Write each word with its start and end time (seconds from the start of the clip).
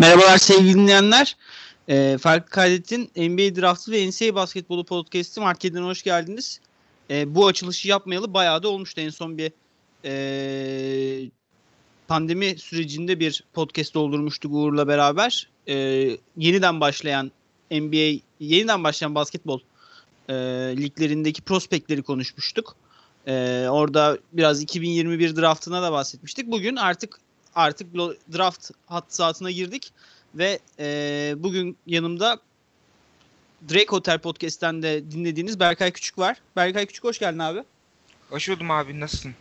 Merhabalar 0.00 0.38
sevgili 0.38 0.74
dinleyenler. 0.74 1.36
E, 1.88 2.18
Farklı 2.20 2.50
Kaydet'in 2.50 3.02
NBA 3.16 3.60
Draftı 3.60 3.92
ve 3.92 4.08
NCAA 4.08 4.34
Basketbolu 4.34 4.84
Podcast'ı 4.84 5.40
Market'den 5.40 5.82
hoş 5.82 6.02
geldiniz. 6.02 6.60
E, 7.10 7.34
bu 7.34 7.46
açılışı 7.46 7.88
yapmayalı 7.88 8.34
bayağı 8.34 8.62
da 8.62 8.68
olmuştu. 8.68 9.00
En 9.00 9.10
son 9.10 9.38
bir 9.38 9.52
e, 10.04 11.30
pandemi 12.08 12.58
sürecinde 12.58 13.20
bir 13.20 13.44
podcast 13.52 13.94
doldurmuştuk 13.94 14.52
Uğur'la 14.54 14.88
beraber. 14.88 15.48
E, 15.68 15.74
yeniden 16.36 16.80
başlayan 16.80 17.30
NBA, 17.70 18.20
yeniden 18.40 18.84
başlayan 18.84 19.14
basketbol 19.14 19.60
e, 20.28 20.34
liglerindeki 20.76 21.42
prospektleri 21.42 22.02
konuşmuştuk. 22.02 22.76
E, 23.26 23.66
orada 23.70 24.18
biraz 24.32 24.62
2021 24.62 25.36
draftına 25.36 25.82
da 25.82 25.92
bahsetmiştik. 25.92 26.46
Bugün 26.46 26.76
artık 26.76 27.20
artık 27.54 27.94
draft 28.32 28.70
hat 28.86 29.04
saatine 29.08 29.52
girdik 29.52 29.92
ve 30.34 30.58
e, 30.78 31.34
bugün 31.36 31.76
yanımda 31.86 32.40
Drake 33.68 33.86
Hotel 33.88 34.18
Podcast'ten 34.18 34.82
de 34.82 35.10
dinlediğiniz 35.10 35.60
Berkay 35.60 35.90
Küçük 35.90 36.18
var. 36.18 36.36
Berkay 36.56 36.86
Küçük 36.86 37.04
hoş 37.04 37.18
geldin 37.18 37.38
abi. 37.38 37.64
Hoş 38.30 38.48
buldum 38.48 38.70
abi 38.70 39.00
nasılsın? 39.00 39.34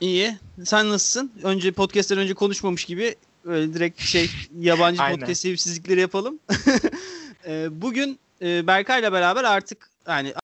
İyi. 0.00 0.36
Sen 0.64 0.88
nasılsın? 0.88 1.32
Önce 1.42 1.72
podcast'ten 1.72 2.18
önce 2.18 2.34
konuşmamış 2.34 2.84
gibi 2.84 3.14
öyle 3.44 3.74
direkt 3.74 4.00
şey 4.00 4.30
yabancı 4.60 5.02
podcast 5.10 5.40
sevimsizlikleri 5.40 6.00
yapalım. 6.00 6.38
e, 7.46 7.68
bugün 7.82 8.18
e, 8.42 8.66
Berkay'la 8.66 9.12
beraber 9.12 9.44
artık 9.44 9.90
yani 10.08 10.34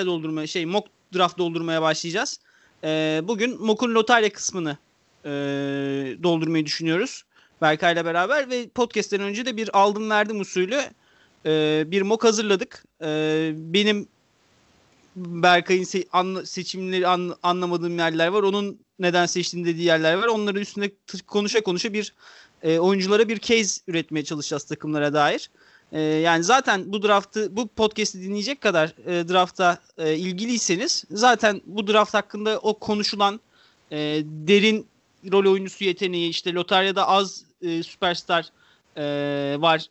doldurma 0.00 0.46
şey 0.46 0.66
mock 0.66 0.88
draft 1.14 1.38
doldurmaya 1.38 1.82
başlayacağız. 1.82 2.40
E, 2.84 3.20
bugün 3.24 3.62
mock'un 3.62 3.94
lotarya 3.94 4.32
kısmını 4.32 4.78
e, 5.24 5.30
doldurmayı 6.22 6.66
düşünüyoruz. 6.66 7.24
Berkay'la 7.62 8.04
beraber 8.04 8.50
ve 8.50 8.68
podcast'ten 8.68 9.20
önce 9.20 9.46
de 9.46 9.56
bir 9.56 9.78
aldım 9.78 10.10
verdim 10.10 10.40
usulü 10.40 10.80
e, 11.46 11.84
bir 11.86 12.02
mock 12.02 12.24
hazırladık. 12.24 12.84
E, 13.02 13.52
benim 13.56 14.08
Berkay'ın 15.16 15.84
se- 15.84 16.08
anla- 16.12 16.46
seçimleri 16.46 17.08
an- 17.08 17.36
anlamadığım 17.42 17.98
yerler 17.98 18.28
var. 18.28 18.42
Onun 18.42 18.78
neden 18.98 19.26
seçtiğini 19.26 19.66
dediği 19.68 19.84
yerler 19.84 20.14
var. 20.14 20.26
Onların 20.26 20.62
üstünde 20.62 20.92
konuşa 21.26 21.62
konuşa 21.62 21.92
bir 21.92 22.14
e, 22.62 22.78
oyunculara 22.78 23.28
bir 23.28 23.38
case 23.38 23.80
üretmeye 23.88 24.24
çalışacağız 24.24 24.64
takımlara 24.64 25.14
dair. 25.14 25.50
E, 25.92 26.00
yani 26.00 26.44
zaten 26.44 26.92
bu 26.92 27.02
draftı, 27.02 27.56
bu 27.56 27.68
podcast'i 27.68 28.22
dinleyecek 28.22 28.60
kadar 28.60 28.94
e, 29.06 29.28
drafta 29.28 29.78
e, 29.98 30.14
ilgiliyseniz 30.16 31.04
zaten 31.10 31.60
bu 31.66 31.86
draft 31.86 32.14
hakkında 32.14 32.58
o 32.58 32.78
konuşulan 32.78 33.40
e, 33.90 33.96
derin 34.24 34.86
rol 35.32 35.52
oyuncusu 35.52 35.84
yeteneği 35.84 36.28
işte 36.28 36.52
lotaryada 36.52 37.08
az 37.08 37.44
e, 37.62 37.82
süperstar 37.82 38.48
e, 38.96 39.02
var 39.58 39.86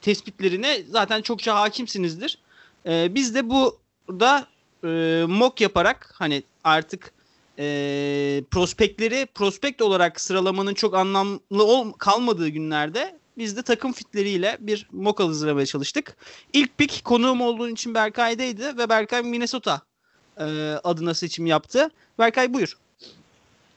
tespitlerine 0.00 0.82
zaten 0.88 1.22
çokça 1.22 1.54
hakimsinizdir. 1.54 2.38
E, 2.86 3.14
biz 3.14 3.34
de 3.34 3.50
burada 3.50 4.46
e, 4.84 5.24
mock 5.28 5.60
yaparak 5.60 6.14
hani 6.14 6.42
artık 6.64 7.12
e, 7.58 7.64
prospektleri 8.50 9.26
prospekt 9.34 9.82
olarak 9.82 10.20
sıralamanın 10.20 10.74
çok 10.74 10.94
anlamlı 10.94 11.64
ol, 11.64 11.92
kalmadığı 11.92 12.48
günlerde 12.48 13.20
biz 13.38 13.56
de 13.56 13.62
takım 13.62 13.92
fitleriyle 13.92 14.56
bir 14.60 14.88
mock 14.92 15.20
hazırlamaya 15.20 15.66
çalıştık. 15.66 16.16
İlk 16.52 16.78
pick 16.78 17.04
konuğum 17.04 17.40
olduğun 17.40 17.72
için 17.72 17.94
Berkay'daydı 17.94 18.78
ve 18.78 18.88
Berkay 18.88 19.22
Minnesota 19.22 19.82
e, 20.38 20.44
adına 20.84 21.14
seçim 21.14 21.46
yaptı. 21.46 21.90
Berkay 22.18 22.54
buyur. 22.54 22.76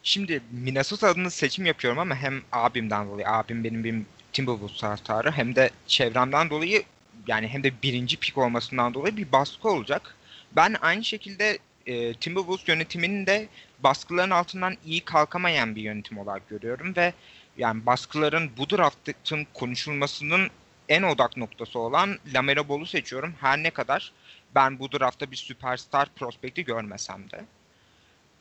Şimdi 0.06 0.42
Minnesota 0.52 1.08
adına 1.08 1.30
seçim 1.30 1.66
yapıyorum 1.66 2.00
ama 2.00 2.16
hem 2.16 2.42
abimden 2.52 3.08
dolayı, 3.08 3.30
abim 3.30 3.64
benim 3.64 3.84
bir 3.84 4.02
Timberwolves 4.34 4.78
taraftarı 4.78 5.32
hem 5.32 5.56
de 5.56 5.70
çevremden 5.88 6.50
dolayı 6.50 6.84
yani 7.28 7.48
hem 7.48 7.64
de 7.64 7.72
birinci 7.84 8.18
pik 8.18 8.38
olmasından 8.38 8.94
dolayı 8.94 9.18
bir 9.18 9.32
baskı 9.32 9.70
olacak. 9.70 10.16
Ben 10.56 10.76
aynı 10.82 11.04
şekilde 11.04 11.58
e, 11.86 12.14
Timberwolves 12.14 12.68
yönetiminin 12.68 13.26
de 13.26 13.48
baskıların 13.80 14.30
altından 14.30 14.78
iyi 14.86 15.02
kalkamayan 15.02 15.76
bir 15.76 15.82
yönetim 15.82 16.18
olarak 16.18 16.50
görüyorum 16.50 16.96
ve 16.96 17.14
yani 17.58 17.86
baskıların 17.86 18.52
bu 18.58 18.70
draftın 18.70 19.48
konuşulmasının 19.54 20.50
en 20.90 21.04
odak 21.04 21.38
noktası 21.38 21.80
olan 21.80 22.20
Lamelo 22.34 22.70
Ball'u 22.70 22.86
seçiyorum. 22.86 23.34
Her 23.42 23.64
ne 23.64 23.70
kadar 23.70 24.12
ben 24.56 24.80
bu 24.80 24.92
draftta 24.92 25.32
bir 25.32 25.36
süperstar 25.36 26.10
prospekti 26.16 26.66
görmesem 26.66 27.32
de 27.32 27.46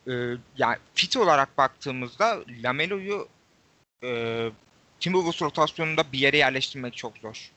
e, 0.08 0.12
yani 0.56 0.76
fit 0.94 1.16
olarak 1.16 1.58
baktığımızda 1.58 2.40
Lamelo'yu 2.64 3.28
e, 4.04 4.50
Timberwolves 5.00 5.42
rotasyonunda 5.42 6.04
bir 6.12 6.18
yere 6.18 6.36
yerleştirmek 6.36 6.96
çok 6.96 7.18
zor. 7.18 7.50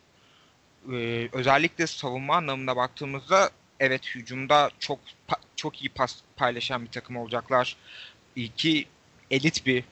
E, 0.92 1.30
özellikle 1.32 1.88
savunma 1.88 2.36
anlamında 2.36 2.76
baktığımızda 2.76 3.50
evet 3.80 4.06
hücumda 4.16 4.72
çok 4.80 5.00
çok 5.56 5.82
iyi 5.82 5.90
pas 5.90 6.16
paylaşan 6.36 6.86
bir 6.86 6.92
takım 6.92 7.18
olacaklar. 7.18 7.78
İki 8.36 8.86
elit 9.32 9.66
bir 9.66 9.84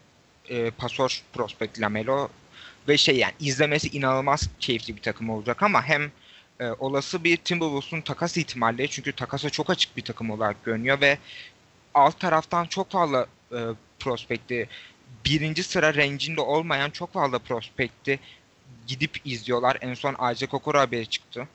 e, 0.50 0.72
pasör 0.72 1.24
prospekt 1.34 1.82
Lamelo 1.82 2.30
ve 2.88 2.98
şey 2.98 3.18
yani 3.18 3.34
izlemesi 3.40 3.88
inanılmaz 3.88 4.50
keyifli 4.60 4.96
bir 4.96 5.02
takım 5.02 5.30
olacak 5.30 5.64
ama 5.64 5.84
hem 5.84 6.12
e, 6.60 6.66
olası 6.80 7.24
bir 7.24 7.38
Timberwolves'un 7.38 8.02
takas 8.02 8.38
ihtimalleri 8.38 8.90
çünkü 8.90 9.12
takasa 9.12 9.50
çok 9.50 9.70
açık 9.70 9.98
bir 9.98 10.02
takım 10.02 10.32
olarak 10.32 10.66
görünüyor 10.66 11.02
ve 11.02 11.18
alt 11.94 12.20
taraftan 12.20 12.66
çok 12.66 12.92
fazla 12.92 13.26
e, 13.52 13.60
prospekti 14.00 14.70
birinci 15.26 15.64
sıra 15.64 15.96
range'inde 15.96 16.42
olmayan 16.42 16.90
çok 16.90 17.14
fazla 17.14 17.40
prospekti 17.40 18.20
gidip 18.88 19.22
izliyorlar. 19.26 19.78
En 19.82 19.94
son 19.94 20.14
Isaac 20.14 20.54
Okoro 20.54 20.80
haberi 20.80 21.08
çıktı. 21.08 21.48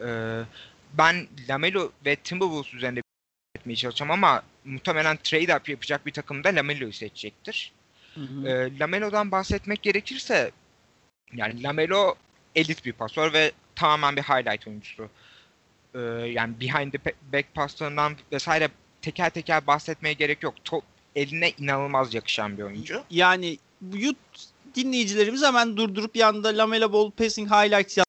Ee, 0.00 0.40
ben 0.92 1.28
Lamelo 1.48 1.92
ve 2.04 2.16
Timberwolves 2.16 2.74
üzerinde 2.74 3.02
etmeye 3.56 3.76
çalışacağım 3.76 4.10
ama 4.10 4.42
muhtemelen 4.64 5.18
trade 5.22 5.56
up 5.56 5.68
yapacak 5.68 6.06
bir 6.06 6.12
takım 6.12 6.44
da 6.44 6.48
Lamelo'yu 6.48 6.92
seçecektir. 6.92 7.72
Hı 8.14 8.20
hı. 8.20 8.48
Ee, 8.48 8.78
Lamelo'dan 8.78 9.30
bahsetmek 9.30 9.82
gerekirse 9.82 10.50
yani 11.32 11.62
Lamelo 11.62 12.14
elit 12.54 12.84
bir 12.84 12.92
pasör 12.92 13.32
ve 13.32 13.52
tamamen 13.74 14.16
bir 14.16 14.22
highlight 14.22 14.68
oyuncusu. 14.68 15.08
Ee, 15.94 15.98
yani 16.32 16.60
behind 16.60 16.92
the 16.92 17.14
back 17.32 17.54
paslarından 17.54 18.16
vesaire 18.32 18.68
teker 19.02 19.30
teker 19.30 19.66
bahsetmeye 19.66 20.12
gerek 20.12 20.42
yok. 20.42 20.54
Top 20.64 20.84
eline 21.16 21.52
inanılmaz 21.58 22.14
yakışan 22.14 22.58
bir 22.58 22.62
oyuncu. 22.62 23.02
Yani 23.10 23.58
yut 23.94 24.16
dinleyicilerimiz 24.74 25.42
hemen 25.42 25.76
durdurup 25.76 26.16
yanında 26.16 26.48
Lamela 26.48 26.92
Ball 26.92 27.10
Passing 27.10 27.50
Highlights 27.50 27.98
yap 27.98 28.06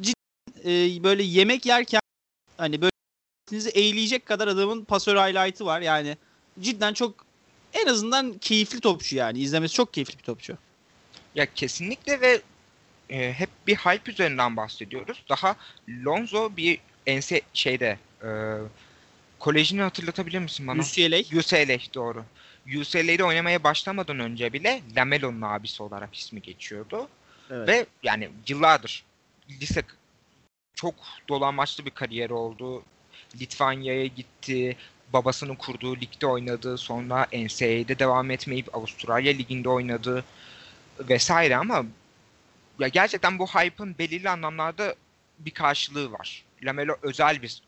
Cidden, 0.00 0.70
e, 0.70 1.02
böyle 1.04 1.22
yemek 1.22 1.66
yerken 1.66 2.00
hani 2.56 2.80
böyle 2.80 2.90
sizi 3.48 3.70
eğleyecek 3.70 4.26
kadar 4.26 4.48
adamın 4.48 4.84
pasör 4.84 5.16
highlight'ı 5.16 5.66
var. 5.66 5.80
Yani 5.80 6.16
cidden 6.60 6.94
çok 6.94 7.26
en 7.72 7.86
azından 7.86 8.38
keyifli 8.38 8.80
topçu 8.80 9.16
yani. 9.16 9.38
izlemesi 9.38 9.74
çok 9.74 9.94
keyifli 9.94 10.18
bir 10.18 10.22
topçu. 10.22 10.58
Ya 11.34 11.46
kesinlikle 11.54 12.20
ve 12.20 12.42
e, 13.10 13.32
hep 13.32 13.50
bir 13.66 13.76
hype 13.76 14.10
üzerinden 14.10 14.56
bahsediyoruz. 14.56 15.24
Daha 15.28 15.56
Lonzo 15.88 16.56
bir 16.56 16.78
ense 17.06 17.40
şeyde 17.54 17.98
e, 18.22 18.28
Kolejini 19.44 19.82
hatırlatabilir 19.82 20.38
misin 20.38 20.66
bana? 20.66 20.80
UCLA. 20.80 21.38
UCLA 21.38 21.94
doğru. 21.94 22.24
UCLA'de 22.66 23.24
oynamaya 23.24 23.64
başlamadan 23.64 24.18
önce 24.18 24.52
bile 24.52 24.82
Lamelo'nun 24.96 25.42
abisi 25.42 25.82
olarak 25.82 26.14
ismi 26.14 26.42
geçiyordu. 26.42 27.08
Evet. 27.50 27.68
Ve 27.68 27.86
yani 28.02 28.30
yıllardır 28.48 29.04
lise 29.60 29.82
çok 30.74 30.94
dolanmaçlı 31.28 31.86
bir 31.86 31.90
kariyer 31.90 32.30
oldu. 32.30 32.82
Litvanya'ya 33.40 34.06
gitti. 34.06 34.76
Babasının 35.12 35.54
kurduğu 35.54 35.96
ligde 35.96 36.26
oynadı. 36.26 36.78
Sonra 36.78 37.26
NCAA'de 37.32 37.98
devam 37.98 38.30
etmeyip 38.30 38.74
Avustralya 38.74 39.32
liginde 39.32 39.68
oynadı 39.68 40.24
vesaire 40.98 41.56
ama 41.56 41.84
ya 42.78 42.88
gerçekten 42.88 43.38
bu 43.38 43.46
hype'ın 43.46 43.98
belirli 43.98 44.30
anlamlarda 44.30 44.94
bir 45.38 45.50
karşılığı 45.50 46.12
var. 46.12 46.44
Lamelo 46.62 46.96
özel 47.02 47.42
bir 47.42 47.62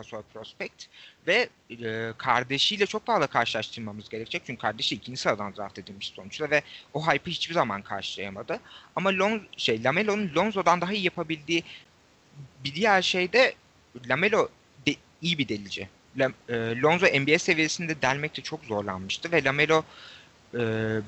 pasör 0.00 0.22
prospect 0.32 0.86
ve 1.26 1.48
e, 1.70 2.12
kardeşiyle 2.18 2.86
çok 2.86 3.06
fazla 3.06 3.26
karşılaştırmamız 3.26 4.08
gerekecek. 4.08 4.42
Çünkü 4.46 4.60
kardeşi 4.60 4.94
ikinci 4.94 5.20
sıradan 5.20 5.56
draft 5.56 5.78
edilmiş 5.78 6.12
sonuçta 6.16 6.50
ve 6.50 6.62
o 6.94 7.06
hype'ı 7.06 7.34
hiçbir 7.34 7.54
zaman 7.54 7.82
karşılayamadı. 7.82 8.60
Ama 8.96 9.10
Lon 9.10 9.42
şey 9.56 9.84
Lamelo'nun 9.84 10.34
Lonzo'dan 10.36 10.80
daha 10.80 10.92
iyi 10.92 11.04
yapabildiği 11.04 11.64
bir 12.64 12.74
diğer 12.74 13.02
şey 13.02 13.32
de 13.32 13.54
Lamelo 14.08 14.48
de, 14.86 14.94
iyi 15.22 15.38
bir 15.38 15.48
delici. 15.48 15.88
La, 16.18 16.32
e, 16.48 16.54
Lonzo 16.80 17.06
NBA 17.06 17.38
seviyesinde 17.38 18.02
delmekte 18.02 18.42
çok 18.42 18.64
zorlanmıştı 18.64 19.32
ve 19.32 19.44
Lamelo 19.44 19.82
e, 20.54 20.60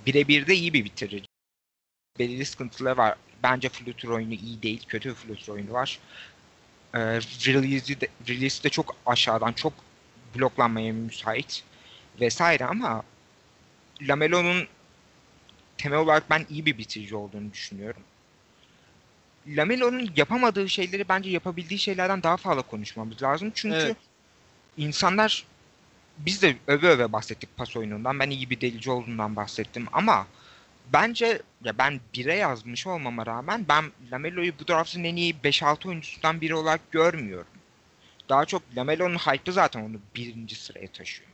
birebir 0.07 0.47
de 0.47 0.55
iyi 0.55 0.73
bir 0.73 0.85
bitirici. 0.85 1.27
Belirli 2.19 2.45
sıkıntıları 2.45 2.97
var. 2.97 3.17
Bence 3.43 3.69
flütür 3.69 4.09
oyunu 4.09 4.35
iyi 4.35 4.63
değil. 4.63 4.85
Kötü 4.89 5.09
bir 5.09 5.15
flütür 5.15 5.53
oyunu 5.53 5.73
var 5.73 5.99
e, 6.95 7.01
release'i 7.47 8.01
de, 8.01 8.09
release 8.29 8.63
de 8.63 8.69
çok 8.69 8.97
aşağıdan 9.07 9.53
çok 9.53 9.73
bloklanmaya 10.35 10.93
müsait 10.93 11.65
vesaire 12.21 12.65
ama 12.65 13.03
Lamelo'nun 14.03 14.67
temel 15.79 15.99
olarak 15.99 16.31
ben 16.31 16.47
iyi 16.51 16.67
bir 16.67 16.79
bitirici 16.79 17.17
olduğunu 17.17 17.53
düşünüyorum. 17.53 18.03
Lamelo'nun 19.47 20.11
yapamadığı 20.17 20.69
şeyleri 20.69 21.09
bence 21.09 21.31
yapabildiği 21.31 21.79
şeylerden 21.79 22.23
daha 22.23 22.37
fazla 22.37 22.63
konuşmamız 22.63 23.23
lazım. 23.23 23.53
Çünkü 23.55 23.77
evet. 23.77 23.97
insanlar 24.77 25.45
biz 26.19 26.43
de 26.43 26.57
öve 26.67 26.89
öve 26.89 27.13
bahsettik 27.13 27.57
pas 27.57 27.77
oyunundan. 27.77 28.19
Ben 28.19 28.31
iyi 28.31 28.51
bir 28.51 28.61
delici 28.61 28.91
olduğundan 28.91 29.37
bahsettim 29.37 29.87
ama 29.93 30.27
bence 30.93 31.43
ya 31.65 31.79
ben 31.79 32.01
bire 32.15 32.35
yazmış 32.35 32.87
olmama 32.87 33.27
rağmen 33.27 33.65
ben 33.69 33.85
Lamelo'yu 34.13 34.53
bu 34.59 34.69
draftın 34.69 35.05
en 35.05 35.17
iyi 35.17 35.35
5-6 35.35 35.89
oyuncusundan 35.89 36.41
biri 36.41 36.55
olarak 36.55 36.93
görmüyorum. 36.93 37.47
Daha 38.29 38.45
çok 38.45 38.63
Lamelo'nun 38.77 39.19
hype'ı 39.19 39.53
zaten 39.53 39.81
onu 39.81 39.97
birinci 40.17 40.55
sıraya 40.55 40.89
taşıyor. 40.89 41.29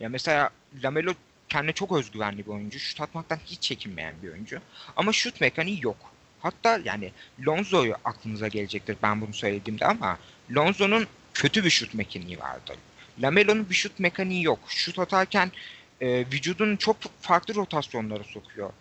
Ya 0.00 0.08
mesela 0.08 0.50
Lamelo 0.84 1.12
kendine 1.48 1.72
çok 1.72 1.92
özgüvenli 1.92 2.46
bir 2.46 2.50
oyuncu. 2.50 2.78
Şut 2.78 3.00
atmaktan 3.00 3.38
hiç 3.46 3.62
çekinmeyen 3.62 4.14
bir 4.22 4.28
oyuncu. 4.28 4.60
Ama 4.96 5.12
şut 5.12 5.40
mekaniği 5.40 5.78
yok. 5.82 5.96
Hatta 6.40 6.80
yani 6.84 7.12
Lonzo'yu 7.46 7.94
aklınıza 8.04 8.48
gelecektir 8.48 8.96
ben 9.02 9.20
bunu 9.20 9.34
söylediğimde 9.34 9.86
ama 9.86 10.18
Lonzo'nun 10.56 11.06
kötü 11.34 11.64
bir 11.64 11.70
şut 11.70 11.94
mekaniği 11.94 12.38
vardı. 12.38 12.76
Lamelo'nun 13.22 13.70
bir 13.70 13.74
şut 13.74 14.00
mekaniği 14.00 14.44
yok. 14.44 14.58
Şut 14.68 14.98
atarken 14.98 15.52
e, 16.00 16.26
vücudun 16.32 16.76
çok 16.76 16.96
farklı 17.20 17.54
rotasyonlara 17.54 18.24
sokuyor. 18.24 18.72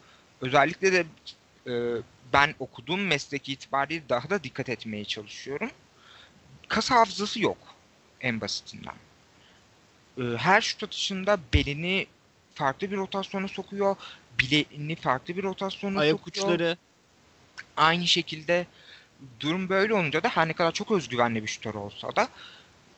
Özellikle 0.42 0.94
de 0.94 1.06
e, 1.68 2.02
ben 2.34 2.56
okuduğum 2.60 3.08
meslek 3.08 3.50
itibariyle 3.50 4.10
daha 4.10 4.30
da 4.30 4.44
dikkat 4.44 4.70
etmeye 4.70 5.06
çalışıyorum. 5.06 5.70
Kas 6.68 6.92
hafızası 6.92 7.42
yok 7.42 7.58
en 8.22 8.42
basitinden. 8.42 8.96
E, 10.18 10.24
her 10.38 10.62
şut 10.62 10.84
atışında 10.84 11.40
belini 11.54 12.08
farklı 12.54 12.92
bir 12.92 12.98
rotasyona 12.98 13.48
sokuyor. 13.48 13.96
Bileğini 14.40 14.96
farklı 14.96 15.38
bir 15.38 15.44
rotasyona 15.44 16.00
Ayak 16.00 16.20
sokuyor. 16.20 16.46
uçları. 16.46 16.78
Aynı 17.78 18.08
şekilde 18.08 18.66
durum 19.40 19.70
böyle 19.70 19.94
olunca 19.94 20.24
da 20.24 20.30
her 20.30 20.48
ne 20.48 20.54
kadar 20.54 20.72
çok 20.72 20.92
özgüvenli 20.92 21.44
bir 21.44 21.48
şutör 21.48 21.74
olsa 21.74 22.16
da 22.16 22.28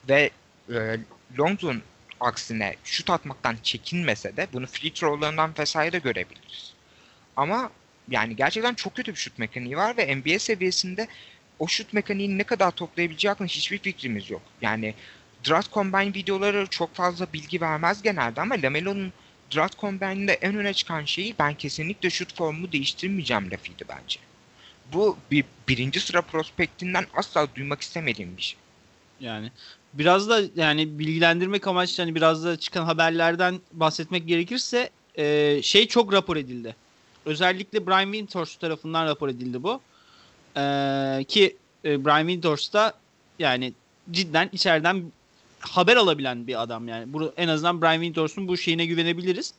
ve 0.09 0.29
e, 0.73 0.99
Lonzo'nun 1.39 1.83
aksine 2.19 2.75
şut 2.83 3.09
atmaktan 3.09 3.57
çekinmese 3.63 4.37
de 4.37 4.47
bunu 4.53 4.67
free 4.67 4.93
throw'larından 4.93 5.53
vesaire 5.59 5.97
görebiliriz. 5.97 6.73
Ama 7.35 7.71
yani 8.09 8.35
gerçekten 8.35 8.73
çok 8.73 8.95
kötü 8.95 9.11
bir 9.11 9.17
şut 9.17 9.39
mekaniği 9.39 9.77
var 9.77 9.97
ve 9.97 10.15
NBA 10.15 10.39
seviyesinde 10.39 11.07
o 11.59 11.67
şut 11.67 11.93
mekaniğini 11.93 12.37
ne 12.37 12.43
kadar 12.43 12.71
toplayabileceği 12.71 13.29
hakkında 13.29 13.47
hiçbir 13.47 13.77
fikrimiz 13.77 14.29
yok. 14.29 14.41
Yani 14.61 14.93
Draft 15.47 15.73
Combine 15.73 16.13
videoları 16.13 16.67
çok 16.67 16.95
fazla 16.95 17.33
bilgi 17.33 17.61
vermez 17.61 18.01
genelde 18.01 18.41
ama 18.41 18.55
Lamelo'nun 18.63 19.13
Draft 19.55 19.79
Combine'de 19.79 20.33
en 20.33 20.55
öne 20.55 20.73
çıkan 20.73 21.05
şeyi 21.05 21.35
ben 21.39 21.53
kesinlikle 21.53 22.09
şut 22.09 22.35
formumu 22.35 22.71
değiştirmeyeceğim 22.71 23.51
lafıydı 23.51 23.85
bence. 23.89 24.19
Bu 24.93 25.17
bir 25.31 25.45
birinci 25.67 25.99
sıra 25.99 26.21
prospektinden 26.21 27.05
asla 27.13 27.55
duymak 27.55 27.81
istemediğim 27.81 28.37
bir 28.37 28.41
şey. 28.41 28.59
Yani 29.19 29.51
biraz 29.97 30.29
da 30.29 30.41
yani 30.55 30.99
bilgilendirmek 30.99 31.67
amaçlı 31.67 32.03
hani 32.03 32.15
biraz 32.15 32.45
da 32.45 32.57
çıkan 32.57 32.85
haberlerden 32.85 33.59
bahsetmek 33.73 34.27
gerekirse 34.27 34.89
e, 35.15 35.59
şey 35.63 35.87
çok 35.87 36.13
rapor 36.13 36.37
edildi. 36.37 36.75
Özellikle 37.25 37.87
Brian 37.87 38.11
Winters 38.13 38.55
tarafından 38.55 39.05
rapor 39.05 39.29
edildi 39.29 39.63
bu. 39.63 39.81
E, 40.57 41.25
ki 41.27 41.57
e, 41.85 42.05
Brian 42.05 42.27
Winters 42.27 42.73
da 42.73 42.93
yani 43.39 43.73
cidden 44.11 44.49
içeriden 44.53 45.03
haber 45.59 45.95
alabilen 45.95 46.47
bir 46.47 46.61
adam 46.61 46.87
yani. 46.87 47.13
Bu, 47.13 47.33
en 47.37 47.47
azından 47.47 47.81
Brian 47.81 48.01
Winters'un 48.01 48.47
bu 48.47 48.57
şeyine 48.57 48.85
güvenebiliriz. 48.85 49.53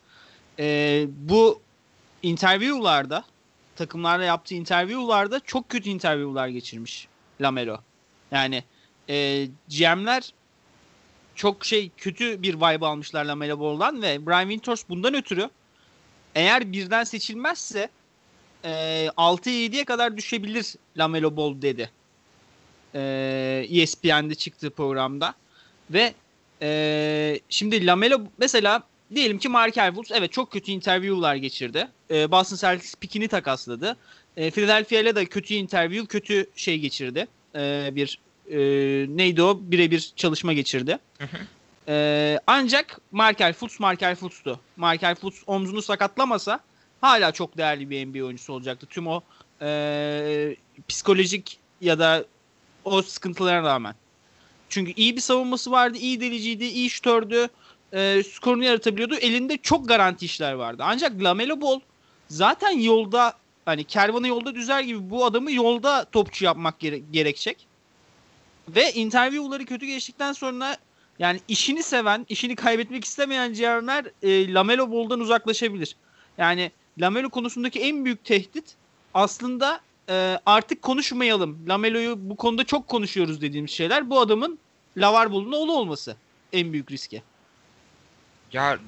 E, 0.59 1.07
bu 1.09 1.61
interviewlarda 2.23 3.25
takımlarla 3.77 4.25
yaptığı 4.25 4.55
interviewlarda 4.55 5.41
çok 5.41 5.69
kötü 5.69 5.91
interviewlar 5.91 6.49
geçirmiş 6.49 7.09
Lamelo. 7.41 7.79
Yani 8.31 8.65
e, 9.09 9.47
GM'ler 9.69 10.33
çok 11.35 11.65
şey 11.65 11.91
kötü 11.97 12.43
bir 12.43 12.55
vibe 12.55 12.87
almışlar 12.87 13.25
Lamelo 13.25 13.61
Ball'dan 13.61 14.03
ve 14.03 14.27
Brian 14.27 14.49
Winters 14.49 14.85
bundan 14.89 15.15
ötürü 15.15 15.51
eğer 16.35 16.73
birden 16.73 17.05
seçilmezse 17.05 17.89
e, 18.65 19.07
6-7'ye 19.17 19.85
kadar 19.85 20.17
düşebilir 20.17 20.75
Lamelo 20.97 21.37
Ball 21.37 21.63
dedi. 21.63 21.91
E, 22.95 23.67
ESPN'de 23.71 24.35
çıktığı 24.35 24.71
programda. 24.71 25.35
Ve 25.91 26.15
e, 26.63 27.41
şimdi 27.49 27.87
Lamelo 27.87 28.21
mesela 28.39 28.83
diyelim 29.15 29.39
ki 29.39 29.49
Markel 29.49 29.95
Fultz 29.95 30.13
evet 30.13 30.33
çok 30.33 30.51
kötü 30.51 30.73
interview'lar 30.73 31.35
geçirdi. 31.35 31.89
E, 32.11 32.31
Boston 32.31 32.57
Celtics 32.57 32.95
pikini 32.95 33.29
takasladı. 33.29 33.97
E, 34.37 34.51
Philadelphia 34.51 34.99
ile 34.99 35.17
de 35.17 35.27
kötü 35.27 35.55
interview, 35.55 36.07
kötü 36.07 36.51
şey 36.57 36.79
geçirdi. 36.79 37.27
E, 37.55 37.91
bir 37.93 38.19
e, 38.51 38.57
neydi 39.17 39.43
o? 39.43 39.59
Birebir 39.63 40.13
çalışma 40.17 40.53
geçirdi. 40.53 40.99
E, 41.89 42.39
ancak 42.47 43.01
Markel 43.13 43.53
Fultz 43.53 43.81
Markel 43.81 44.15
Fultz'tu. 44.15 44.61
Markel 44.77 45.15
Fultz 45.15 45.43
omzunu 45.47 45.83
sakatlamasa 45.83 46.61
hala 47.01 47.33
çok 47.33 47.57
değerli 47.59 47.91
bir 47.91 48.07
NBA 48.07 48.25
oyuncusu 48.25 48.53
olacaktı. 48.53 48.87
Tüm 48.91 49.07
o 49.07 49.21
e, 49.63 50.57
psikolojik 50.89 51.59
ya 51.81 51.99
da 51.99 52.25
o 52.85 53.03
sıkıntılara 53.03 53.63
rağmen. 53.63 53.95
Çünkü 54.69 54.93
iyi 54.97 55.17
bir 55.17 55.21
savunması 55.21 55.71
vardı, 55.71 55.99
iyi 55.99 56.21
deliciydi, 56.21 56.65
iyi 56.65 56.91
şutördü, 56.91 57.49
e, 57.93 58.23
skorunu 58.23 58.65
yaratabiliyordu. 58.65 59.15
Elinde 59.15 59.57
çok 59.57 59.89
garanti 59.89 60.25
işler 60.25 60.53
vardı. 60.53 60.83
Ancak 60.87 61.23
Lamelo 61.23 61.61
Ball 61.61 61.81
zaten 62.29 62.71
yolda 62.71 63.33
hani 63.65 63.85
kervanı 63.85 64.29
yolda 64.29 64.55
düzer 64.55 64.81
gibi 64.81 65.11
bu 65.11 65.25
adamı 65.25 65.53
yolda 65.53 66.05
topçu 66.05 66.45
yapmak 66.45 66.79
gere- 66.81 66.99
gerekecek. 67.13 67.68
Ve 68.69 68.93
interview'ları 68.93 69.65
kötü 69.65 69.87
geçtikten 69.87 70.33
sonra 70.33 70.77
yani 71.19 71.41
işini 71.49 71.83
seven, 71.83 72.27
işini 72.29 72.57
kaybetmek 72.57 73.05
istemeyen 73.05 73.53
GM'ler 73.55 74.05
e, 74.23 74.55
Lamelo 74.55 74.93
Ball'dan 74.93 75.21
uzaklaşabilir. 75.21 75.97
Yani 76.39 76.73
Lamelo 76.99 77.31
konusundaki 77.31 77.81
en 77.81 78.05
büyük 78.05 78.25
tehdit 78.25 78.75
aslında 79.15 79.81
e, 80.09 80.39
artık 80.47 80.83
konuşmayalım. 80.83 81.69
Lamelo'yu 81.69 82.31
bu 82.31 82.37
konuda 82.37 82.65
çok 82.65 82.89
konuşuyoruz 82.89 83.41
dediğimiz 83.41 83.71
şeyler. 83.71 84.11
Bu 84.11 84.21
adamın 84.21 84.59
Lavar 84.97 85.33
Ball'un 85.33 85.53
oğlu 85.53 85.73
olması 85.73 86.17
en 86.53 86.73
büyük 86.73 86.91
riski. 86.91 87.23
Ya 88.53 88.79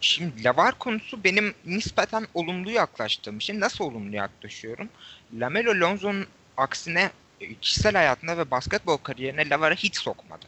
şimdi 0.00 0.44
Lavar 0.44 0.78
konusu 0.78 1.24
benim 1.24 1.54
nispeten 1.66 2.26
olumlu 2.34 2.70
yaklaştığım 2.70 3.40
şey. 3.40 3.60
Nasıl 3.60 3.84
olumlu 3.84 4.16
yaklaşıyorum? 4.16 4.88
Lamelo 5.34 5.80
Lonzo'nun 5.80 6.26
aksine 6.56 7.10
kişisel 7.60 7.92
hayatında 7.92 8.38
ve 8.38 8.50
basketbol 8.50 8.96
kariyerine 8.96 9.50
Lavar'ı 9.50 9.74
hiç 9.74 9.98
sokmadı. 9.98 10.44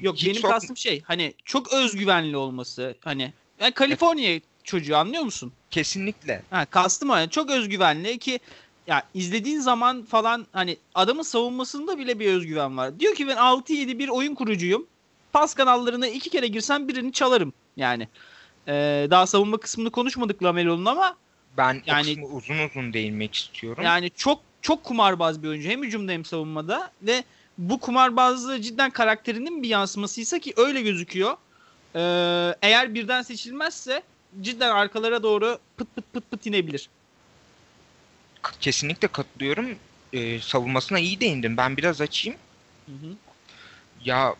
Yok 0.00 0.16
hiç 0.16 0.26
benim 0.26 0.40
sok... 0.40 0.50
kastım 0.50 0.76
şey 0.76 1.02
hani 1.02 1.34
çok 1.44 1.72
özgüvenli 1.72 2.36
olması 2.36 2.96
hani 3.00 3.32
yani 3.60 3.72
Kaliforniya 3.72 4.30
evet. 4.30 4.42
çocuğu 4.64 4.96
anlıyor 4.96 5.22
musun? 5.22 5.52
Kesinlikle. 5.70 6.42
Ha, 6.50 6.64
kastım 6.64 7.10
o 7.10 7.16
yani 7.16 7.30
çok 7.30 7.50
özgüvenli 7.50 8.18
ki 8.18 8.40
ya 8.86 9.02
izlediğin 9.14 9.60
zaman 9.60 10.02
falan 10.02 10.46
hani 10.52 10.76
adamın 10.94 11.22
savunmasında 11.22 11.98
bile 11.98 12.18
bir 12.18 12.26
özgüven 12.26 12.76
var. 12.76 13.00
Diyor 13.00 13.14
ki 13.14 13.28
ben 13.28 13.36
6-7 13.36 13.98
bir 13.98 14.08
oyun 14.08 14.34
kurucuyum. 14.34 14.86
Pas 15.32 15.54
kanallarına 15.54 16.06
iki 16.06 16.30
kere 16.30 16.46
girsem 16.46 16.88
birini 16.88 17.12
çalarım 17.12 17.52
yani. 17.76 18.08
Ee, 18.68 19.06
daha 19.10 19.26
savunma 19.26 19.56
kısmını 19.56 19.90
konuşmadık 19.90 20.42
Lamelo'nun 20.42 20.84
ama 20.84 21.16
ben 21.56 21.82
yani 21.86 22.24
uzun 22.24 22.58
uzun 22.58 22.92
değinmek 22.92 23.34
istiyorum. 23.34 23.84
Yani 23.84 24.10
çok 24.10 24.40
çok 24.64 24.84
kumarbaz 24.84 25.42
bir 25.42 25.48
oyuncu 25.48 25.68
hem 25.68 25.82
hücumda 25.82 26.12
hem 26.12 26.24
savunmada 26.24 26.90
ve 27.02 27.24
bu 27.58 27.80
kumarbazlığı 27.80 28.60
cidden 28.60 28.90
karakterinin 28.90 29.62
bir 29.62 29.68
yansımasıysa 29.68 30.38
ki 30.38 30.52
öyle 30.56 30.82
gözüküyor. 30.82 31.36
Ee, 31.94 32.54
eğer 32.62 32.94
birden 32.94 33.22
seçilmezse 33.22 34.02
cidden 34.40 34.70
arkalara 34.70 35.22
doğru 35.22 35.58
pıt 35.76 35.94
pıt 35.96 36.12
pıt 36.12 36.30
pıt 36.30 36.46
inebilir 36.46 36.88
kesinlikle 38.60 39.08
katılıyorum. 39.08 39.66
Ee, 40.12 40.40
savunmasına 40.40 40.98
iyi 40.98 41.20
değindim. 41.20 41.56
Ben 41.56 41.76
biraz 41.76 42.00
açayım. 42.00 42.38
Hı 42.86 42.92
hı. 42.92 43.16
Ya 44.04 44.34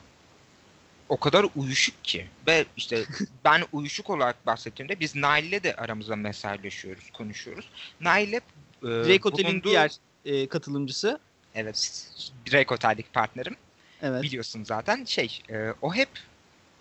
o 1.08 1.16
kadar 1.16 1.46
uyuşuk 1.56 2.04
ki 2.04 2.26
ve 2.46 2.64
işte 2.76 3.04
ben 3.44 3.64
uyuşuk 3.72 4.10
olarak 4.10 4.46
bahsettiğimde 4.46 5.00
biz 5.00 5.16
Nail'le 5.16 5.62
de 5.62 5.76
aramızda 5.76 6.16
mesajlaşıyoruz, 6.16 7.10
konuşuyoruz. 7.10 7.68
Nail'le 8.00 8.34
e, 8.34 8.40
Drake 8.82 9.28
Otel'in 9.28 9.50
bulunduğu... 9.50 9.68
diğer 9.68 9.90
e, 10.24 10.48
katılımcısı. 10.48 11.18
Evet, 11.54 12.08
Drake 12.52 12.74
Otel'deki 12.74 13.08
partnerim. 13.12 13.56
Evet. 14.02 14.22
Biliyorsun 14.22 14.64
zaten 14.64 15.04
şey, 15.04 15.40
e, 15.50 15.74
o 15.82 15.94
hep 15.94 16.08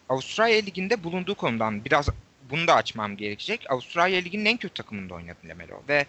Avustralya 0.09 0.61
Ligi'nde 0.61 1.03
bulunduğu 1.03 1.35
konudan 1.35 1.85
biraz 1.85 2.09
bunu 2.49 2.67
da 2.67 2.75
açmam 2.75 3.17
gerekecek. 3.17 3.71
Avustralya 3.71 4.19
Ligi'nin 4.19 4.45
en 4.45 4.57
kötü 4.57 4.73
takımında 4.73 5.13
oynadı 5.13 5.37
Lamelo 5.45 5.83
ve 5.89 6.05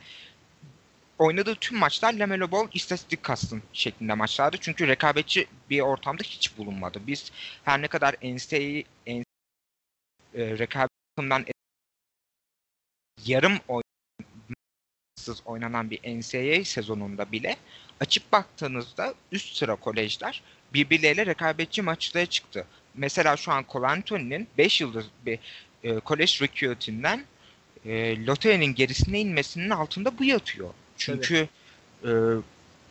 oynadığı 1.18 1.54
tüm 1.54 1.78
maçlar 1.78 2.14
Lamelo 2.14 2.50
Ball 2.50 2.68
istatistik 2.74 3.22
kastın 3.22 3.62
şeklinde 3.72 4.14
maçlardı. 4.14 4.56
Çünkü 4.60 4.88
rekabetçi 4.88 5.46
bir 5.70 5.80
ortamda 5.80 6.22
hiç 6.22 6.58
bulunmadı. 6.58 7.00
Biz 7.06 7.32
her 7.64 7.82
ne 7.82 7.88
kadar 7.88 8.14
NCAA, 8.14 8.82
NCAA 9.06 9.24
e, 10.34 10.58
rekabet 10.58 10.90
yarım 13.26 13.58
oynansız 15.28 15.46
oynanan 15.46 15.90
bir 15.90 15.98
NCAA 15.98 16.64
sezonunda 16.64 17.32
bile 17.32 17.56
açıp 18.00 18.32
baktığınızda 18.32 19.14
üst 19.32 19.56
sıra 19.56 19.76
kolejler 19.76 20.42
birbirleriyle 20.74 21.26
rekabetçi 21.26 21.82
maçlara 21.82 22.26
çıktı. 22.26 22.66
Mesela 22.94 23.36
şu 23.36 23.52
an 23.52 23.64
Cole 23.68 23.86
Anthony'nin 23.86 24.48
5 24.58 24.80
yıldız 24.80 25.04
bir 25.26 25.38
e, 25.82 26.00
kolej 26.00 26.42
recruit'inden 26.42 27.24
e, 27.84 28.26
loterinin 28.26 28.74
gerisine 28.74 29.20
inmesinin 29.20 29.70
altında 29.70 30.18
bu 30.18 30.24
yatıyor. 30.24 30.74
Çünkü 30.96 31.48
e, 32.04 32.10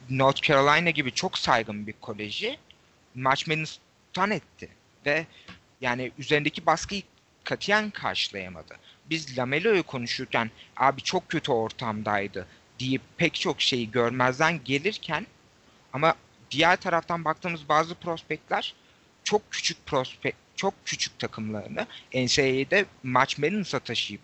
North 0.09 0.41
Carolina 0.41 0.89
gibi 0.89 1.11
çok 1.11 1.37
saygın 1.37 1.87
bir 1.87 1.93
koleji 2.01 2.57
March 3.15 3.47
Madness'tan 3.47 4.31
etti. 4.31 4.69
Ve 5.05 5.25
yani 5.81 6.11
üzerindeki 6.19 6.65
baskıyı 6.65 7.01
katiyen 7.43 7.89
karşılayamadı. 7.89 8.75
Biz 9.09 9.37
Lamelo'yu 9.37 9.83
konuşurken 9.83 10.51
abi 10.77 11.01
çok 11.01 11.29
kötü 11.29 11.51
ortamdaydı 11.51 12.47
deyip 12.79 13.01
pek 13.17 13.35
çok 13.35 13.61
şeyi 13.61 13.91
görmezden 13.91 14.63
gelirken 14.63 15.27
ama 15.93 16.15
diğer 16.51 16.75
taraftan 16.75 17.25
baktığımız 17.25 17.69
bazı 17.69 17.95
prospektler 17.95 18.73
çok 19.23 19.51
küçük 19.51 19.85
prospekt 19.85 20.37
çok 20.55 20.73
küçük 20.85 21.19
takımlarını 21.19 21.87
NCAA'de 22.13 22.85
maç 23.03 23.37
Madness'a 23.37 23.79
taşıyıp 23.79 24.21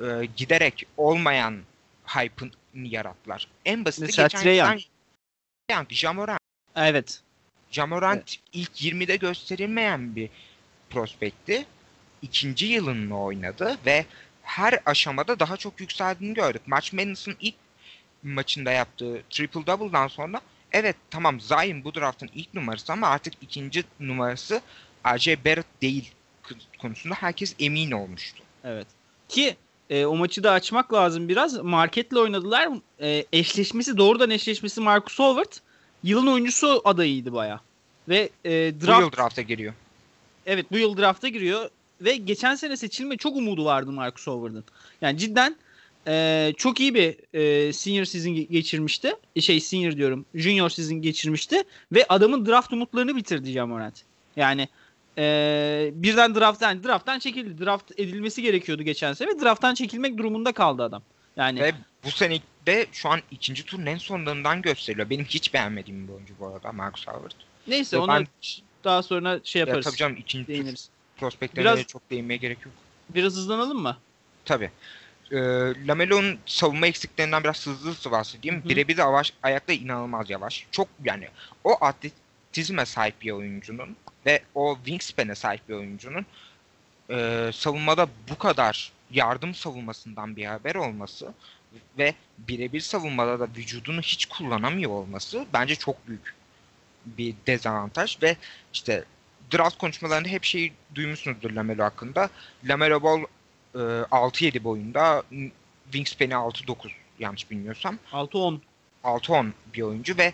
e, 0.00 0.04
giderek 0.36 0.86
olmayan 0.96 1.60
hype'ını 2.06 2.86
yarattılar. 2.86 3.48
En 3.64 3.84
basit 3.84 4.06
geçen 4.06 4.28
Trey 4.28 4.56
Young. 4.58 4.80
Jamoran. 5.88 6.38
Evet. 6.76 7.20
Jamorant 7.70 8.16
evet. 8.18 8.38
ilk 8.52 8.82
20'de 8.82 9.16
gösterilmeyen 9.16 10.16
bir 10.16 10.30
prospekti. 10.90 11.66
İkinci 12.24 12.66
yılını 12.66 13.22
oynadı 13.22 13.78
ve 13.86 14.06
her 14.42 14.80
aşamada 14.86 15.40
daha 15.40 15.56
çok 15.56 15.80
yükseldiğini 15.80 16.34
gördük. 16.34 16.62
Maç 16.66 16.92
Madness'ın 16.92 17.36
ilk 17.40 17.54
maçında 18.22 18.70
yaptığı 18.70 19.22
triple 19.30 19.66
double'dan 19.66 20.08
sonra 20.08 20.40
evet 20.72 20.96
tamam 21.10 21.40
Zion 21.40 21.84
bu 21.84 21.94
draftın 21.94 22.30
ilk 22.34 22.54
numarası 22.54 22.92
ama 22.92 23.08
artık 23.08 23.34
ikinci 23.42 23.84
numarası 24.00 24.60
R.J. 25.06 25.44
Barrett 25.44 25.82
değil 25.82 26.12
konusunda 26.78 27.14
herkes 27.14 27.54
emin 27.58 27.90
olmuştu. 27.90 28.42
Evet. 28.64 28.86
Ki 29.28 29.56
e, 29.90 30.04
o 30.04 30.16
maçı 30.16 30.42
da 30.42 30.52
açmak 30.52 30.92
lazım 30.92 31.28
biraz. 31.28 31.62
Marketle 31.62 32.18
oynadılar. 32.18 32.68
E, 33.00 33.24
eşleşmesi 33.32 33.96
doğrudan 33.96 34.30
eşleşmesi 34.30 34.80
Marcus 34.80 35.18
Howard 35.18 35.52
yılın 36.02 36.26
oyuncusu 36.26 36.82
adayıydı 36.84 37.32
baya. 37.32 37.60
Ve 38.08 38.30
e, 38.44 38.50
draft, 38.50 38.98
bu 38.98 39.02
yıl 39.02 39.12
drafta 39.12 39.42
giriyor. 39.42 39.74
Evet 40.46 40.66
bu 40.72 40.78
yıl 40.78 40.96
drafta 40.96 41.28
giriyor 41.28 41.70
ve 42.04 42.16
geçen 42.16 42.54
sene 42.54 42.76
seçilme 42.76 43.16
çok 43.16 43.36
umudu 43.36 43.64
vardı 43.64 43.92
Marcus 43.92 44.26
Howard'ın. 44.26 44.64
Yani 45.00 45.18
cidden 45.18 45.56
e, 46.08 46.52
çok 46.56 46.80
iyi 46.80 46.94
bir 46.94 47.16
e, 47.38 47.72
senior 47.72 48.04
season 48.04 48.34
geçirmişti. 48.34 49.16
E, 49.36 49.40
şey 49.40 49.60
senior 49.60 49.92
diyorum. 49.92 50.26
Junior 50.34 50.70
season 50.70 51.02
geçirmişti 51.02 51.62
ve 51.92 52.06
adamın 52.08 52.46
draft 52.46 52.72
umutlarını 52.72 53.16
bitirdi 53.16 53.52
Jamorant. 53.52 54.02
Yani 54.36 54.68
e, 55.18 55.90
birden 55.94 56.34
drafttan 56.34 56.68
yani 56.68 56.84
drafttan 56.84 57.18
çekildi. 57.18 57.64
Draft 57.64 58.00
edilmesi 58.00 58.42
gerekiyordu 58.42 58.82
geçen 58.82 59.12
sene 59.12 59.28
ve 59.28 59.40
drafttan 59.40 59.74
çekilmek 59.74 60.18
durumunda 60.18 60.52
kaldı 60.52 60.82
adam. 60.82 61.02
Yani 61.36 61.60
ve 61.60 61.72
bu 62.04 62.10
sene 62.10 62.38
de 62.66 62.86
şu 62.92 63.08
an 63.08 63.20
ikinci 63.30 63.64
turun 63.64 63.86
en 63.86 63.98
sonlarından 63.98 64.62
gösteriliyor. 64.62 65.10
Benim 65.10 65.24
hiç 65.24 65.54
beğenmediğim 65.54 66.08
bir 66.08 66.12
oyuncu 66.12 66.34
bu 66.40 66.46
arada 66.46 66.72
Marcus 66.72 67.06
Howard. 67.06 67.32
Neyse 67.66 67.98
onu 67.98 68.08
ben, 68.12 68.26
daha 68.84 69.02
sonra 69.02 69.40
şey 69.44 69.60
yaparız. 69.60 69.86
Ya 69.86 69.90
tabii 69.90 69.98
canım 69.98 70.16
ikinci 70.16 70.48
Değiniriz. 70.48 70.90
Prospektlerine 71.16 71.74
Biraz, 71.74 71.86
çok 71.86 72.10
değinmeye 72.10 72.36
gerek 72.36 72.58
yok. 72.66 72.74
Biraz 73.08 73.32
hızlanalım 73.32 73.82
mı? 73.82 73.96
Tabii. 74.44 74.70
E, 75.30 75.38
Lamelo'nun 75.86 76.38
savunma 76.46 76.86
eksiklerinden 76.86 77.44
biraz 77.44 77.66
hızlı 77.66 77.90
hızlı 77.90 78.10
bahsedeyim. 78.10 78.62
Birebir 78.64 78.96
de 78.96 79.00
yavaş, 79.00 79.32
ayakta 79.42 79.72
inanılmaz 79.72 80.30
yavaş. 80.30 80.66
Çok 80.70 80.88
yani 81.04 81.28
o 81.64 81.84
atletizme 81.84 82.86
sahip 82.86 83.22
bir 83.22 83.30
oyuncunun 83.30 83.96
ve 84.26 84.42
o 84.54 84.76
wingspan'e 84.76 85.34
sahip 85.34 85.68
bir 85.68 85.74
oyuncunun 85.74 86.26
e, 87.10 87.50
savunmada 87.52 88.08
bu 88.30 88.38
kadar 88.38 88.92
yardım 89.10 89.54
savunmasından 89.54 90.36
bir 90.36 90.44
haber 90.44 90.74
olması 90.74 91.34
ve 91.98 92.14
birebir 92.38 92.80
savunmada 92.80 93.40
da 93.40 93.48
vücudunu 93.56 94.00
hiç 94.00 94.26
kullanamıyor 94.26 94.90
olması 94.90 95.46
bence 95.52 95.76
çok 95.76 96.08
büyük 96.08 96.34
bir 97.06 97.34
dezavantaj 97.46 98.22
ve 98.22 98.36
işte 98.72 99.04
draft 99.52 99.78
konuşmalarında 99.78 100.28
hep 100.28 100.44
şeyi 100.44 100.72
duymuşsunuzdur 100.94 101.50
Lamelo 101.50 101.84
hakkında. 101.84 102.30
Lamelo 102.64 103.02
Ball 103.02 103.20
e, 103.74 103.78
6-7 103.78 104.64
boyunda 104.64 105.22
wingspan'i 105.84 106.32
6-9 106.32 106.90
yanlış 107.18 107.50
bilmiyorsam. 107.50 107.98
6-10. 108.12 108.58
6-10 109.04 109.50
bir 109.74 109.82
oyuncu 109.82 110.18
ve 110.18 110.32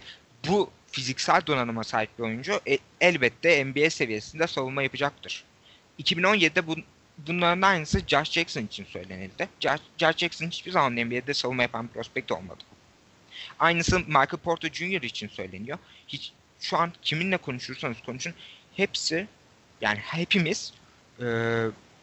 bu 0.49 0.71
fiziksel 0.93 1.47
donanıma 1.47 1.85
sahip 1.85 2.19
bir 2.19 2.25
oyuncu 2.25 2.61
e, 2.69 2.79
elbette 3.01 3.65
NBA 3.65 3.91
seviyesinde 3.91 4.47
savunma 4.47 4.83
yapacaktır. 4.83 5.45
2017'de 6.03 6.67
bu, 6.67 6.77
bunların 7.19 7.63
aynısı 7.63 8.01
Josh 8.07 8.31
Jackson 8.31 8.63
için 8.63 8.85
söylenildi. 8.85 9.49
Josh, 9.61 9.81
Josh 9.99 10.17
Jackson 10.17 10.47
hiçbir 10.47 10.71
zaman 10.71 10.97
NBA'de 10.97 11.35
savunma 11.35 11.63
yapan 11.63 11.89
bir 11.89 11.93
prospekt 11.93 12.33
olmadı. 12.33 12.65
Aynısı 13.59 13.99
Michael 13.99 14.27
Porter 14.27 14.71
Jr. 14.73 15.03
için 15.03 15.29
söyleniyor. 15.29 15.79
Hiç 16.09 16.33
şu 16.61 16.77
an 16.79 16.93
kiminle 17.03 17.37
konuşursanız 17.37 17.97
konuşun 18.07 18.35
hepsi 18.81 19.27
yani 19.81 19.99
hepimiz 19.99 20.73
e, 21.21 21.25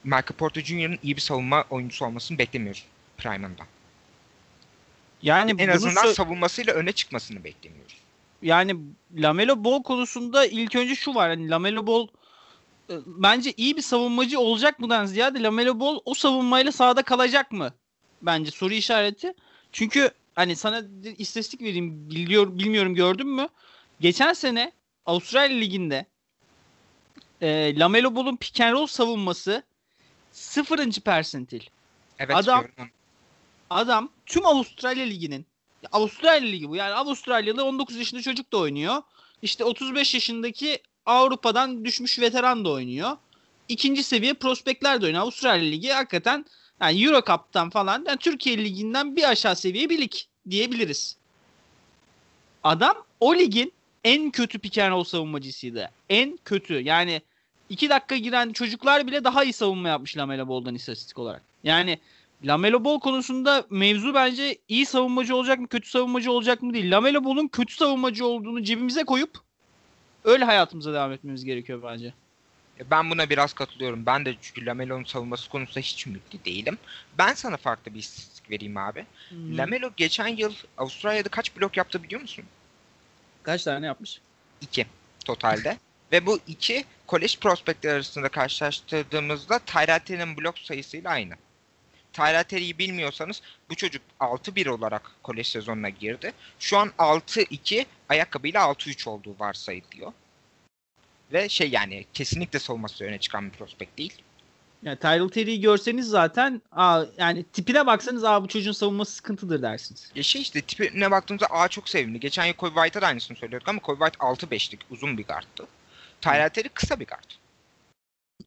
Michael 0.04 0.38
Porter 0.38 0.62
Jr.'ın 0.62 1.00
iyi 1.04 1.16
bir 1.16 1.22
savunma 1.22 1.66
oyuncusu 1.70 2.06
olmasını 2.06 2.38
beklemiyoruz 2.38 2.86
Prime'ında. 3.18 3.64
Yani 5.22 5.56
en 5.58 5.68
azından 5.70 6.14
savunmasıyla 6.14 6.74
öne 6.74 6.92
çıkmasını 6.92 7.44
beklemiyoruz. 7.44 7.98
Yani 8.42 8.76
Lamelo 9.16 9.64
Ball 9.64 9.84
konusunda 9.84 10.46
ilk 10.46 10.76
önce 10.76 10.96
şu 10.96 11.16
var. 11.16 11.30
Hani 11.30 11.50
Lamelo 11.50 11.88
Ball 11.88 12.08
e, 12.90 12.94
bence 13.06 13.54
iyi 13.58 13.78
bir 13.78 13.82
savunmacı 13.82 14.40
olacak 14.40 14.80
mıdan 14.80 15.06
ziyade 15.06 15.44
Lamelo 15.44 15.80
Ball 15.80 16.00
o 16.06 16.14
savunmayla 16.14 16.72
sahada 16.72 17.02
kalacak 17.02 17.52
mı? 17.52 17.74
Bence 18.22 18.52
soru 18.52 18.74
işareti. 18.74 19.34
Çünkü 19.72 20.12
hani 20.36 20.56
sana 20.56 20.82
istatistik 21.18 21.62
vereyim 21.62 22.10
biliyor 22.10 22.60
bilmiyorum 22.60 22.96
gördün 22.96 23.28
mü? 23.28 23.48
Geçen 24.00 24.34
sene 24.34 24.72
Avustralya 25.06 25.58
Ligi'nde 25.58 26.06
e, 27.41 27.79
Lamelo 27.79 28.15
Ball'un 28.15 28.36
pick 28.36 28.62
and 28.62 28.74
roll 28.74 28.88
savunması 28.88 29.63
sıfırıncı 30.32 31.01
persentil. 31.01 31.62
Evet 32.20 32.36
adam, 32.36 32.65
adam 33.70 34.10
tüm 34.25 34.46
Avustralya 34.46 35.06
Ligi'nin 35.06 35.46
Avustralya 35.91 36.50
Ligi 36.50 36.70
bu. 36.70 36.75
Yani 36.75 36.94
Avustralyalı 36.94 37.65
19 37.65 37.96
yaşında 37.96 38.22
çocuk 38.22 38.51
da 38.53 38.58
oynuyor. 38.58 39.01
İşte 39.41 39.63
35 39.63 40.13
yaşındaki 40.13 40.79
Avrupa'dan 41.06 41.86
düşmüş 41.86 42.20
veteran 42.20 42.65
da 42.65 42.70
oynuyor. 42.70 43.17
İkinci 43.67 44.03
seviye 44.03 44.34
prospektler 44.34 45.01
de 45.01 45.06
oynuyor. 45.06 45.24
Avustralya 45.24 45.70
Ligi 45.70 45.89
hakikaten 45.89 46.46
yani 46.82 47.03
Euro 47.03 47.22
Cup'tan 47.27 47.70
falan 47.70 48.06
yani 48.08 48.17
Türkiye 48.17 48.58
Ligi'nden 48.58 49.15
bir 49.15 49.29
aşağı 49.29 49.56
seviye 49.56 49.89
bir 49.89 50.01
lig 50.01 50.13
diyebiliriz. 50.50 51.17
Adam 52.63 53.06
o 53.20 53.36
ligin 53.36 53.74
en 54.04 54.32
kötü 54.32 54.60
pick 54.60 54.77
and 54.77 54.92
roll 54.92 55.04
savunmacısıydı. 55.04 55.92
En 56.10 56.39
kötü. 56.46 56.74
Yani 56.74 57.22
iki 57.70 57.89
dakika 57.89 58.18
giren 58.18 58.54
çocuklar 58.54 59.08
bile 59.08 59.24
daha 59.24 59.44
iyi 59.44 59.54
savunma 59.54 59.89
yapmış 59.89 60.18
Lamelo 60.18 60.48
Ball'dan 60.48 60.75
istatistik 60.75 61.20
olarak. 61.20 61.42
Yani 61.63 62.00
Lamelo 62.44 62.84
Ball 62.84 63.00
konusunda 63.00 63.66
mevzu 63.70 64.13
bence 64.13 64.58
iyi 64.68 64.86
savunmacı 64.86 65.36
olacak 65.36 65.60
mı, 65.60 65.68
kötü 65.68 65.89
savunmacı 65.89 66.32
olacak 66.32 66.62
mı 66.62 66.74
değil. 66.74 66.92
Lamelo 66.92 67.24
Ball'un 67.24 67.48
kötü 67.48 67.75
savunmacı 67.75 68.25
olduğunu 68.25 68.63
cebimize 68.63 69.04
koyup 69.04 69.38
öyle 70.24 70.46
hayatımıza 70.46 70.94
devam 70.94 71.12
etmemiz 71.12 71.46
gerekiyor 71.46 71.84
bence. 71.84 72.13
Ben 72.92 73.10
buna 73.10 73.30
biraz 73.30 73.54
katılıyorum. 73.54 74.06
Ben 74.06 74.25
de 74.25 74.36
çünkü 74.42 74.66
Lamelo'nun 74.66 75.04
savunması 75.04 75.50
konusunda 75.50 75.80
hiç 75.80 76.08
ümitli 76.08 76.46
değilim. 76.46 76.77
Ben 77.18 77.34
sana 77.34 77.58
farklı 77.58 77.94
bir 77.94 78.00
istatistik 78.00 78.51
vereyim 78.51 78.77
abi. 78.77 79.06
Hmm. 79.30 79.58
Lamelo 79.58 79.92
geçen 79.98 80.27
yıl 80.27 80.54
Avustralya'da 80.77 81.30
kaç 81.30 81.58
blok 81.58 81.77
yaptı 81.77 82.04
biliyor 82.04 82.22
musun? 82.22 82.46
Kaç 83.48 83.63
tane 83.63 83.86
yapmış? 83.86 84.22
İki 84.62 84.86
totalde. 85.25 85.77
Ve 86.12 86.25
bu 86.25 86.39
iki 86.48 86.86
kolej 87.08 87.39
prospektler 87.39 87.94
arasında 87.94 88.30
karşılaştırdığımızda 88.30 89.60
Tyrell 89.60 90.38
blok 90.38 90.60
sayısıyla 90.60 91.12
aynı. 91.12 91.34
Tyrell 92.13 92.77
bilmiyorsanız 92.77 93.42
bu 93.70 93.75
çocuk 93.75 94.01
6-1 94.20 94.70
olarak 94.70 95.12
kolej 95.24 95.48
sezonuna 95.48 95.89
girdi. 95.89 96.34
Şu 96.60 96.77
an 96.77 96.92
6-2 96.98 97.86
ayakkabıyla 98.10 98.62
6-3 98.62 99.10
olduğu 99.10 99.36
varsayılıyor. 99.39 100.13
Ve 101.34 101.50
şey 101.50 101.70
yani 101.70 102.06
kesinlikle 102.13 102.60
savunması 102.60 103.04
öne 103.04 103.20
çıkan 103.20 103.51
bir 103.51 103.58
prospekt 103.58 103.98
değil. 103.98 104.13
Yani 104.84 105.00
Tyrell 105.00 105.30
Terry'i 105.30 105.62
görseniz 105.62 106.08
zaten 106.08 106.62
aa, 106.72 107.04
yani 107.18 107.44
tipine 107.44 107.86
baksanız 107.86 108.24
aa 108.24 108.44
bu 108.44 108.48
çocuğun 108.48 108.72
savunması 108.72 109.12
sıkıntıdır 109.12 109.62
dersiniz. 109.62 110.12
Ya 110.16 110.24
şey 110.24 110.42
işte 110.42 110.62
tipine 110.62 111.12
baktığımızda 111.12 111.48
aa 111.50 111.68
çok 111.68 111.90
sevimli. 111.90 112.20
Geçen 112.20 112.46
yıl 112.46 112.54
Kobe 112.54 112.76
White'a 112.76 113.02
da 113.02 113.08
aynısını 113.08 113.38
söylüyorduk 113.38 113.70
ama 113.70 113.80
Kobe 113.80 114.06
White 114.06 114.18
6-5'lik 114.26 114.80
uzun 114.92 115.18
bir 115.18 115.24
guardtı. 115.24 115.66
Tyrell 116.22 116.50
Terry 116.50 116.70
kısa 116.70 117.00
bir 117.00 117.06
guard. 117.06 117.32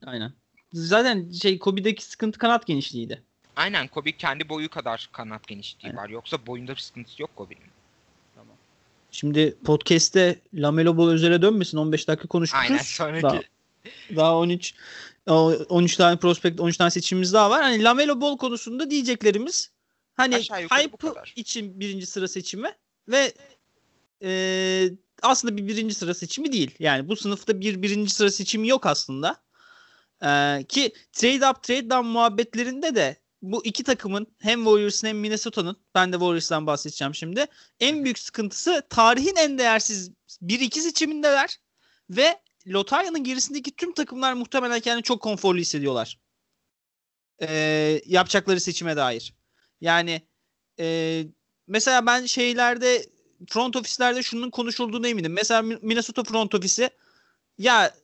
Aynen. 0.07 0.33
Zaten 0.73 1.31
şey 1.31 1.59
Kobe'deki 1.59 2.05
sıkıntı 2.05 2.39
kanat 2.39 2.67
genişliğiydi. 2.67 3.23
Aynen 3.57 3.89
Kobe 3.89 4.13
kendi 4.13 4.49
boyu 4.49 4.69
kadar 4.69 5.09
kanat 5.13 5.47
genişliği 5.47 5.91
Aynen. 5.91 6.05
var. 6.05 6.09
Yoksa 6.09 6.47
boyunda 6.47 6.73
bir 6.73 6.81
sıkıntısı 6.81 7.23
yok 7.23 7.37
Kobe'nin. 7.37 7.71
Tamam. 8.35 8.57
Şimdi 9.11 9.57
podcast'te 9.65 10.39
Lamelo 10.55 10.97
Ball 10.97 11.09
özele 11.09 11.43
dönmesin. 11.43 11.79
15 11.79 12.09
dakika 12.09 12.29
konuşmuşuz. 12.29 12.71
Aynen 12.71 12.83
sonraki. 12.83 13.23
Daha, 13.23 13.41
daha 14.17 14.37
13 14.37 14.75
13 15.35 15.97
tane 15.97 16.17
prospekt 16.17 16.61
13 16.61 16.77
tane 16.77 16.91
seçimimiz 16.91 17.33
daha 17.33 17.51
var. 17.51 17.63
Hani 17.63 17.85
Lamelo 17.85 18.21
Ball 18.21 18.37
konusunda 18.37 18.91
diyeceklerimiz 18.91 19.71
hani 20.15 20.37
hype 20.37 21.11
için 21.37 21.81
birinci 21.81 22.07
sıra 22.07 22.29
seçimi 22.29 22.73
ve 23.09 23.33
e, 24.23 24.91
aslında 25.23 25.57
bir 25.57 25.67
birinci 25.67 25.95
sıra 25.95 26.15
seçimi 26.15 26.53
değil. 26.53 26.75
Yani 26.79 27.09
bu 27.09 27.17
sınıfta 27.17 27.61
bir 27.61 27.83
birinci 27.83 28.15
sıra 28.15 28.31
seçimi 28.31 28.69
yok 28.69 28.87
aslında. 28.87 29.37
Ee, 30.25 30.65
ki 30.69 30.93
trade 31.13 31.49
up 31.49 31.63
trade 31.63 31.91
down 31.91 32.07
muhabbetlerinde 32.07 32.95
de 32.95 33.17
bu 33.43 33.65
iki 33.65 33.85
takımın 33.85 34.27
hem 34.39 34.65
Warriors'ın 34.65 35.09
hem 35.09 35.19
Minnesota'nın 35.19 35.77
ben 35.95 36.13
de 36.13 36.17
Warriors'dan 36.17 36.67
bahsedeceğim 36.67 37.15
şimdi. 37.15 37.47
En 37.81 38.05
büyük 38.05 38.19
sıkıntısı 38.19 38.83
tarihin 38.91 39.37
en 39.37 39.59
değersiz 39.59 40.11
1-2 40.43 40.81
seçimindeler 40.81 41.57
ve 42.11 42.41
lotaryanın 42.67 43.25
gerisindeki 43.25 43.76
tüm 43.76 43.95
takımlar 43.95 44.33
muhtemelen 44.33 44.81
kendini 44.81 45.02
çok 45.02 45.23
konforlu 45.23 45.59
hissediyorlar. 45.59 46.19
Ee, 47.43 48.02
yapacakları 48.07 48.61
seçime 48.61 48.97
dair. 48.97 49.35
Yani 49.81 50.23
e, 50.79 51.26
mesela 51.67 52.07
ben 52.07 52.26
şeylerde 52.26 53.07
front 53.49 53.76
ofislerde 53.76 54.23
şunun 54.23 54.50
konuşulduğuna 54.50 55.09
eminim. 55.09 55.33
Mesela 55.33 55.62
Minnesota 55.62 56.25
front 56.25 56.55
ofisi 56.55 56.90
ya 57.59 57.95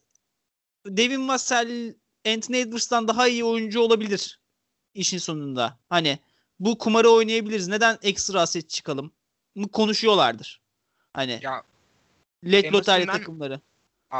Devin 0.86 1.28
Vassell 1.28 1.94
Anthony 2.26 2.60
Edwards'tan 2.60 3.08
daha 3.08 3.28
iyi 3.28 3.44
oyuncu 3.44 3.80
olabilir 3.80 4.40
işin 4.96 5.18
sonunda. 5.18 5.78
Hani 5.88 6.18
bu 6.60 6.78
kumarı 6.78 7.10
oynayabiliriz. 7.10 7.68
Neden 7.68 7.98
ekstra 8.02 8.40
aset 8.40 8.70
çıkalım? 8.70 9.12
Mı 9.54 9.68
konuşuyorlardır. 9.68 10.60
Hani 11.12 11.40
ya, 11.42 11.62
LED 12.44 12.72
lotarya 12.72 13.06
takımları. 13.06 13.60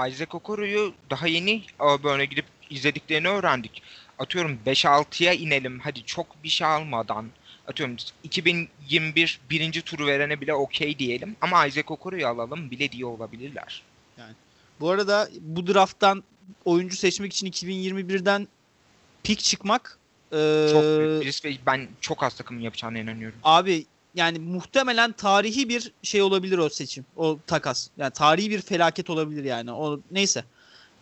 Isaac 0.09 0.35
Okoro'yu 0.35 0.95
daha 1.11 1.27
yeni 1.27 1.63
böyle 1.81 2.25
gidip 2.25 2.45
izlediklerini 2.71 3.29
öğrendik. 3.29 3.83
Atıyorum 4.19 4.59
5-6'ya 4.67 5.33
inelim 5.33 5.81
hadi 5.81 6.05
çok 6.05 6.45
bir 6.45 6.49
şey 6.49 6.67
almadan. 6.67 7.27
Atıyorum 7.69 7.97
2021 8.25 9.41
birinci 9.51 9.83
turu 9.83 10.07
verene 10.07 10.41
bile 10.41 10.55
okey 10.55 10.99
diyelim. 10.99 11.37
Ama 11.41 11.67
Isaac 11.67 11.91
Okoro'yu 11.91 12.29
alalım 12.29 12.71
bile 12.71 12.93
diye 12.93 13.07
olabilirler. 13.07 13.83
Yani. 14.19 14.35
Bu 14.81 14.91
arada 14.91 15.29
bu 15.41 15.67
drafttan 15.67 16.25
oyuncu 16.65 16.97
seçmek 16.97 17.33
için 17.33 17.47
2021'den 17.47 18.49
pik 19.23 19.39
çıkmak 19.39 19.99
ee, 20.33 20.69
çok 20.73 20.83
büyük 20.83 21.25
risk 21.25 21.45
ve 21.45 21.57
ben 21.67 21.89
çok 22.01 22.23
az 22.23 22.35
takımın 22.35 22.61
yapacağına 22.61 22.99
inanıyorum. 22.99 23.39
Abi 23.45 23.87
yani 24.17 24.39
muhtemelen 24.39 25.13
tarihi 25.13 25.69
bir 25.69 25.93
şey 26.03 26.23
olabilir 26.23 26.59
o 26.59 26.69
seçim. 26.69 27.07
O 27.17 27.39
takas. 27.47 27.89
Yani 27.97 28.11
tarihi 28.11 28.51
bir 28.51 28.61
felaket 28.61 29.11
olabilir 29.11 29.45
yani. 29.45 29.73
O 29.73 30.01
neyse. 30.11 30.45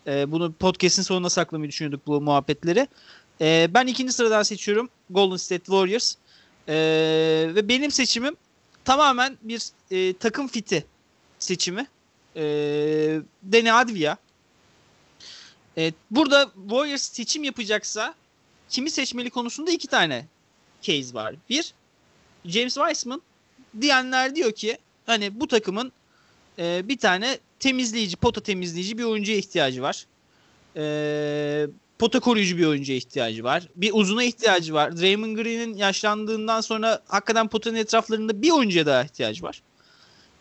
Ee, 0.07 0.33
bunu 0.33 0.53
podcast'in 0.53 1.03
sonuna 1.03 1.31
saklamayı 1.31 1.69
düşünüyorduk 1.69 2.07
bu 2.07 2.21
muhabbetleri. 2.21 2.89
Ee, 3.41 3.69
ben 3.75 3.87
ikinci 3.87 4.13
sıradan 4.13 4.43
seçiyorum. 4.43 4.89
Golden 5.11 5.37
State 5.37 5.65
Warriors. 5.65 6.15
Ee, 6.69 6.75
ve 7.55 7.69
benim 7.69 7.91
seçimim 7.91 8.37
tamamen 8.85 9.39
bir 9.43 9.63
e, 9.91 10.13
takım 10.17 10.49
fiti 10.49 10.87
seçimi. 11.39 11.87
Ee, 12.37 13.21
Deni 13.43 13.73
Advia. 13.73 14.17
Evet, 15.77 15.95
burada 16.11 16.51
Warriors 16.69 17.03
seçim 17.03 17.45
yapacaksa 17.45 18.15
kimi 18.71 18.91
seçmeli 18.91 19.31
konusunda 19.31 19.71
iki 19.71 19.89
tane 19.89 20.27
case 20.83 21.15
var. 21.15 21.35
Bir, 21.51 21.75
James 22.45 22.75
Wiseman 22.75 23.23
diyenler 23.81 24.37
diyor 24.37 24.53
ki 24.53 24.79
hani 25.07 25.41
bu 25.41 25.49
takımın 25.49 25.93
e, 26.59 26.89
bir 26.89 26.99
tane 26.99 27.39
temizleyici, 27.59 28.17
pota 28.17 28.41
temizleyici 28.41 28.99
bir 28.99 29.05
oyuncuya 29.05 29.39
ihtiyacı 29.39 29.83
var. 29.83 30.07
E, 30.77 31.67
pota 31.99 32.21
koruyucu 32.21 32.59
bir 32.59 32.67
oyuncuya 32.67 32.99
ihtiyacı 32.99 33.45
var. 33.45 33.69
Bir 33.77 33.91
uzuna 33.95 34.25
ihtiyacı 34.25 34.75
var. 34.75 34.97
Draymond 34.97 35.37
Green'in 35.37 35.75
yaşlandığından 35.75 36.61
sonra 36.61 37.01
hakikaten 37.07 37.49
potanın 37.49 37.77
etraflarında 37.77 38.43
bir 38.43 38.51
oyuncuya 38.51 38.87
daha 38.87 39.05
ihtiyacı 39.05 39.43
var. 39.43 39.63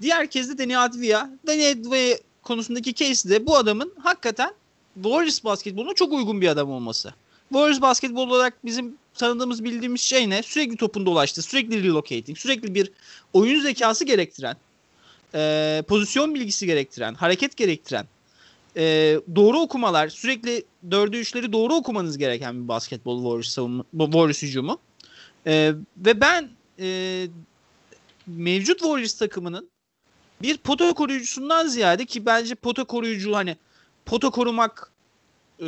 Diğer 0.02 0.28
kez 0.28 0.50
de 0.50 0.58
Danny 0.58 0.78
Advia. 0.78 1.30
Danny 1.48 1.68
Advia 1.68 2.18
konusundaki 2.44 2.94
case 2.94 3.30
de 3.30 3.48
bu 3.48 3.58
adamın 3.58 3.94
hakikaten 4.00 4.54
Warriors 4.96 5.44
basketboluna 5.44 5.94
çok 5.94 6.14
uygun 6.14 6.42
bir 6.42 6.48
adam 6.48 6.72
olması. 6.72 7.14
Warriors 7.50 7.82
basketbol 7.82 8.30
olarak 8.30 8.66
bizim 8.66 8.98
tanıdığımız 9.14 9.64
bildiğimiz 9.64 10.02
şey 10.02 10.30
ne? 10.30 10.44
Sürekli 10.44 10.78
topun 10.78 11.06
dolaştı, 11.06 11.42
sürekli 11.42 11.84
relocating, 11.84 12.38
sürekli 12.38 12.76
bir 12.76 12.92
oyun 13.34 13.60
zekası 13.60 14.06
gerektiren, 14.06 14.58
e, 15.36 15.84
pozisyon 15.88 16.36
bilgisi 16.36 16.66
gerektiren, 16.66 17.14
hareket 17.14 17.58
gerektiren, 17.58 18.06
e, 18.78 18.84
doğru 19.36 19.60
okumalar, 19.60 20.10
sürekli 20.10 20.64
dördü 20.92 21.18
üçleri 21.18 21.54
doğru 21.54 21.74
okumanız 21.74 22.18
gereken 22.18 22.64
bir 22.64 22.68
basketbol 22.68 23.18
Warriors, 23.18 23.50
savunma, 23.50 23.84
Warriors 23.92 24.42
hücumu. 24.42 24.80
E, 25.48 25.74
ve 25.98 26.22
ben 26.22 26.50
e, 26.80 27.28
mevcut 28.28 28.80
Warriors 28.80 29.14
takımının 29.14 29.70
bir 30.42 30.58
pota 30.58 30.94
koruyucusundan 30.94 31.68
ziyade 31.68 32.06
ki 32.06 32.26
bence 32.26 32.56
pota 32.56 32.84
koruyucu 32.84 33.36
hani 33.36 33.58
pota 34.06 34.30
korumak 34.30 34.92
e, 35.60 35.68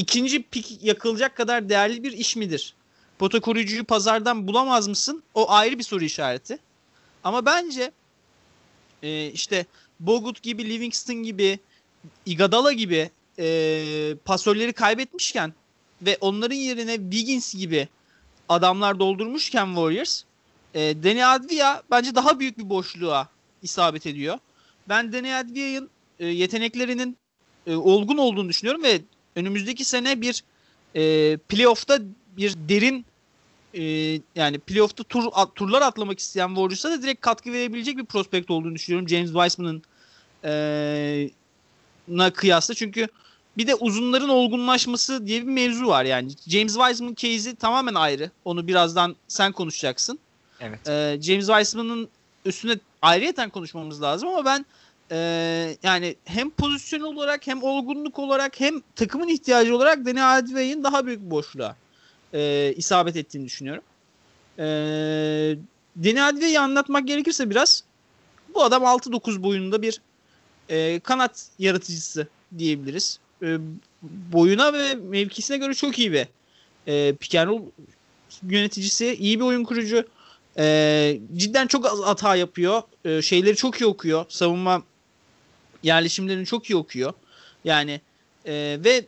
ikinci 0.00 0.42
pik 0.42 0.78
yakılacak 0.82 1.36
kadar 1.36 1.68
değerli 1.68 2.02
bir 2.02 2.12
iş 2.12 2.36
midir? 2.36 2.74
Pota 3.18 3.40
koruyucuyu 3.40 3.84
pazardan 3.84 4.46
bulamaz 4.46 4.88
mısın? 4.88 5.22
O 5.34 5.50
ayrı 5.50 5.78
bir 5.78 5.84
soru 5.84 6.04
işareti. 6.04 6.58
Ama 7.24 7.46
bence 7.46 7.90
e, 9.02 9.26
işte 9.26 9.66
Bogut 10.00 10.42
gibi, 10.42 10.68
Livingston 10.68 11.16
gibi, 11.16 11.58
Igadala 12.26 12.72
gibi 12.72 13.10
e, 13.38 14.14
pasörleri 14.24 14.72
kaybetmişken 14.72 15.52
ve 16.02 16.18
onların 16.20 16.56
yerine 16.56 16.96
Wiggins 16.96 17.54
gibi 17.54 17.88
adamlar 18.48 18.98
doldurmuşken 18.98 19.66
Warriors 19.66 20.22
e, 20.74 20.80
Deni 20.80 21.26
Advia 21.26 21.82
bence 21.90 22.14
daha 22.14 22.40
büyük 22.40 22.58
bir 22.58 22.68
boşluğa 22.68 23.28
isabet 23.62 24.06
ediyor. 24.06 24.38
Ben 24.88 25.12
Deni 25.12 25.34
Advia'nın 25.34 25.90
e, 26.18 26.26
yeteneklerinin 26.26 27.16
e, 27.66 27.74
olgun 27.74 28.16
olduğunu 28.16 28.48
düşünüyorum 28.48 28.82
ve 28.82 29.00
önümüzdeki 29.36 29.84
sene 29.84 30.20
bir 30.20 30.44
e, 30.94 31.36
playoff'ta 31.36 31.98
bir 32.36 32.54
derin 32.68 33.04
e, 33.74 33.82
yani 34.34 34.58
playoff'ta 34.58 35.04
tur, 35.04 35.24
at, 35.32 35.54
turlar 35.54 35.82
atlamak 35.82 36.18
isteyen 36.18 36.48
Warriors'a 36.48 36.90
da 36.90 37.02
direkt 37.02 37.20
katkı 37.20 37.52
verebilecek 37.52 37.98
bir 37.98 38.04
prospekt 38.04 38.50
olduğunu 38.50 38.74
düşünüyorum. 38.74 39.08
James 39.08 39.32
Wiseman'ın 39.32 39.82
e, 40.44 41.30
na 42.08 42.32
kıyasla 42.32 42.74
çünkü 42.74 43.08
bir 43.56 43.66
de 43.66 43.74
uzunların 43.74 44.28
olgunlaşması 44.28 45.26
diye 45.26 45.42
bir 45.42 45.52
mevzu 45.52 45.86
var 45.86 46.04
yani. 46.04 46.30
James 46.46 46.74
Wiseman 46.74 47.14
case'i 47.14 47.56
tamamen 47.56 47.94
ayrı. 47.94 48.30
Onu 48.44 48.66
birazdan 48.66 49.16
sen 49.28 49.52
konuşacaksın. 49.52 50.18
Evet. 50.60 50.88
Ee, 50.88 51.18
James 51.22 51.46
Wiseman'ın 51.46 52.08
üstüne 52.44 52.78
ayrıyeten 53.02 53.50
konuşmamız 53.50 54.02
lazım 54.02 54.28
ama 54.28 54.44
ben 54.44 54.66
e, 55.10 55.76
yani 55.82 56.16
hem 56.24 56.50
pozisyon 56.50 57.00
olarak 57.00 57.46
hem 57.46 57.62
olgunluk 57.62 58.18
olarak 58.18 58.60
hem 58.60 58.80
takımın 58.96 59.28
ihtiyacı 59.28 59.76
olarak 59.76 60.06
Deni 60.06 60.24
Advey'in 60.24 60.84
daha 60.84 61.06
büyük 61.06 61.20
boşluğa 61.20 61.76
e, 62.34 62.72
isabet 62.76 63.16
ettiğini 63.16 63.44
düşünüyorum. 63.44 63.82
E, 64.58 64.64
Deni 65.96 66.22
Advey'i 66.22 66.58
anlatmak 66.58 67.06
gerekirse 67.06 67.50
biraz 67.50 67.84
bu 68.54 68.64
adam 68.64 68.82
6-9 68.82 69.42
boyunda 69.42 69.82
bir 69.82 70.00
e, 70.68 71.00
kanat 71.00 71.46
yaratıcısı 71.58 72.28
diyebiliriz. 72.58 73.18
E, 73.42 73.58
boyuna 74.02 74.72
ve 74.72 74.94
mevkisine 74.94 75.56
göre 75.56 75.74
çok 75.74 75.98
iyi 75.98 76.12
bir 76.12 76.26
e, 76.86 77.14
pick 77.14 77.36
yöneticisi, 78.42 79.14
iyi 79.14 79.40
bir 79.40 79.44
oyun 79.44 79.64
kurucu. 79.64 80.04
E, 80.58 81.18
cidden 81.36 81.66
çok 81.66 81.86
az 81.86 82.00
hata 82.00 82.36
yapıyor. 82.36 82.82
E, 83.04 83.22
şeyleri 83.22 83.56
çok 83.56 83.80
iyi 83.80 83.86
okuyor. 83.86 84.24
Savunma 84.28 84.82
yerleşimlerini 85.82 86.46
çok 86.46 86.70
iyi 86.70 86.76
okuyor. 86.76 87.12
Yani 87.64 88.00
e, 88.44 88.78
ve 88.84 89.06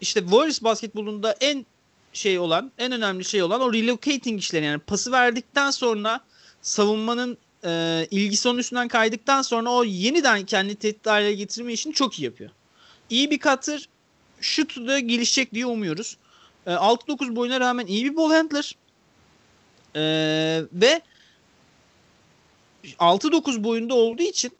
işte 0.00 0.20
Warriors 0.20 0.62
basketbolunda 0.62 1.36
en 1.40 1.66
şey 2.12 2.38
olan, 2.38 2.72
en 2.78 2.92
önemli 2.92 3.24
şey 3.24 3.42
olan 3.42 3.60
o 3.60 3.72
relocating 3.72 4.40
işleri 4.40 4.64
yani 4.64 4.78
pası 4.78 5.12
verdikten 5.12 5.70
sonra 5.70 6.20
savunmanın 6.62 7.38
e, 7.64 8.06
ilgisi 8.10 8.48
onun 8.48 8.58
üstünden 8.58 8.88
kaydıktan 8.88 9.42
sonra 9.42 9.70
o 9.70 9.84
yeniden 9.84 10.44
kendi 10.44 10.74
tehdit 10.74 11.06
haline 11.06 11.32
getirme 11.32 11.72
işini 11.72 11.92
çok 11.92 12.18
iyi 12.18 12.24
yapıyor. 12.24 12.50
İyi 13.10 13.30
bir 13.30 13.38
katır 13.38 13.88
şutu 14.40 14.88
da 14.88 14.98
gelişecek 14.98 15.54
diye 15.54 15.66
umuyoruz. 15.66 16.16
E, 16.66 16.70
6-9 16.70 17.36
boyuna 17.36 17.60
rağmen 17.60 17.86
iyi 17.86 18.04
bir 18.04 18.16
ball 18.16 18.30
handler. 18.30 18.76
E, 19.96 20.02
ve 20.72 21.02
6-9 22.98 23.64
boyunda 23.64 23.94
olduğu 23.94 24.22
için 24.22 24.52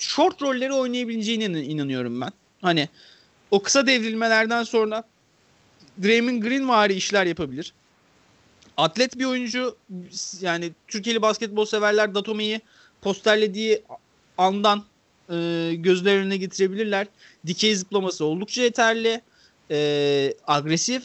short 0.00 0.42
rolleri 0.42 0.72
oynayabileceğine 0.72 1.62
inanıyorum 1.62 2.20
ben. 2.20 2.32
Hani 2.62 2.88
o 3.50 3.62
kısa 3.62 3.86
devrilmelerden 3.86 4.62
sonra 4.62 5.04
Draymond 6.02 6.42
Green 6.42 6.68
vari 6.68 6.94
işler 6.94 7.26
yapabilir. 7.26 7.72
atlet 8.76 9.18
bir 9.18 9.24
oyuncu. 9.24 9.76
Yani 10.40 10.72
Türkiye'li 10.88 11.22
basketbol 11.22 11.64
severler 11.64 12.14
Datome'yi 12.14 12.60
posterlediği 13.02 13.82
andan 14.38 14.84
e, 15.30 15.70
gözler 15.74 16.16
önüne 16.16 16.36
getirebilirler. 16.36 17.06
Dikey 17.46 17.76
zıplaması 17.76 18.24
oldukça 18.24 18.62
yeterli. 18.62 19.20
E, 19.70 20.34
agresif. 20.46 21.02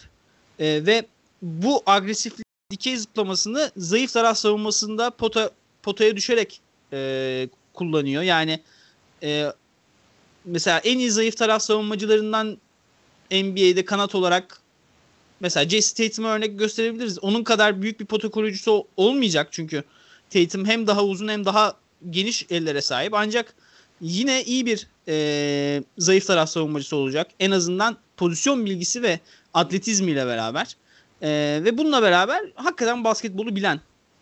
E, 0.59 0.85
ve 0.85 1.05
bu 1.41 1.83
agresif 1.85 2.33
dikey 2.71 2.97
zıplamasını 2.97 3.71
zayıf 3.77 4.13
taraf 4.13 4.37
savunmasında 4.37 5.09
pota, 5.09 5.51
potaya 5.83 6.15
düşerek 6.15 6.61
e, 6.93 7.49
kullanıyor. 7.73 8.23
Yani 8.23 8.59
e, 9.23 9.53
mesela 10.45 10.79
en 10.79 10.99
iyi 10.99 11.11
zayıf 11.11 11.37
taraf 11.37 11.61
savunmacılarından 11.61 12.57
NBA'de 13.31 13.85
kanat 13.85 14.15
olarak 14.15 14.59
mesela 15.39 15.69
Jesse 15.69 16.07
Tatum'a 16.07 16.29
örnek 16.29 16.59
gösterebiliriz. 16.59 17.19
Onun 17.19 17.43
kadar 17.43 17.81
büyük 17.81 17.99
bir 17.99 18.05
pota 18.05 18.29
koruyucusu 18.29 18.87
olmayacak 18.97 19.47
çünkü 19.51 19.83
Tatum 20.29 20.65
hem 20.65 20.87
daha 20.87 21.03
uzun 21.03 21.27
hem 21.27 21.45
daha 21.45 21.77
geniş 22.09 22.45
ellere 22.49 22.81
sahip. 22.81 23.13
Ancak 23.13 23.53
yine 24.01 24.43
iyi 24.43 24.65
bir 24.65 24.87
e, 25.07 25.83
zayıf 25.97 26.27
taraf 26.27 26.49
savunmacısı 26.49 26.95
olacak. 26.95 27.27
En 27.39 27.51
azından 27.51 27.97
pozisyon 28.17 28.65
bilgisi 28.65 29.01
ve 29.03 29.19
atletizmiyle 29.53 30.25
beraber. 30.25 30.75
E, 31.21 31.29
ve 31.63 31.77
bununla 31.77 32.01
beraber 32.01 32.41
hakikaten 32.55 33.03
basketbolu 33.03 33.55
bilen 33.55 33.79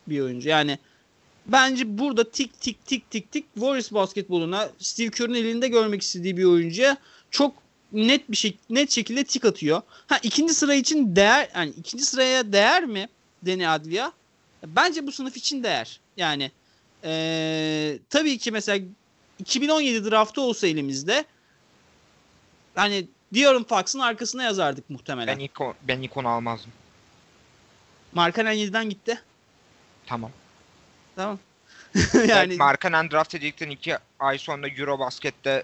bir 0.07 0.21
oyuncu. 0.21 0.49
Yani 0.49 0.79
bence 1.45 1.97
burada 1.97 2.31
tik 2.31 2.61
tik 2.61 2.85
tik 2.85 3.11
tik 3.11 3.31
tik 3.31 3.45
Warriors 3.53 3.91
basketboluna 3.91 4.69
Steve 4.79 5.09
Kerr'ın 5.09 5.33
elinde 5.33 5.67
görmek 5.67 6.01
istediği 6.01 6.37
bir 6.37 6.43
oyuncuya 6.43 6.97
çok 7.31 7.55
net 7.91 8.31
bir 8.31 8.37
şey 8.37 8.57
net 8.69 8.91
şekilde 8.91 9.23
tik 9.23 9.45
atıyor. 9.45 9.81
Ha 10.07 10.19
ikinci 10.23 10.53
sıra 10.53 10.73
için 10.73 11.15
değer 11.15 11.49
yani 11.55 11.73
ikinci 11.77 12.05
sıraya 12.05 12.53
değer 12.53 12.85
mi 12.85 13.09
Deni 13.41 13.69
Advia? 13.69 14.11
Bence 14.65 15.07
bu 15.07 15.11
sınıf 15.11 15.37
için 15.37 15.63
değer. 15.63 15.99
Yani 16.17 16.51
ee, 17.03 17.99
tabii 18.09 18.37
ki 18.37 18.51
mesela 18.51 18.85
2017 19.39 20.11
draftı 20.11 20.41
olsa 20.41 20.67
elimizde 20.67 21.25
hani 22.75 23.07
Dior'un 23.33 23.63
Fox'ın 23.63 23.99
arkasına 23.99 24.43
yazardık 24.43 24.89
muhtemelen. 24.89 25.37
Ben 25.37 25.43
ilk, 25.43 25.59
ben 25.87 26.01
ilk 26.01 26.17
onu 26.17 26.27
almazdım. 26.27 26.71
Markanen 28.13 28.55
7'den 28.55 28.89
gitti. 28.89 29.21
Tamam. 30.05 30.31
Tamam. 31.15 31.39
yani 32.27 32.55
Markanen 32.55 33.11
draft 33.11 33.35
edildikten 33.35 33.69
iki 33.69 33.97
ay 34.19 34.37
sonra 34.37 34.67
Eurobasket'te 34.67 35.63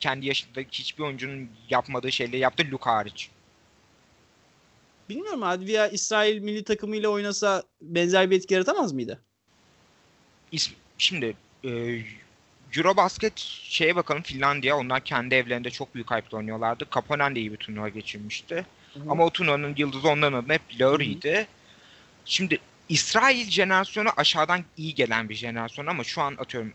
kendi 0.00 0.26
yaşındaki 0.26 0.78
hiçbir 0.78 1.04
oyuncunun 1.04 1.50
yapmadığı 1.70 2.12
şeyleri 2.12 2.38
yaptı 2.38 2.66
Luka 2.70 2.92
hariç. 2.92 3.30
Bilmiyorum 5.08 5.42
Advia 5.42 5.86
İsrail 5.88 6.38
milli 6.38 6.64
takımıyla 6.64 7.08
oynasa 7.08 7.62
benzer 7.80 8.30
bir 8.30 8.36
etki 8.36 8.54
yaratamaz 8.54 8.92
mıydı? 8.92 9.20
Şimdi 10.98 11.36
e, 11.64 12.00
Eurobasket 12.76 13.38
şeye 13.64 13.96
bakalım 13.96 14.22
Finlandiya 14.22 14.76
onlar 14.76 15.00
kendi 15.00 15.34
evlerinde 15.34 15.70
çok 15.70 15.94
büyük 15.94 16.10
hype'la 16.10 16.38
oynuyorlardı. 16.38 16.90
Kapanen 16.90 17.34
de 17.34 17.40
iyi 17.40 17.52
bir 17.52 17.56
turnuva 17.56 17.88
geçirmişti. 17.88 18.66
Hı-hı. 18.94 19.10
Ama 19.10 19.24
o 19.24 19.30
turnuvanın 19.30 19.74
yıldızı 19.76 20.08
onların 20.08 20.38
adına 20.38 20.52
hep 20.52 20.80
Lowry'ydi. 20.80 21.46
Şimdi 22.24 22.58
İsrail 22.90 23.50
jenerasyonu 23.50 24.08
aşağıdan 24.16 24.64
iyi 24.76 24.94
gelen 24.94 25.28
bir 25.28 25.34
jenerasyon 25.34 25.86
ama 25.86 26.04
şu 26.04 26.22
an 26.22 26.36
atıyorum 26.38 26.72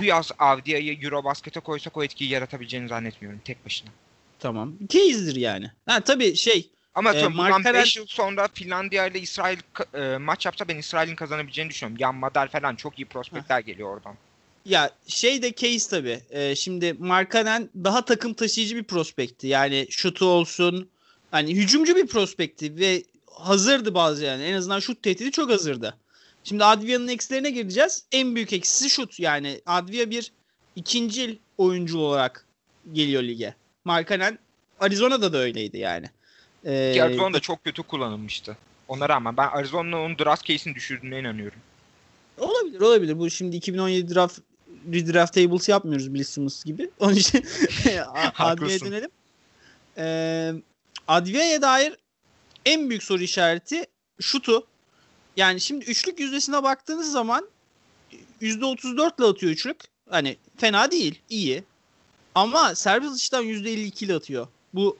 bu 0.00 0.04
yaz 0.04 0.32
Avdia'yı 0.38 0.98
Eurobasket'e 1.02 1.60
koysak 1.60 1.96
o 1.96 2.04
etkiyi 2.04 2.30
yaratabileceğini 2.30 2.88
zannetmiyorum 2.88 3.40
tek 3.44 3.64
başına. 3.64 3.90
Tamam. 4.38 4.74
Case'dir 4.88 5.36
yani. 5.36 5.70
Ha 5.86 6.00
tabii 6.00 6.36
şey 6.36 6.70
ama 6.94 7.14
e, 7.14 7.26
bundan 7.26 7.64
5 7.64 7.96
yıl 7.96 8.06
sonra 8.06 8.48
Finlandiya 8.54 9.06
ile 9.06 9.20
İsrail 9.20 9.58
e, 9.94 10.16
maç 10.18 10.46
yapsa 10.46 10.68
ben 10.68 10.76
İsrail'in 10.76 11.16
kazanabileceğini 11.16 11.70
düşünüyorum. 11.70 12.00
Yan 12.00 12.14
Madar 12.14 12.48
falan 12.48 12.76
çok 12.76 12.98
iyi 12.98 13.04
prospektler 13.04 13.60
geliyor 13.60 13.88
oradan. 13.88 14.14
Ya 14.64 14.90
şey 15.06 15.42
de 15.42 15.54
case 15.54 15.90
tabii. 15.90 16.20
E, 16.30 16.56
şimdi 16.56 16.92
Markanen 16.98 17.70
daha 17.84 18.04
takım 18.04 18.34
taşıyıcı 18.34 18.76
bir 18.76 18.84
prospekti. 18.84 19.46
Yani 19.46 19.86
şutu 19.90 20.24
olsun. 20.26 20.88
Hani 21.30 21.54
hücumcu 21.56 21.96
bir 21.96 22.06
prospekti 22.06 22.76
ve 22.76 23.02
hazırdı 23.38 23.94
bazı 23.94 24.24
yani. 24.24 24.42
En 24.42 24.54
azından 24.54 24.80
şut 24.80 25.02
tehdidi 25.02 25.30
çok 25.30 25.50
hazırdı. 25.50 25.94
Şimdi 26.44 26.64
Advia'nın 26.64 27.08
eksilerine 27.08 27.50
gireceğiz. 27.50 28.04
En 28.12 28.34
büyük 28.34 28.52
eksisi 28.52 28.90
şut. 28.90 29.20
Yani 29.20 29.60
Advia 29.66 30.10
bir 30.10 30.32
ikincil 30.76 31.36
oyuncu 31.58 31.98
olarak 31.98 32.46
geliyor 32.92 33.22
lige. 33.22 33.54
Markanen 33.84 34.38
Arizona'da 34.80 35.32
da 35.32 35.38
öyleydi 35.38 35.78
yani. 35.78 36.06
Ee, 36.64 36.92
Ki 36.94 37.02
Arizona 37.02 37.34
da 37.34 37.40
çok 37.40 37.64
kötü 37.64 37.82
kullanılmıştı. 37.82 38.56
Ona 38.88 39.08
rağmen 39.08 39.36
ben 39.36 39.48
Arizona'nın 39.48 40.18
draft 40.18 40.44
case'ini 40.44 40.74
düşürdüğüne 40.74 41.18
inanıyorum. 41.20 41.58
Olabilir 42.38 42.80
olabilir. 42.80 43.18
Bu 43.18 43.30
şimdi 43.30 43.56
2017 43.56 44.14
draft 44.14 44.38
redraft 44.92 45.34
tables 45.34 45.68
yapmıyoruz 45.68 46.14
Blizzards 46.14 46.64
gibi. 46.64 46.90
Onun 46.98 47.14
için 47.14 47.38
Advia'ya 48.38 48.80
dönelim. 48.80 49.10
Ee, 49.98 50.52
Advia'ya 51.08 51.62
dair 51.62 51.96
en 52.64 52.90
büyük 52.90 53.02
soru 53.02 53.22
işareti 53.22 53.84
şutu. 54.20 54.66
Yani 55.36 55.60
şimdi 55.60 55.84
üçlük 55.84 56.20
yüzdesine 56.20 56.62
baktığınız 56.62 57.12
zaman 57.12 57.48
%34 58.42 59.18
ile 59.18 59.26
atıyor 59.26 59.52
üçlük. 59.52 59.80
Hani 60.10 60.36
fena 60.56 60.90
değil, 60.90 61.20
iyi. 61.28 61.64
Ama 62.34 62.74
servis 62.74 63.10
atıştan 63.10 63.44
%52 63.44 64.04
ile 64.04 64.14
atıyor. 64.14 64.46
Bu 64.74 64.98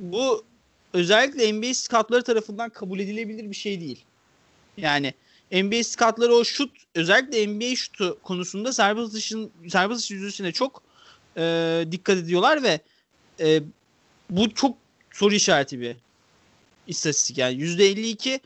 bu 0.00 0.44
özellikle 0.92 1.52
NBA 1.52 1.74
scoutları 1.74 2.22
tarafından 2.22 2.70
kabul 2.70 3.00
edilebilir 3.00 3.50
bir 3.50 3.56
şey 3.56 3.80
değil. 3.80 4.04
Yani 4.76 5.14
NBA 5.52 5.84
scoutları 5.84 6.34
o 6.34 6.44
şut 6.44 6.70
özellikle 6.94 7.46
NBA 7.46 7.76
şutu 7.76 8.18
konusunda 8.22 8.72
serbest 8.72 9.08
atışın 9.08 9.50
serbest 9.68 9.98
atış 9.98 10.10
yüzdesine 10.10 10.52
çok 10.52 10.82
e, 11.36 11.84
dikkat 11.90 12.18
ediyorlar 12.18 12.62
ve 12.62 12.80
e, 13.40 13.62
bu 14.30 14.54
çok 14.54 14.76
soru 15.12 15.34
işareti 15.34 15.80
bir 15.80 15.96
istatistik 16.88 17.38
yani 17.38 17.54
%52 17.54 18.40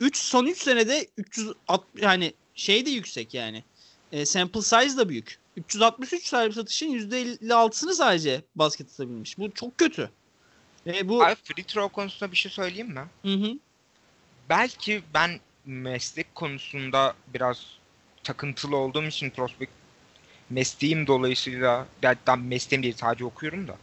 3 0.00 0.16
son 0.16 0.46
3 0.46 0.58
senede 0.58 1.08
300 1.16 1.52
yani 1.96 2.34
şey 2.54 2.86
de 2.86 2.90
yüksek 2.90 3.34
yani. 3.34 3.64
E, 4.12 4.26
sample 4.26 4.62
size 4.62 4.96
da 4.96 5.08
büyük. 5.08 5.38
363 5.56 6.26
serbest 6.26 6.58
atışın 6.58 6.86
%56'sını 6.86 7.94
sadece 7.94 8.42
basket 8.54 8.92
atabilmiş. 8.92 9.38
Bu 9.38 9.50
çok 9.50 9.78
kötü. 9.78 10.10
Ve 10.86 11.08
bu 11.08 11.24
Abi 11.24 11.34
free 11.34 11.64
throw 11.64 11.94
konusunda 11.94 12.32
bir 12.32 12.36
şey 12.36 12.52
söyleyeyim 12.52 12.90
mi? 12.90 13.04
Hı 13.22 13.34
hı. 13.34 13.58
Belki 14.48 15.02
ben 15.14 15.40
meslek 15.66 16.34
konusunda 16.34 17.14
biraz 17.34 17.66
takıntılı 18.24 18.76
olduğum 18.76 19.04
için 19.04 19.30
prospekt 19.30 19.72
mesleğim 20.50 21.06
dolayısıyla 21.06 21.86
hatta 22.02 22.36
mesleğim 22.36 22.82
değil 22.82 22.94
sadece 22.96 23.24
okuyorum 23.24 23.68
da 23.68 23.76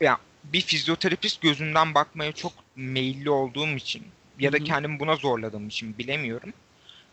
yani 0.00 0.18
bir 0.52 0.60
fizyoterapist 0.60 1.40
gözünden 1.40 1.94
bakmaya 1.94 2.32
çok 2.32 2.52
meyilli 2.76 3.30
olduğum 3.30 3.68
için 3.68 4.02
ya 4.38 4.52
da 4.52 4.58
kendimi 4.58 5.00
buna 5.00 5.16
zorladığım 5.16 5.68
için 5.68 5.98
bilemiyorum. 5.98 6.52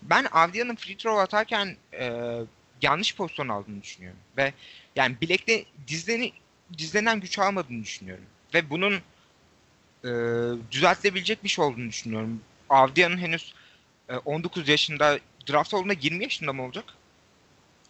Ben 0.02 0.26
Avdia'nın 0.32 0.76
free 0.76 0.98
throw 0.98 1.22
atarken 1.22 1.78
e, 1.94 2.36
yanlış 2.82 3.16
pozisyon 3.16 3.48
aldığını 3.48 3.82
düşünüyorum. 3.82 4.20
Ve 4.38 4.54
yani 4.96 5.16
bilekte 5.22 5.66
dizleni, 5.88 6.32
dizlenen 6.78 7.20
güç 7.20 7.40
almadığını 7.40 7.84
düşünüyorum. 7.84 8.26
Ve 8.54 8.70
bunun 8.70 8.94
e, 10.04 10.12
düzeltilebilecek 10.72 11.44
bir 11.44 11.50
şey 11.50 11.66
olduğunu 11.66 11.90
düşünüyorum. 11.90 12.42
Avdia'nın 12.70 13.18
henüz 13.18 13.54
e, 14.10 14.16
19 14.16 14.70
yaşında 14.70 15.20
draft 15.50 15.74
olduğunda 15.74 15.94
20 16.02 16.24
yaşında 16.24 16.54
mı 16.54 16.64
olacak? 16.64 16.86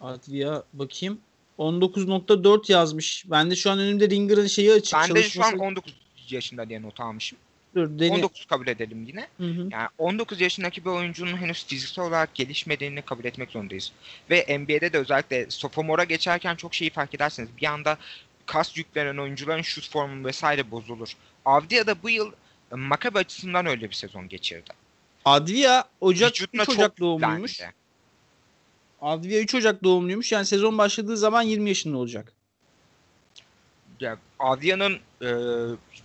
Avdia 0.02 0.64
bakayım. 0.74 1.20
19.4 1.60 2.72
yazmış. 2.72 3.26
Ben 3.28 3.52
de 3.52 3.56
şu 3.56 3.72
an 3.72 3.80
önümde 3.80 4.10
Ringer'ın 4.10 4.48
şeyi 4.48 4.72
açık. 4.72 4.94
Ben 4.94 5.16
de 5.16 5.24
şu 5.24 5.44
an 5.44 5.58
19 5.60 5.94
yaşında 6.30 6.70
diye 6.70 6.82
not 6.82 7.00
almışım. 7.00 7.38
Dur, 7.76 8.00
deni... 8.00 8.12
19 8.12 8.46
kabul 8.46 8.68
edelim 8.68 9.04
yine. 9.08 9.28
Hı 9.38 9.44
hı. 9.44 9.68
Yani 9.72 9.88
19 9.98 10.42
yaşındaki 10.42 10.86
bir 10.86 10.89
oyuncunun 10.89 11.38
henüz 11.38 11.66
fiziksel 11.66 12.06
olarak 12.06 12.36
gelişmediğini 12.36 13.02
kabul 13.02 13.26
etmek 13.26 13.52
zorundayız. 13.52 13.92
Ve 14.30 14.60
NBA'de 14.60 14.94
de 14.94 14.98
özellikle 14.98 15.46
sophomora 15.50 16.04
geçerken 16.04 16.56
çok 16.56 16.74
şeyi 16.74 16.89
fark 16.89 17.16
edersiniz. 17.16 17.50
Bir 17.62 17.68
anda 17.68 17.98
kas 18.46 18.78
yüklenen 18.78 19.18
oyuncuların 19.18 19.62
şut 19.62 19.89
formu 19.89 20.26
vesaire 20.26 20.72
bozulur. 20.72 21.13
Avdia 21.46 21.88
da 21.88 22.04
bu 22.04 22.10
yıl 22.10 22.32
e, 22.72 22.76
Maccabi 22.76 23.18
açısından 23.18 23.66
öyle 23.66 23.89
bir 23.89 23.96
sezon 23.96 24.30
geçirdi. 24.30 24.70
Advia 25.26 25.84
Ocak 26.02 26.42
3 26.54 26.70
Ocak 26.70 27.00
doğumluymuş. 27.00 27.60
Bence. 27.62 27.74
Advia 29.04 29.39
3 29.39 29.56
Ocak 29.56 29.84
doğumluymuş. 29.84 30.32
Yani 30.32 30.46
sezon 30.46 30.78
başladığı 30.78 31.18
zaman 31.18 31.42
20 31.42 31.70
yaşında 31.70 31.98
olacak. 31.98 32.34
Ya 34.00 34.18
Advia'nın 34.39 35.00
e, 35.22 35.30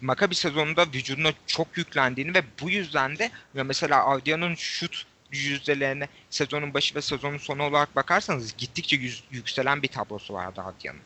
Maccabi 0.01 0.35
sezonunda 0.35 0.87
vücuduna 0.87 1.33
çok 1.47 1.77
yüklendiğini 1.77 2.35
ve 2.35 2.43
bu 2.63 2.71
yüzden 2.71 3.19
de 3.19 3.31
ya 3.55 3.65
mesela 3.65 4.07
Advia'nın 4.07 4.55
şut 4.55 5.07
yüzdelerine 5.33 6.09
sezonun 6.31 6.75
başı 6.75 6.95
ve 6.95 7.03
sezonun 7.03 7.39
sonu 7.39 7.63
olarak 7.63 7.97
bakarsanız 7.97 8.57
gittikçe 8.57 8.97
yüz, 8.97 9.25
yükselen 9.31 9.83
bir 9.83 9.89
tablosu 9.89 10.35
vardı 10.35 10.61
Avdia'nın. 10.61 11.01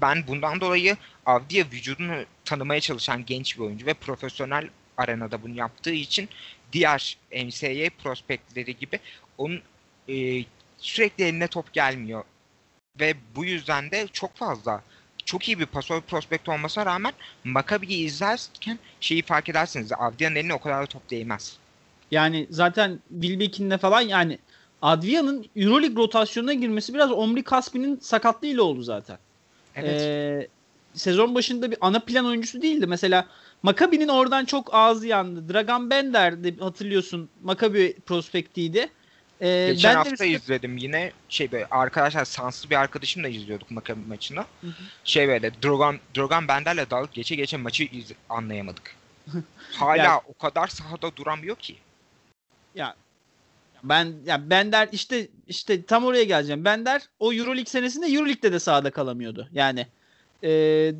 Ben 0.00 0.26
bundan 0.26 0.60
dolayı 0.60 0.96
Avdia 1.26 1.64
vücudunu 1.72 2.24
tanımaya 2.44 2.80
çalışan 2.80 3.24
genç 3.26 3.58
bir 3.58 3.62
oyuncu 3.62 3.86
ve 3.86 3.94
profesyonel 3.94 4.68
arenada 4.96 5.42
bunu 5.42 5.56
yaptığı 5.56 5.92
için 5.92 6.28
diğer 6.72 7.16
NCAA 7.32 7.90
prospektleri 8.02 8.76
gibi 8.76 9.00
onun 9.38 9.62
e, 10.08 10.44
sürekli 10.78 11.24
eline 11.24 11.48
top 11.48 11.72
gelmiyor. 11.72 12.24
Ve 13.00 13.14
bu 13.36 13.44
yüzden 13.44 13.90
de 13.90 14.06
çok 14.12 14.36
fazla 14.36 14.82
çok 15.24 15.48
iyi 15.48 15.58
bir 15.58 15.66
pasör 15.66 16.00
prospekt 16.00 16.48
olmasına 16.48 16.86
rağmen 16.86 17.12
Maccabi'yi 17.44 18.06
izlerken 18.06 18.78
şeyi 19.00 19.22
fark 19.22 19.48
edersiniz. 19.48 19.92
Avdia'nın 19.92 20.34
eline 20.34 20.54
o 20.54 20.60
kadar 20.60 20.82
da 20.82 20.86
top 20.86 21.10
değmez. 21.10 21.56
Yani 22.10 22.46
zaten 22.50 22.98
Wilbeck'inle 23.08 23.78
falan 23.78 24.00
yani 24.00 24.38
Advia'nın 24.82 25.46
Euroleague 25.56 26.02
rotasyonuna 26.02 26.54
girmesi 26.54 26.94
biraz 26.94 27.12
Omri 27.12 27.42
Kaspi'nin 27.42 27.96
sakatlığıyla 27.96 28.62
oldu 28.62 28.82
zaten. 28.82 29.18
Evet. 29.76 30.00
Ee, 30.00 30.48
sezon 30.94 31.34
başında 31.34 31.70
bir 31.70 31.78
ana 31.80 32.00
plan 32.00 32.26
oyuncusu 32.26 32.62
değildi. 32.62 32.86
Mesela 32.86 33.26
Maccabi'nin 33.62 34.08
oradan 34.08 34.44
çok 34.44 34.74
ağzı 34.74 35.06
yandı. 35.06 35.52
Dragan 35.52 35.90
Bender 35.90 36.44
de 36.44 36.54
hatırlıyorsun 36.60 37.28
Maccabi 37.42 37.96
prospektiydi. 38.06 38.88
Ee, 39.40 39.68
Geçen 39.72 39.90
ben 39.90 39.96
hafta 39.96 40.24
de... 40.24 40.28
izledim 40.28 40.76
yine 40.76 41.12
şey 41.28 41.52
böyle 41.52 41.66
arkadaşlar 41.66 42.24
sanslı 42.24 42.70
bir 42.70 42.76
arkadaşımla 42.76 43.28
izliyorduk 43.28 43.70
Maccabi 43.70 44.00
maçını. 44.08 44.40
Hı 44.40 44.66
hı. 44.66 44.72
Şey 45.04 45.28
böyle 45.28 45.62
Drogan, 45.62 45.98
Drogan 46.16 46.48
Bender'le 46.48 46.90
dalıp 46.90 47.12
geçe 47.12 47.34
geçe 47.34 47.56
maçı 47.56 47.84
iz, 47.84 48.12
anlayamadık. 48.28 48.94
Hala 49.72 49.96
yani, 49.96 50.20
o 50.28 50.34
kadar 50.38 50.68
sahada 50.68 51.16
duramıyor 51.16 51.56
ki. 51.56 51.76
Ya 52.74 52.94
ben 53.82 54.12
ya 54.26 54.50
Bender 54.50 54.88
işte 54.92 55.28
işte 55.48 55.84
tam 55.84 56.04
oraya 56.04 56.24
geleceğim. 56.24 56.64
Bender 56.64 57.02
o 57.18 57.32
EuroLeague 57.32 57.70
senesinde 57.70 58.06
EuroLeague'de 58.06 58.52
de 58.52 58.60
sahada 58.60 58.90
kalamıyordu. 58.90 59.48
Yani 59.52 59.86
e, 60.44 60.92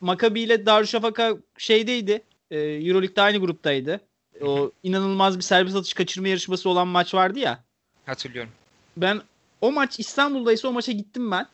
Maccabi 0.00 0.40
ile 0.40 0.66
Darüşşafaka 0.66 1.36
şeydeydi. 1.58 2.22
E, 2.50 2.58
EuroLeague'de 2.58 3.22
aynı 3.22 3.38
gruptaydı. 3.38 4.00
O 4.40 4.72
inanılmaz 4.82 5.36
bir 5.36 5.42
serbest 5.42 5.76
atış 5.76 5.94
kaçırma 5.94 6.28
yarışması 6.28 6.68
olan 6.68 6.88
maç 6.88 7.14
vardı 7.14 7.38
ya. 7.38 7.64
Hatırlıyorum. 8.06 8.52
Ben 8.96 9.20
o 9.60 9.72
maç 9.72 10.00
İstanbul'daysa 10.00 10.68
o 10.68 10.72
maça 10.72 10.92
gittim 10.92 11.30
ben. 11.30 11.46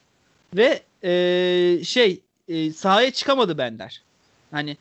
Ve 0.56 0.82
e, 1.04 1.84
şey 1.84 2.20
e, 2.48 2.72
sahaya 2.72 3.10
çıkamadı 3.10 3.58
Bender. 3.58 4.02
Hani 4.50 4.76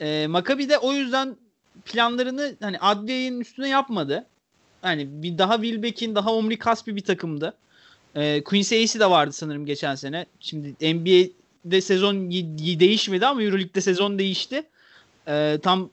e, 0.00 0.26
Maccabi 0.26 0.68
de 0.68 0.78
o 0.78 0.92
yüzden 0.92 1.36
planlarını 1.84 2.56
hani 2.60 2.78
Adliye'nin 2.78 3.40
üstüne 3.40 3.68
yapmadı. 3.68 4.26
Hani 4.82 5.22
bir 5.22 5.38
daha 5.38 5.62
Wilbeck'in 5.62 6.14
daha 6.14 6.34
Omri 6.34 6.58
Kaspi 6.58 6.96
bir 6.96 7.04
takımdı. 7.04 7.54
E, 8.14 8.44
Quincy 8.44 8.82
Ace 8.82 9.00
de 9.00 9.10
vardı 9.10 9.32
sanırım 9.32 9.66
geçen 9.66 9.94
sene. 9.94 10.26
Şimdi 10.40 10.94
NBA'de 10.94 11.80
sezon 11.80 12.30
değişmedi 12.80 13.26
ama 13.26 13.42
EuroLeague'de 13.42 13.80
sezon 13.80 14.18
değişti. 14.18 14.62
E, 15.28 15.58
tam 15.62 15.90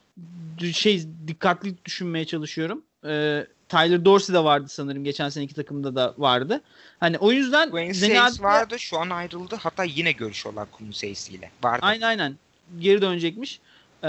şey 0.73 1.03
dikkatli 1.27 1.85
düşünmeye 1.85 2.25
çalışıyorum. 2.25 2.83
E, 3.05 3.43
Tyler 3.69 4.05
Dorsey 4.05 4.35
de 4.35 4.43
vardı 4.43 4.65
sanırım. 4.69 5.03
Geçen 5.03 5.29
seneki 5.29 5.53
takımda 5.53 5.95
da 5.95 6.13
vardı. 6.17 6.61
Hani 6.99 7.17
o 7.17 7.31
yüzden 7.31 7.71
Ace 7.71 8.43
vardı. 8.43 8.79
Şu 8.79 8.99
an 8.99 9.09
ayrıldı. 9.09 9.55
Hatta 9.55 9.83
yine 9.83 10.11
görüşüyorlar 10.11 10.67
Ace 10.89 11.31
ile. 11.31 11.51
Vardı. 11.63 11.85
Aynen 11.85 12.07
aynen. 12.07 12.35
Geri 12.79 13.01
dönecekmiş. 13.01 13.59
Ee, 14.03 14.07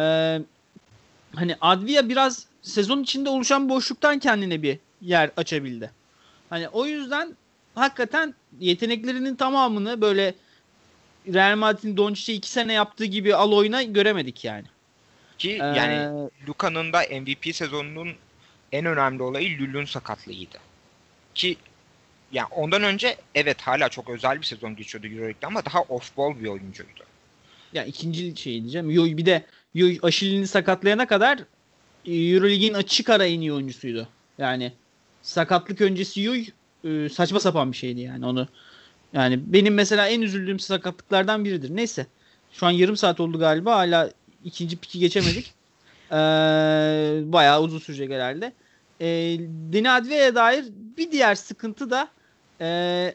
hani 1.35 1.57
Advia 1.61 2.09
biraz 2.09 2.47
sezon 2.62 3.03
içinde 3.03 3.29
oluşan 3.29 3.68
boşluktan 3.68 4.18
kendine 4.18 4.62
bir 4.62 4.79
yer 5.03 5.31
açabildi. 5.37 5.90
Hani 6.51 6.68
o 6.68 6.87
yüzden 6.87 7.37
hakikaten 7.75 8.35
yeteneklerinin 8.61 9.37
tamamını 9.37 10.01
böyle 10.01 10.35
Real 11.35 11.57
Madrid'in 11.57 11.97
Doncic'e 11.97 12.35
iki 12.35 12.51
sene 12.51 12.73
yaptığı 12.73 13.05
gibi 13.05 13.35
al 13.35 13.53
oyuna 13.53 13.83
göremedik 13.83 14.44
yani. 14.44 14.66
Ki 15.38 15.51
ee, 15.51 15.64
yani 15.64 16.29
Luka'nın 16.49 16.92
da 16.92 17.03
MVP 17.21 17.57
sezonunun 17.57 18.09
en 18.72 18.85
önemli 18.85 19.22
olayı 19.22 19.59
Lül'ün 19.59 19.85
sakatlığıydı. 19.85 20.59
Ki 21.35 21.57
yani 22.33 22.48
ondan 22.50 22.83
önce 22.83 23.16
evet 23.35 23.61
hala 23.61 23.88
çok 23.88 24.11
özel 24.11 24.38
bir 24.38 24.46
sezon 24.46 24.76
geçiyordu 24.76 25.07
Euroleague'de 25.07 25.46
ama 25.46 25.64
daha 25.64 25.78
off-ball 25.78 26.40
bir 26.40 26.48
oyuncuydu. 26.48 27.04
Ya 27.72 27.85
ikinci 27.85 28.37
şey 28.37 28.61
diyeceğim. 28.62 28.90
Yo, 28.90 29.04
bir 29.04 29.26
de 29.26 29.44
Yo, 29.74 29.88
Aşilini 30.02 30.46
sakatlayana 30.46 31.07
kadar 31.07 31.38
Euroleague'in 32.07 32.74
açık 32.74 33.11
ara 33.11 33.26
en 33.26 33.40
iyi 33.40 33.52
oyuncusuydu. 33.52 34.09
Yani 34.38 34.72
sakatlık 35.22 35.81
öncesi 35.81 36.20
Yuy 36.20 36.46
e, 36.85 37.09
saçma 37.09 37.40
sapan 37.40 37.72
bir 37.72 37.76
şeydi 37.76 38.00
yani 38.00 38.26
onu. 38.26 38.48
Yani 39.12 39.40
benim 39.46 39.74
mesela 39.74 40.09
en 40.09 40.20
üzüldüğüm 40.20 40.61
sakatlıklardan 40.61 41.44
biridir. 41.44 41.76
Neyse. 41.76 42.07
Şu 42.52 42.66
an 42.66 42.70
yarım 42.70 42.96
saat 42.96 43.20
oldu 43.20 43.38
galiba. 43.38 43.76
Hala 43.76 44.11
ikinci 44.44 44.76
piki 44.76 44.98
geçemedik. 44.98 45.54
Ee, 46.12 47.33
bayağı 47.33 47.62
uzun 47.62 47.79
sürecek 47.79 48.11
herhalde. 48.11 48.53
Ee, 49.01 49.07
Deni 49.73 49.90
Adve'ye 49.90 50.35
dair 50.35 50.64
bir 50.97 51.12
diğer 51.12 51.35
sıkıntı 51.35 51.90
da 51.90 52.09
e, 52.61 53.14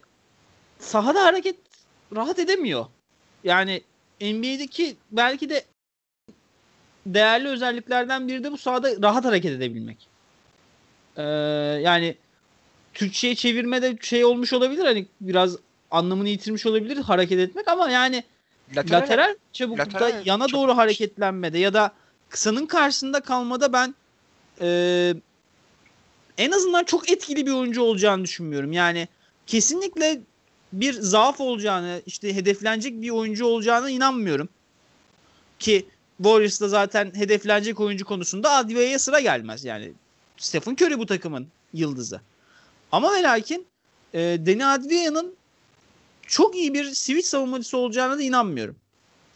sahada 0.80 1.24
hareket 1.26 1.56
rahat 2.16 2.40
edemiyor. 2.40 2.86
Yani 3.44 3.82
NBA'deki 4.22 4.96
belki 5.12 5.50
de 5.50 5.64
değerli 7.06 7.48
özelliklerden 7.48 8.28
biri 8.28 8.44
de 8.44 8.52
bu 8.52 8.58
sahada 8.58 9.02
rahat 9.02 9.26
hareket 9.26 9.52
edebilmek. 9.52 10.08
Ee, 11.18 11.24
yani 11.82 12.16
Türkçe'ye 12.94 13.36
çevirmede 13.36 13.98
şey 14.02 14.26
olmuş 14.26 14.54
olabilir 14.54 14.84
hani 14.84 15.06
biraz 15.22 15.58
anlamını 15.92 16.30
yitirmiş 16.30 16.66
olabilir 16.66 16.98
hareket 16.98 17.40
etmek 17.40 17.68
ama 17.68 17.90
yani 17.90 18.24
lateral, 18.76 19.02
lateral 19.02 19.36
çabukta 19.54 19.84
lateral 19.84 20.26
yana 20.26 20.48
çok... 20.48 20.60
doğru 20.60 20.78
hareketlenmede 20.78 21.60
ya 21.60 21.74
da 21.74 21.92
kısanın 22.34 22.66
karşısında 22.66 23.20
kalmada 23.20 23.74
ben 23.74 23.96
e, 24.62 25.14
en 26.38 26.52
azından 26.52 26.84
çok 26.84 27.10
etkili 27.12 27.46
bir 27.46 27.52
oyuncu 27.52 27.82
olacağını 27.82 28.24
düşünmüyorum. 28.24 28.72
Yani 28.72 29.08
kesinlikle 29.48 30.22
bir 30.74 30.94
zaaf 30.94 31.42
olacağını, 31.42 32.02
işte 32.06 32.36
hedeflenecek 32.36 33.02
bir 33.02 33.10
oyuncu 33.10 33.46
olacağına 33.46 33.90
inanmıyorum. 33.90 34.50
Ki 35.60 35.86
Warriors'da 36.18 36.68
zaten 36.68 37.12
hedeflenecek 37.16 37.80
oyuncu 37.80 38.06
konusunda 38.06 38.52
Advia'ya 38.52 39.00
sıra 39.00 39.20
gelmez. 39.20 39.66
Yani 39.66 39.92
Stephen 40.38 40.74
Curry 40.74 41.00
bu 41.00 41.06
takımın 41.06 41.48
yıldızı. 41.74 42.22
Ama 42.92 43.14
ve 43.14 43.24
lakin 43.24 43.68
e, 44.14 44.20
Deni 44.20 44.66
Advia'nın 44.66 45.36
çok 46.28 46.56
iyi 46.56 46.74
bir 46.74 46.94
switch 46.94 47.28
savunmacısı 47.28 47.78
olacağına 47.78 48.18
da 48.18 48.22
inanmıyorum. 48.22 48.76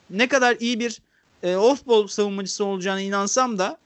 Ne 0.10 0.28
kadar 0.28 0.58
iyi 0.60 0.80
bir 0.80 1.02
e, 1.44 1.56
off-ball 1.56 2.08
savunmacısı 2.08 2.66
olacağına 2.66 3.02
inansam 3.02 3.58
da 3.58 3.78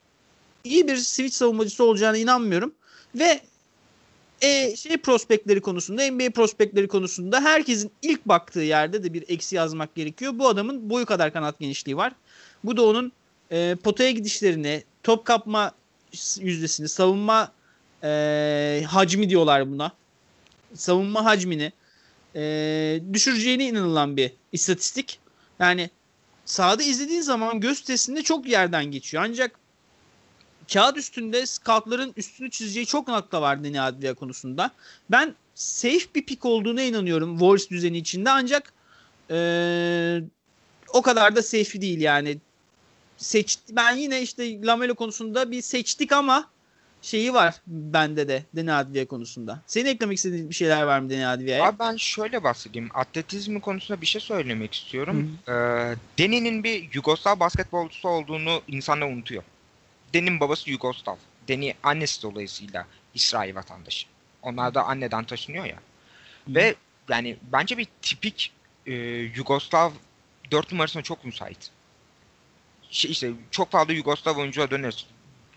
iyi 0.64 0.88
bir 0.88 0.96
switch 0.96 1.34
savunmacısı 1.34 1.84
olacağına 1.84 2.16
inanmıyorum. 2.16 2.74
Ve 3.14 3.40
e, 4.40 4.76
şey 4.76 4.96
prospektleri 4.96 5.60
konusunda, 5.60 6.10
NBA 6.10 6.30
prospektleri 6.30 6.88
konusunda 6.88 7.40
herkesin 7.40 7.92
ilk 8.02 8.26
baktığı 8.26 8.60
yerde 8.60 9.04
de 9.04 9.14
bir 9.14 9.24
eksi 9.28 9.56
yazmak 9.56 9.94
gerekiyor. 9.94 10.32
Bu 10.38 10.48
adamın 10.48 10.90
boyu 10.90 11.06
kadar 11.06 11.32
kanat 11.32 11.58
genişliği 11.58 11.96
var. 11.96 12.12
Bu 12.64 12.76
da 12.76 12.82
onun 12.82 13.12
e, 13.50 13.76
potaya 13.82 14.10
gidişlerini, 14.10 14.84
top 15.02 15.24
kapma 15.24 15.72
yüzdesini, 16.40 16.88
savunma 16.88 17.52
e, 18.04 18.82
hacmi 18.86 19.30
diyorlar 19.30 19.70
buna. 19.70 19.92
Savunma 20.74 21.24
hacmini 21.24 21.72
e, 22.36 23.00
düşüreceğine 23.12 23.68
inanılan 23.68 24.16
bir 24.16 24.32
istatistik. 24.52 25.18
Yani 25.58 25.90
sahada 26.44 26.82
izlediğin 26.82 27.20
zaman 27.20 27.60
göz 27.60 27.80
testinde 27.80 28.22
çok 28.22 28.48
yerden 28.48 28.84
geçiyor. 28.84 29.24
Ancak 29.26 29.58
kağıt 30.72 30.96
üstünde 30.96 31.46
scoutların 31.46 32.12
üstünü 32.16 32.50
çizeceği 32.50 32.86
çok 32.86 33.08
nokta 33.08 33.42
var 33.42 33.64
Deni 33.64 33.80
Adlia 33.80 34.14
konusunda. 34.14 34.70
Ben 35.10 35.34
safe 35.54 36.14
bir 36.14 36.26
pick 36.26 36.44
olduğuna 36.44 36.82
inanıyorum 36.82 37.32
Warriors 37.38 37.70
düzeni 37.70 37.98
içinde 37.98 38.30
ancak 38.30 38.72
ee, 39.30 40.20
o 40.92 41.02
kadar 41.02 41.36
da 41.36 41.42
safe 41.42 41.80
değil 41.80 42.00
yani 42.00 42.38
seçti. 43.16 43.76
Ben 43.76 43.96
yine 43.96 44.22
işte 44.22 44.62
Lamelo 44.62 44.94
konusunda 44.94 45.50
bir 45.50 45.62
seçtik 45.62 46.12
ama 46.12 46.50
şeyi 47.02 47.34
var 47.34 47.54
bende 47.66 48.28
de 48.28 48.42
Deni 48.56 48.72
Adviye 48.72 49.06
konusunda. 49.06 49.62
Senin 49.66 49.86
eklemek 49.86 50.16
istediğin 50.16 50.50
bir 50.50 50.54
şeyler 50.54 50.82
var 50.82 50.98
mı 51.00 51.10
Deni 51.10 51.26
Adviye'ye? 51.26 51.62
Abi 51.62 51.78
ben 51.78 51.96
şöyle 51.96 52.44
bahsedeyim. 52.44 52.90
Atletizmi 52.94 53.60
konusunda 53.60 54.00
bir 54.00 54.06
şey 54.06 54.20
söylemek 54.20 54.74
istiyorum. 54.74 55.38
Ee, 55.48 55.52
Deni'nin 56.18 56.64
bir 56.64 56.88
Yugoslav 56.94 57.40
basketbolcusu 57.40 58.08
olduğunu 58.08 58.62
insanlar 58.68 59.06
unutuyor. 59.06 59.42
Deni'nin 60.14 60.40
babası 60.40 60.70
Yugoslav. 60.70 61.16
Deni 61.48 61.74
annesi 61.82 62.22
dolayısıyla 62.22 62.86
İsrail 63.14 63.54
vatandaşı. 63.54 64.06
Onlar 64.42 64.74
da 64.74 64.84
anneden 64.84 65.24
taşınıyor 65.24 65.64
ya. 65.64 65.76
Hı. 65.76 66.54
Ve 66.54 66.74
yani 67.08 67.36
bence 67.52 67.78
bir 67.78 67.86
tipik 68.02 68.52
e, 68.86 68.92
Yugoslav 69.36 69.90
4 70.50 70.72
numarasına 70.72 71.02
çok 71.02 71.24
müsait 71.24 71.70
şey 72.92 73.10
işte 73.10 73.32
çok 73.50 73.70
fazla 73.70 73.92
Yugoslav 73.92 74.36
oyuncuya 74.36 74.70
döneriz. 74.70 75.06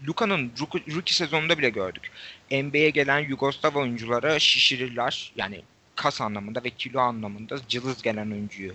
Luka'nın 0.08 0.52
rookie 0.96 1.14
sezonunda 1.14 1.58
bile 1.58 1.70
gördük. 1.70 2.12
NBA'ye 2.52 2.90
gelen 2.90 3.20
Yugoslav 3.20 3.76
oyunculara 3.76 4.40
şişirirler. 4.40 5.32
Yani 5.36 5.62
kas 5.96 6.22
anlamında 6.22 6.64
ve 6.64 6.70
kilo 6.70 7.00
anlamında 7.00 7.68
cılız 7.68 8.02
gelen 8.02 8.32
oyuncuyu 8.32 8.74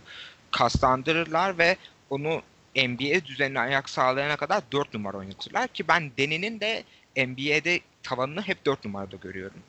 kaslandırırlar 0.50 1.58
ve 1.58 1.76
onu 2.10 2.42
NBA 2.76 3.24
düzenine 3.24 3.60
ayak 3.60 3.90
sağlayana 3.90 4.36
kadar 4.36 4.62
4 4.72 4.94
numara 4.94 5.16
oynatırlar 5.16 5.68
ki 5.68 5.88
ben 5.88 6.10
Deni'nin 6.18 6.60
de 6.60 6.84
NBA'de 7.16 7.80
tavanını 8.02 8.42
hep 8.42 8.66
4 8.66 8.84
numarada 8.84 9.16
görüyorum. 9.16 9.60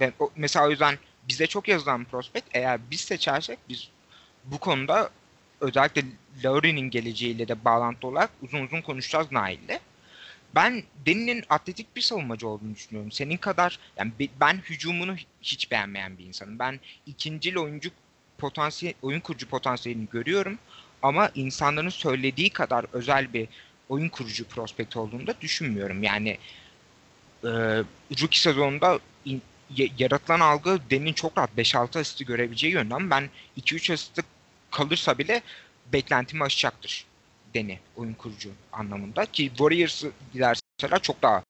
Ve 0.00 0.12
o, 0.18 0.30
mesela 0.36 0.66
o 0.66 0.70
yüzden 0.70 0.98
bize 1.28 1.46
çok 1.46 1.68
yazılan 1.68 2.04
prospekt 2.04 2.48
eğer 2.52 2.80
biz 2.90 3.00
seçersek 3.00 3.58
biz 3.68 3.88
bu 4.44 4.58
konuda 4.58 5.10
özellikle 5.60 6.02
Lowry'nin 6.44 6.90
geleceğiyle 6.90 7.48
de 7.48 7.64
bağlantılı 7.64 8.10
olarak 8.10 8.30
uzun 8.42 8.62
uzun 8.62 8.80
konuşacağız 8.80 9.32
Nail'le. 9.32 9.80
Ben 10.56 10.82
Deni'nin 11.06 11.44
atletik 11.48 11.96
bir 11.96 12.00
savunmacı 12.00 12.48
olduğunu 12.48 12.74
düşünüyorum. 12.74 13.12
Senin 13.12 13.36
kadar 13.36 13.78
yani 13.96 14.12
ben 14.40 14.54
hücumunu 14.54 15.16
hiç 15.42 15.70
beğenmeyen 15.70 16.18
bir 16.18 16.24
insanım. 16.24 16.58
Ben 16.58 16.80
ikinci 17.06 17.58
oyuncu 17.58 17.90
potansiyel 18.38 18.94
oyun 19.02 19.20
kurucu 19.20 19.48
potansiyelini 19.48 20.08
görüyorum 20.12 20.58
ama 21.02 21.30
insanların 21.34 21.88
söylediği 21.88 22.50
kadar 22.50 22.86
özel 22.92 23.32
bir 23.32 23.48
oyun 23.88 24.08
kurucu 24.08 24.44
prospekt 24.44 24.96
olduğunu 24.96 25.26
da 25.26 25.34
düşünmüyorum. 25.40 26.02
Yani 26.02 26.38
e, 27.44 27.48
rookie 28.20 28.40
sezonunda 28.40 28.98
in, 29.24 29.42
yaratılan 29.98 30.40
algı 30.40 30.80
Deni'nin 30.90 31.12
çok 31.12 31.38
rahat 31.38 31.50
5-6 31.58 32.00
asisti 32.00 32.24
görebileceği 32.24 32.72
yönden 32.72 33.10
ben 33.10 33.30
2-3 33.60 33.92
asisti 33.92 34.22
kalırsa 34.70 35.18
bile 35.18 35.42
beklentimi 35.92 36.44
aşacaktır 36.44 37.06
Deni 37.56 37.78
oyun 37.96 38.14
kurucu 38.14 38.50
anlamında 38.72 39.26
ki 39.26 39.48
Warriors 39.48 40.04
giderse 40.32 40.62
çok 41.02 41.22
daha 41.22 41.42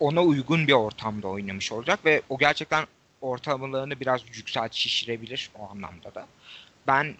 ona 0.00 0.22
uygun 0.22 0.66
bir 0.68 0.72
ortamda 0.72 1.28
oynamış 1.28 1.72
olacak 1.72 2.04
ve 2.04 2.22
o 2.28 2.38
gerçekten 2.38 2.86
ortalamalarını 3.20 4.00
biraz 4.00 4.20
yükselt 4.36 4.74
şişirebilir 4.74 5.50
o 5.58 5.70
anlamda 5.70 6.14
da. 6.14 6.26
Ben 6.86 7.14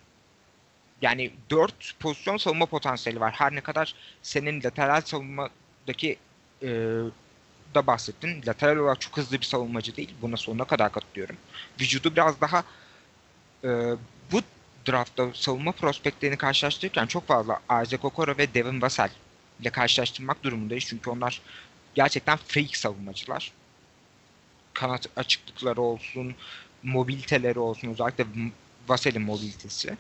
yani 1.02 1.30
4 1.50 1.94
pozisyon 2.00 2.36
savunma 2.36 2.66
potansiyeli 2.66 3.20
var. 3.20 3.32
Her 3.32 3.54
ne 3.54 3.60
kadar 3.60 3.94
senin 4.22 4.62
lateral 4.62 5.00
savunmadaki 5.00 6.16
e, 6.62 6.68
da 7.74 7.86
bahsettin. 7.86 8.42
Lateral 8.46 8.76
olarak 8.76 9.00
çok 9.00 9.16
hızlı 9.16 9.40
bir 9.40 9.46
savunmacı 9.46 9.96
değil. 9.96 10.14
Buna 10.22 10.36
sonuna 10.36 10.64
kadar 10.64 10.92
katılıyorum. 10.92 11.36
Vücudu 11.80 12.12
biraz 12.12 12.40
daha 12.40 12.64
e, 13.64 13.68
draftta 14.88 15.30
savunma 15.34 15.72
prospektlerini 15.72 16.36
karşılaştırırken 16.36 17.06
çok 17.06 17.26
fazla 17.26 17.60
Isaac 17.64 18.04
Okoro 18.04 18.38
ve 18.38 18.54
Devin 18.54 18.82
Vassell 18.82 19.10
ile 19.60 19.70
karşılaştırmak 19.70 20.44
durumundayız. 20.44 20.84
Çünkü 20.84 21.10
onlar 21.10 21.40
gerçekten 21.94 22.36
freak 22.36 22.76
savunmacılar. 22.76 23.52
Kanat 24.74 25.06
açıklıkları 25.16 25.80
olsun, 25.82 26.34
mobiliteleri 26.82 27.58
olsun 27.58 27.88
özellikle 27.88 28.26
Vassell'in 28.88 29.22
mobilitesi. 29.22 29.96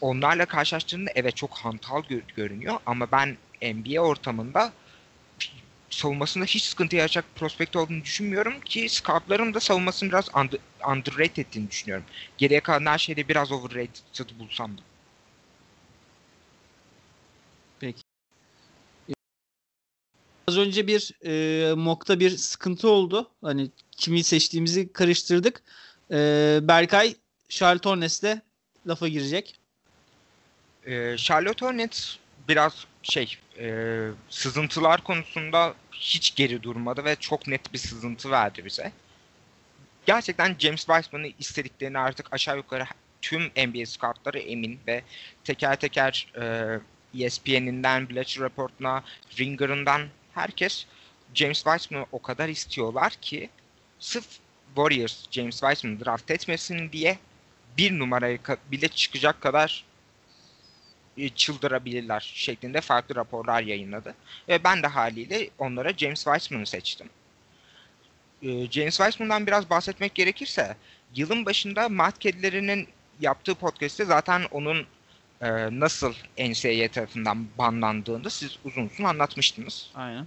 Onlarla 0.00 0.46
karşılaştığında 0.46 1.10
evet 1.14 1.36
çok 1.36 1.54
hantal 1.54 2.02
görünüyor 2.36 2.78
ama 2.86 3.12
ben 3.12 3.36
NBA 3.62 4.00
ortamında 4.00 4.72
savunmasında 5.90 6.44
hiç 6.44 6.62
sıkıntı 6.62 6.96
yaratacak 6.96 7.24
prospekt 7.36 7.76
olduğunu 7.76 8.02
düşünmüyorum 8.02 8.60
ki 8.60 8.88
scoutların 8.88 9.54
da 9.54 9.60
savunmasını 9.60 10.08
biraz 10.08 10.28
under, 10.34 10.60
underrated 10.88 11.36
ettiğini 11.36 11.70
düşünüyorum. 11.70 12.04
Geriye 12.38 12.60
kalan 12.60 12.86
her 12.86 12.98
şeyde 12.98 13.28
biraz 13.28 13.52
overrated 13.52 14.38
bulsam 14.38 14.78
da. 14.78 14.82
Peki. 17.80 18.02
Az 20.48 20.58
önce 20.58 20.86
bir 20.86 21.12
e, 21.24 21.74
mock'ta 21.74 22.20
bir 22.20 22.30
sıkıntı 22.30 22.88
oldu. 22.88 23.30
Hani 23.42 23.70
kimi 23.90 24.24
seçtiğimizi 24.24 24.92
karıştırdık. 24.92 25.62
E, 26.10 26.58
Berkay 26.62 27.14
Charlotte 27.48 27.88
Hornets'le 27.88 28.40
lafa 28.86 29.08
girecek. 29.08 29.58
E, 30.86 31.16
Charlotte 31.16 31.66
Hornets 31.66 32.16
biraz 32.48 32.86
şey 33.08 33.36
e, 33.58 34.08
sızıntılar 34.30 35.04
konusunda 35.04 35.74
hiç 35.92 36.34
geri 36.34 36.62
durmadı 36.62 37.04
ve 37.04 37.16
çok 37.16 37.46
net 37.46 37.72
bir 37.72 37.78
sızıntı 37.78 38.30
verdi 38.30 38.64
bize. 38.64 38.92
Gerçekten 40.06 40.56
James 40.58 40.86
Wiseman'ı 40.86 41.32
istediklerini 41.38 41.98
artık 41.98 42.32
aşağı 42.32 42.56
yukarı 42.56 42.84
tüm 43.22 43.42
NBA 43.42 43.86
scoutları 43.86 44.38
emin 44.38 44.80
ve 44.86 45.02
teker 45.44 45.76
teker 45.76 46.32
e, 47.14 47.24
ESPN'inden, 47.24 48.08
Bleacher 48.08 48.44
Report'una, 48.44 49.04
Ringer'ından 49.38 50.02
herkes 50.34 50.86
James 51.34 51.62
Wiseman'ı 51.64 52.06
o 52.12 52.22
kadar 52.22 52.48
istiyorlar 52.48 53.12
ki 53.12 53.50
sırf 53.98 54.26
Warriors 54.66 55.30
James 55.30 55.60
Wiseman'ı 55.60 56.04
draft 56.04 56.30
etmesin 56.30 56.92
diye 56.92 57.18
bir 57.78 57.98
numaraya 57.98 58.38
bile 58.72 58.88
çıkacak 58.88 59.40
kadar 59.40 59.84
çıldırabilirler 61.36 62.32
şeklinde 62.34 62.80
farklı 62.80 63.16
raporlar 63.16 63.62
yayınladı. 63.62 64.14
Ve 64.48 64.64
ben 64.64 64.82
de 64.82 64.86
haliyle 64.86 65.50
onlara 65.58 65.92
James 65.92 66.24
Weissman'ı 66.24 66.66
seçtim. 66.66 67.08
E, 68.42 68.70
James 68.70 68.96
Weissman'dan 68.96 69.46
biraz 69.46 69.70
bahsetmek 69.70 70.14
gerekirse 70.14 70.76
yılın 71.14 71.46
başında 71.46 71.88
Matt 71.88 72.18
Kedilerinin 72.18 72.88
yaptığı 73.20 73.54
podcast'te 73.54 74.04
zaten 74.04 74.42
onun 74.50 74.86
e, 75.40 75.48
nasıl 75.80 76.14
NCAA 76.38 76.88
tarafından 76.88 77.46
banlandığını 77.58 78.30
siz 78.30 78.58
uzun 78.64 78.86
uzun 78.86 79.04
anlatmıştınız. 79.04 79.90
Aynen. 79.94 80.26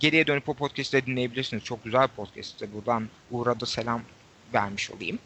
Geriye 0.00 0.26
dönüp 0.26 0.48
o 0.48 0.54
podcast'ı 0.54 1.06
dinleyebilirsiniz. 1.06 1.64
Çok 1.64 1.84
güzel 1.84 2.02
bir 2.02 2.12
podcast'te. 2.12 2.72
Buradan 2.72 3.08
Uğur'a 3.30 3.60
da 3.60 3.66
selam 3.66 4.02
vermiş 4.54 4.90
olayım. 4.90 5.18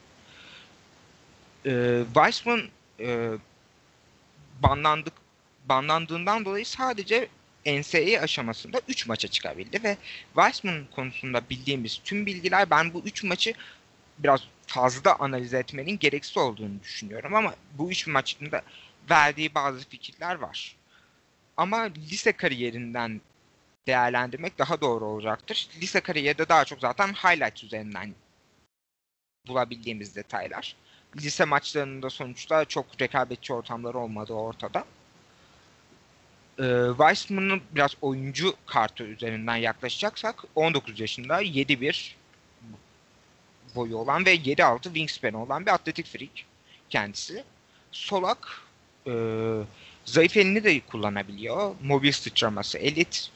E, 1.66 2.02
Weissman 2.14 2.62
e, 3.00 3.30
banlandık 4.62 5.12
banlandığından 5.68 6.44
dolayı 6.44 6.66
sadece 6.66 7.28
NCAA 7.66 8.20
aşamasında 8.22 8.80
3 8.88 9.06
maça 9.06 9.28
çıkabildi 9.28 9.82
ve 9.82 9.96
Weissman 10.34 10.84
konusunda 10.94 11.42
bildiğimiz 11.50 12.00
tüm 12.04 12.26
bilgiler 12.26 12.70
ben 12.70 12.94
bu 12.94 13.02
3 13.04 13.24
maçı 13.24 13.54
biraz 14.18 14.40
fazla 14.66 15.16
analiz 15.18 15.54
etmenin 15.54 15.98
gereksiz 15.98 16.36
olduğunu 16.36 16.82
düşünüyorum 16.82 17.34
ama 17.34 17.54
bu 17.72 17.90
3 17.90 18.06
maçında 18.06 18.62
verdiği 19.10 19.54
bazı 19.54 19.88
fikirler 19.88 20.34
var. 20.34 20.76
Ama 21.56 21.80
lise 22.10 22.32
kariyerinden 22.32 23.20
değerlendirmek 23.86 24.58
daha 24.58 24.80
doğru 24.80 25.04
olacaktır. 25.04 25.68
Lise 25.80 26.00
kariyerde 26.00 26.48
daha 26.48 26.64
çok 26.64 26.80
zaten 26.80 27.12
highlight 27.12 27.64
üzerinden 27.64 28.14
bulabildiğimiz 29.48 30.16
detaylar 30.16 30.76
lise 31.16 31.44
maçlarında 31.44 32.10
sonuçta 32.10 32.64
çok 32.64 33.00
rekabetçi 33.00 33.52
ortamları 33.52 33.98
olmadığı 33.98 34.32
ortada. 34.32 34.84
Ee, 36.60 36.86
Weissman'ın 36.88 37.62
biraz 37.70 37.90
oyuncu 38.00 38.54
kartı 38.66 39.04
üzerinden 39.04 39.56
yaklaşacaksak 39.56 40.44
19 40.54 41.00
yaşında 41.00 41.42
7-1 41.42 42.12
boyu 43.74 43.96
olan 43.96 44.26
ve 44.26 44.36
7-6 44.36 44.82
wingspan 44.82 45.34
olan 45.34 45.66
bir 45.66 45.74
atletik 45.74 46.06
freak 46.06 46.30
kendisi. 46.90 47.44
Solak 47.92 48.62
e, 49.06 49.12
zayıf 50.04 50.36
elini 50.36 50.64
de 50.64 50.80
kullanabiliyor. 50.80 51.74
Mobil 51.82 52.12
sıçraması 52.12 52.78
elit. 52.78 53.30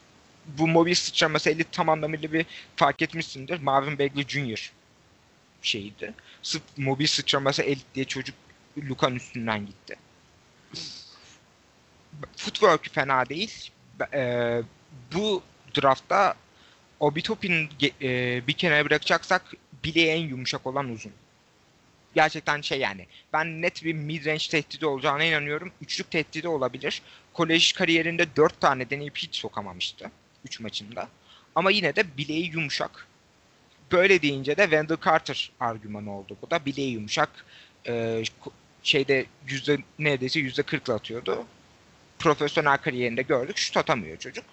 Bu 0.45 0.67
mobil 0.67 0.93
sıçraması 0.93 1.49
elit 1.49 1.71
tam 1.71 1.89
anlamıyla 1.89 2.33
bir 2.33 2.45
fark 2.75 3.01
etmişsindir. 3.01 3.59
Marvin 3.61 3.99
Bagley 3.99 4.27
Jr 4.27 4.71
şeydi. 5.65 6.13
Sırf 6.41 6.63
mobil 6.77 7.07
sıçraması 7.07 7.61
elit 7.61 7.85
diye 7.95 8.05
çocuk 8.05 8.35
Lukan 8.77 9.15
üstünden 9.15 9.65
gitti. 9.65 9.95
Footwork 12.37 12.93
fena 12.93 13.29
değil. 13.29 13.71
E, 14.13 14.61
bu 15.13 15.43
draftta 15.81 16.35
Obitopin 16.99 17.69
e, 18.01 18.41
bir 18.47 18.53
kenara 18.53 18.85
bırakacaksak 18.85 19.53
bileği 19.83 20.07
en 20.07 20.27
yumuşak 20.27 20.67
olan 20.67 20.89
uzun. 20.89 21.11
Gerçekten 22.15 22.61
şey 22.61 22.79
yani. 22.79 23.07
Ben 23.33 23.61
net 23.61 23.83
bir 23.83 23.95
mid-range 23.95 24.51
tehdidi 24.51 24.85
olacağına 24.85 25.23
inanıyorum. 25.23 25.71
Üçlük 25.81 26.11
tehdidi 26.11 26.47
olabilir. 26.47 27.01
Kolej 27.33 27.73
kariyerinde 27.73 28.35
dört 28.35 28.61
tane 28.61 28.89
deneyip 28.89 29.17
hiç 29.17 29.35
sokamamıştı. 29.35 30.11
Üç 30.45 30.59
maçında. 30.59 31.09
Ama 31.55 31.71
yine 31.71 31.95
de 31.95 32.17
bileği 32.17 32.51
yumuşak 32.51 33.07
böyle 33.93 34.21
deyince 34.21 34.57
de 34.57 34.63
Wendell 34.63 34.97
Carter 35.05 35.51
argümanı 35.59 36.17
oldu. 36.17 36.37
Bu 36.41 36.51
da 36.51 36.65
bileği 36.65 36.91
yumuşak 36.91 37.45
e, 37.87 38.23
şeyde 38.83 39.25
yüzde 39.47 39.77
neredeyse 39.99 40.39
yüzde 40.39 40.63
kırkla 40.63 40.93
atıyordu. 40.93 41.45
Profesyonel 42.19 42.77
kariyerinde 42.77 43.21
gördük 43.21 43.57
şut 43.57 43.77
atamıyor 43.77 44.17
çocuk. 44.17 44.45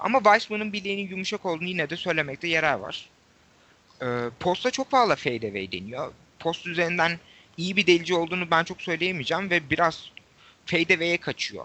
Ama 0.00 0.18
Weissman'ın 0.18 0.72
bileğinin 0.72 1.08
yumuşak 1.08 1.46
olduğunu 1.46 1.68
yine 1.68 1.90
de 1.90 1.96
söylemekte 1.96 2.48
yarar 2.48 2.74
var. 2.74 3.08
E, 4.02 4.06
posta 4.40 4.70
çok 4.70 4.90
fazla 4.90 5.16
fade 5.16 5.46
away 5.46 5.72
deniyor. 5.72 6.12
Post 6.38 6.66
üzerinden 6.66 7.18
iyi 7.56 7.76
bir 7.76 7.86
delici 7.86 8.14
olduğunu 8.14 8.50
ben 8.50 8.64
çok 8.64 8.82
söyleyemeyeceğim 8.82 9.50
ve 9.50 9.70
biraz 9.70 10.10
fade 10.66 10.94
away'e 10.94 11.16
kaçıyor. 11.16 11.64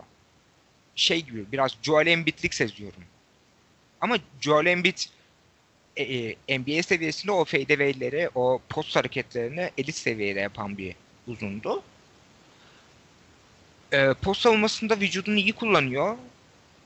Şey 0.96 1.22
gibi 1.22 1.52
biraz 1.52 1.72
Joel 1.82 2.08
Embiid'lik 2.08 2.54
seziyorum. 2.54 3.04
Ama 4.02 4.18
Joel 4.42 4.66
Embiid 4.66 4.98
e, 5.96 6.04
e 6.48 6.60
NBA 6.60 6.84
seviyesinde 6.84 7.32
o 7.32 7.46
fadeaway'leri, 7.46 8.30
o 8.36 8.62
post 8.70 8.96
hareketlerini 8.96 9.72
elit 9.78 9.96
seviyede 9.96 10.40
yapan 10.40 10.78
bir 10.78 10.96
uzundu. 11.28 11.84
E, 13.92 14.14
post 14.14 14.42
savunmasında 14.42 15.00
vücudunu 15.00 15.38
iyi 15.38 15.54
kullanıyor 15.54 16.18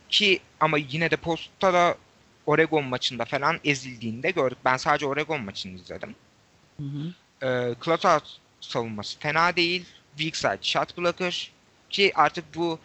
ki 0.10 0.40
ama 0.60 0.78
yine 0.78 1.12
de 1.12 1.16
postta 1.16 1.74
da 1.74 1.98
Oregon 2.46 2.84
maçında 2.84 3.26
falan 3.26 3.60
ezildiğinde 3.64 4.32
gördük. 4.32 4.58
Ben 4.66 4.78
sadece 4.78 5.06
Oregon 5.06 5.42
maçını 5.42 5.76
izledim. 5.76 6.16
Hı 6.80 6.84
hı. 6.84 7.14
Closeout 7.86 8.40
savunması 8.62 9.20
fena 9.20 9.56
değil. 9.56 9.86
Weak 10.18 10.36
side 10.36 10.60
shot 10.62 10.98
blocker 10.98 11.52
ki 11.90 12.12
artık 12.16 12.56
bu 12.56 12.80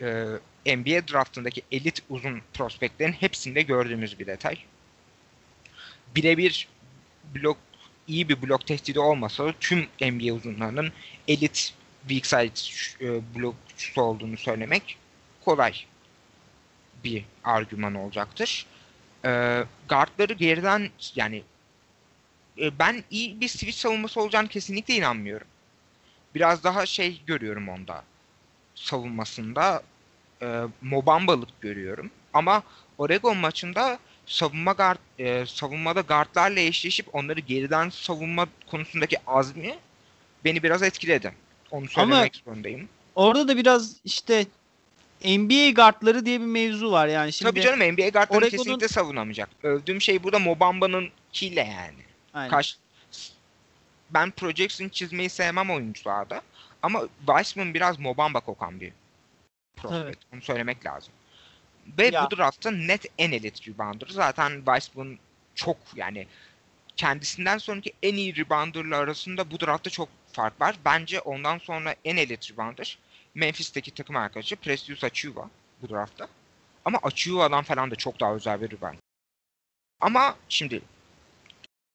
e, 0.00 0.06
NBA 0.66 1.08
draftındaki 1.08 1.62
elit 1.72 2.02
uzun 2.10 2.42
prospektlerin 2.54 3.12
hepsinde 3.12 3.62
gördüğümüz 3.62 4.18
bir 4.18 4.26
detay. 4.26 4.58
Birebir 6.16 6.68
blok 7.34 7.58
iyi 8.08 8.28
bir 8.28 8.42
blok 8.42 8.66
tehdidi 8.66 9.00
olmasa 9.00 9.54
tüm 9.60 9.86
NBA 10.00 10.34
uzunlarının 10.34 10.92
elit 11.28 11.74
weak 12.08 12.26
side 12.26 12.52
e, 13.04 13.20
blokçusu 13.34 14.02
olduğunu 14.02 14.36
söylemek 14.36 14.98
kolay 15.44 15.74
bir 17.04 17.24
argüman 17.44 17.94
olacaktır. 17.94 18.66
E, 19.24 19.64
guardları 19.88 20.32
geriden 20.32 20.90
yani 21.14 21.42
e, 22.58 22.78
ben 22.78 23.04
iyi 23.10 23.40
bir 23.40 23.48
switch 23.48 23.78
savunması 23.78 24.20
olacağını 24.20 24.48
kesinlikle 24.48 24.94
inanmıyorum. 24.94 25.46
Biraz 26.34 26.64
daha 26.64 26.86
şey 26.86 27.22
görüyorum 27.26 27.68
onda 27.68 28.04
savunmasında 28.74 29.82
e, 30.42 30.62
Mobambalık 30.82 31.60
görüyorum. 31.60 32.10
Ama 32.32 32.62
Oregon 32.98 33.36
maçında 33.36 33.98
savunma 34.28 34.72
guard, 34.72 34.98
e, 35.18 35.46
savunmada 35.46 36.00
guardlarla 36.00 36.60
eşleşip 36.60 37.14
onları 37.14 37.40
geriden 37.40 37.88
savunma 37.88 38.46
konusundaki 38.70 39.16
azmi 39.26 39.78
beni 40.44 40.62
biraz 40.62 40.82
etkiledi. 40.82 41.32
Onu 41.70 41.88
söylemek 41.88 42.42
Ama 42.46 42.54
zorundayım. 42.54 42.88
Orada 43.14 43.48
da 43.48 43.56
biraz 43.56 43.96
işte 44.04 44.46
NBA 45.24 45.70
guardları 45.70 46.26
diye 46.26 46.40
bir 46.40 46.46
mevzu 46.46 46.92
var 46.92 47.08
yani. 47.08 47.32
Şimdi 47.32 47.50
Tabii 47.50 47.60
canım 47.60 47.78
NBA 47.78 48.08
guardları 48.08 48.38
Oregon'un... 48.38 48.50
kesinlikle 48.50 48.88
savunamayacak. 48.88 49.48
Övdüğüm 49.62 50.00
şey 50.00 50.22
burada 50.22 50.38
Mobamba'nın 50.38 51.08
kiyle 51.32 51.60
yani. 51.60 52.02
Aynen. 52.34 52.50
Kaç... 52.50 52.76
Ben 54.10 54.30
projection 54.30 54.88
çizmeyi 54.88 55.30
sevmem 55.30 55.70
oyuncularda. 55.70 56.42
Ama 56.82 57.02
Weissman 57.26 57.74
biraz 57.74 57.98
Mobamba 57.98 58.40
kokan 58.40 58.80
bir 58.80 58.92
prospect. 59.76 60.04
Evet. 60.04 60.18
Onu 60.34 60.42
söylemek 60.42 60.86
lazım. 60.86 61.12
Ve 61.98 62.06
ya. 62.06 62.24
bu 62.24 62.36
draftta 62.36 62.70
net 62.70 63.06
en 63.18 63.32
elit 63.32 63.68
rebounder. 63.68 64.06
Zaten 64.08 64.56
Weissman 64.56 65.18
çok 65.54 65.76
yani 65.96 66.26
kendisinden 66.96 67.58
sonraki 67.58 67.92
en 68.02 68.14
iyi 68.14 68.36
rebounder 68.36 68.96
arasında 68.96 69.50
bu 69.50 69.60
draftta 69.60 69.90
çok 69.90 70.08
fark 70.32 70.60
var. 70.60 70.76
Bence 70.84 71.20
ondan 71.20 71.58
sonra 71.58 71.94
en 72.04 72.16
elit 72.16 72.50
rebounder 72.50 72.98
Memphis'teki 73.34 73.90
takım 73.90 74.16
arkadaşı 74.16 74.56
Precious 74.56 75.04
Achiuwa 75.04 75.50
bu 75.82 75.88
draftta. 75.88 76.28
Ama 76.84 76.98
Achiuwa'dan 77.02 77.64
falan 77.64 77.90
da 77.90 77.94
çok 77.94 78.20
daha 78.20 78.34
özel 78.34 78.60
bir 78.60 78.70
rebound. 78.70 78.98
Ama 80.00 80.36
şimdi 80.48 80.82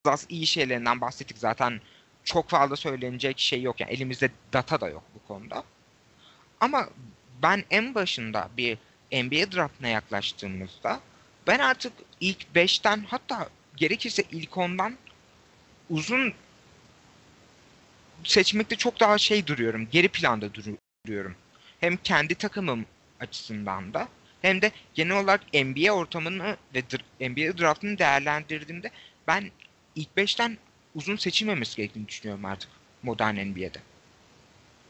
az 0.06 0.26
iyi 0.30 0.48
şeylerinden 0.48 1.02
bahsettik 1.02 1.38
zaten 1.38 1.82
çok 2.24 2.50
fazla 2.50 2.76
söylenecek 2.76 3.40
şey 3.40 3.62
yok 3.62 3.80
yani 3.80 3.92
elimizde 3.92 4.32
data 4.54 4.82
da 4.82 4.90
yok 4.90 5.04
bu 5.16 5.28
konuda. 5.28 5.64
Ama 6.60 6.90
ben 7.42 7.64
en 7.70 7.96
başında 7.96 8.50
bir 8.58 8.78
NBA 9.14 9.52
draftına 9.52 9.88
yaklaştığımızda 9.88 11.00
ben 11.48 11.60
artık 11.60 11.94
ilk 12.20 12.46
5'ten 12.56 13.06
hatta 13.08 13.50
gerekirse 13.76 14.24
ilk 14.32 14.50
10'dan 14.50 14.98
uzun 15.90 16.34
seçmekte 18.24 18.76
çok 18.76 19.00
daha 19.00 19.18
şey 19.18 19.48
duruyorum. 19.48 19.88
Geri 19.92 20.08
planda 20.08 20.50
duruyorum. 20.54 21.36
Hem 21.80 21.98
kendi 21.98 22.36
takımım 22.36 22.86
açısından 23.20 23.94
da 23.94 24.08
hem 24.42 24.62
de 24.62 24.72
genel 24.94 25.18
olarak 25.18 25.54
NBA 25.54 25.92
ortamını 25.92 26.58
ve 26.76 26.84
NBA 27.20 27.58
draftını 27.58 27.98
değerlendirdiğimde 27.98 28.92
ben 29.28 29.52
ilk 29.96 30.10
5'ten 30.18 30.58
uzun 30.96 31.16
seçilmemesi 31.16 31.78
gerektiğini 31.78 32.08
düşünüyorum 32.08 32.46
artık 32.46 32.70
modern 33.04 33.36
NBA'de. 33.36 33.80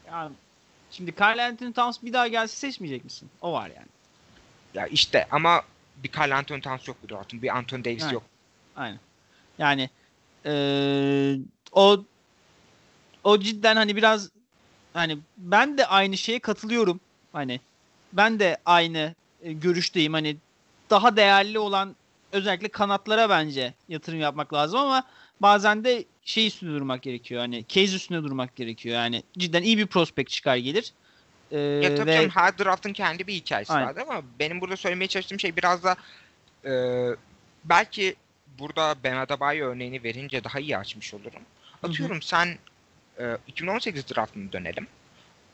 Yani 0.06 0.32
şimdi 0.90 1.14
Carl 1.20 1.38
Anthony 1.38 1.72
Towns 1.72 2.02
bir 2.02 2.12
daha 2.12 2.28
gelse 2.28 2.56
seçmeyecek 2.56 3.04
misin? 3.04 3.30
O 3.40 3.52
var 3.52 3.70
yani. 3.76 3.93
Ya 4.74 4.86
işte 4.86 5.26
ama 5.30 5.62
bir 5.96 6.10
Carl 6.12 6.30
Anthony 6.30 6.60
Towns 6.60 6.88
yok 6.88 6.96
bu 7.02 7.08
draftın. 7.08 7.42
Bir 7.42 7.56
Anthony 7.56 7.84
Davis 7.84 8.02
Aynen. 8.02 8.14
yok. 8.14 8.22
Aynen. 8.76 8.98
Yani 9.58 9.90
ee, 10.46 11.36
o 11.72 12.04
o 13.24 13.40
cidden 13.40 13.76
hani 13.76 13.96
biraz 13.96 14.30
hani 14.92 15.18
ben 15.36 15.78
de 15.78 15.86
aynı 15.86 16.16
şeye 16.16 16.38
katılıyorum. 16.38 17.00
Hani 17.32 17.60
ben 18.12 18.38
de 18.38 18.56
aynı 18.66 19.14
e, 19.42 19.52
görüşteyim. 19.52 20.12
Hani 20.12 20.36
daha 20.90 21.16
değerli 21.16 21.58
olan 21.58 21.96
özellikle 22.32 22.68
kanatlara 22.68 23.28
bence 23.28 23.74
yatırım 23.88 24.20
yapmak 24.20 24.54
lazım 24.54 24.80
ama 24.80 25.04
bazen 25.40 25.84
de 25.84 26.04
şey 26.24 26.46
üstünde 26.46 26.72
durmak 26.72 27.02
gerekiyor. 27.02 27.40
Hani 27.40 27.64
case 27.68 27.96
üstünde 27.96 28.22
durmak 28.22 28.56
gerekiyor. 28.56 28.94
Yani 28.94 29.22
cidden 29.38 29.62
iyi 29.62 29.78
bir 29.78 29.86
prospect 29.86 30.30
çıkar 30.30 30.56
gelir. 30.56 30.92
Ee, 31.54 31.58
ya 31.58 31.94
tabii 31.94 32.10
ve... 32.10 32.14
canım 32.14 32.30
her 32.30 32.58
draftın 32.58 32.92
kendi 32.92 33.26
bir 33.26 33.32
hikayesi 33.32 33.72
Aynen. 33.72 33.88
vardı 33.88 34.00
ama 34.08 34.22
benim 34.38 34.60
burada 34.60 34.76
söylemeye 34.76 35.08
çalıştığım 35.08 35.40
şey 35.40 35.56
biraz 35.56 35.84
da 35.84 35.96
e, 36.64 36.72
belki 37.64 38.14
burada 38.58 38.94
Ben 39.04 39.16
Adebayo 39.16 39.68
örneğini 39.68 40.04
verince 40.04 40.44
daha 40.44 40.60
iyi 40.60 40.78
açmış 40.78 41.14
olurum. 41.14 41.42
Atıyorum 41.82 42.16
Hı-hı. 42.16 42.26
sen 42.26 42.58
e, 43.18 43.36
2018 43.46 44.08
draftına 44.10 44.52
dönelim. 44.52 44.86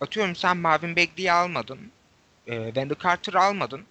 Atıyorum 0.01 0.37
sen 0.37 0.57
Marvin 0.57 0.97
Bagley'i 0.97 1.33
almadın. 1.33 1.79
E, 2.47 2.65
Wendell 2.65 2.99
Carter'ı 3.03 3.41
almadın. 3.41 3.85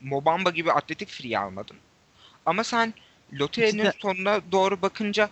Mobamba 0.00 0.50
gibi 0.50 0.72
atletik 0.72 1.08
free 1.08 1.38
almadın. 1.38 1.76
Ama 2.46 2.64
sen 2.64 2.94
loterinin 3.32 3.84
İkisi 3.84 3.98
sonuna 4.00 4.40
doğru 4.52 4.82
bakınca 4.82 5.28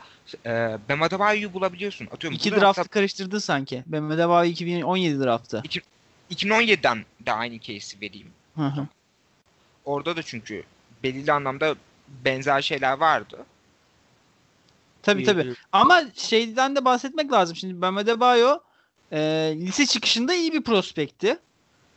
e, 0.47 0.79
Bam 0.89 1.03
Adebayo'yu 1.03 1.53
bulabiliyorsun. 1.53 2.09
Atıyorum, 2.13 2.37
İki 2.37 2.51
draftı 2.51 2.65
draftta... 2.65 2.85
karıştırdın 2.85 3.39
sanki. 3.39 3.83
Bam 3.87 4.11
Adebayo 4.11 4.51
2017 4.51 5.21
draftı. 5.21 5.63
2017'den 6.31 7.05
de 7.27 7.33
aynı 7.33 7.61
case'i 7.61 8.01
vereyim. 8.01 8.31
Hı 8.57 8.67
hı. 8.67 8.87
Orada 9.85 10.17
da 10.17 10.23
çünkü 10.23 10.63
belirli 11.03 11.33
anlamda 11.33 11.75
benzer 12.25 12.63
şeyler 12.63 12.93
vardı. 12.93 13.47
Tabii 15.03 15.25
tabii. 15.25 15.55
Ama 15.73 16.03
şeyden 16.15 16.77
de 16.77 16.85
bahsetmek 16.85 17.33
lazım. 17.33 17.57
Şimdi 17.57 17.81
Bam 17.81 17.97
Adebayo 17.97 18.59
e, 19.13 19.19
lise 19.57 19.87
çıkışında 19.87 20.35
iyi 20.35 20.53
bir 20.53 20.63
prospekti. 20.63 21.39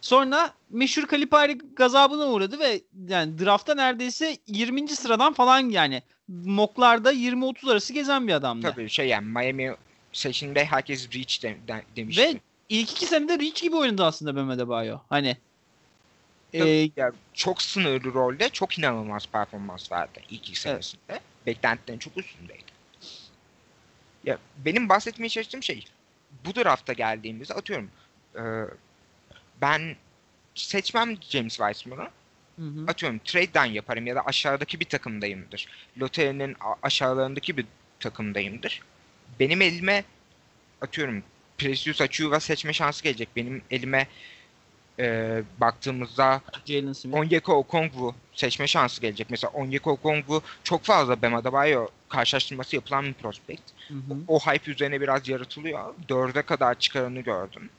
Sonra 0.02 0.54
meşhur 0.70 1.06
Kalipari 1.06 1.58
gazabına 1.76 2.26
uğradı 2.26 2.60
ve 2.60 2.82
yani 3.08 3.40
draftta 3.40 3.76
neredeyse 3.76 4.38
20. 4.48 4.88
sıradan 4.88 5.34
falan 5.34 5.60
yani 5.70 6.04
moklarda 6.28 7.14
20-30 7.14 7.72
arası 7.72 7.94
gezen 7.94 8.28
bir 8.28 8.34
adamdı. 8.34 8.72
Tabii 8.76 8.90
şey 8.90 9.08
yani 9.08 9.28
Miami 9.28 9.76
seçiminde 10.14 10.66
herkes 10.66 11.16
Reach 11.16 11.44
de, 11.44 11.58
de, 11.68 11.84
demişti. 11.96 12.22
Ve 12.22 12.40
ilk 12.72 12.92
iki 12.92 13.06
senede 13.06 13.40
Reach 13.40 13.62
gibi 13.62 13.76
oynadı 13.76 14.06
aslında 14.06 14.36
Bam 14.36 14.50
Adebayo. 14.50 14.98
Hani 15.10 15.38
e, 16.54 16.90
yani 16.96 17.14
çok 17.34 17.62
sınırlı 17.62 18.14
rolde 18.14 18.50
çok 18.50 18.80
inanılmaz 18.80 19.28
performans 19.28 19.92
verdi 19.92 20.20
ilk 20.30 20.50
iki 20.50 20.60
senesinde. 20.60 21.02
Evet. 21.10 21.22
Beklentilerin 21.46 22.00
çok 22.00 22.18
üstündeydi. 22.18 22.72
Ya 24.24 24.38
benim 24.58 24.90
bahsetmeye 24.90 25.30
çalıştığım 25.30 25.64
şey 25.64 25.86
bu 26.46 26.56
drafta 26.56 26.94
geldiğimizde 26.94 27.54
atıyorum 27.54 27.90
e, 28.36 28.42
ben 29.62 29.96
seçmem 30.56 31.18
James 31.22 31.58
Wiseman'ı. 31.58 32.10
Atıyorum 32.88 33.20
trade'den 33.26 33.66
yaparım 33.66 34.08
ya 34.08 34.16
da 34.16 34.22
aşağıdaki 34.22 34.80
bir 34.80 34.86
takımdayımdır. 34.86 35.68
Loterinin 35.98 36.56
aşağılarındaki 36.84 37.58
bir 37.58 37.66
takımdayımdır. 38.00 38.82
Benim 39.40 39.62
elime 39.62 40.04
atıyorum 40.82 41.24
Precious 41.62 42.02
Achiuwa 42.02 42.40
seçme 42.40 42.74
şansı 42.74 43.04
gelecek. 43.04 43.30
Benim 43.36 43.62
elime 43.72 44.08
e, 45.00 45.44
baktığımızda 45.58 46.42
Onyeka 47.12 47.54
Okongwu 47.54 48.16
seçme 48.34 48.68
şansı 48.68 49.02
gelecek. 49.02 49.30
Mesela 49.30 49.52
Onyeka 49.52 49.92
Okongwu 49.92 50.42
çok 50.64 50.84
fazla 50.84 51.22
Bam 51.22 51.36
Adebayo 51.36 51.88
karşılaştırması 52.10 52.76
yapılan 52.76 53.06
bir 53.06 53.14
prospekt. 53.14 53.62
Hı 53.88 53.94
hı. 53.94 54.00
O, 54.28 54.36
o 54.36 54.40
hype 54.40 54.72
üzerine 54.72 55.02
biraz 55.02 55.28
yaratılıyor. 55.28 55.94
Dörde 56.10 56.42
kadar 56.42 56.80
çıkarını 56.80 57.20
gördüm. 57.20 57.70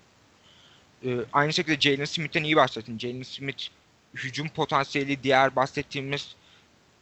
Ee, 1.04 1.16
aynı 1.32 1.52
şekilde 1.52 1.80
Jalen 1.80 2.04
Smith'ten 2.04 2.44
iyi 2.44 2.56
bahsettin. 2.56 2.98
Jalen 2.98 3.22
Smith 3.22 3.64
hücum 4.14 4.48
potansiyeli 4.48 5.22
diğer 5.22 5.56
bahsettiğimiz 5.56 6.34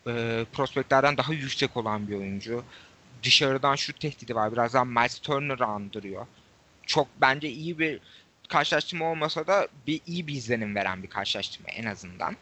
e, 0.06 0.44
prospektlerden 0.52 1.16
daha 1.16 1.32
yüksek 1.32 1.76
olan 1.76 2.08
bir 2.08 2.16
oyuncu. 2.16 2.64
Dışarıdan 3.22 3.74
şu 3.74 3.92
tehdidi 3.92 4.34
var. 4.34 4.52
Biraz 4.52 4.74
daha 4.74 4.84
Miles 4.84 5.18
Turner'ı 5.18 5.64
andırıyor. 5.64 6.26
Çok 6.90 7.08
bence 7.20 7.48
iyi 7.48 7.78
bir 7.78 8.00
karşılaştırma 8.48 9.10
olmasa 9.10 9.46
da 9.46 9.68
bir 9.86 10.00
iyi 10.06 10.26
bir 10.26 10.34
izlenim 10.34 10.74
veren 10.74 11.02
bir 11.02 11.08
karşılaştırma 11.08 11.68
en 11.68 11.84
azından. 11.84 12.36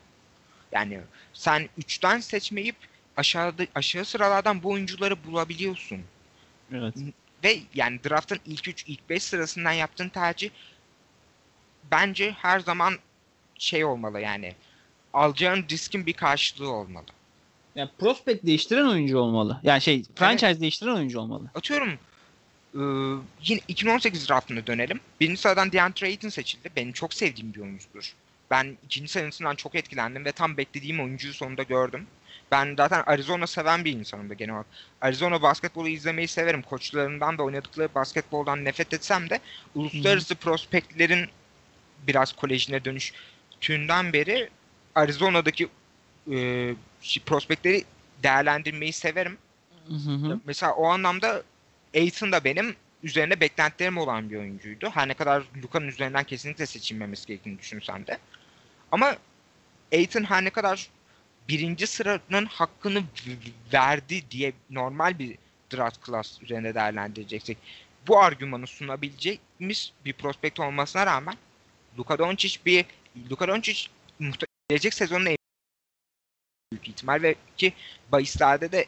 Yani 0.73 1.01
sen 1.33 1.69
3'ten 1.79 2.21
seçmeyip 2.21 2.77
aşağıda 3.17 3.67
aşağı 3.75 4.05
sıralardan 4.05 4.63
bu 4.63 4.71
oyuncuları 4.71 5.25
bulabiliyorsun. 5.25 6.01
Evet. 6.73 6.95
Ve 7.45 7.59
yani 7.75 8.05
draftın 8.05 8.39
ilk 8.47 8.69
3, 8.69 8.85
ilk 8.87 9.11
5 9.11 9.23
sırasından 9.23 9.73
yaptığın 9.73 10.09
tercih 10.09 10.51
bence 11.91 12.31
her 12.31 12.61
zaman 12.61 12.95
şey 13.59 13.85
olmalı 13.85 14.21
yani 14.21 14.55
alacağın 15.13 15.65
riskin 15.71 16.07
bir 16.07 16.13
karşılığı 16.13 16.71
olmalı. 16.71 17.07
Yani 17.75 17.91
prospect 17.99 18.47
değiştiren 18.47 18.87
oyuncu 18.87 19.19
olmalı. 19.19 19.61
Yani 19.63 19.81
şey 19.81 20.05
franchise 20.15 20.47
evet. 20.47 20.61
değiştiren 20.61 20.95
oyuncu 20.95 21.21
olmalı. 21.21 21.51
Atıyorum 21.55 21.99
yine 23.43 23.61
2018 23.69 24.29
draftına 24.29 24.67
dönelim. 24.67 25.01
Birinci 25.21 25.41
sıradan 25.41 25.73
DeAndre 25.73 26.07
Ayton 26.07 26.29
seçildi. 26.29 26.71
Benim 26.77 26.93
çok 26.93 27.15
sevdiğim 27.15 27.55
bir 27.55 27.61
oyuncudur. 27.61 28.15
Ben 28.51 28.77
ikinci 28.85 29.13
senesinden 29.13 29.55
çok 29.55 29.75
etkilendim 29.75 30.25
ve 30.25 30.33
tam 30.33 30.57
beklediğim 30.57 31.01
oyuncuyu 31.01 31.35
sonunda 31.35 31.63
gördüm. 31.63 32.07
Ben 32.51 32.75
zaten 32.77 33.03
Arizona 33.07 33.47
seven 33.47 33.85
bir 33.85 33.93
insanım 33.93 34.31
da 34.31 34.35
genel 34.35 34.55
olarak. 34.55 34.67
Arizona 35.01 35.43
basketbolu 35.43 35.89
izlemeyi 35.89 36.29
severim. 36.29 36.63
Koçlarından 36.63 37.39
da 37.39 37.43
oynadıkları 37.43 37.95
basketboldan 37.95 38.65
nefret 38.65 38.95
etsem 38.95 39.31
de 39.31 39.41
uluslararası 39.75 40.35
hmm. 40.35 40.41
prospektlerin 40.41 41.29
biraz 42.07 42.33
kolejine 42.33 42.85
dönüştüğünden 42.85 44.13
beri 44.13 44.51
Arizona'daki 44.95 45.69
e, 46.33 46.75
prospektleri 47.27 47.85
değerlendirmeyi 48.23 48.93
severim. 48.93 49.39
Hı 49.89 50.39
Mesela 50.47 50.73
o 50.73 50.87
anlamda 50.87 51.43
Aiton 51.95 52.33
da 52.33 52.45
benim 52.45 52.77
üzerine 53.03 53.41
beklentilerim 53.41 53.99
olan 53.99 54.31
bir 54.31 54.37
oyuncuydu. 54.37 54.91
Her 54.91 55.09
ne 55.09 55.15
kadar 55.15 55.45
Luka'nın 55.63 55.89
üzerinden 55.89 56.25
kesinlikle 56.25 56.67
seçilmemesi 56.67 57.27
gerektiğini 57.27 57.59
düşünsem 57.59 58.07
de. 58.07 58.19
Ama 58.93 59.17
Aiton 59.93 60.25
her 60.25 60.45
ne 60.45 60.51
kadar 60.51 60.91
birinci 61.49 61.87
sıranın 61.87 62.47
hakkını 62.47 63.03
verdi 63.73 64.31
diye 64.31 64.53
normal 64.71 65.19
bir 65.19 65.39
draft 65.73 66.07
class 66.07 66.43
üzerinde 66.43 66.75
değerlendireceksek 66.75 67.59
bu 68.09 68.21
argümanı 68.21 68.67
sunabileceğimiz 68.67 69.93
bir 70.05 70.13
prospekt 70.13 70.61
olmasına 70.61 71.07
rağmen 71.07 71.35
Luka 71.99 72.19
Doncic 72.19 72.59
bir 72.67 72.85
Luka 73.31 73.49
Doncic 73.49 73.89
gelecek 74.69 74.95
sezonun 74.95 75.27
en 75.27 75.37
büyük 76.73 76.89
ihtimal 76.89 77.23
ve 77.23 77.35
ki 77.57 77.73
bahislerde 78.13 78.73
de 78.73 78.87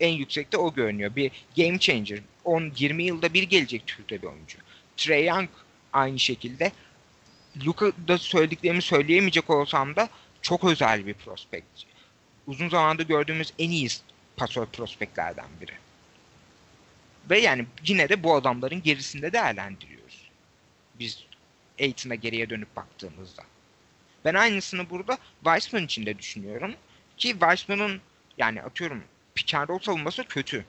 en 0.00 0.12
yüksekte 0.12 0.56
o 0.56 0.74
görünüyor. 0.74 1.16
Bir 1.16 1.30
game 1.56 1.78
changer. 1.78 2.20
10-20 2.44 3.02
yılda 3.02 3.34
bir 3.34 3.42
gelecek 3.42 3.86
türde 3.86 4.22
bir 4.22 4.26
oyuncu. 4.26 4.58
Trey 4.96 5.26
Young 5.26 5.48
aynı 5.92 6.18
şekilde. 6.18 6.72
Luka'da 7.66 8.18
söylediklerimi 8.18 8.82
söyleyemeyecek 8.82 9.50
olsam 9.50 9.96
da 9.96 10.08
çok 10.42 10.64
özel 10.64 11.06
bir 11.06 11.14
prospekt. 11.14 11.84
Uzun 12.46 12.68
zamanda 12.68 13.02
gördüğümüz 13.02 13.52
en 13.58 13.70
iyi 13.70 13.88
pasör 14.36 14.66
prospektlerden 14.66 15.48
biri. 15.60 15.72
Ve 17.30 17.38
yani 17.38 17.66
yine 17.86 18.08
de 18.08 18.22
bu 18.22 18.34
adamların 18.34 18.82
gerisinde 18.82 19.32
değerlendiriyoruz. 19.32 20.30
Biz 20.98 21.24
Aiton'a 21.80 22.14
geriye 22.14 22.50
dönüp 22.50 22.76
baktığımızda. 22.76 23.42
Ben 24.24 24.34
aynısını 24.34 24.90
burada 24.90 25.18
Weissman 25.44 25.84
için 25.84 26.06
de 26.06 26.18
düşünüyorum. 26.18 26.74
Ki 27.16 27.30
Weissman'ın 27.30 28.00
yani 28.38 28.62
atıyorum 28.62 29.02
roll 29.54 29.78
savunması 29.78 30.24
kötü. 30.24 30.64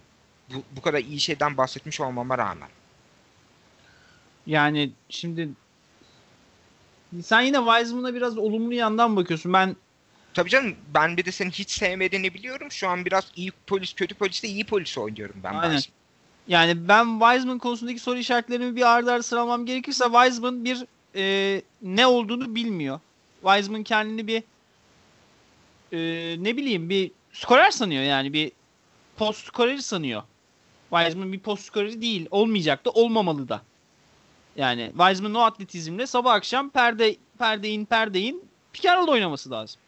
Bu, 0.54 0.64
bu 0.72 0.82
kadar 0.82 1.00
iyi 1.00 1.20
şeyden 1.20 1.58
bahsetmiş 1.58 2.02
olmama 2.02 2.38
rağmen. 2.38 2.70
Yani 4.46 4.92
şimdi 5.10 5.50
sen 7.24 7.42
yine 7.42 7.58
Wiseman'a 7.58 8.14
biraz 8.14 8.38
olumlu 8.38 8.74
yandan 8.74 9.16
bakıyorsun. 9.16 9.54
Ben 9.54 9.76
Tabii 10.34 10.50
canım 10.50 10.76
ben 10.94 11.18
bir 11.18 11.26
de 11.26 11.32
senin 11.32 11.52
hiç 11.52 11.72
sevmediğini 11.72 12.34
biliyorum. 12.34 12.72
Şu 12.72 12.90
an 12.90 13.06
biraz 13.06 13.32
iyi 13.36 13.52
polis 13.68 13.94
kötü 13.94 14.16
poliste 14.16 14.48
iyi 14.48 14.64
polis 14.66 14.98
oynuyorum 14.98 15.36
ben. 15.44 15.54
Aynen. 15.54 15.76
Wiseman. 15.76 16.00
Yani 16.48 16.88
ben 16.88 17.20
Wiseman 17.20 17.58
konusundaki 17.58 18.00
soru 18.00 18.18
işaretlerimi 18.18 18.76
bir 18.76 18.96
arda 18.96 19.14
arda 19.14 19.24
sıralamam 19.24 19.66
gerekirse 19.66 20.06
Wiseman 20.06 20.66
bir 20.66 20.86
e, 21.16 21.62
ne 21.82 22.08
olduğunu 22.08 22.56
bilmiyor. 22.56 23.00
Wiseman 23.42 23.84
kendini 23.84 24.28
bir 24.28 24.44
e, 25.92 26.00
ne 26.44 26.58
bileyim 26.58 26.90
bir 26.90 27.12
skorer 27.34 27.72
sanıyor 27.72 28.04
yani 28.04 28.34
bir 28.34 28.52
post 29.20 29.48
skoreri 29.48 29.82
sanıyor. 29.82 30.24
Wiseman 30.90 31.34
bir 31.34 31.40
post 31.40 31.66
skoreri 31.66 32.02
değil. 32.02 32.28
Olmayacak 32.32 32.86
da 32.86 32.90
olmamalı 32.90 33.50
da. 33.50 33.62
Yani 34.56 34.92
Wiseman 34.98 35.34
o 35.34 35.40
atletizmle 35.40 36.08
sabah 36.08 36.34
akşam 36.34 36.70
perde 36.70 37.16
perde 37.40 37.70
in 37.70 37.86
perde 37.86 38.20
in 38.20 38.44
pick 38.74 38.90
oynaması 39.08 39.52
lazım. 39.52 39.82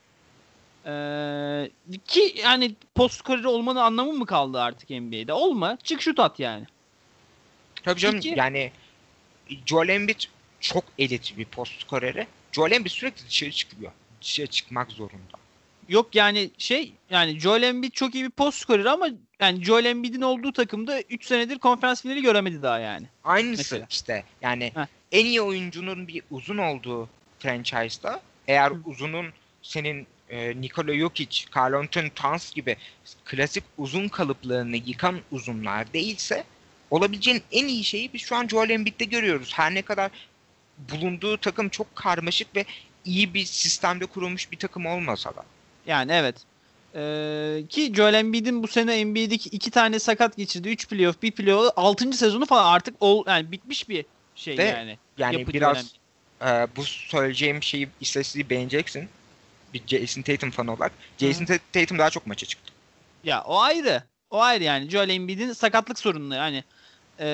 Ee, 0.85 1.71
ki 2.05 2.35
yani 2.43 2.75
post 2.95 3.19
skoreri 3.19 3.47
olmanın 3.47 3.79
anlamı 3.79 4.13
mı 4.13 4.25
kaldı 4.25 4.61
artık 4.61 4.89
NBA'de? 4.89 5.33
Olma. 5.33 5.77
Çık 5.83 6.01
şut 6.01 6.19
at 6.19 6.39
yani. 6.39 6.65
Tabii 7.83 7.99
canım 7.99 8.15
Peki, 8.15 8.33
yani 8.37 8.71
Joel 9.65 9.89
Embiid 9.89 10.19
çok 10.59 10.83
elit 10.99 11.37
bir 11.37 11.45
post 11.45 11.81
skoreri. 11.81 12.27
Joel 12.51 12.71
Embiid 12.71 12.91
sürekli 12.91 13.27
dışarı 13.27 13.51
çıkıyor. 13.51 13.91
Dışarı 14.21 14.47
çıkmak 14.47 14.91
zorunda. 14.91 15.40
Yok 15.91 16.15
yani 16.15 16.51
şey 16.57 16.93
yani 17.09 17.39
Joel 17.39 17.63
Embiid 17.63 17.91
çok 17.91 18.15
iyi 18.15 18.23
bir 18.23 18.29
post 18.29 18.61
skoreri 18.61 18.89
ama 18.89 19.07
yani 19.39 19.63
Joel 19.63 19.85
Embiid'in 19.85 20.21
olduğu 20.21 20.53
takımda 20.53 21.01
3 21.01 21.25
senedir 21.25 21.59
konferans 21.59 22.01
finali 22.01 22.21
göremedi 22.21 22.61
daha 22.61 22.79
yani. 22.79 23.05
Aynısı 23.23 23.57
mesela. 23.57 23.85
işte. 23.89 24.23
Yani 24.41 24.71
Heh. 24.75 24.85
en 25.11 25.25
iyi 25.25 25.41
oyuncunun 25.41 26.07
bir 26.07 26.23
uzun 26.31 26.57
olduğu 26.57 27.09
franchise'da 27.39 28.21
eğer 28.47 28.71
Hı. 28.71 28.77
uzunun 28.85 29.25
senin 29.61 30.07
e, 30.29 30.61
Nikola 30.61 30.97
Jokic, 30.97 31.45
Carl 31.55 31.73
Anthony 31.73 32.09
Towns 32.09 32.53
gibi 32.53 32.77
klasik 33.25 33.63
uzun 33.77 34.07
kalıplarını 34.07 34.77
yıkan 34.77 35.19
uzunlar 35.31 35.93
değilse 35.93 36.43
olabileceğin 36.91 37.43
en 37.51 37.67
iyi 37.67 37.83
şeyi 37.83 38.13
biz 38.13 38.21
şu 38.21 38.35
an 38.35 38.47
Joel 38.47 38.69
Embiid'de 38.69 39.05
görüyoruz. 39.05 39.53
Her 39.53 39.73
ne 39.73 39.81
kadar 39.81 40.11
bulunduğu 40.77 41.37
takım 41.37 41.69
çok 41.69 41.95
karmaşık 41.95 42.55
ve 42.55 42.65
iyi 43.05 43.33
bir 43.33 43.45
sistemde 43.45 44.05
kurulmuş 44.05 44.51
bir 44.51 44.57
takım 44.57 44.85
olmasa 44.85 45.35
da. 45.35 45.43
Yani 45.87 46.11
evet. 46.11 46.35
Ee, 46.95 47.63
ki 47.69 47.93
Joel 47.95 48.13
Embiid'in 48.13 48.63
bu 48.63 48.67
sene 48.67 49.05
NBA'deki 49.05 49.49
iki 49.49 49.71
tane 49.71 49.99
sakat 49.99 50.37
geçirdi. 50.37 50.69
Üç 50.69 50.87
playoff, 50.87 51.21
bir 51.21 51.31
playoff. 51.31 51.73
Altıncı 51.75 52.17
sezonu 52.17 52.45
falan 52.45 52.73
artık 52.73 52.95
ol, 52.99 53.23
yani 53.27 53.51
bitmiş 53.51 53.89
bir 53.89 54.05
şey 54.35 54.57
Ve 54.57 54.63
yani. 54.63 54.97
Yani 55.17 55.47
biraz 55.47 55.93
e, 56.41 56.67
bu 56.75 56.83
söyleyeceğim 56.83 57.63
şeyi 57.63 57.89
istatistiği 58.01 58.49
beğeneceksin. 58.49 59.09
Bir 59.73 59.81
Jason 59.87 60.21
Tatum 60.21 60.51
fanı 60.51 60.73
olarak. 60.73 60.91
Jason 61.17 61.45
Hı. 61.45 61.59
Tatum 61.73 61.99
daha 61.99 62.09
çok 62.09 62.27
maça 62.27 62.45
çıktı. 62.45 62.73
Ya 63.23 63.43
o 63.43 63.59
ayrı. 63.59 64.03
O 64.29 64.41
ayrı 64.41 64.63
yani. 64.63 64.89
Joel 64.89 65.09
Embiid'in 65.09 65.53
sakatlık 65.53 65.99
sorunları 65.99 66.39
yani 66.39 66.63
e, 67.19 67.25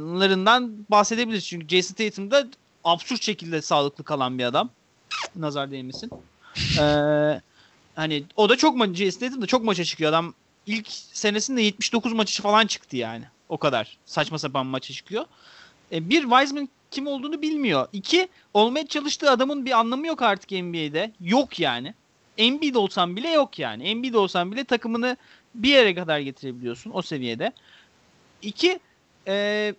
larından 0.00 0.86
bahsedebiliriz. 0.90 1.46
Çünkü 1.46 1.68
Jason 1.68 1.94
Tatum 1.94 2.30
da 2.30 2.46
absürt 2.84 3.22
şekilde 3.22 3.62
sağlıklı 3.62 4.04
kalan 4.04 4.38
bir 4.38 4.44
adam. 4.44 4.70
Nazar 5.36 5.70
değmesin. 5.70 6.10
Eee 6.78 7.40
hani 7.96 8.24
o 8.36 8.48
da 8.48 8.56
çok 8.56 8.76
maçı 8.76 8.94
Jason 8.94 9.42
da 9.42 9.46
çok 9.46 9.64
maça 9.64 9.84
çıkıyor. 9.84 10.10
Adam 10.10 10.34
ilk 10.66 10.88
senesinde 11.12 11.62
79 11.62 12.12
maçı 12.12 12.42
falan 12.42 12.66
çıktı 12.66 12.96
yani. 12.96 13.24
O 13.48 13.58
kadar. 13.58 13.98
Saçma 14.06 14.38
sapan 14.38 14.66
maça 14.66 14.94
çıkıyor. 14.94 15.24
E, 15.92 16.10
bir 16.10 16.22
Wiseman 16.22 16.68
kim 16.90 17.06
olduğunu 17.06 17.42
bilmiyor. 17.42 17.88
İki 17.92 18.28
olmaya 18.54 18.86
çalıştığı 18.86 19.30
adamın 19.30 19.66
bir 19.66 19.78
anlamı 19.78 20.06
yok 20.06 20.22
artık 20.22 20.50
NBA'de. 20.50 21.12
Yok 21.20 21.60
yani. 21.60 21.94
Embiid 22.38 22.74
olsan 22.74 23.16
bile 23.16 23.28
yok 23.28 23.58
yani. 23.58 23.84
Embiid 23.84 24.14
olsan 24.14 24.52
bile 24.52 24.64
takımını 24.64 25.16
bir 25.54 25.68
yere 25.68 25.94
kadar 25.94 26.18
getirebiliyorsun 26.18 26.90
o 26.94 27.02
seviyede. 27.02 27.52
İki 28.42 28.78
e, 29.26 29.74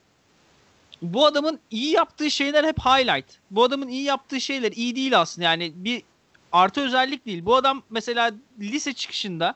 bu 1.02 1.26
adamın 1.26 1.60
iyi 1.72 1.92
yaptığı 1.92 2.32
şeyler 2.32 2.64
hep 2.64 2.80
highlight. 2.80 3.26
Bu 3.52 3.64
adamın 3.64 3.88
iyi 3.88 4.04
yaptığı 4.04 4.42
şeyler 4.42 4.72
iyi 4.72 4.96
değil 4.96 5.20
aslında. 5.20 5.46
Yani 5.46 5.72
bir 5.76 6.04
artı 6.52 6.82
özellik 6.82 7.26
değil. 7.26 7.46
Bu 7.46 7.56
adam 7.56 7.84
mesela 7.90 8.32
lise 8.60 8.94
çıkışında 8.94 9.56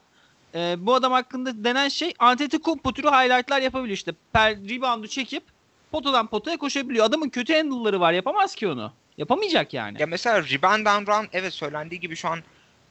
e, 0.56 0.76
bu 0.78 0.94
adam 0.94 1.12
hakkında 1.12 1.64
denen 1.64 1.90
şey 1.90 2.14
Antetokounmpo 2.20 2.94
türü 2.94 3.08
highlightlar 3.08 3.62
yapabiliyor 3.62 3.96
işte. 3.96 4.12
Per 4.34 4.56
reboundu 4.56 5.08
çekip 5.08 5.44
potadan 5.92 6.28
potaya 6.28 6.58
koşabiliyor. 6.58 7.06
Adamın 7.06 7.30
kötü 7.30 7.54
handle'ları 7.54 8.00
var. 8.00 8.14
Yapamaz 8.14 8.56
ki 8.56 8.68
onu. 8.68 8.94
Yapamayacak 9.18 9.74
yani. 9.74 10.02
Ya 10.02 10.08
mesela 10.08 10.44
rebound 10.44 10.86
and 10.86 11.08
run 11.08 11.28
evet 11.34 11.54
söylendiği 11.54 12.02
gibi 12.02 12.16
şu 12.16 12.28
an 12.30 12.40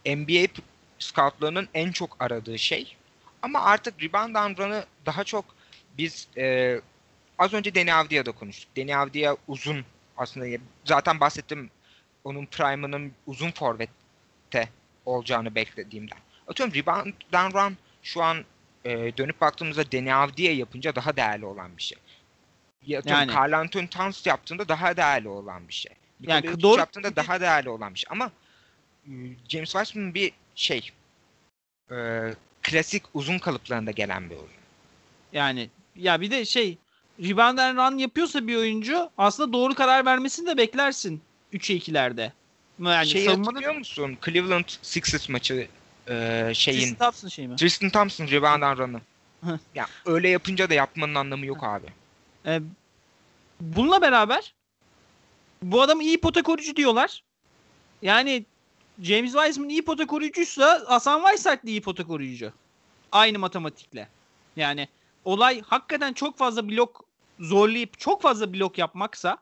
NBA 0.06 0.46
scoutlarının 0.98 1.68
en 1.74 1.92
çok 1.92 2.16
aradığı 2.20 2.58
şey. 2.58 2.96
Ama 3.42 3.60
artık 3.60 4.02
rebound 4.02 4.34
and 4.34 4.58
run'ı 4.58 4.84
daha 5.06 5.24
çok 5.24 5.44
biz 5.98 6.28
e, 6.36 6.76
az 7.38 7.54
önce 7.54 7.74
Deni 7.74 7.94
Avdia'da 7.94 8.32
konuştuk. 8.32 8.76
Deni 8.76 8.96
Avdia 8.96 9.36
uzun 9.48 9.84
aslında 10.16 10.46
zaten 10.84 11.20
bahsettim 11.20 11.70
onun 12.24 12.46
prime'ının 12.46 13.12
uzun 13.26 13.50
forvette 13.50 14.68
olacağını 15.06 15.54
beklediğimden. 15.54 16.18
Atıyorum 16.48 16.74
rebound 16.74 17.14
down 17.32 17.58
run 17.58 17.76
şu 18.02 18.22
an 18.22 18.44
e, 18.84 19.16
dönüp 19.16 19.40
baktığımızda 19.40 19.92
Deni 19.92 20.14
Avdiye 20.14 20.54
yapınca 20.54 20.94
daha 20.94 21.16
değerli 21.16 21.46
olan 21.46 21.76
bir 21.76 21.82
şey. 21.82 21.98
Atıyorum 22.82 23.20
yani, 23.20 23.32
Carl 23.32 23.52
Anthony 23.52 23.86
Towns 23.86 24.26
yaptığında 24.26 24.68
daha 24.68 24.96
değerli 24.96 25.28
olan 25.28 25.68
bir 25.68 25.74
şey. 25.74 25.92
Yani 26.20 26.46
Nikola 26.46 26.62
doğru 26.62 26.78
yaptığında 26.78 27.16
daha 27.16 27.40
değerli 27.40 27.68
olan 27.68 27.94
bir 27.94 27.98
şey. 27.98 28.08
Ama 28.10 28.30
e, 29.06 29.12
James 29.48 29.72
Wiseman 29.72 30.14
bir 30.14 30.32
şey 30.54 30.90
e, 31.90 31.96
klasik 32.62 33.02
uzun 33.14 33.38
kalıplarında 33.38 33.90
gelen 33.90 34.30
bir 34.30 34.34
oyun. 34.34 34.48
Yani 35.32 35.70
ya 35.96 36.20
bir 36.20 36.30
de 36.30 36.44
şey 36.44 36.78
rebound 37.22 37.58
and 37.58 37.78
run 37.78 37.98
yapıyorsa 37.98 38.46
bir 38.46 38.56
oyuncu 38.56 39.10
aslında 39.18 39.52
doğru 39.52 39.74
karar 39.74 40.04
vermesini 40.04 40.46
de 40.46 40.56
beklersin. 40.56 41.22
3'e 41.54 41.76
2'lerde. 41.76 42.32
Yani 42.80 43.06
Şeyi 43.06 43.24
savunmada... 43.24 43.48
hatırlıyor 43.48 43.74
musun? 43.74 44.18
Cleveland 44.24 44.64
Sixers 44.82 45.28
maçı 45.28 45.68
Ee, 46.08 46.52
şeyin 46.54 46.78
Tristan 46.78 47.06
Thompson 47.06 47.28
şey 47.28 47.48
mi? 47.48 47.56
Tristan 47.56 47.90
Thompson 47.90 48.28
rebound 48.28 48.62
and 48.62 48.78
run'ı. 48.78 49.00
ya 49.74 49.86
öyle 50.06 50.28
yapınca 50.28 50.70
da 50.70 50.74
yapmanın 50.74 51.14
anlamı 51.14 51.46
yok 51.46 51.64
abi. 51.64 51.86
Ee, 52.46 52.60
bununla 53.60 54.02
beraber 54.02 54.54
bu 55.62 55.82
adam 55.82 56.00
iyi 56.00 56.20
pota 56.20 56.42
koruyucu 56.42 56.76
diyorlar. 56.76 57.22
Yani 58.02 58.44
James 59.02 59.32
Wiseman 59.32 59.68
iyi 59.68 59.84
pota 59.84 60.06
koruyucuysa 60.06 60.82
Hasan 60.86 61.20
Whiteside 61.20 61.66
de 61.66 61.70
iyi 61.70 61.82
pota 61.82 62.04
koruyucu. 62.04 62.52
Aynı 63.12 63.38
matematikle. 63.38 64.08
Yani 64.56 64.88
olay 65.24 65.62
hakikaten 65.66 66.12
çok 66.12 66.38
fazla 66.38 66.68
blok 66.68 67.04
zorlayıp 67.40 67.98
çok 67.98 68.22
fazla 68.22 68.54
blok 68.54 68.78
yapmaksa 68.78 69.38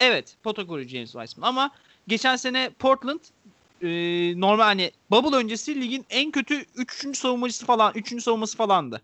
evet 0.00 0.36
pota 0.42 0.66
koruyucu 0.66 0.96
James 0.96 1.12
Wiseman 1.12 1.48
ama 1.48 1.70
geçen 2.08 2.36
sene 2.36 2.70
Portland 2.78 3.20
e, 3.82 3.88
normal 4.40 4.64
hani 4.64 4.90
bubble 5.10 5.36
öncesi 5.36 5.80
ligin 5.80 6.06
en 6.10 6.30
kötü 6.30 6.64
3. 6.76 7.18
savunmacısı 7.18 7.66
falan 7.66 7.92
3. 7.94 8.22
savunması 8.22 8.56
falandı. 8.56 9.02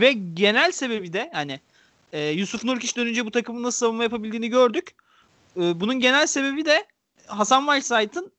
Ve 0.00 0.12
genel 0.12 0.72
sebebi 0.72 1.12
de 1.12 1.30
hani 1.32 1.60
e, 2.12 2.28
Yusuf 2.28 2.64
Nurkiş 2.64 2.96
dönünce 2.96 3.26
bu 3.26 3.30
takımın 3.30 3.62
nasıl 3.62 3.78
savunma 3.78 4.02
yapabildiğini 4.02 4.48
gördük. 4.48 4.94
E, 5.56 5.80
bunun 5.80 6.00
genel 6.00 6.26
sebebi 6.26 6.64
de 6.64 6.86
Hasan 7.26 7.66
Whiteside'ın 7.66 8.32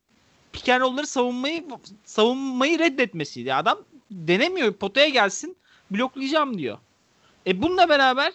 pick 0.53 0.69
and 0.69 1.03
savunmayı 1.03 1.63
savunmayı 2.05 2.79
reddetmesiydi. 2.79 3.53
Adam 3.53 3.79
denemiyor. 4.11 4.73
Potaya 4.73 5.09
gelsin 5.09 5.57
bloklayacağım 5.91 6.57
diyor. 6.57 6.77
E 7.47 7.61
bununla 7.61 7.89
beraber 7.89 8.33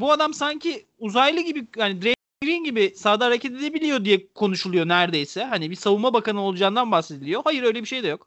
bu 0.00 0.12
adam 0.12 0.34
sanki 0.34 0.86
uzaylı 0.98 1.40
gibi 1.40 1.66
hani 1.78 2.02
Draymond 2.02 2.14
Green 2.44 2.64
gibi 2.64 2.94
sahada 2.96 3.26
hareket 3.26 3.52
edebiliyor 3.52 4.04
diye 4.04 4.32
konuşuluyor 4.32 4.88
neredeyse. 4.88 5.44
Hani 5.44 5.70
bir 5.70 5.76
savunma 5.76 6.14
bakanı 6.14 6.40
olacağından 6.40 6.90
bahsediliyor. 6.90 7.42
Hayır 7.44 7.62
öyle 7.62 7.80
bir 7.82 7.88
şey 7.88 8.02
de 8.02 8.08
yok. 8.08 8.26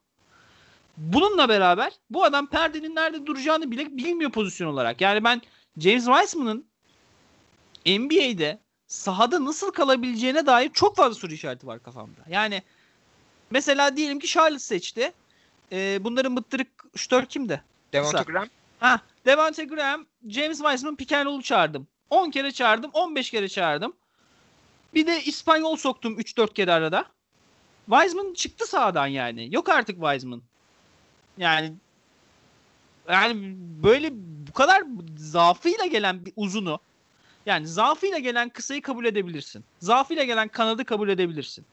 Bununla 0.98 1.50
beraber 1.50 1.94
bu 2.10 2.24
adam 2.24 2.48
perdenin 2.48 2.96
nerede 2.96 3.26
duracağını 3.26 3.72
bile 3.72 3.98
bilmiyor 3.98 4.32
pozisyon 4.32 4.68
olarak. 4.68 5.02
Yani 5.02 5.24
ben 5.24 5.42
James 5.78 6.06
Wiseman'ın 6.06 6.66
NBA'de 7.86 8.60
sahada 8.88 9.46
nasıl 9.46 9.72
kalabileceğine 9.72 10.46
dair 10.46 10.70
çok 10.74 10.96
fazla 10.96 11.16
soru 11.16 11.34
işareti 11.34 11.68
var 11.68 11.84
kafamda. 11.84 12.22
Yani 12.30 12.64
mesela 13.52 13.98
diyelim 13.98 14.20
ki 14.20 14.28
Charlotte 14.28 14.60
seçti. 14.60 15.12
Ee, 15.72 16.00
bunların 16.02 16.32
mıttırık 16.32 16.68
şütör 16.96 17.26
kimdi? 17.26 17.64
Devonta 17.94 18.22
Graham. 18.22 18.48
Ha, 18.80 19.02
Devonta 19.26 19.64
Graham, 19.64 20.06
James 20.28 20.58
Wiseman 20.58 20.98
roll'u 21.26 21.42
çağırdım. 21.42 21.88
10 22.10 22.32
kere 22.32 22.52
çağırdım, 22.52 22.92
15 22.94 23.32
kere 23.32 23.50
çağırdım. 23.50 23.94
Bir 24.94 25.08
de 25.08 25.24
İspanyol 25.24 25.76
soktum 25.76 26.20
3-4 26.20 26.54
kere 26.54 26.74
arada. 26.74 27.06
Wiseman 27.86 28.34
çıktı 28.34 28.68
sağdan 28.68 29.08
yani. 29.08 29.48
Yok 29.52 29.70
artık 29.70 29.96
Wiseman. 29.96 30.42
Yani 31.38 31.74
yani 33.10 33.56
böyle 33.84 34.10
bu 34.48 34.54
kadar 34.54 34.84
zaafıyla 35.18 35.86
gelen 35.86 36.26
bir 36.26 36.34
uzunu 36.36 36.80
yani 37.46 37.68
zaafıyla 37.68 38.20
gelen 38.20 38.50
kısayı 38.50 38.82
kabul 38.82 39.06
edebilirsin. 39.06 39.64
Zaafıyla 39.80 40.24
gelen 40.24 40.48
kanadı 40.48 40.86
kabul 40.86 41.10
edebilirsin. 41.10 41.66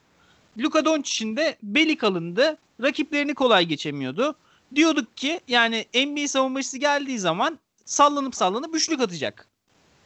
Luka 0.58 0.84
Doncic'in 0.84 1.36
de 1.36 1.56
beli 1.62 1.96
kalındı. 1.96 2.58
Rakiplerini 2.82 3.34
kolay 3.34 3.66
geçemiyordu. 3.66 4.36
Diyorduk 4.74 5.16
ki 5.16 5.40
yani 5.48 5.86
NBA 5.94 6.28
savunmacısı 6.28 6.78
geldiği 6.78 7.18
zaman 7.18 7.58
sallanıp 7.90 8.34
sallanıp 8.34 8.74
üçlük 8.74 9.00
atacak. 9.00 9.46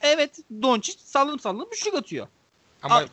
Evet 0.02 0.38
Doncic 0.62 0.98
sallanıp 1.04 1.40
sallanıp 1.40 1.74
üçlük 1.74 1.94
atıyor. 1.94 2.28
Ama 2.82 2.94
A- 2.94 3.00
yani, 3.00 3.10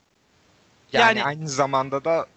yani 0.93 1.23
aynı 1.23 1.49
zamanda 1.49 2.05
da 2.05 2.27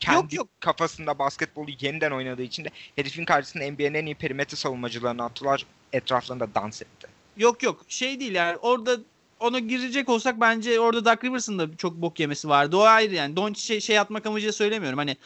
kendi 0.00 0.16
yok, 0.16 0.32
yok. 0.32 0.48
kafasında 0.60 1.18
basketbolu 1.18 1.70
yeniden 1.80 2.10
oynadığı 2.10 2.42
için 2.42 2.64
de 2.64 2.70
herifin 2.96 3.24
karşısında 3.24 3.64
NBA'nin 3.64 3.94
en 3.94 4.06
iyi 4.06 4.14
perimetre 4.14 4.56
savunmacılarını 4.56 5.24
attılar. 5.24 5.66
Etraflarında 5.92 6.54
dans 6.54 6.82
etti. 6.82 7.08
Yok 7.36 7.62
yok 7.62 7.84
şey 7.88 8.20
değil 8.20 8.34
yani 8.34 8.56
orada 8.56 8.96
ona 9.40 9.58
girecek 9.58 10.08
olsak 10.08 10.40
bence 10.40 10.80
orada 10.80 11.04
Doug 11.04 11.24
Rivers'ın 11.24 11.58
da 11.58 11.76
çok 11.76 11.94
bok 11.94 12.20
yemesi 12.20 12.48
vardı. 12.48 12.76
O 12.76 12.80
ayrı 12.80 13.14
yani. 13.14 13.36
Doncic 13.36 13.66
şey, 13.66 13.80
şey 13.80 13.98
atmak 13.98 14.26
amacıyla 14.26 14.52
söylemiyorum. 14.52 14.98
Hani 14.98 15.16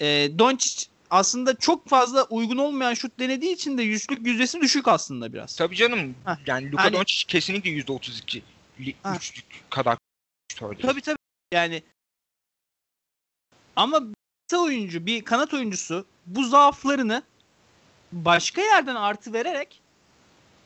e, 0.00 0.06
Doncic 0.38 0.86
aslında 1.10 1.56
çok 1.56 1.88
fazla 1.88 2.24
uygun 2.24 2.56
olmayan 2.56 2.94
şut 2.94 3.18
denediği 3.18 3.54
için 3.54 3.78
de 3.78 3.82
yüzlük 3.82 4.26
yüzdesi 4.26 4.60
düşük 4.60 4.88
aslında 4.88 5.32
biraz. 5.32 5.56
Tabii 5.56 5.76
canım. 5.76 6.14
Heh. 6.24 6.36
Yani 6.46 6.72
Luka 6.72 6.84
hani, 6.84 6.96
Doncic 6.96 7.24
kesinlikle 7.26 7.70
%32 7.70 8.42
üçlük 9.16 9.70
kadar 9.70 9.98
Tabii 10.58 11.00
tabii. 11.00 11.16
Yani 11.52 11.82
ama 13.76 14.00
bir 14.52 14.56
oyuncu, 14.56 15.06
bir 15.06 15.24
kanat 15.24 15.54
oyuncusu 15.54 16.06
bu 16.26 16.44
zaaflarını 16.44 17.22
başka 18.12 18.60
yerden 18.60 18.94
artı 18.94 19.32
vererek 19.32 19.80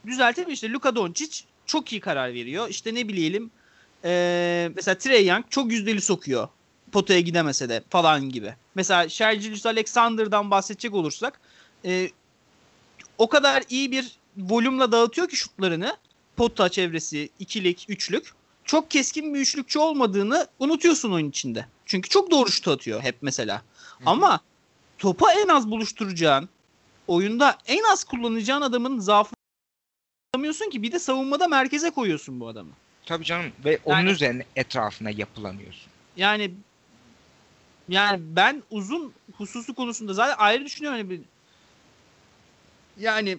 düzeltebilir. 0.07 0.55
İşte 0.55 0.71
Luka 0.71 0.97
Doncic 0.97 1.45
çok 1.67 1.93
iyi 1.93 2.01
karar 2.01 2.35
veriyor. 2.35 2.69
İşte 2.69 2.95
ne 2.95 3.09
bileyelim 3.09 3.51
ee, 4.05 4.71
mesela 4.77 4.99
Trey 4.99 5.27
Young 5.27 5.45
çok 5.51 5.73
yüzdeli 5.73 6.01
sokuyor. 6.01 6.49
Potaya 6.93 7.21
gidemese 7.21 7.69
de 7.69 7.83
falan 7.91 8.29
gibi. 8.29 8.55
Mesela 8.75 9.09
Shergilius 9.09 9.67
Alexander'dan 9.67 10.51
bahsedecek 10.51 10.95
olursak 10.95 11.41
e, 11.85 12.11
o 13.19 13.29
kadar 13.29 13.63
iyi 13.71 13.93
bir 13.93 14.17
volümle 14.37 14.93
dağıtıyor 14.93 15.29
ki 15.29 15.37
şutlarını. 15.37 15.97
Pota 16.37 16.69
çevresi, 16.69 17.29
ikilik, 17.39 17.87
üçlük. 17.89 18.33
Çok 18.65 18.91
keskin 18.91 19.35
bir 19.35 19.41
üçlükçü 19.41 19.79
olmadığını 19.79 20.49
unutuyorsun 20.59 21.13
oyun 21.13 21.31
içinde. 21.31 21.67
Çünkü 21.87 22.09
çok 22.09 22.31
doğru 22.31 22.51
şut 22.51 22.69
atıyor 22.69 23.03
hep 23.03 23.17
mesela. 23.23 23.57
Hı-hı. 23.57 24.11
Ama 24.11 24.41
topa 24.99 25.33
en 25.33 25.49
az 25.49 25.71
buluşturacağın, 25.71 26.49
oyunda 27.07 27.59
en 27.67 27.85
az 27.93 28.05
kullanacağın 28.05 28.63
adamın 28.63 28.99
zaafı 28.99 29.35
yapamıyorsun 30.35 30.71
ki 30.71 30.83
bir 30.83 30.93
de 30.93 30.99
savunmada 30.99 31.49
merkeze 31.49 31.91
koyuyorsun 31.91 32.41
bu 32.41 32.49
adamı. 32.49 32.71
Tabii 33.07 33.25
canım 33.25 33.53
ve 33.65 33.79
onun 33.85 33.97
yani, 33.97 34.11
üzerine 34.11 34.45
etrafına 34.57 35.11
yapılanıyorsun. 35.11 35.93
Yani 36.17 36.51
yani 37.89 38.21
ben 38.37 38.63
uzun 38.71 39.13
hususu 39.37 39.75
konusunda 39.75 40.15
zaten 40.15 40.35
ayrı 40.39 40.65
düşünüyorum. 40.65 40.99
Yani, 40.99 41.21
yani 42.99 43.39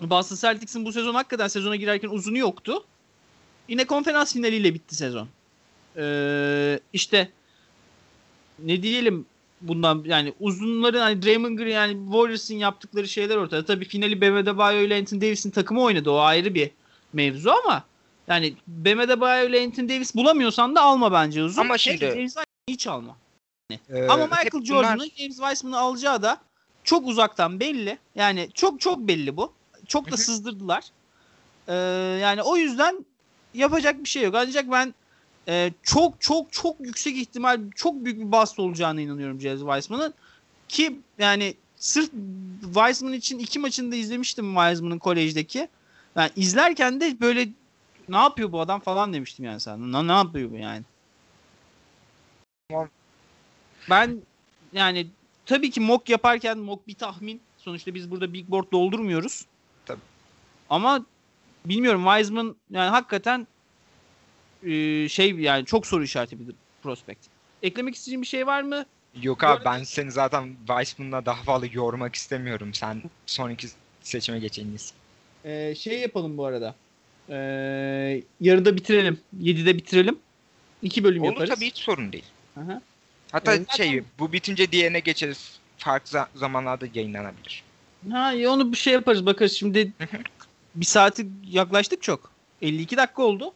Boston 0.00 0.36
Celtics'in 0.36 0.84
bu 0.84 0.92
sezon 0.92 1.14
hakikaten 1.14 1.48
sezona 1.48 1.76
girerken 1.76 2.08
uzunu 2.08 2.38
yoktu. 2.38 2.84
Yine 3.68 3.84
konferans 3.84 4.32
finaliyle 4.32 4.74
bitti 4.74 4.94
sezon. 4.94 5.28
Ee, 5.96 6.80
işte 6.92 7.30
ne 8.58 8.82
diyelim 8.82 9.26
bundan 9.60 10.04
yani 10.06 10.34
uzunların 10.40 11.00
hani 11.00 11.22
Draymond 11.22 11.58
Green 11.58 11.72
yani 11.72 12.04
Warriors'ın 12.04 12.54
yaptıkları 12.54 13.08
şeyler 13.08 13.36
ortada. 13.36 13.64
Tabii 13.64 13.84
finali 13.84 14.20
Bam 14.20 14.36
Adebayo 14.36 14.80
ile 14.80 14.98
Anthony 14.98 15.20
Davis'in 15.20 15.50
takımı 15.50 15.82
oynadı. 15.82 16.10
O 16.10 16.18
ayrı 16.18 16.54
bir 16.54 16.70
mevzu 17.12 17.50
ama 17.50 17.84
yani 18.28 18.54
Bam 18.66 18.98
Adebayo 18.98 19.48
ile 19.48 19.64
Anthony 19.64 19.88
Davis 19.88 20.14
bulamıyorsan 20.14 20.74
da 20.74 20.82
alma 20.82 21.12
bence 21.12 21.42
uzun. 21.42 21.60
Ama 21.60 21.78
şimdi 21.78 22.28
hiç 22.68 22.86
alma. 22.86 23.16
Ee, 23.70 24.06
ama 24.08 24.26
Michael 24.26 24.64
Jordan'ın 24.64 24.98
bunlar... 24.98 25.10
James 25.16 25.36
Wiseman'ı 25.36 25.78
alacağı 25.78 26.22
da 26.22 26.38
çok 26.84 27.06
uzaktan 27.06 27.60
belli. 27.60 27.98
Yani 28.14 28.48
çok 28.54 28.80
çok 28.80 28.98
belli 28.98 29.36
bu. 29.36 29.52
Çok 29.86 30.10
da 30.10 30.16
sızdırdılar. 30.16 30.84
Ee, 31.68 31.74
yani 32.20 32.42
o 32.42 32.56
yüzden 32.56 33.06
yapacak 33.54 34.04
bir 34.04 34.08
şey 34.08 34.22
yok. 34.22 34.34
Ancak 34.34 34.70
ben 34.70 34.94
e, 35.48 35.72
çok 35.82 36.20
çok 36.20 36.52
çok 36.52 36.80
yüksek 36.80 37.16
ihtimal 37.16 37.60
çok 37.74 38.04
büyük 38.04 38.18
bir 38.18 38.32
bast 38.32 38.58
olacağına 38.58 39.00
inanıyorum 39.00 39.40
James 39.40 39.60
Wiseman'ın. 39.60 40.14
Ki 40.68 41.00
yani 41.18 41.54
sırf 41.76 42.10
Wiseman 42.62 43.12
için 43.12 43.38
iki 43.38 43.58
maçını 43.58 43.92
da 43.92 43.96
izlemiştim 43.96 44.54
Wiseman'ın 44.54 44.98
kolejdeki. 44.98 45.68
Yani 46.16 46.30
izlerken 46.36 47.00
de 47.00 47.20
böyle 47.20 47.48
ne 48.08 48.16
yapıyor 48.16 48.52
bu 48.52 48.60
adam 48.60 48.80
falan 48.80 49.12
demiştim 49.12 49.44
yani 49.44 49.60
sana. 49.60 50.02
Ne, 50.02 50.08
ne 50.08 50.16
yapıyor 50.16 50.50
bu 50.50 50.56
yani? 50.56 50.82
Ben 53.90 54.22
yani 54.72 55.06
tabii 55.46 55.70
ki 55.70 55.80
mock 55.80 56.08
yaparken 56.08 56.58
mock 56.58 56.88
bir 56.88 56.94
tahmin. 56.94 57.40
Sonuçta 57.58 57.94
biz 57.94 58.10
burada 58.10 58.32
big 58.32 58.48
board 58.48 58.72
doldurmuyoruz. 58.72 59.46
Tabii. 59.86 60.00
Ama 60.70 61.06
bilmiyorum 61.64 62.04
Wiseman 62.04 62.56
yani 62.70 62.90
hakikaten 62.90 63.46
e, 64.62 65.08
şey 65.08 65.30
yani 65.30 65.66
çok 65.66 65.86
soru 65.86 66.04
işareti 66.04 66.40
bir 66.40 66.54
prospekt. 66.82 67.26
Eklemek 67.62 67.94
istediğin 67.94 68.22
bir 68.22 68.26
şey 68.26 68.46
var 68.46 68.62
mı? 68.62 68.86
Yok 69.22 69.44
abi 69.44 69.64
ben 69.64 69.82
seni 69.82 70.10
zaten 70.10 70.56
Weissman'la 70.66 71.26
daha 71.26 71.42
fazla 71.42 71.66
yormak 71.72 72.14
istemiyorum. 72.14 72.74
Sen 72.74 73.02
son 73.26 73.50
iki 73.50 73.66
seçime 74.02 74.38
geç 74.38 74.58
en 74.58 74.66
Ee, 75.44 75.74
şey 75.74 76.00
yapalım 76.00 76.38
bu 76.38 76.44
arada. 76.44 76.74
Ee, 77.28 78.22
yarıda 78.40 78.76
bitirelim. 78.76 79.20
7'de 79.40 79.76
bitirelim. 79.76 80.18
İki 80.82 81.04
bölüm 81.04 81.22
Olur, 81.22 81.30
yaparız. 81.30 81.50
Olur 81.50 81.56
tabii 81.56 81.66
hiç 81.66 81.76
sorun 81.76 82.12
değil. 82.12 82.24
Aha. 82.56 82.82
Hatta 83.32 83.54
ee, 83.54 83.64
şey 83.76 84.02
bu 84.18 84.32
bitince 84.32 84.72
diğerine 84.72 85.00
geçeriz. 85.00 85.58
Farklı 85.78 86.26
zamanlarda 86.34 86.86
yayınlanabilir. 86.94 87.62
Ha 88.10 88.32
onu 88.48 88.72
bir 88.72 88.76
şey 88.76 88.92
yaparız 88.92 89.26
bakarız. 89.26 89.52
Şimdi 89.52 89.92
bir 90.74 90.86
saati 90.86 91.26
yaklaştık 91.50 92.02
çok. 92.02 92.30
52 92.62 92.96
dakika 92.96 93.22
oldu. 93.22 93.52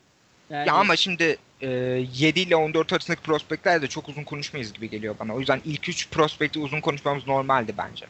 Yani... 0.50 0.68
Ya 0.68 0.74
ama 0.74 0.96
şimdi 0.96 1.36
e, 1.60 1.68
7 2.14 2.40
ile 2.40 2.56
14 2.56 2.92
arasındaki 2.92 3.22
prospektler 3.22 3.82
de 3.82 3.86
çok 3.86 4.08
uzun 4.08 4.24
konuşmayız 4.24 4.72
gibi 4.72 4.90
geliyor 4.90 5.14
bana. 5.20 5.34
O 5.34 5.38
yüzden 5.38 5.60
ilk 5.64 5.88
3 5.88 6.10
prospekti 6.10 6.58
uzun 6.58 6.80
konuşmamız 6.80 7.26
normaldi 7.26 7.74
bence. 7.78 8.06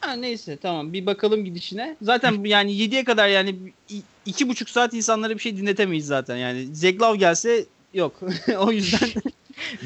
Ha, 0.00 0.12
neyse 0.12 0.56
tamam 0.56 0.92
bir 0.92 1.06
bakalım 1.06 1.44
gidişine. 1.44 1.96
Zaten 2.02 2.44
yani 2.44 2.72
7'ye 2.72 3.04
kadar 3.04 3.28
yani 3.28 3.56
iki 4.26 4.48
buçuk 4.48 4.70
saat 4.70 4.94
insanlara 4.94 5.34
bir 5.34 5.38
şey 5.38 5.56
dinletemeyiz 5.56 6.06
zaten. 6.06 6.36
Yani 6.36 6.66
Zeglav 6.76 7.14
gelse 7.14 7.64
yok. 7.94 8.20
o 8.58 8.72
yüzden 8.72 9.08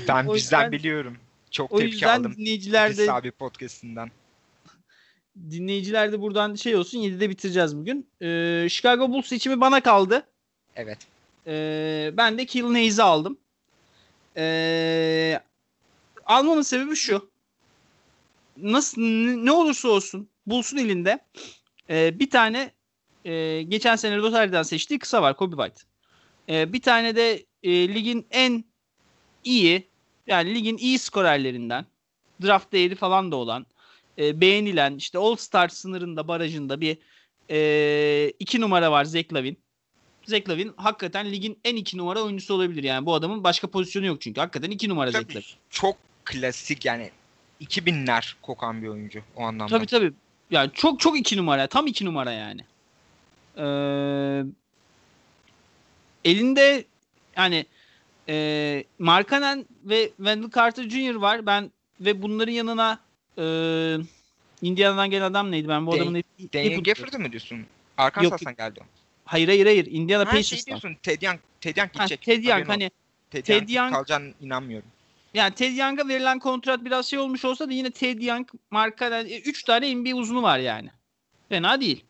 ben 0.08 0.26
o 0.26 0.34
bizden 0.34 0.34
yüzden, 0.34 0.72
biliyorum. 0.72 1.16
Çok 1.50 1.72
o 1.72 1.78
tepki 1.78 2.06
aldım. 2.06 2.34
Dinleyiciler 2.36 2.96
de 2.96 3.12
abi 3.12 3.30
podcast'inden. 3.30 4.10
Dinleyiciler 5.50 6.12
de 6.12 6.20
buradan 6.20 6.54
şey 6.54 6.76
olsun 6.76 6.98
7'de 6.98 7.30
bitireceğiz 7.30 7.76
bugün. 7.76 8.10
Ee, 8.22 8.66
Chicago 8.70 9.10
Bulls 9.10 9.26
seçimi 9.26 9.60
bana 9.60 9.80
kaldı. 9.80 10.26
Evet. 10.76 10.98
Ee, 11.46 12.10
ben 12.16 12.38
de 12.38 12.46
Kill 12.46 12.64
Naze'i 12.64 13.02
aldım. 13.02 13.38
Ee, 14.36 15.40
almamın 16.26 16.62
sebebi 16.62 16.96
şu. 16.96 17.30
Nasıl 18.56 19.00
ne 19.36 19.52
olursa 19.52 19.88
olsun 19.88 20.28
Bulls'un 20.46 20.76
elinde 20.76 21.18
e, 21.90 22.18
bir 22.18 22.30
tane 22.30 22.72
e, 23.24 23.62
geçen 23.62 23.96
sene 23.96 24.18
Rosary'den 24.18 24.62
seçtiği 24.62 24.98
kısa 24.98 25.22
var 25.22 25.36
Kobe 25.36 25.56
White. 25.56 25.82
E, 26.48 26.72
bir 26.72 26.82
tane 26.82 27.16
de 27.16 27.46
e, 27.62 27.94
ligin 27.94 28.26
en 28.30 28.64
iyi 29.44 29.88
yani 30.26 30.54
ligin 30.54 30.76
iyi 30.76 30.98
skorerlerinden 30.98 31.86
draft 32.42 32.72
değeri 32.72 32.94
falan 32.94 33.32
da 33.32 33.36
olan 33.36 33.66
e, 34.18 34.40
beğenilen 34.40 34.96
işte 34.96 35.18
All 35.18 35.36
Star 35.36 35.68
sınırında 35.68 36.28
barajında 36.28 36.80
bir 36.80 36.98
e, 37.50 38.32
iki 38.38 38.60
numara 38.60 38.92
var 38.92 39.04
Zach 39.04 39.32
Lavin. 39.32 39.58
Zach 40.24 40.48
Lavin 40.48 40.72
hakikaten 40.76 41.32
ligin 41.32 41.58
en 41.64 41.76
iki 41.76 41.98
numara 41.98 42.22
oyuncusu 42.22 42.54
olabilir. 42.54 42.82
Yani 42.82 43.06
bu 43.06 43.14
adamın 43.14 43.44
başka 43.44 43.66
pozisyonu 43.66 44.06
yok 44.06 44.20
çünkü. 44.20 44.40
Hakikaten 44.40 44.70
iki 44.70 44.88
numara 44.88 45.10
tabii, 45.10 45.24
Zach 45.24 45.36
Lavin. 45.36 45.46
Çok 45.70 45.96
klasik 46.24 46.84
yani 46.84 47.10
2000'ler 47.60 48.34
kokan 48.42 48.82
bir 48.82 48.88
oyuncu 48.88 49.22
o 49.36 49.42
anlamda. 49.42 49.76
Tabii 49.76 49.86
tabii. 49.86 50.12
Yani 50.50 50.70
çok 50.74 51.00
çok 51.00 51.18
iki 51.18 51.36
numara. 51.36 51.66
Tam 51.66 51.86
iki 51.86 52.04
numara 52.04 52.32
yani. 52.32 52.60
Ee, 53.56 54.44
elinde 56.24 56.84
yani 57.36 57.66
e, 58.28 58.84
Markanen 58.98 59.66
ve 59.84 60.08
Wendell 60.16 60.50
Carter 60.56 60.88
Jr. 60.88 61.14
var. 61.14 61.46
Ben 61.46 61.70
ve 62.00 62.22
bunların 62.22 62.52
yanına 62.52 62.98
e, 63.38 63.44
Indiana'dan 64.62 65.10
gelen 65.10 65.24
adam 65.24 65.50
neydi? 65.50 65.68
Ben 65.68 65.86
bu 65.86 65.92
Dan- 65.92 65.98
adamın 65.98 66.22
Daniel 66.54 66.82
Gafford'u 66.82 67.18
mu 67.18 67.32
diyorsun? 67.32 67.66
Arkansas'tan 67.96 68.56
geldi 68.56 68.80
o. 68.82 68.84
Hayır 69.24 69.48
hayır 69.48 69.66
hayır. 69.66 69.86
Indiana 69.86 70.26
ha, 70.26 70.30
Pacers'tan. 70.30 70.56
Şey 70.56 70.66
diyorsun 70.66 70.96
Ted 71.02 71.22
Young, 71.22 71.38
Ted 71.60 71.76
Young 71.76 71.92
gidecek. 71.92 72.20
Ha, 72.20 72.24
Ted 72.24 72.44
Young 72.44 72.68
hani 72.68 72.90
Ted, 73.30 73.44
Ted 73.44 73.68
Young 73.68 73.92
kalacağını 73.92 74.32
inanmıyorum. 74.40 74.88
Yani 75.34 75.54
Ted 75.54 75.76
Young'a 75.76 76.08
verilen 76.08 76.38
kontrat 76.38 76.84
biraz 76.84 77.06
şey 77.06 77.18
olmuş 77.18 77.44
olsa 77.44 77.68
da 77.68 77.72
yine 77.72 77.90
Ted 77.90 78.22
Young 78.22 78.48
marka 78.70 79.22
3 79.22 79.62
tane 79.64 79.94
NBA 79.94 80.16
uzunu 80.16 80.42
var 80.42 80.58
yani. 80.58 80.90
Fena 81.48 81.80
değil. 81.80 82.04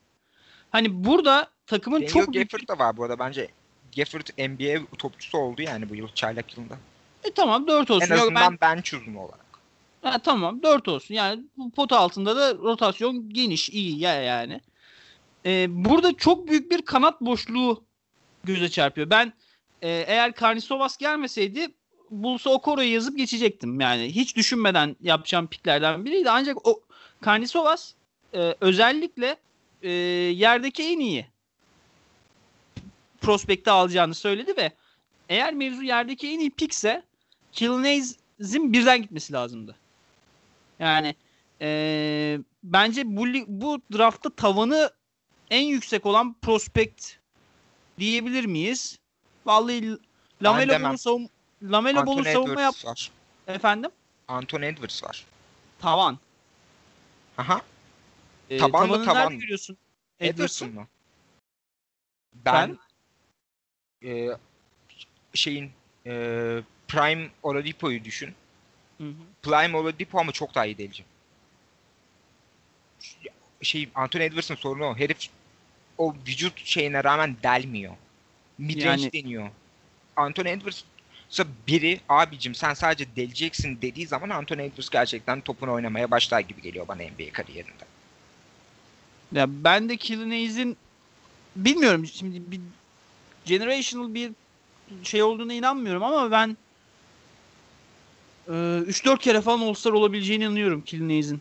Hani 0.71 1.05
burada 1.05 1.51
takımın 1.67 2.01
Daniel 2.01 2.13
çok 2.13 2.35
Gafford 2.35 2.69
da 2.69 2.79
var 2.79 2.97
bu 2.97 3.05
arada 3.05 3.19
bence. 3.19 3.49
Gafford 3.97 4.49
NBA 4.49 4.97
topçusu 4.99 5.39
oldu 5.39 5.63
yani 5.63 5.89
bu 5.89 5.95
yıl 5.95 6.09
çaylak 6.15 6.57
yılında. 6.57 6.79
E 7.25 7.31
tamam 7.31 7.67
4 7.67 7.91
olsun. 7.91 8.07
En 8.07 8.19
azından 8.19 8.43
Yok, 8.43 8.61
ben... 8.61 8.77
bench 8.77 8.95
uzunu 8.95 9.21
olarak. 9.21 9.49
Ha, 10.03 10.19
tamam 10.19 10.63
4 10.63 10.89
olsun. 10.89 11.15
Yani 11.15 11.43
bu 11.57 11.71
pot 11.71 11.93
altında 11.93 12.37
da 12.37 12.55
rotasyon 12.55 13.31
geniş 13.31 13.71
iyi 13.71 13.99
ya 13.99 14.15
yani. 14.15 14.61
Ee, 15.47 15.67
burada 15.71 16.17
çok 16.17 16.49
büyük 16.49 16.71
bir 16.71 16.83
kanat 16.83 17.21
boşluğu 17.21 17.85
göze 18.45 18.69
çarpıyor. 18.69 19.11
Ben 19.11 19.33
e, 19.83 19.89
eğer 19.89 20.33
Karnisovas 20.33 20.97
gelmeseydi 20.97 21.69
Bulls'a 22.11 22.51
Okoro'yu 22.51 22.93
yazıp 22.93 23.19
geçecektim. 23.19 23.81
Yani 23.81 24.15
hiç 24.15 24.37
düşünmeden 24.37 24.97
yapacağım 25.01 25.47
piklerden 25.47 26.05
biriydi. 26.05 26.31
Ancak 26.31 26.69
o 26.69 26.81
Karnisovas 27.21 27.93
e, 28.35 28.55
özellikle 28.61 29.37
e, 29.83 29.91
yerdeki 29.91 30.83
en 30.83 30.99
iyi 30.99 31.27
prospekte 33.21 33.71
alacağını 33.71 34.15
söyledi 34.15 34.57
ve 34.57 34.73
eğer 35.29 35.55
mevzu 35.55 35.83
yerdeki 35.83 36.29
en 36.29 36.39
iyi 36.39 36.51
pikse 36.51 37.03
Kilnaze'in 37.53 38.73
birden 38.73 39.03
gitmesi 39.03 39.33
lazımdı. 39.33 39.77
Yani 40.79 41.15
e, 41.61 42.39
bence 42.63 43.03
bu, 43.07 43.27
bu 43.47 43.81
draftta 43.93 44.31
tavanı 44.31 44.91
en 45.51 45.63
yüksek 45.63 46.07
olan 46.07 46.37
prospekt 46.43 47.13
diyebilir 47.99 48.45
miyiz? 48.45 48.99
Vallahi 49.47 49.99
Lamelo 50.43 50.89
bunu 50.89 50.99
savun 50.99 51.29
Lamelo 51.63 52.07
Ball'u 52.07 52.25
savunma 52.25 52.61
yap. 52.61 52.75
Var. 52.85 53.11
Efendim? 53.47 53.91
Anthony 54.29 54.67
Edwards 54.67 55.05
var. 55.05 55.25
Tavan. 55.79 56.19
Aha. 57.39 57.61
Ee, 58.51 58.59
mı 58.59 59.05
tavan 59.05 59.33
mı? 59.33 59.39
görüyorsun? 59.39 59.77
Edwards'ın 60.21 60.75
mı? 60.75 60.87
Ben, 62.35 62.69
ben 62.69 62.79
e, 64.05 64.29
şeyin 65.35 65.71
e, 66.07 66.13
Prime 66.89 67.29
Oladipo'yu 67.43 68.05
düşün. 68.05 68.35
Hı 68.99 69.05
hı. 69.05 69.13
Prime 69.43 69.77
Oladipo 69.77 70.21
ama 70.21 70.33
çok 70.33 70.55
daha 70.55 70.67
iyi 70.67 70.79
delici. 70.79 71.05
Şey 73.63 73.89
Anthony 73.95 74.25
Edwards'ın 74.25 74.55
sorunu 74.55 74.85
o. 74.85 74.97
Herif 74.97 75.19
o 75.99 76.15
vücut 76.27 76.65
şeyine 76.65 77.05
rağmen 77.05 77.37
delmiyor. 77.43 77.95
Midrange 78.59 79.03
yani... 79.03 79.13
deniyor. 79.13 79.51
Anthony 80.17 80.51
Edwards 80.51 80.83
biri 81.67 82.01
abicim 82.09 82.55
sen 82.55 82.75
sadece 82.75 83.07
deleceksin 83.17 83.79
dediği 83.83 84.07
zaman 84.07 84.31
Anthony 84.31 84.63
Edwards 84.63 84.91
gerçekten 84.91 85.41
topunu 85.41 85.73
oynamaya 85.73 86.11
başlar 86.11 86.41
gibi 86.41 86.63
geliyor 86.63 86.89
bana 86.89 87.03
NBA 87.03 87.33
kariyerinde. 87.33 87.85
Ya 89.33 89.47
ben 89.49 89.89
de 89.89 89.97
Killian 89.97 90.77
bilmiyorum 91.57 92.07
şimdi 92.07 92.51
bir 92.51 92.61
generational 93.49 94.15
bir 94.15 94.33
şey 95.03 95.23
olduğuna 95.23 95.53
inanmıyorum 95.53 96.03
ama 96.03 96.31
ben 96.31 96.57
e, 98.49 98.53
3-4 98.53 99.19
kere 99.19 99.41
falan 99.41 99.61
All-Star 99.61 99.93
olabileceğine 99.93 100.45
inanıyorum 100.45 100.83
Killian 100.83 101.41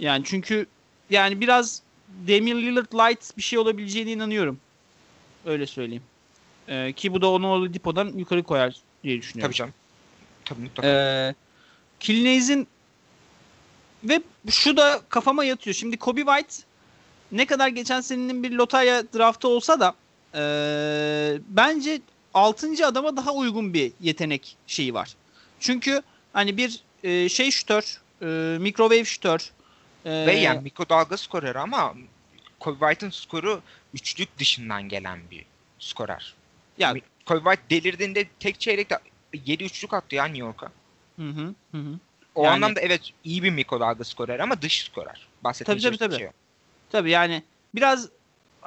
Yani 0.00 0.22
çünkü 0.26 0.66
yani 1.10 1.40
biraz 1.40 1.82
Damian 2.28 2.58
Lillard 2.58 2.92
light 2.92 3.36
bir 3.36 3.42
şey 3.42 3.58
olabileceğine 3.58 4.12
inanıyorum. 4.12 4.60
Öyle 5.46 5.66
söyleyeyim. 5.66 6.02
Ee, 6.68 6.92
ki 6.92 7.12
bu 7.12 7.22
da 7.22 7.30
onu 7.30 7.48
Oladipo'dan 7.48 8.12
yukarı 8.16 8.42
koyar 8.42 8.76
diye 9.04 9.18
düşünüyorum. 9.18 9.50
Tabii 9.50 9.58
canım. 9.58 9.74
Tabii 10.44 10.60
mutlaka. 10.60 10.88
Ee, 10.88 11.34
Killian'in 12.00 12.68
ve 14.04 14.20
şu 14.50 14.76
da 14.76 15.00
kafama 15.08 15.44
yatıyor. 15.44 15.74
Şimdi 15.74 15.96
Kobe 15.96 16.20
White 16.20 16.54
ne 17.32 17.46
kadar 17.46 17.68
geçen 17.68 18.00
senenin 18.00 18.42
bir 18.42 18.50
lotarya 18.52 19.02
draftı 19.12 19.48
olsa 19.48 19.80
da 19.80 19.94
e, 20.34 20.40
bence 21.48 22.00
6. 22.34 22.86
adama 22.86 23.16
daha 23.16 23.32
uygun 23.32 23.74
bir 23.74 23.92
yetenek 24.00 24.56
şeyi 24.66 24.94
var. 24.94 25.14
Çünkü 25.60 26.02
hani 26.32 26.56
bir 26.56 26.80
e, 27.02 27.28
şey 27.28 27.50
şütör, 27.50 28.00
e, 28.22 28.58
microwave 28.58 29.04
şütör. 29.04 29.50
E, 30.04 30.26
Ve 30.26 30.32
yani 30.32 30.60
mikrodalga 30.60 31.16
skoreri 31.16 31.58
ama 31.58 31.94
Kobe 32.60 32.78
White'ın 32.78 33.10
skoru 33.10 33.60
üçlük 33.94 34.38
dışından 34.38 34.88
gelen 34.88 35.18
bir 35.30 35.44
skorer. 35.78 36.34
Ya 36.78 36.94
Kobe 37.26 37.38
White 37.38 37.62
delirdiğinde 37.70 38.26
tek 38.40 38.60
çeyrekte 38.60 38.98
7 39.46 39.64
üçlük 39.64 39.94
attı 39.94 40.14
ya 40.14 40.24
New 40.24 40.38
York'a. 40.38 40.72
Hı 41.16 41.28
hı. 41.28 41.54
hı. 41.72 41.98
O 42.34 42.44
yani, 42.44 42.54
anlamda 42.54 42.80
evet 42.80 43.00
iyi 43.24 43.42
bir 43.42 43.50
mikrodalga 43.50 44.04
skorer 44.04 44.40
ama 44.40 44.62
dış 44.62 44.84
skorer. 44.84 45.26
Bahsettiğim 45.44 45.80
tabii, 45.80 45.96
tabii, 45.96 46.10
tabii. 46.10 46.18
Şey 46.18 46.28
tabii 46.90 47.10
yani 47.10 47.42
biraz 47.74 48.08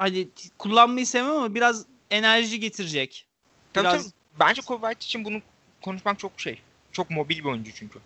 hani 0.02 0.28
kullanmayı 0.58 1.06
sevmem 1.06 1.32
ama 1.32 1.54
biraz 1.54 1.86
enerji 2.10 2.60
getirecek. 2.60 3.26
Tabii 3.72 3.84
biraz... 3.84 4.02
tabii. 4.02 4.12
Bence 4.40 4.62
Kobe 4.62 4.86
White 4.86 5.04
için 5.04 5.24
bunu 5.24 5.40
konuşmak 5.82 6.18
çok 6.18 6.40
şey. 6.40 6.58
Çok 6.92 7.10
mobil 7.10 7.38
bir 7.38 7.44
oyuncu 7.44 7.70
çünkü. 7.74 7.98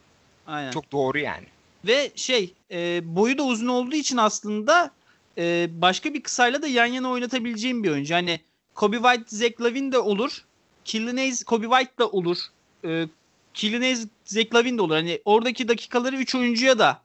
Aynen. 0.46 0.70
Çok 0.70 0.92
doğru 0.92 1.18
yani. 1.18 1.46
Ve 1.86 2.12
şey 2.16 2.54
e, 2.70 3.00
boyu 3.16 3.38
da 3.38 3.42
uzun 3.42 3.68
olduğu 3.68 3.94
için 3.94 4.16
aslında 4.16 4.90
e, 5.38 5.68
başka 5.70 6.14
bir 6.14 6.22
kısayla 6.22 6.62
da 6.62 6.66
yan 6.66 6.86
yana 6.86 7.10
oynatabileceğim 7.10 7.84
bir 7.84 7.90
oyuncu. 7.90 8.14
Hani 8.14 8.40
Kobe 8.74 8.96
White, 8.96 9.36
Zach 9.36 9.60
Lavin 9.60 9.92
de 9.92 9.98
olur. 9.98 10.44
Killinez, 10.84 11.44
Kobe 11.44 11.66
White 11.66 11.98
da 11.98 12.08
olur. 12.08 12.38
E, 12.84 13.08
Killinez, 13.54 14.06
Zach 14.24 14.54
Lavin 14.54 14.78
de 14.78 14.82
olur. 14.82 14.94
Hani 14.94 15.20
oradaki 15.24 15.68
dakikaları 15.68 16.16
3 16.16 16.34
oyuncuya 16.34 16.78
da 16.78 17.02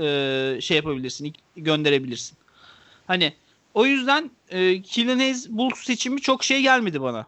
e, 0.00 0.60
şey 0.60 0.76
yapabilirsin, 0.76 1.34
gönderebilirsin. 1.56 2.38
Hani 3.06 3.32
o 3.74 3.86
yüzden 3.86 4.30
e, 4.48 4.82
Killinez 4.82 5.50
Bulls 5.50 5.78
seçimi 5.78 6.20
çok 6.20 6.44
şey 6.44 6.62
gelmedi 6.62 7.02
bana. 7.02 7.26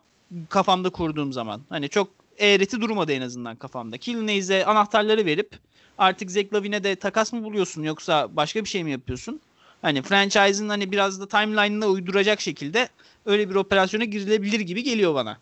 Kafamda 0.48 0.90
kurduğum 0.90 1.32
zaman. 1.32 1.60
Hani 1.68 1.88
çok 1.88 2.08
eğreti 2.38 2.80
durmadı 2.80 3.12
en 3.12 3.22
azından 3.22 3.56
kafamda. 3.56 3.98
Killinez'e 3.98 4.66
anahtarları 4.66 5.26
verip 5.26 5.58
artık 5.98 6.30
Zach 6.30 6.52
Lavin'e 6.52 6.84
de 6.84 6.96
takas 6.96 7.32
mı 7.32 7.44
buluyorsun 7.44 7.82
yoksa 7.82 8.36
başka 8.36 8.64
bir 8.64 8.68
şey 8.68 8.84
mi 8.84 8.90
yapıyorsun? 8.90 9.40
Hani 9.82 10.02
franchise'ın 10.02 10.68
hani 10.68 10.92
biraz 10.92 11.20
da 11.20 11.28
timeline'ına 11.28 11.86
uyduracak 11.86 12.40
şekilde 12.40 12.88
öyle 13.26 13.50
bir 13.50 13.54
operasyona 13.54 14.04
girilebilir 14.04 14.60
gibi 14.60 14.82
geliyor 14.82 15.14
bana. 15.14 15.38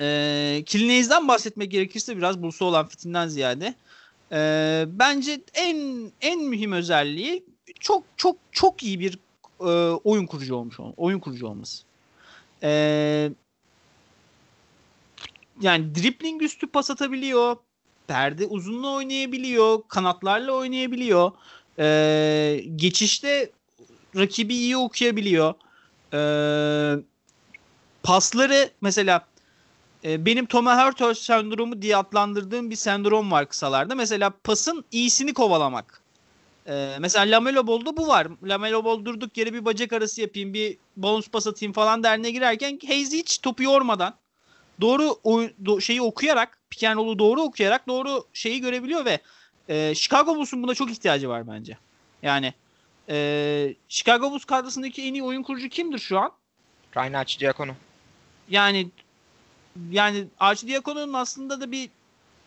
E, 0.00 0.62
Killian'dan 0.66 1.28
bahsetmek 1.28 1.70
gerekirse 1.70 2.16
biraz 2.16 2.42
Bursa 2.42 2.64
olan 2.64 2.86
fitinden 2.86 3.28
ziyade. 3.28 3.74
E, 4.32 4.84
bence 4.88 5.40
en 5.54 6.10
en 6.20 6.40
mühim 6.40 6.72
özelliği 6.72 7.44
çok 7.80 8.04
çok 8.16 8.36
çok 8.52 8.82
iyi 8.82 9.00
bir 9.00 9.18
e, 9.60 9.64
oyun 10.04 10.26
kurucu 10.26 10.54
olmuş 10.54 10.76
oyun 10.96 11.18
kurucu 11.18 11.46
olması. 11.46 11.84
E, 12.62 13.30
yani 15.60 15.94
dribbling 15.94 16.42
üstü 16.42 16.66
pas 16.66 16.90
atabiliyor. 16.90 17.56
Perde 18.06 18.46
uzunluğu 18.46 18.94
oynayabiliyor. 18.94 19.82
Kanatlarla 19.88 20.52
oynayabiliyor. 20.52 21.32
E, 21.78 22.64
geçişte 22.76 23.50
rakibi 24.16 24.54
iyi 24.54 24.76
okuyabiliyor. 24.76 25.54
E, 26.12 26.20
pasları 28.02 28.70
mesela 28.80 29.26
e, 30.04 30.26
benim 30.26 30.46
Thomas 30.46 30.86
Hurtel 30.86 31.14
sendromu 31.14 31.82
diye 31.82 31.96
adlandırdığım 31.96 32.70
bir 32.70 32.76
sendrom 32.76 33.30
var 33.30 33.48
kısalarda. 33.48 33.94
Mesela 33.94 34.30
pasın 34.44 34.84
iyisini 34.92 35.34
kovalamak. 35.34 36.03
E, 36.68 36.96
mesela 37.00 37.36
Lamelo 37.36 37.66
Ball'da 37.66 37.96
bu 37.96 38.08
var. 38.08 38.26
Lamelo 38.42 38.84
Ball 38.84 39.04
durduk 39.04 39.36
yere 39.36 39.52
bir 39.52 39.64
bacak 39.64 39.92
arası 39.92 40.20
yapayım, 40.20 40.54
bir 40.54 40.78
bounce 40.96 41.30
pas 41.30 41.46
atayım 41.46 41.72
falan 41.72 42.02
derine 42.02 42.30
girerken 42.30 42.78
Hayes 42.86 43.12
hiç 43.12 43.38
topu 43.38 43.62
yormadan 43.62 44.14
doğru 44.80 45.16
oy, 45.24 45.50
do, 45.66 45.80
şeyi 45.80 46.02
okuyarak, 46.02 46.58
roll'u 46.82 47.18
doğru 47.18 47.42
okuyarak 47.42 47.88
doğru 47.88 48.24
şeyi 48.32 48.60
görebiliyor 48.60 49.04
ve 49.04 49.20
e, 49.68 49.94
Chicago 49.94 50.36
Bulls'un 50.36 50.62
buna 50.62 50.74
çok 50.74 50.90
ihtiyacı 50.90 51.28
var 51.28 51.48
bence. 51.48 51.78
Yani 52.22 52.54
e, 53.08 53.74
Chicago 53.88 54.30
Bulls 54.30 54.44
kadrosundaki 54.44 55.02
en 55.02 55.14
iyi 55.14 55.22
oyun 55.22 55.42
kurucu 55.42 55.68
kimdir 55.68 55.98
şu 55.98 56.18
an? 56.18 56.32
Ryan 56.96 57.12
Arcidiakono. 57.12 57.72
Yani 58.48 58.88
yani 59.90 60.24
Arcidiakono'nun 60.40 61.12
aslında 61.12 61.60
da 61.60 61.72
bir 61.72 61.90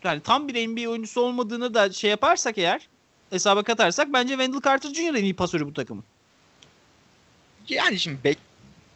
yani 0.04 0.20
tam 0.20 0.48
bir 0.48 0.68
NBA 0.68 0.90
oyuncusu 0.90 1.20
olmadığını 1.20 1.74
da 1.74 1.92
şey 1.92 2.10
yaparsak 2.10 2.58
eğer 2.58 2.88
hesaba 3.30 3.62
katarsak 3.62 4.12
bence 4.12 4.28
Wendell 4.28 4.60
Carter 4.60 4.94
Jr. 4.94 5.14
en 5.14 5.24
iyi 5.24 5.36
pasörü 5.36 5.66
bu 5.66 5.74
takımın. 5.74 6.04
Yani 7.68 7.98
şimdi 7.98 8.24
bek 8.24 8.38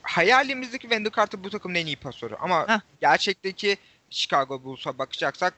hayalimizdeki 0.02 0.82
Wendell 0.82 1.12
Carter 1.16 1.44
bu 1.44 1.50
takımın 1.50 1.74
en 1.74 1.86
iyi 1.86 1.96
pasörü 1.96 2.34
ama 2.34 2.68
Heh. 2.68 2.80
gerçekteki 3.00 3.76
Chicago 4.10 4.64
Bulls'a 4.64 4.98
bakacaksak 4.98 5.54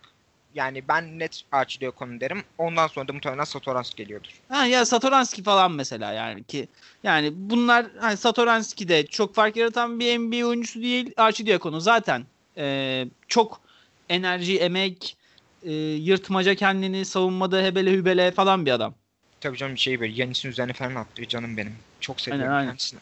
yani 0.54 0.88
ben 0.88 1.18
net 1.18 1.42
Archidiokon'u 1.52 2.20
derim. 2.20 2.42
Ondan 2.58 2.86
sonra 2.86 3.08
da 3.08 3.12
muhtemelen 3.12 3.44
Satoranski 3.44 3.96
geliyordur. 3.96 4.30
Ha 4.48 4.66
ya 4.66 4.86
Satoranski 4.86 5.42
falan 5.42 5.72
mesela 5.72 6.12
yani 6.12 6.44
ki 6.44 6.68
yani 7.02 7.32
bunlar 7.34 7.86
hani 8.00 8.16
Satoranski 8.16 8.88
de 8.88 9.06
çok 9.06 9.34
fark 9.34 9.56
yaratan 9.56 10.00
bir 10.00 10.18
NBA 10.18 10.46
oyuncusu 10.46 10.82
değil. 10.82 11.12
Archidiakon'u 11.16 11.80
zaten 11.80 12.24
e, 12.56 13.06
çok 13.28 13.60
enerji, 14.08 14.58
emek, 14.58 15.16
e, 15.64 15.72
yırtmaca 15.94 16.54
kendini 16.54 17.04
savunmada 17.04 17.62
hebele 17.62 17.92
hübele 17.92 18.30
falan 18.30 18.66
bir 18.66 18.70
adam. 18.70 18.94
Tabii 19.40 19.56
canım 19.56 19.78
şey 19.78 20.00
böyle 20.00 20.12
Yanis'in 20.12 20.48
üzerine 20.48 20.72
falan 20.72 20.94
attı 20.94 21.28
canım 21.28 21.56
benim. 21.56 21.74
Çok 22.00 22.20
seviyorum 22.20 22.52
aynen, 22.52 22.68
kendisini. 22.68 23.00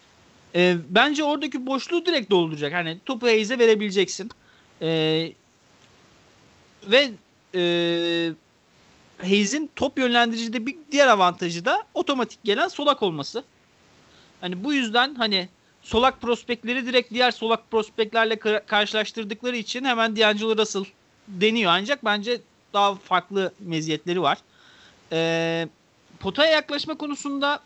E, 0.55 0.77
bence 0.89 1.25
oradaki 1.25 1.67
boşluğu 1.67 2.07
direkt 2.07 2.31
dolduracak. 2.31 2.73
Hani 2.73 2.99
topu 3.07 3.27
Hayes'e 3.27 3.59
verebileceksin. 3.59 4.31
E, 4.83 5.33
ve 6.87 7.11
e, 7.55 7.63
Hayes'in 9.19 9.71
top 9.77 9.99
yönlendiricide 9.99 10.67
bir 10.67 10.77
diğer 10.93 11.09
avantajı 11.09 11.65
da 11.65 11.83
otomatik 11.95 12.45
gelen 12.45 12.69
solak 12.69 13.03
olması. 13.03 13.45
Hani 14.41 14.65
bu 14.65 14.75
yüzden 14.75 15.15
hani 15.15 15.49
solak 15.83 16.21
prospektleri 16.21 16.87
direkt 16.87 17.11
diğer 17.13 17.31
solak 17.31 17.71
prospektlerle 17.71 18.39
karşılaştırdıkları 18.67 19.57
için 19.57 19.85
hemen 19.85 20.17
D'Angelo 20.17 20.59
Russell 20.59 20.85
deniyor. 21.29 21.73
Ancak 21.75 22.05
bence 22.05 22.41
daha 22.73 22.95
farklı 22.95 23.53
meziyetleri 23.61 24.23
var. 24.23 24.39
Ee, 25.13 25.69
potaya 26.21 26.51
yaklaşma 26.51 26.95
konusunda 26.95 27.61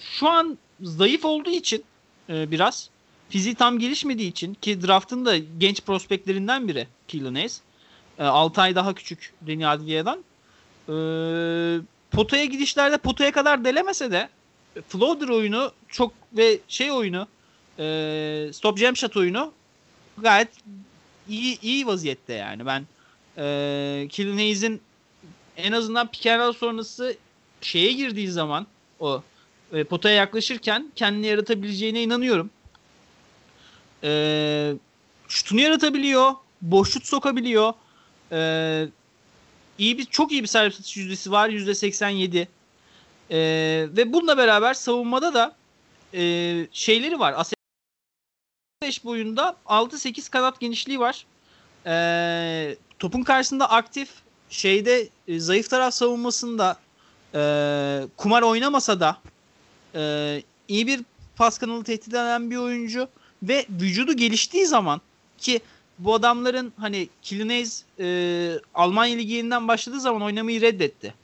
şu 0.00 0.28
an 0.28 0.58
zayıf 0.80 1.24
olduğu 1.24 1.50
için 1.50 1.84
e, 2.28 2.50
biraz 2.50 2.90
fiziği 3.28 3.54
tam 3.54 3.78
gelişmediği 3.78 4.30
için 4.30 4.54
ki 4.54 4.82
draftın 4.82 5.26
da 5.26 5.38
genç 5.58 5.80
prospektlerinden 5.80 6.68
biri 6.68 6.86
Keelan 7.08 7.34
Hayes. 7.34 7.60
E, 8.18 8.24
6 8.24 8.60
ay 8.60 8.74
daha 8.74 8.94
küçük 8.94 9.32
Deni 9.40 9.68
Advia'dan. 9.68 10.18
E, 10.88 10.94
potaya 12.10 12.44
gidişlerde 12.44 12.98
potaya 12.98 13.32
kadar 13.32 13.64
delemese 13.64 14.10
de 14.10 14.28
floater 14.88 15.28
oyunu 15.28 15.72
çok 15.88 16.12
ve 16.32 16.58
şey 16.68 16.92
oyunu 16.92 17.26
e, 17.78 18.50
stop 18.52 18.78
jump 18.78 18.96
shot 18.96 19.16
oyunu 19.16 19.52
gayet 20.18 20.48
iyi 21.28 21.60
iyi 21.60 21.86
vaziyette 21.86 22.32
yani. 22.32 22.66
Ben 22.66 22.86
e, 23.38 24.06
Killian 24.10 24.36
Hayes'in 24.36 24.80
en 25.56 25.72
azından 25.72 26.10
pick 26.10 26.54
sonrası 26.58 27.16
şeye 27.60 27.92
girdiği 27.92 28.28
zaman 28.28 28.66
o 29.00 29.22
e, 29.72 29.84
potaya 29.84 30.14
yaklaşırken 30.14 30.92
kendini 30.96 31.26
yaratabileceğine 31.26 32.02
inanıyorum. 32.02 32.50
E, 34.04 34.72
şutunu 35.28 35.60
yaratabiliyor. 35.60 36.32
Boş 36.62 36.92
şut 36.92 37.06
sokabiliyor. 37.06 37.72
E, 38.32 38.88
iyi 39.78 39.98
bir 39.98 40.04
çok 40.04 40.32
iyi 40.32 40.42
bir 40.42 40.48
servis 40.48 40.80
atış 40.80 40.96
yüzdesi 40.96 41.30
var. 41.30 41.48
Yüzde 41.48 41.74
87. 41.74 42.48
E, 43.30 43.38
ve 43.96 44.12
bununla 44.12 44.36
beraber 44.36 44.74
savunmada 44.74 45.34
da 45.34 45.56
e, 46.14 46.66
şeyleri 46.72 47.18
var. 47.18 47.46
5 48.82 49.04
boyunda 49.04 49.56
6-8 49.66 50.30
kanat 50.30 50.60
genişliği 50.60 51.00
var. 51.00 51.26
E, 51.88 52.76
topun 52.98 53.22
karşısında 53.22 53.70
aktif 53.70 54.08
şeyde 54.50 55.08
e, 55.28 55.40
zayıf 55.40 55.70
taraf 55.70 55.94
savunmasında 55.94 56.76
e, 57.34 57.40
kumar 58.16 58.42
oynamasa 58.42 59.00
da 59.00 59.18
e, 59.94 60.42
iyi 60.68 60.86
bir 60.86 61.00
pas 61.36 61.58
kanalı 61.58 61.84
tehdit 61.84 62.08
eden 62.08 62.50
bir 62.50 62.56
oyuncu 62.56 63.08
ve 63.42 63.66
vücudu 63.70 64.12
geliştiği 64.12 64.66
zaman 64.66 65.00
ki 65.38 65.60
bu 65.98 66.14
adamların 66.14 66.72
hani 66.76 67.08
Kilinez 67.22 67.84
e, 68.00 68.58
Almanya 68.74 69.16
liginden 69.16 69.68
başladığı 69.68 70.00
zaman 70.00 70.22
oynamayı 70.22 70.60
reddetti. 70.60 71.14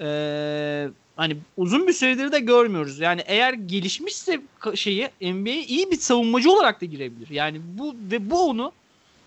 E, 0.00 0.88
hani 1.16 1.36
uzun 1.56 1.88
bir 1.88 1.92
süredir 1.92 2.32
de 2.32 2.40
görmüyoruz. 2.40 3.00
Yani 3.00 3.22
eğer 3.26 3.52
gelişmişse 3.52 4.40
şeyi 4.74 5.08
NBA'ye 5.20 5.62
iyi 5.62 5.90
bir 5.90 5.96
savunmacı 5.96 6.50
olarak 6.50 6.80
da 6.80 6.84
girebilir. 6.84 7.30
Yani 7.30 7.60
bu 7.78 7.94
ve 8.10 8.30
bu 8.30 8.48
onu 8.48 8.72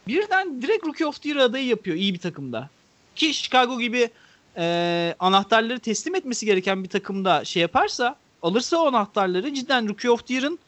birden 0.07 0.61
direkt 0.61 0.87
Rookie 0.87 1.05
of 1.05 1.21
the 1.21 1.29
Year 1.29 1.39
adayı 1.39 1.65
yapıyor 1.65 1.97
iyi 1.97 2.13
bir 2.13 2.19
takımda. 2.19 2.69
Ki 3.15 3.33
Chicago 3.33 3.79
gibi 3.79 4.09
e, 4.57 5.15
anahtarları 5.19 5.79
teslim 5.79 6.15
etmesi 6.15 6.45
gereken 6.45 6.83
bir 6.83 6.89
takımda 6.89 7.45
şey 7.45 7.61
yaparsa 7.61 8.15
alırsa 8.41 8.77
o 8.77 8.87
anahtarları 8.87 9.53
cidden 9.53 9.89
Rookie 9.89 10.09
of 10.09 10.27
the 10.27 10.33
Year'ın 10.33 10.59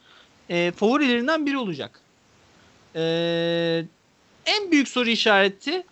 e, 0.48 0.72
favorilerinden 0.76 1.46
biri 1.46 1.58
olacak. 1.58 2.00
E, 2.94 3.84
en 4.46 4.70
büyük 4.70 4.88
soru 4.88 5.08
işareti 5.08 5.82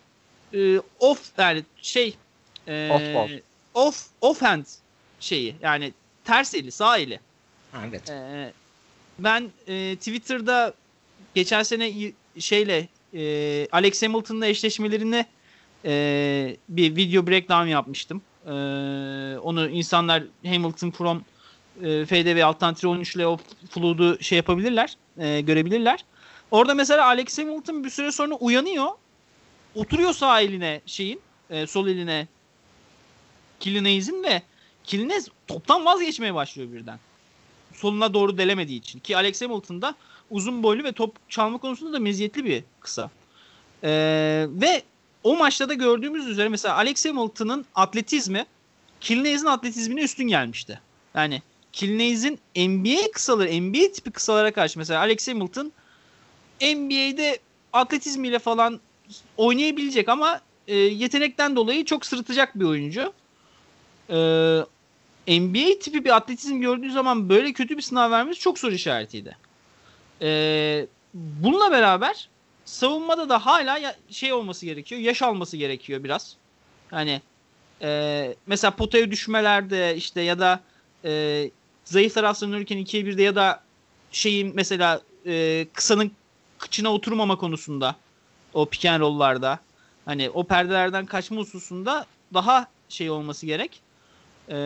e, 0.53 0.79
off 0.99 1.31
yani 1.37 1.63
şey 1.81 2.15
e, 2.67 2.89
off, 2.91 3.15
off. 3.15 3.31
off 3.73 4.07
offhand 4.21 4.65
şeyi 5.19 5.55
yani 5.61 5.93
ters 6.23 6.55
eli 6.55 6.71
sağ 6.71 6.97
eli. 6.97 7.19
Evet. 7.87 8.09
E, 8.09 8.53
ben 9.19 9.49
e, 9.67 9.95
Twitter'da 9.95 10.73
geçen 11.35 11.63
sene 11.63 11.93
şeyle 12.39 12.87
e, 13.13 13.67
Alex 13.71 14.03
Hamilton'la 14.03 14.47
eşleşmelerini 14.47 15.25
e, 15.85 16.57
bir 16.69 16.95
video 16.95 17.27
breakdown 17.27 17.67
yapmıştım. 17.67 18.21
E, 18.45 18.51
onu 19.37 19.69
insanlar 19.69 20.23
Hamilton 20.45 20.91
from 20.91 21.23
e, 21.83 22.05
FDV 22.05 22.43
alttan 22.45 22.75
13 22.85 23.15
ile 23.15 23.27
o 23.27 23.37
flood'u 23.69 24.23
şey 24.23 24.35
yapabilirler, 24.35 24.97
e, 25.17 25.41
görebilirler. 25.41 26.05
Orada 26.51 26.73
mesela 26.73 27.05
Alex 27.05 27.37
Hamilton 27.37 27.83
bir 27.83 27.89
süre 27.89 28.11
sonra 28.11 28.35
uyanıyor. 28.35 28.87
Oturuyor 29.75 30.13
sağ 30.13 30.41
eline 30.41 30.81
şeyin, 30.85 31.21
e, 31.49 31.67
sol 31.67 31.87
eline 31.87 32.27
Killinez'in 33.59 34.23
ve 34.23 34.41
Killinez 34.83 35.27
toptan 35.47 35.85
vazgeçmeye 35.85 36.33
başlıyor 36.33 36.71
birden. 36.71 36.99
Soluna 37.73 38.13
doğru 38.13 38.37
delemediği 38.37 38.79
için. 38.79 38.99
Ki 38.99 39.17
Alex 39.17 39.41
Hamilton 39.41 39.81
da 39.81 39.95
uzun 40.31 40.63
boylu 40.63 40.83
ve 40.83 40.91
top 40.91 41.29
çalma 41.29 41.57
konusunda 41.57 41.93
da 41.93 41.99
meziyetli 41.99 42.45
bir 42.45 42.63
kısa. 42.79 43.09
Ee, 43.83 44.45
ve 44.49 44.83
o 45.23 45.37
maçta 45.37 45.69
da 45.69 45.73
gördüğümüz 45.73 46.27
üzere 46.27 46.49
mesela 46.49 46.75
Alex 46.75 47.05
Hamilton'ın 47.05 47.65
atletizmi 47.75 48.45
Kilney's'in 49.01 49.45
atletizmine 49.45 50.01
üstün 50.01 50.27
gelmişti. 50.27 50.81
Yani 51.15 51.41
Kilney's'in 51.73 52.39
NBA 52.55 53.11
kısaları, 53.11 53.61
NBA 53.61 53.91
tipi 53.91 54.11
kısalara 54.11 54.53
karşı 54.53 54.79
mesela 54.79 54.99
Alex 54.99 55.27
Hamilton 55.27 55.71
NBA'de 56.61 57.39
atletizmiyle 57.73 58.39
falan 58.39 58.79
oynayabilecek 59.37 60.09
ama 60.09 60.41
e, 60.67 60.75
yetenekten 60.75 61.55
dolayı 61.55 61.85
çok 61.85 62.05
sırıtacak 62.05 62.59
bir 62.59 62.65
oyuncu. 62.65 63.13
E, 64.09 64.17
NBA 65.39 65.79
tipi 65.79 66.05
bir 66.05 66.15
atletizm 66.15 66.61
gördüğü 66.61 66.91
zaman 66.91 67.29
böyle 67.29 67.53
kötü 67.53 67.77
bir 67.77 67.81
sınav 67.81 68.11
vermesi 68.11 68.39
çok 68.39 68.59
soru 68.59 68.73
işaretiydi. 68.73 69.37
E, 70.21 70.87
bununla 71.13 71.71
beraber 71.71 72.29
savunmada 72.65 73.29
da 73.29 73.45
hala 73.45 73.77
ya, 73.77 73.95
şey 74.09 74.33
olması 74.33 74.65
gerekiyor. 74.65 75.01
Yaş 75.01 75.21
alması 75.21 75.57
gerekiyor 75.57 76.03
biraz. 76.03 76.35
Hani 76.91 77.21
e, 77.81 78.35
mesela 78.47 78.71
potaya 78.71 79.11
düşmelerde 79.11 79.95
işte 79.95 80.21
ya 80.21 80.39
da 80.39 80.59
e, 81.05 81.51
zayıf 81.85 82.13
taraftan 82.13 82.53
ölürken 82.53 82.77
2'ye 82.77 83.03
1'de 83.03 83.23
ya 83.23 83.35
da 83.35 83.63
şeyin 84.11 84.51
mesela 84.55 85.01
e, 85.25 85.67
kısanın 85.73 86.11
kıçına 86.57 86.93
oturmama 86.93 87.35
konusunda 87.35 87.95
o 88.53 88.65
pick 88.65 88.85
and 88.85 89.01
roll'larda 89.01 89.59
hani 90.05 90.29
o 90.29 90.43
perdelerden 90.43 91.05
kaçma 91.05 91.37
hususunda 91.41 92.05
daha 92.33 92.67
şey 92.89 93.09
olması 93.09 93.45
gerek. 93.45 93.81
E, 94.49 94.57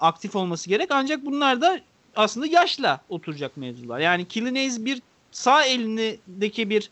aktif 0.00 0.36
olması 0.36 0.68
gerek. 0.68 0.90
Ancak 0.90 1.26
bunlar 1.26 1.60
da 1.60 1.80
aslında 2.16 2.46
yaşla 2.46 3.00
oturacak 3.08 3.56
mevzular. 3.56 4.00
Yani 4.00 4.28
Killinez 4.28 4.84
bir 4.84 5.02
sağ 5.32 5.64
elindeki 5.64 6.70
bir 6.70 6.90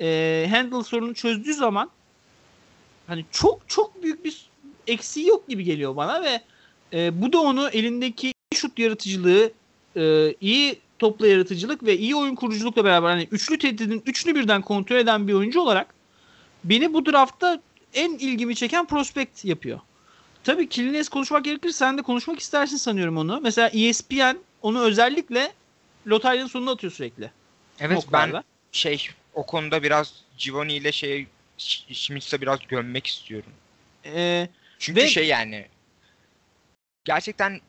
e, 0.00 0.46
handle 0.50 0.84
sorunu 0.84 1.14
çözdüğü 1.14 1.54
zaman 1.54 1.90
hani 3.06 3.24
çok 3.30 3.68
çok 3.68 4.02
büyük 4.02 4.24
bir 4.24 4.50
eksiği 4.86 5.26
yok 5.26 5.48
gibi 5.48 5.64
geliyor 5.64 5.96
bana 5.96 6.22
ve 6.22 6.40
e, 6.92 7.22
bu 7.22 7.32
da 7.32 7.40
onu 7.40 7.68
elindeki 7.68 8.34
şut 8.54 8.78
yaratıcılığı, 8.78 9.52
e, 9.96 10.34
iyi 10.40 10.78
topla 10.98 11.26
yaratıcılık 11.26 11.82
ve 11.82 11.98
iyi 11.98 12.16
oyun 12.16 12.34
kuruculukla 12.34 12.84
beraber 12.84 13.10
hani 13.10 13.28
üçlü 13.30 13.58
tehdidin 13.58 14.02
üçlü 14.06 14.34
birden 14.34 14.62
kontrol 14.62 14.96
eden 14.96 15.28
bir 15.28 15.32
oyuncu 15.32 15.60
olarak 15.60 15.94
beni 16.64 16.94
bu 16.94 17.06
draftta 17.06 17.60
en 17.94 18.10
ilgimi 18.10 18.54
çeken 18.54 18.86
prospekt 18.86 19.44
yapıyor. 19.44 19.80
Tabii 20.44 20.68
Kilines 20.68 21.08
konuşmak 21.08 21.44
gerekirse 21.44 21.78
sen 21.78 21.98
de 21.98 22.02
konuşmak 22.02 22.38
istersin 22.38 22.76
sanıyorum 22.76 23.16
onu. 23.16 23.40
Mesela 23.42 23.68
ESPN 23.68 24.36
onu 24.62 24.82
özellikle 24.82 25.52
lotaryanın 26.06 26.48
sonuna 26.48 26.70
atıyor 26.70 26.92
sürekli. 26.92 27.30
Evet 27.80 27.96
Moklarla. 27.96 28.32
ben 28.32 28.44
şey 28.72 29.08
o 29.34 29.46
konuda 29.46 29.82
biraz 29.82 30.14
Givoni 30.38 30.74
ile 30.74 30.92
şey 30.92 31.26
Schmitz'e 31.92 32.40
biraz 32.40 32.58
gömmek 32.68 33.06
istiyorum. 33.06 33.52
Ee, 34.04 34.48
Çünkü 34.78 35.00
ve... 35.00 35.08
şey 35.08 35.26
yani 35.26 35.66
gerçekten 37.04 37.60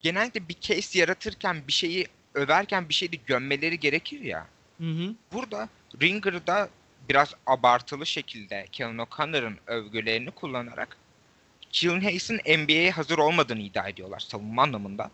genellikle 0.00 0.48
bir 0.48 0.60
case 0.60 0.98
yaratırken 0.98 1.62
bir 1.68 1.72
şeyi 1.72 2.06
överken 2.34 2.88
bir 2.88 2.94
şeyi 2.94 3.12
de 3.12 3.16
gömmeleri 3.16 3.80
gerekir 3.80 4.20
ya. 4.20 4.46
Hı 4.78 4.90
hı. 4.90 5.14
Burada 5.32 5.68
Ringer'da 6.02 6.68
biraz 7.08 7.34
abartılı 7.46 8.06
şekilde 8.06 8.66
Kellen 8.72 8.98
O'Connor'ın 8.98 9.58
övgülerini 9.66 10.30
kullanarak 10.30 10.96
Killian 11.76 12.00
Hayes'in 12.00 12.36
NBA'ye 12.36 12.90
hazır 12.90 13.18
olmadığını 13.18 13.60
iddia 13.60 13.88
ediyorlar 13.88 14.20
savunma 14.20 14.62
anlamında. 14.62 15.10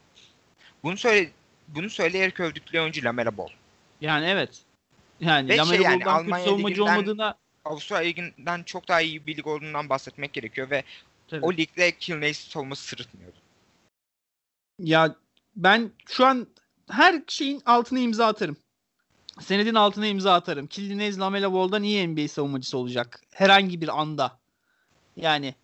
Bunu 0.84 0.96
söyle 0.96 1.30
bunu 1.68 1.90
söyleyerek 1.90 2.40
övdükleri 2.40 2.82
oyuncu 2.82 3.04
Lamela 3.04 3.36
Ball. 3.36 3.48
Yani 4.00 4.26
evet. 4.26 4.62
Yani 5.20 5.48
Ve 5.48 5.56
Lamela 5.56 5.76
şey 5.76 5.84
yani, 5.84 6.04
Ball'dan 6.04 6.26
kötü 6.26 6.44
savunmacı 6.44 6.84
olmadığına 6.84 7.34
Avustralya 7.64 8.08
Ligi'nden 8.08 8.62
çok 8.62 8.88
daha 8.88 9.00
iyi 9.00 9.26
bir 9.26 9.36
lig 9.36 9.46
olduğundan 9.46 9.88
bahsetmek 9.88 10.32
gerekiyor 10.32 10.70
ve 10.70 10.82
Tabii. 11.28 11.44
o 11.44 11.52
ligde 11.52 11.92
Killian 11.98 12.20
Hayes 12.20 12.38
savunması 12.38 12.84
sırıtmıyordu. 12.84 13.36
Ya 14.78 15.14
ben 15.56 15.90
şu 16.06 16.26
an 16.26 16.46
her 16.90 17.22
şeyin 17.28 17.62
altına 17.66 17.98
imza 17.98 18.26
atarım. 18.26 18.56
Senedin 19.40 19.74
altına 19.74 20.06
imza 20.06 20.34
atarım. 20.34 20.66
Killinez 20.66 21.20
Lamela 21.20 21.52
Ball'dan 21.52 21.82
iyi 21.82 22.08
NBA 22.08 22.28
savunmacısı 22.28 22.78
olacak. 22.78 23.20
Herhangi 23.30 23.80
bir 23.80 24.00
anda. 24.00 24.38
Yani 25.16 25.54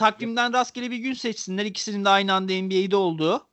takvimden 0.00 0.52
rastgele 0.52 0.90
bir 0.90 0.96
gün 0.96 1.14
seçsinler. 1.14 1.64
İkisinin 1.64 2.04
de 2.04 2.08
aynı 2.08 2.34
anda 2.34 2.52
NBA'de 2.52 2.96
olduğu. 2.96 3.46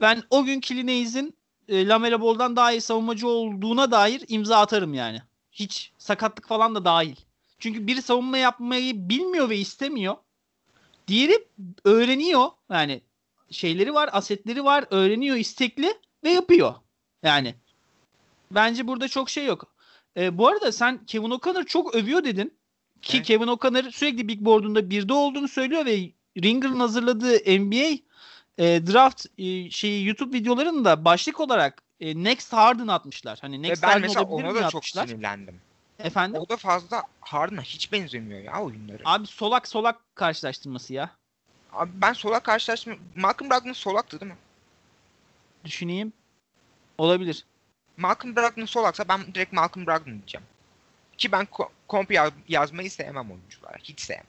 Ben 0.00 0.22
o 0.30 0.44
gün 0.44 0.60
Killinez'in 0.60 1.36
e, 1.68 1.88
Lamela 1.88 2.20
Ball'dan 2.20 2.56
daha 2.56 2.72
iyi 2.72 2.80
savunmacı 2.80 3.28
olduğuna 3.28 3.90
dair 3.90 4.24
imza 4.28 4.58
atarım 4.58 4.94
yani. 4.94 5.22
Hiç 5.52 5.92
sakatlık 5.98 6.48
falan 6.48 6.74
da 6.74 6.84
dahil. 6.84 7.16
Çünkü 7.58 7.86
biri 7.86 8.02
savunma 8.02 8.38
yapmayı 8.38 9.08
bilmiyor 9.08 9.50
ve 9.50 9.56
istemiyor. 9.56 10.16
Diğeri 11.08 11.48
öğreniyor. 11.84 12.48
Yani 12.70 13.00
şeyleri 13.50 13.94
var, 13.94 14.10
asetleri 14.12 14.64
var, 14.64 14.84
öğreniyor, 14.90 15.36
istekli 15.36 15.94
ve 16.24 16.30
yapıyor. 16.30 16.74
Yani 17.22 17.54
bence 18.50 18.86
burada 18.86 19.08
çok 19.08 19.30
şey 19.30 19.44
yok. 19.46 19.74
Ee, 20.16 20.38
bu 20.38 20.48
arada 20.48 20.72
sen 20.72 21.06
Kevin 21.06 21.30
O'Connor 21.30 21.64
çok 21.64 21.94
övüyor 21.94 22.24
dedin. 22.24 22.58
Ki 23.02 23.16
evet. 23.16 23.26
Kevin 23.26 23.46
O'Connor 23.46 23.90
sürekli 23.90 24.28
Big 24.28 24.40
Board'unda 24.40 24.90
birde 24.90 25.12
olduğunu 25.12 25.48
söylüyor 25.48 25.86
ve 25.86 26.10
Ringer'ın 26.42 26.80
hazırladığı 26.80 27.36
NBA 27.60 27.98
e, 28.58 28.86
draft 28.86 29.26
e, 29.38 29.70
şeyi 29.70 30.06
YouTube 30.06 30.38
videolarında 30.38 31.04
başlık 31.04 31.40
olarak 31.40 31.82
e, 32.00 32.24
Next 32.24 32.52
Harden 32.52 32.88
atmışlar. 32.88 33.38
Hani 33.40 33.62
Next 33.62 33.82
Ve 33.82 33.86
ben 33.86 33.92
Harden 33.92 34.02
mesela 34.02 34.24
ona 34.24 34.54
da 34.54 34.68
çok 34.68 34.84
sinirlendim. 34.84 35.60
Efendim? 35.98 36.40
O 36.40 36.48
da 36.48 36.56
fazla 36.56 37.02
Harden'a 37.20 37.62
hiç 37.62 37.92
benzemiyor 37.92 38.40
ya 38.40 38.62
oyunları. 38.62 39.02
Abi 39.04 39.26
solak 39.26 39.68
solak 39.68 40.16
karşılaştırması 40.16 40.94
ya. 40.94 41.10
Abi 41.72 41.90
ben 41.94 42.12
solak 42.12 42.44
karşılaştım. 42.44 42.98
Malcolm 43.16 43.50
Brogdon 43.50 43.72
solaktı 43.72 44.20
değil 44.20 44.32
mi? 44.32 44.38
Düşüneyim. 45.64 46.12
Olabilir. 46.98 47.44
Malcolm 47.96 48.36
Brogdon 48.36 48.64
solaksa 48.64 49.04
ben 49.08 49.34
direkt 49.34 49.52
Malcolm 49.52 49.86
Brogdon 49.86 50.12
diyeceğim. 50.12 50.46
Ki 51.18 51.32
ben 51.32 51.44
ko- 51.44 51.68
komp 51.88 52.10
yaz- 52.12 52.32
yazmayı 52.48 52.90
sevmem 52.90 53.30
oyunculara. 53.30 53.76
Hiç 53.82 54.00
sevmem. 54.00 54.24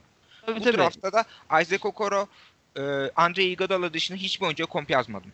Tabii, 0.46 0.60
Bu 0.60 0.64
tabii. 0.64 0.76
draftta 0.76 1.12
da 1.12 1.24
Isaac 1.62 1.84
Okoro, 1.86 2.28
e, 2.76 2.82
Andre 3.16 3.44
Iguodala 3.44 3.92
dışında 3.92 4.18
hiçbir 4.18 4.46
oyuncuya 4.46 4.66
komp 4.66 4.90
yazmadım. 4.90 5.32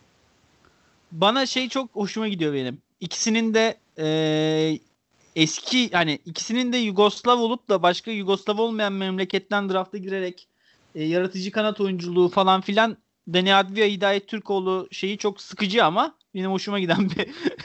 Bana 1.11 1.45
şey 1.45 1.69
çok 1.69 1.89
hoşuma 1.95 2.27
gidiyor 2.27 2.53
benim. 2.53 2.81
İkisinin 2.99 3.53
de 3.53 3.77
e, 3.99 4.79
eski 5.35 5.89
yani 5.93 6.19
ikisinin 6.25 6.73
de 6.73 6.77
Yugoslav 6.77 7.39
olup 7.39 7.69
da 7.69 7.83
başka 7.83 8.11
Yugoslav 8.11 8.57
olmayan 8.57 8.93
memleketten 8.93 9.69
drafta 9.69 9.97
girerek 9.97 10.47
e, 10.95 11.03
yaratıcı 11.03 11.51
kanat 11.51 11.81
oyunculuğu 11.81 12.29
falan 12.29 12.61
filan 12.61 12.97
Dani 13.33 13.55
Advia 13.55 13.85
Hidayet 13.85 14.27
Türkoğlu 14.27 14.87
şeyi 14.91 15.17
çok 15.17 15.41
sıkıcı 15.41 15.85
ama 15.85 16.15
benim 16.35 16.51
hoşuma 16.51 16.79
giden 16.79 17.09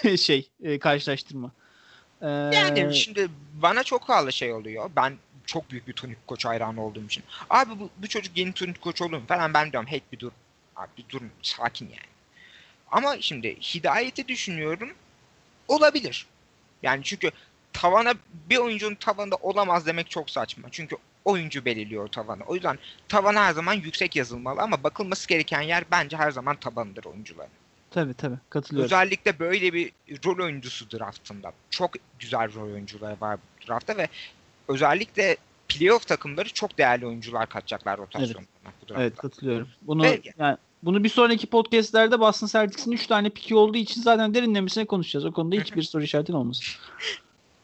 bir 0.03 0.16
şey 0.18 0.51
e, 0.62 0.78
karşılaştırma. 0.78 1.53
Ee, 2.23 2.27
yani 2.29 2.95
şimdi 2.95 3.29
bana 3.55 3.85
çok 3.85 4.07
pahalı 4.07 4.33
şey 4.33 4.53
oluyor. 4.53 4.91
Ben 4.97 5.16
çok 5.47 5.71
büyük 5.71 5.89
bir 5.89 5.93
Tunik 5.93 6.27
Koç 6.27 6.45
hayranı 6.45 6.85
olduğum 6.85 7.05
için. 7.05 7.25
Abi 7.51 7.81
bu, 7.81 7.91
bu 7.97 8.09
çocuk 8.09 8.37
yeni 8.37 8.53
Tunik 8.53 8.81
Koç 8.81 9.03
olur 9.03 9.18
mu 9.18 9.27
falan 9.29 9.55
ben 9.55 9.73
diyorum 9.73 9.89
hey 9.89 10.01
bir 10.12 10.18
dur. 10.18 10.33
Abi 10.77 10.89
bir 10.99 11.05
dur 11.09 11.21
sakin 11.43 11.87
yani. 11.87 12.11
Ama 12.91 13.21
şimdi 13.21 13.57
Hidayet'i 13.61 14.29
düşünüyorum. 14.29 14.91
Olabilir. 15.68 16.27
Yani 16.83 17.01
çünkü 17.05 17.31
tavana 17.73 18.14
bir 18.51 18.57
oyuncunun 18.57 18.95
tavanında 18.95 19.37
olamaz 19.37 19.87
demek 19.87 20.11
çok 20.11 20.31
saçma. 20.31 20.68
Çünkü 20.71 20.97
oyuncu 21.25 21.64
belirliyor 21.64 22.09
tavanı. 22.09 22.45
O 22.45 22.55
yüzden 22.55 22.79
tavan 23.09 23.35
her 23.35 23.53
zaman 23.53 23.75
yüksek 23.75 24.16
yazılmalı 24.16 24.61
ama 24.61 24.83
bakılması 24.83 25.29
gereken 25.29 25.61
yer 25.61 25.85
bence 25.91 26.16
her 26.16 26.31
zaman 26.31 26.57
tabanıdır 26.57 27.05
oyuncuların. 27.05 27.60
Tabii 27.91 28.14
tabii 28.14 28.36
katılıyorum. 28.51 28.84
Özellikle 28.84 29.38
böyle 29.38 29.72
bir 29.72 29.93
rol 30.24 30.45
oyuncusu 30.45 30.91
draftında. 30.91 31.53
Çok 31.70 31.91
güzel 32.18 32.55
rol 32.55 32.72
oyuncuları 32.72 33.16
var 33.20 33.38
draftta 33.68 33.97
ve 33.97 34.09
özellikle 34.68 35.36
playoff 35.68 36.07
takımları 36.07 36.53
çok 36.53 36.78
değerli 36.78 37.07
oyuncular 37.07 37.49
katacaklar 37.49 37.99
rotasyonuna. 37.99 38.47
Evet, 38.64 38.93
evet 38.97 39.16
katılıyorum. 39.16 39.68
Bunu 39.82 40.03
ve, 40.03 40.20
yani 40.38 40.57
bunu 40.82 41.05
bir 41.05 41.09
sonraki 41.09 41.47
podcastlerde 41.47 42.20
Boston 42.20 42.47
Celtics'in 42.47 42.93
3 42.93 43.07
tane 43.07 43.30
piki 43.30 43.55
olduğu 43.55 43.78
için 43.78 44.03
zaten 44.03 44.34
derinlemesine 44.34 44.84
konuşacağız. 44.84 45.24
O 45.24 45.32
konuda 45.32 45.57
hiçbir 45.57 45.82
soru 45.82 46.03
işaretin 46.03 46.32
olmasın. 46.32 46.64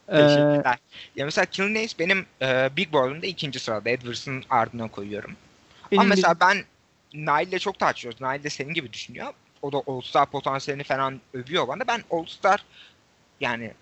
Teşekkürler. 0.06 0.74
Ee, 0.74 1.20
ya 1.20 1.24
mesela 1.24 1.44
Killing 1.44 1.76
Ace 1.76 1.94
benim 1.98 2.26
e, 2.42 2.70
Big 2.76 2.92
Board'umda 2.92 3.26
ikinci 3.26 3.58
sırada. 3.58 3.90
Edwards'ın 3.90 4.44
ardına 4.50 4.88
koyuyorum. 4.88 5.36
Ama 5.92 6.04
mesela 6.04 6.34
bir... 6.34 6.40
ben 6.40 6.64
Nail'le 7.14 7.58
çok 7.58 7.78
tartışıyoruz. 7.78 8.20
Nail 8.20 8.42
de 8.42 8.50
senin 8.50 8.74
gibi 8.74 8.92
düşünüyor. 8.92 9.32
O 9.66 9.72
da 9.72 9.82
All-Star 9.86 10.26
potansiyelini 10.30 10.84
falan 10.84 11.20
övüyor 11.34 11.68
bana. 11.68 11.86
Ben 11.88 12.02
All-Star 12.10 12.64
yani 13.40 13.72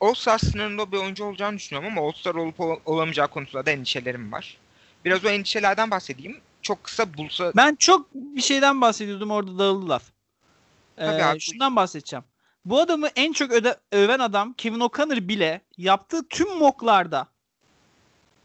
All-Star 0.00 0.38
sınırında 0.38 0.92
bir 0.92 0.96
oyuncu 0.96 1.24
olacağını 1.24 1.56
düşünüyorum 1.56 1.92
ama 1.92 2.08
All-Star 2.08 2.34
olup 2.34 2.60
ol- 2.60 2.80
olamayacağı 2.86 3.28
konusunda 3.28 3.66
da 3.66 3.70
endişelerim 3.70 4.32
var. 4.32 4.56
Biraz 5.04 5.24
o 5.24 5.28
endişelerden 5.28 5.90
bahsedeyim. 5.90 6.40
Çok 6.62 6.84
kısa 6.84 7.14
bulsa... 7.14 7.52
Ben 7.56 7.74
çok 7.74 8.14
bir 8.14 8.40
şeyden 8.40 8.80
bahsediyordum 8.80 9.30
orada 9.30 9.58
dağıldı 9.58 9.88
laf. 9.88 10.02
Ee, 10.98 11.06
abi, 11.06 11.40
şundan 11.40 11.76
bahsedeceğim. 11.76 12.24
Bu 12.64 12.80
adamı 12.80 13.08
en 13.16 13.32
çok 13.32 13.52
öde, 13.52 13.76
öven 13.92 14.18
adam 14.18 14.52
Kevin 14.52 14.80
O'Connor 14.80 15.28
bile 15.28 15.60
yaptığı 15.76 16.28
tüm 16.28 16.58
mocklarda 16.58 17.26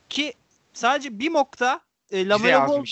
ki 0.09 0.33
sadece 0.73 1.19
bir 1.19 1.29
mockta 1.29 1.81
e, 2.11 2.27
Lamelo 2.27 2.67
Ball, 2.67 2.85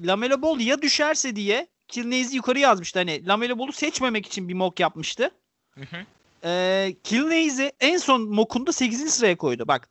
Lamelo 0.00 0.42
Ball 0.42 0.60
ya 0.60 0.82
düşerse 0.82 1.36
diye 1.36 1.68
Kilney'si 1.94 2.36
yukarı 2.36 2.58
yazmıştı. 2.58 2.98
Hani 2.98 3.26
Lamelo 3.26 3.58
Ball'u 3.58 3.72
seçmemek 3.72 4.26
için 4.26 4.48
bir 4.48 4.54
mock 4.54 4.80
yapmıştı. 4.80 5.30
Hı 5.74 5.80
hı. 5.80 6.06
E, 6.48 6.96
Kilney'si 7.04 7.72
en 7.80 7.98
son 7.98 8.22
mockunda 8.22 8.72
8. 8.72 9.14
sıraya 9.14 9.36
koydu. 9.36 9.68
Bak 9.68 9.88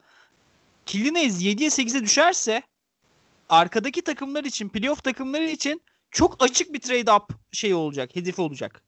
Kilney's 0.85 1.41
7'ye 1.41 1.69
8'e 1.69 2.01
düşerse 2.01 2.63
arkadaki 3.49 4.01
takımlar 4.01 4.43
için, 4.43 4.69
playoff 4.69 5.03
takımları 5.03 5.49
için 5.49 5.81
çok 6.11 6.43
açık 6.43 6.73
bir 6.73 6.79
trade 6.79 7.11
up 7.11 7.23
şey 7.51 7.73
olacak, 7.73 8.15
hedefi 8.15 8.41
olacak. 8.41 8.81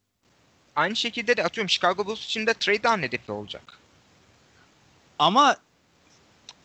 Aynı 0.76 0.96
şekilde 0.96 1.36
de 1.36 1.44
atıyorum 1.44 1.70
Chicago 1.70 2.06
Bulls 2.06 2.24
için 2.24 2.46
de 2.46 2.54
trade 2.54 2.82
down 2.82 3.02
hedefi 3.02 3.32
olacak. 3.32 3.78
Ama 5.18 5.56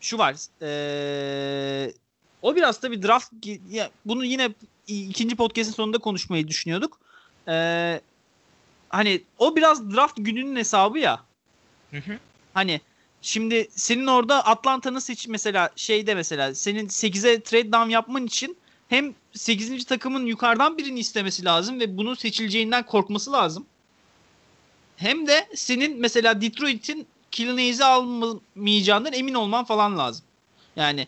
şu 0.02 0.18
var. 0.18 0.36
Ee, 0.62 1.93
o 2.41 2.56
biraz 2.56 2.84
da 2.84 2.91
bir 2.91 3.04
draft 3.04 3.34
ya, 3.70 3.89
bunu 4.06 4.26
yine 4.26 4.49
ikinci 4.88 5.36
podcast'in 5.36 5.73
sonunda 5.73 5.97
konuşmayı 5.97 6.47
düşünüyorduk. 6.47 6.99
Ee, 7.47 8.01
hani 8.89 9.21
o 9.38 9.55
biraz 9.55 9.95
draft 9.95 10.13
gününün 10.17 10.55
hesabı 10.55 10.99
ya. 10.99 11.23
Hı 11.91 11.97
hı. 11.97 12.19
Hani 12.53 12.82
şimdi 13.21 13.67
senin 13.71 14.07
orada 14.07 14.45
Atlanta'nın 14.45 14.99
seç 14.99 15.27
mesela 15.27 15.69
şeyde 15.75 16.15
mesela 16.15 16.55
senin 16.55 16.88
8'e 16.88 17.41
trade 17.41 17.71
down 17.71 17.89
yapman 17.89 18.25
için 18.25 18.57
hem 18.89 19.13
8. 19.34 19.86
takımın 19.86 20.25
yukarıdan 20.25 20.77
birini 20.77 20.99
istemesi 20.99 21.45
lazım 21.45 21.79
ve 21.79 21.97
bunun 21.97 22.15
seçileceğinden 22.15 22.86
korkması 22.86 23.32
lazım. 23.32 23.65
Hem 24.97 25.27
de 25.27 25.47
senin 25.55 25.99
mesela 25.99 26.41
Detroit'in 26.41 27.07
Killian'ı 27.32 27.86
almayacağından 27.86 29.13
emin 29.13 29.34
olman 29.34 29.65
falan 29.65 29.97
lazım. 29.97 30.25
Yani 30.75 31.07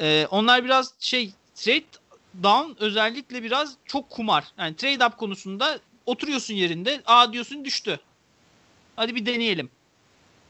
e, 0.00 0.26
onlar 0.30 0.64
biraz 0.64 0.94
şey 1.00 1.32
trade 1.54 1.99
down 2.42 2.84
özellikle 2.84 3.42
biraz 3.42 3.76
çok 3.84 4.10
kumar. 4.10 4.44
Yani 4.58 4.76
trade 4.76 5.06
up 5.06 5.18
konusunda 5.18 5.80
oturuyorsun 6.06 6.54
yerinde. 6.54 7.02
Aa 7.06 7.32
diyorsun 7.32 7.64
düştü. 7.64 8.00
Hadi 8.96 9.14
bir 9.14 9.26
deneyelim. 9.26 9.70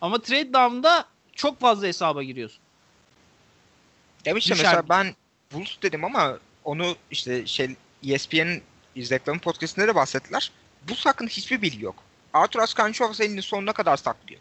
Ama 0.01 0.23
trade 0.23 0.53
down'da 0.53 1.05
çok 1.35 1.61
fazla 1.61 1.87
hesaba 1.87 2.23
giriyorsun. 2.23 2.61
Demiştim 4.25 4.57
mesela 4.57 4.89
ben 4.89 5.15
Bulls 5.53 5.83
dedim 5.83 6.05
ama 6.05 6.39
onu 6.65 6.97
işte 7.11 7.47
şey 7.47 7.77
ESPN'in 8.09 8.63
reklamı 8.97 9.41
podcastinde 9.41 9.89
de 9.89 9.95
bahsettiler. 9.95 10.53
Bulls 10.89 11.07
hakkında 11.07 11.31
hiçbir 11.31 11.63
bilgi 11.63 11.85
yok. 11.85 11.95
Arthur 12.33 12.61
Askanchov 12.61 13.13
elini 13.21 13.43
sonuna 13.43 13.73
kadar 13.73 13.97
saklıyor. 13.97 14.41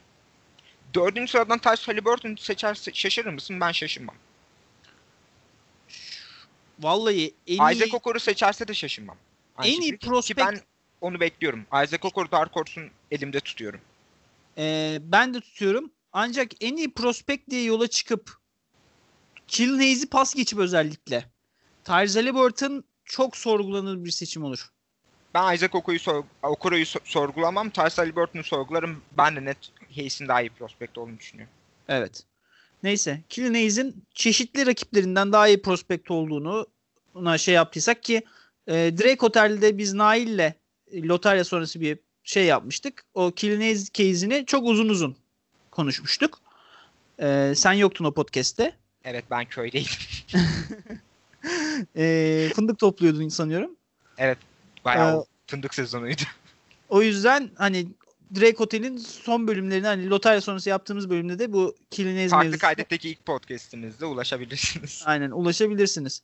Dördüncü 0.93 1.31
sıradan 1.31 1.59
Tyson 1.59 1.93
Halliburton 1.93 2.35
seçer 2.35 2.77
şaşırır 2.93 3.33
mısın? 3.33 3.61
Ben 3.61 3.71
şaşırmam. 3.71 4.15
Vallahi 6.79 7.35
en 7.47 7.53
Isaac 7.53 7.87
iyi... 7.87 7.95
Okor'u 7.95 8.19
seçerse 8.19 8.67
de 8.67 8.73
şaşırmam. 8.73 9.17
Aynı 9.57 9.73
en 9.73 9.81
iyi 9.81 9.97
prospekt... 9.97 10.39
Ki 10.39 10.45
ben 10.45 10.61
onu 11.01 11.19
bekliyorum. 11.19 11.65
Isaac 11.83 12.05
Okor 12.05 12.31
Dark 12.31 12.55
Horse'un 12.55 12.89
elimde 13.11 13.39
tutuyorum. 13.39 13.81
Ee, 14.57 14.99
ben 15.01 15.33
de 15.33 15.39
tutuyorum. 15.41 15.91
Ancak 16.13 16.51
en 16.61 16.77
iyi 16.77 16.93
prospekt 16.93 17.49
diye 17.49 17.63
yola 17.63 17.87
çıkıp 17.87 18.37
Killen 19.47 19.77
Hayes'i 19.77 20.09
pas 20.09 20.35
geçip 20.35 20.59
özellikle 20.59 21.25
Tyrese 21.83 22.19
Halliburton 22.19 22.83
çok 23.05 23.37
sorgulanır 23.37 24.05
bir 24.05 24.11
seçim 24.11 24.43
olur. 24.43 24.69
Ben 25.33 25.53
Isaac 25.53 25.75
Oko'yu 25.75 25.99
sor 25.99 26.23
Okoro'yu 26.43 26.83
so- 26.83 26.99
sorgulamam. 27.03 27.69
Tyrese 27.69 28.01
Halliburton'u 28.01 28.43
sorgularım. 28.43 29.01
Ben 29.17 29.35
de 29.35 29.45
net 29.45 29.57
Hayes'in 29.95 30.27
daha 30.27 30.41
iyi 30.41 30.49
prospekt 30.49 30.97
olduğunu 30.97 31.19
düşünüyorum. 31.19 31.53
Evet. 31.87 32.23
Neyse. 32.83 33.23
Killian 33.29 33.93
çeşitli 34.13 34.65
rakiplerinden 34.65 35.31
daha 35.31 35.47
iyi 35.47 35.61
prospekt 35.61 36.11
olduğunu 36.11 36.67
ona 37.15 37.37
şey 37.37 37.55
yaptıysak 37.55 38.03
ki 38.03 38.21
e, 38.67 38.73
Drake 38.73 39.25
Otel'de 39.25 39.77
biz 39.77 39.93
Nail'le 39.93 40.53
e, 40.91 41.03
lotarya 41.03 41.43
sonrası 41.43 41.81
bir 41.81 41.99
şey 42.23 42.45
yapmıştık. 42.45 43.03
O 43.13 43.31
Killian 43.31 43.77
case'ini 43.93 44.45
çok 44.45 44.67
uzun 44.67 44.89
uzun 44.89 45.15
konuşmuştuk. 45.71 46.39
E, 47.19 47.53
sen 47.55 47.73
yoktun 47.73 48.05
o 48.05 48.13
podcast'te. 48.13 48.73
Evet 49.03 49.25
ben 49.31 49.45
köydeydim. 49.45 49.91
e, 51.97 52.49
fındık 52.55 52.79
topluyordun 52.79 53.29
sanıyorum. 53.29 53.75
Evet 54.17 54.37
bayağı 54.85 55.21
ee, 55.21 55.25
fındık 55.47 55.73
sezonuydu. 55.73 56.21
O 56.89 57.01
yüzden 57.01 57.49
hani 57.55 57.87
Drake 58.35 58.57
Hotel'in 58.57 58.97
son 58.97 59.47
bölümlerini 59.47 59.87
hani 59.87 60.09
lotarya 60.09 60.41
sonrası 60.41 60.69
yaptığımız 60.69 61.09
bölümde 61.09 61.39
de 61.39 61.53
bu 61.53 61.75
Kilinez 61.91 62.31
Farklı 62.31 62.45
mevzusu. 62.45 62.61
kaydetteki 62.61 63.09
ilk 63.09 63.25
podcastimizde 63.25 64.05
ulaşabilirsiniz. 64.05 65.03
Aynen 65.05 65.31
ulaşabilirsiniz. 65.31 66.21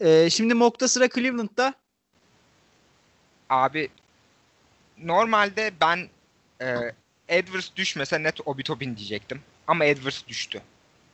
Ee, 0.00 0.30
şimdi 0.30 0.54
Mock'ta 0.54 0.88
sıra 0.88 1.08
Cleveland'da. 1.08 1.74
Abi 3.50 3.88
normalde 4.98 5.72
ben 5.80 6.08
e, 6.62 6.76
Edwards 7.28 7.70
düşmese 7.76 8.22
net 8.22 8.48
Obitobin 8.48 8.96
diyecektim. 8.96 9.40
Ama 9.66 9.84
Edwards 9.84 10.22
düştü. 10.28 10.62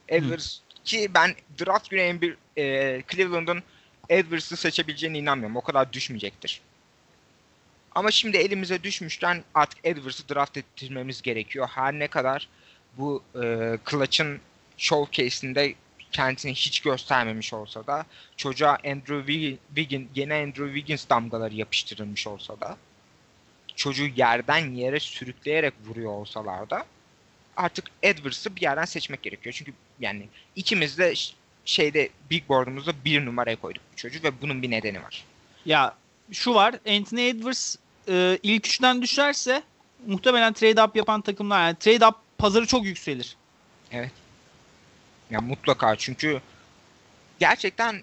Edwards 0.08 0.58
Hı. 0.58 0.82
ki 0.84 1.10
ben 1.14 1.34
draft 1.60 1.90
günü 1.90 2.36
e, 2.56 3.02
Cleveland'ın 3.10 3.62
Edwards'ı 4.08 4.56
seçebileceğine 4.56 5.18
inanmıyorum. 5.18 5.56
O 5.56 5.60
kadar 5.60 5.92
düşmeyecektir. 5.92 6.60
Ama 7.96 8.10
şimdi 8.10 8.36
elimize 8.36 8.82
düşmüşten 8.82 9.44
artık 9.54 9.78
Edwards'ı 9.84 10.28
draft 10.28 10.56
ettirmemiz 10.56 11.22
gerekiyor. 11.22 11.68
Her 11.74 11.92
ne 11.92 12.08
kadar 12.08 12.48
bu 12.98 13.22
e, 13.34 13.78
Clutch'ın 13.90 14.40
showcase'inde 14.76 15.74
kendisini 16.12 16.54
hiç 16.54 16.80
göstermemiş 16.80 17.52
olsa 17.52 17.86
da 17.86 18.06
çocuğa 18.36 18.78
Andrew 18.84 19.26
Wiggins, 19.74 20.08
yeni 20.14 20.34
Andrew 20.34 20.66
Wiggins 20.66 21.08
damgaları 21.08 21.54
yapıştırılmış 21.54 22.26
olsa 22.26 22.60
da 22.60 22.76
çocuğu 23.76 24.06
yerden 24.16 24.74
yere 24.74 25.00
sürükleyerek 25.00 25.74
vuruyor 25.86 26.10
olsalar 26.10 26.70
da 26.70 26.86
artık 27.56 27.84
Edwards'ı 28.02 28.56
bir 28.56 28.62
yerden 28.62 28.84
seçmek 28.84 29.22
gerekiyor. 29.22 29.54
Çünkü 29.58 29.72
yani 30.00 30.28
ikimiz 30.56 30.98
de 30.98 31.14
şeyde 31.64 32.08
big 32.30 32.48
board'umuzda 32.48 32.92
bir 33.04 33.24
numaraya 33.24 33.56
koyduk 33.56 33.82
bu 33.92 33.96
çocuğu 33.96 34.22
ve 34.22 34.42
bunun 34.42 34.62
bir 34.62 34.70
nedeni 34.70 35.02
var. 35.02 35.24
Ya 35.66 35.96
şu 36.32 36.54
var 36.54 36.74
Anthony 36.88 37.28
Edwards 37.28 37.76
e, 38.08 38.38
ilk 38.42 38.66
üçten 38.66 39.02
düşerse 39.02 39.62
muhtemelen 40.06 40.52
trade 40.52 40.82
up 40.82 40.96
yapan 40.96 41.20
takımlar 41.20 41.66
yani 41.66 41.76
trade 41.76 42.06
up 42.06 42.14
pazarı 42.38 42.66
çok 42.66 42.84
yükselir. 42.84 43.36
Evet. 43.92 44.12
Ya 45.30 45.40
mutlaka 45.40 45.96
çünkü 45.96 46.40
gerçekten 47.38 48.02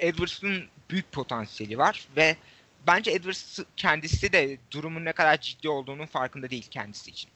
Edwards'ın 0.00 0.64
büyük 0.90 1.12
potansiyeli 1.12 1.78
var 1.78 2.08
ve 2.16 2.36
bence 2.86 3.10
Edwards 3.10 3.58
kendisi 3.76 4.32
de 4.32 4.58
durumun 4.70 5.04
ne 5.04 5.12
kadar 5.12 5.40
ciddi 5.40 5.68
olduğunun 5.68 6.06
farkında 6.06 6.50
değil 6.50 6.66
kendisi 6.70 7.10
için. 7.10 7.30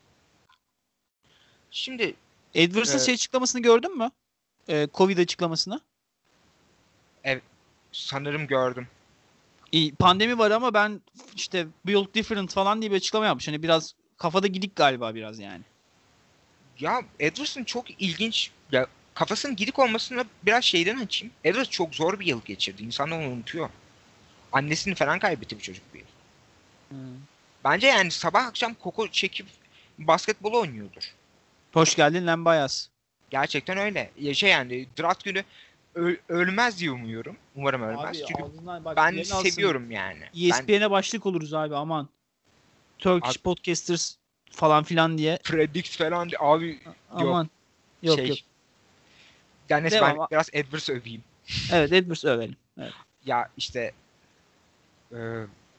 Şimdi 1.71 2.15
Edwards'ın 2.55 2.99
e, 2.99 3.01
şey 3.01 3.15
açıklamasını 3.15 3.63
gördün 3.63 3.99
mü? 3.99 4.11
Ee, 4.69 4.89
Covid 4.95 5.19
açıklamasını. 5.19 5.81
Evet. 7.25 7.43
Sanırım 7.93 8.47
gördüm 8.47 8.89
pandemi 9.99 10.39
var 10.39 10.51
ama 10.51 10.75
ben 10.75 11.01
işte 11.35 11.67
build 11.87 12.15
different 12.15 12.53
falan 12.53 12.81
diye 12.81 12.91
bir 12.91 12.97
açıklama 12.97 13.27
yapmış. 13.27 13.49
Hani 13.49 13.63
biraz 13.63 13.95
kafada 14.19 14.47
gidik 14.47 14.77
galiba 14.77 15.15
biraz 15.15 15.39
yani. 15.39 15.63
Ya 16.81 17.03
Edwards'ın 17.21 17.65
çok 17.65 18.03
ilginç 18.03 18.51
ya 18.73 18.87
kafasının 19.15 19.57
gidik 19.57 19.79
olmasına 19.79 20.25
biraz 20.43 20.65
şeyden 20.65 20.97
açayım. 20.97 21.35
Edwards 21.45 21.71
çok 21.71 21.95
zor 21.95 22.21
bir 22.21 22.27
yıl 22.27 22.43
geçirdi. 22.45 22.83
İnsanlar 22.83 23.19
onu 23.19 23.29
unutuyor. 23.29 23.71
Annesini 24.53 24.95
falan 24.95 25.19
kaybetti 25.19 25.57
bu 25.57 25.61
çocuk 25.61 25.95
bir 25.95 25.99
yıl. 25.99 26.07
Hmm. 26.89 26.99
Bence 27.65 27.87
yani 27.87 28.11
sabah 28.11 28.47
akşam 28.47 28.75
koku 28.75 29.09
çekip 29.09 29.47
basketbol 29.99 30.53
oynuyordur. 30.53 31.15
Hoş 31.73 31.95
geldin 31.95 32.27
lan 32.27 32.45
Bayas. 32.45 32.89
Gerçekten 33.31 33.79
öyle. 33.79 34.11
Ya 34.19 34.35
şey 34.35 34.51
yani 34.51 34.87
draft 34.99 35.25
günü 35.25 35.45
Ö- 35.97 36.17
ölmez 36.29 36.81
diye 36.81 36.91
umuyorum. 36.91 37.37
Umarım 37.55 37.83
ölmez. 37.83 38.17
Abi, 38.17 38.27
Çünkü 38.29 38.43
bak, 38.67 38.97
ben 38.97 39.23
seviyorum 39.23 39.83
alsın. 39.83 39.93
yani. 39.93 40.25
ESPN'e 40.35 40.81
ben... 40.81 40.91
başlık 40.91 41.27
oluruz 41.27 41.55
abi 41.55 41.77
aman. 41.77 42.09
Turkish 42.99 43.37
abi, 43.37 43.43
Podcasters 43.43 44.15
falan 44.51 44.85
filan 44.85 45.19
diye. 45.19 45.39
Predict 45.45 45.97
falan 45.99 46.29
diye. 46.29 46.39
Abi 46.41 46.81
aman. 47.11 47.51
Yok 48.03 48.17
şey, 48.17 48.29
yok. 48.29 48.39
Yani 49.69 49.89
ben 49.93 50.17
biraz 50.31 50.49
Edwards 50.53 50.91
öveyim. 50.91 51.23
Evet 51.73 51.93
Edwards 51.93 52.25
övelim. 52.25 52.57
Evet. 52.81 52.93
Ya 53.25 53.49
işte 53.57 53.93
e, 55.13 55.19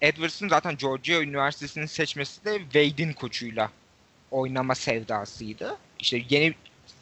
Edwards'ın 0.02 0.50
zaten 0.50 0.78
Georgia 0.78 1.22
Üniversitesi'nin 1.22 1.86
seçmesi 1.86 2.46
de 2.46 2.60
Wade'in 2.60 3.14
koçuyla 3.14 3.72
oynama 4.32 4.76
sevdasıydı. 4.76 5.78
İşte 6.00 6.24
yeni 6.30 6.56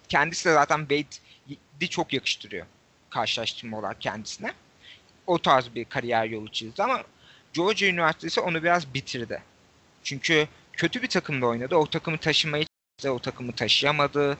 kendisi 0.09 0.49
de 0.49 0.53
zaten 0.53 0.79
Wade'i 0.79 1.89
çok 1.89 2.13
yakıştırıyor 2.13 2.65
karşılaştırma 3.15 3.77
olarak 3.79 4.01
kendisine. 4.01 4.53
O 5.27 5.39
tarz 5.39 5.75
bir 5.75 5.85
kariyer 5.85 6.25
yolu 6.25 6.51
çizdi 6.51 6.83
ama 6.83 7.03
Georgia 7.53 7.89
Üniversitesi 7.89 8.41
onu 8.41 8.63
biraz 8.63 8.93
bitirdi. 8.93 9.41
Çünkü 10.03 10.47
kötü 10.73 11.01
bir 11.01 11.07
takımda 11.07 11.45
oynadı. 11.45 11.75
O 11.75 11.85
takımı 11.89 12.17
taşımayı 12.17 12.65
çizdi, 12.97 13.09
o 13.09 13.19
takımı 13.19 13.51
taşıyamadı. 13.51 14.37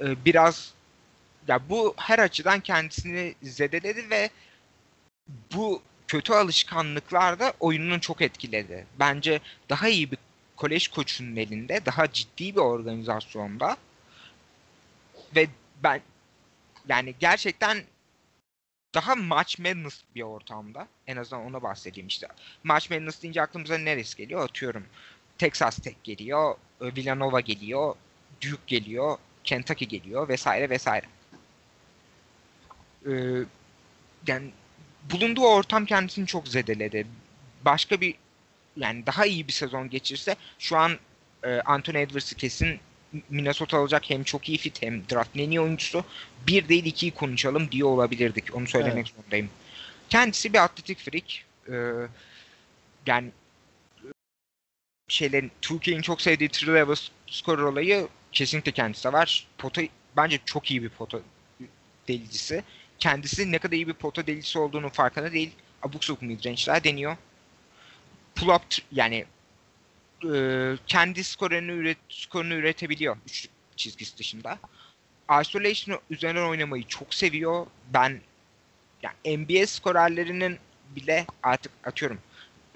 Ee, 0.00 0.24
biraz 0.24 0.72
ya 1.48 1.60
bu 1.68 1.94
her 1.96 2.18
açıdan 2.18 2.60
kendisini 2.60 3.34
zedeledi 3.42 4.10
ve 4.10 4.30
bu 5.54 5.82
kötü 6.08 6.32
alışkanlıklar 6.32 7.40
da 7.40 7.52
oyununu 7.60 8.00
çok 8.00 8.22
etkiledi. 8.22 8.86
Bence 9.00 9.40
daha 9.70 9.88
iyi 9.88 10.10
bir 10.10 10.18
kolej 10.56 10.88
koçunun 10.88 11.36
elinde, 11.36 11.80
daha 11.86 12.12
ciddi 12.12 12.54
bir 12.54 12.60
organizasyonda 12.60 13.76
ve 15.36 15.46
ben 15.82 16.00
yani 16.88 17.14
gerçekten 17.20 17.84
daha 18.94 19.14
Match 19.14 19.58
Madness 19.58 20.02
bir 20.14 20.22
ortamda. 20.22 20.88
En 21.06 21.16
azından 21.16 21.44
ona 21.44 21.62
bahsedeyim 21.62 22.06
işte. 22.06 22.26
Match 22.64 22.90
Madness 22.90 23.22
deyince 23.22 23.42
aklımıza 23.42 23.78
neresi 23.78 24.16
geliyor? 24.16 24.44
Atıyorum 24.44 24.86
Texas 25.38 25.76
Tech 25.76 25.96
geliyor, 26.04 26.54
Villanova 26.80 27.40
geliyor. 27.40 27.94
Duke 28.40 28.62
geliyor, 28.66 29.18
Kentucky 29.44 29.88
geliyor 29.88 30.28
vesaire 30.28 30.70
vesaire. 30.70 31.06
Ee, 33.06 33.12
yani 34.26 34.50
bulunduğu 35.12 35.46
ortam 35.46 35.86
kendisini 35.86 36.26
çok 36.26 36.48
zedeledi. 36.48 37.06
Başka 37.64 38.00
bir 38.00 38.14
yani 38.76 39.06
daha 39.06 39.26
iyi 39.26 39.48
bir 39.48 39.52
sezon 39.52 39.90
geçirse 39.90 40.36
şu 40.58 40.76
an 40.76 40.98
e, 41.44 41.60
Anthony 41.60 42.02
Edwards'ı 42.02 42.36
kesin 42.36 42.80
Minnesota 43.28 43.78
alacak 43.78 44.10
hem 44.10 44.24
çok 44.24 44.48
iyi 44.48 44.58
fit 44.58 44.82
hem 44.82 45.02
draft 45.10 45.36
en 45.36 45.50
iyi 45.50 45.60
oyuncusu. 45.60 46.04
Bir 46.46 46.68
değil 46.68 46.84
ikiyi 46.84 47.12
konuşalım 47.12 47.70
diye 47.70 47.84
olabilirdik. 47.84 48.54
Onu 48.54 48.66
söylemek 48.66 49.06
evet. 49.06 49.16
zorundayım. 49.16 49.50
Kendisi 50.08 50.52
bir 50.52 50.64
atletik 50.64 50.98
freak. 50.98 51.24
Ee, 51.68 52.06
yani 53.06 53.30
şeylerin 55.08 55.52
Türkiye'nin 55.62 56.02
çok 56.02 56.22
sevdiği 56.22 56.48
three 56.48 56.74
level 56.74 56.96
scorer 57.26 57.62
olayı 57.62 58.08
kesinlikle 58.32 58.72
kendisi 58.72 59.12
var. 59.12 59.46
Pota 59.58 59.82
bence 60.16 60.38
çok 60.44 60.70
iyi 60.70 60.82
bir 60.82 60.88
pota 60.88 61.18
delicisi. 62.08 62.62
Kendisi 62.98 63.52
ne 63.52 63.58
kadar 63.58 63.76
iyi 63.76 63.88
bir 63.88 63.92
pota 63.92 64.26
delicisi 64.26 64.58
olduğunu 64.58 64.88
farkında 64.88 65.32
değil. 65.32 65.50
Abuk 65.82 66.04
sabuk 66.04 66.22
midrange'ler 66.22 66.84
deniyor. 66.84 67.16
Pull 68.34 68.48
up 68.48 68.62
yani 68.92 69.24
e, 70.24 70.74
kendi 70.86 71.24
skorunu, 71.24 71.72
üret, 71.72 71.98
skorunu 72.08 72.54
üretebiliyor 72.54 73.16
üç 73.26 73.48
çizgisi 73.76 74.18
dışında. 74.18 74.58
Isolation 75.40 76.00
üzerinden 76.10 76.48
oynamayı 76.48 76.84
çok 76.86 77.14
seviyor. 77.14 77.66
Ben 77.92 78.20
yani 79.02 79.38
NBA 79.38 79.66
skorerlerinin 79.66 80.58
bile 80.96 81.26
artık 81.42 81.72
atıyorum 81.84 82.18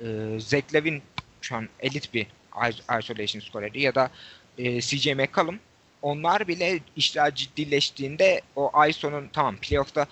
e, 0.00 0.06
Zach 0.40 0.74
Lavin 0.74 1.02
şu 1.40 1.56
an 1.56 1.68
elit 1.80 2.14
bir 2.14 2.26
isolation 3.00 3.40
skoreri 3.40 3.80
ya 3.80 3.94
da 3.94 4.10
e, 4.58 4.80
CJ 4.80 5.06
McCollum 5.06 5.58
onlar 6.02 6.48
bile 6.48 6.80
işler 6.96 7.34
ciddileştiğinde 7.34 8.42
o 8.56 8.86
ISO'nun 8.88 9.28
tamam 9.32 9.56
playoff'ta 9.56 10.06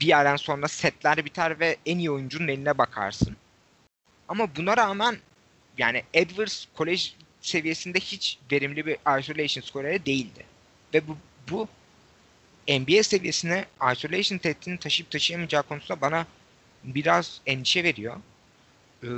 bir 0.00 0.06
yerden 0.06 0.36
sonra 0.36 0.68
setler 0.68 1.24
biter 1.24 1.60
ve 1.60 1.76
en 1.86 1.98
iyi 1.98 2.10
oyuncunun 2.10 2.48
eline 2.48 2.78
bakarsın. 2.78 3.36
Ama 4.28 4.56
buna 4.56 4.76
rağmen 4.76 5.16
yani 5.78 6.02
Edwards 6.14 6.66
kolej 6.74 7.14
seviyesinde 7.40 8.00
hiç 8.00 8.38
verimli 8.52 8.86
bir 8.86 9.18
isolation 9.20 9.62
skoreri 9.62 10.06
değildi. 10.06 10.44
Ve 10.94 11.08
bu, 11.08 11.16
bu 11.50 11.68
NBA 12.68 13.02
seviyesine 13.02 13.64
isolation 13.92 14.38
tehditini 14.38 14.78
taşıyıp 14.78 15.10
taşıyamayacağı 15.10 15.62
konusunda 15.62 16.00
bana 16.00 16.26
biraz 16.84 17.40
endişe 17.46 17.84
veriyor. 17.84 18.16
Ee, 19.04 19.08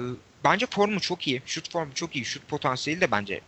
bence 0.44 0.66
formu 0.66 1.00
çok 1.00 1.28
iyi. 1.28 1.42
Şut 1.46 1.70
formu 1.70 1.94
çok 1.94 2.16
iyi. 2.16 2.24
Şut 2.24 2.48
potansiyeli 2.48 3.00
de 3.00 3.10
bence 3.10 3.40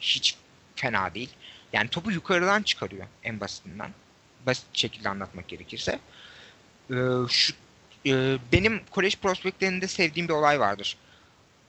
hiç 0.00 0.36
fena 0.76 1.14
değil. 1.14 1.30
Yani 1.72 1.88
topu 1.88 2.12
yukarıdan 2.12 2.62
çıkarıyor 2.62 3.06
en 3.24 3.40
basitinden. 3.40 3.90
Basit 4.46 4.66
şekilde 4.72 5.08
anlatmak 5.08 5.48
gerekirse. 5.48 5.98
Ee, 6.90 6.94
şu, 7.28 7.54
e, 8.06 8.38
benim 8.52 8.80
kolej 8.90 9.16
prospektlerinde 9.16 9.88
sevdiğim 9.88 10.28
bir 10.28 10.34
olay 10.34 10.60
vardır. 10.60 10.96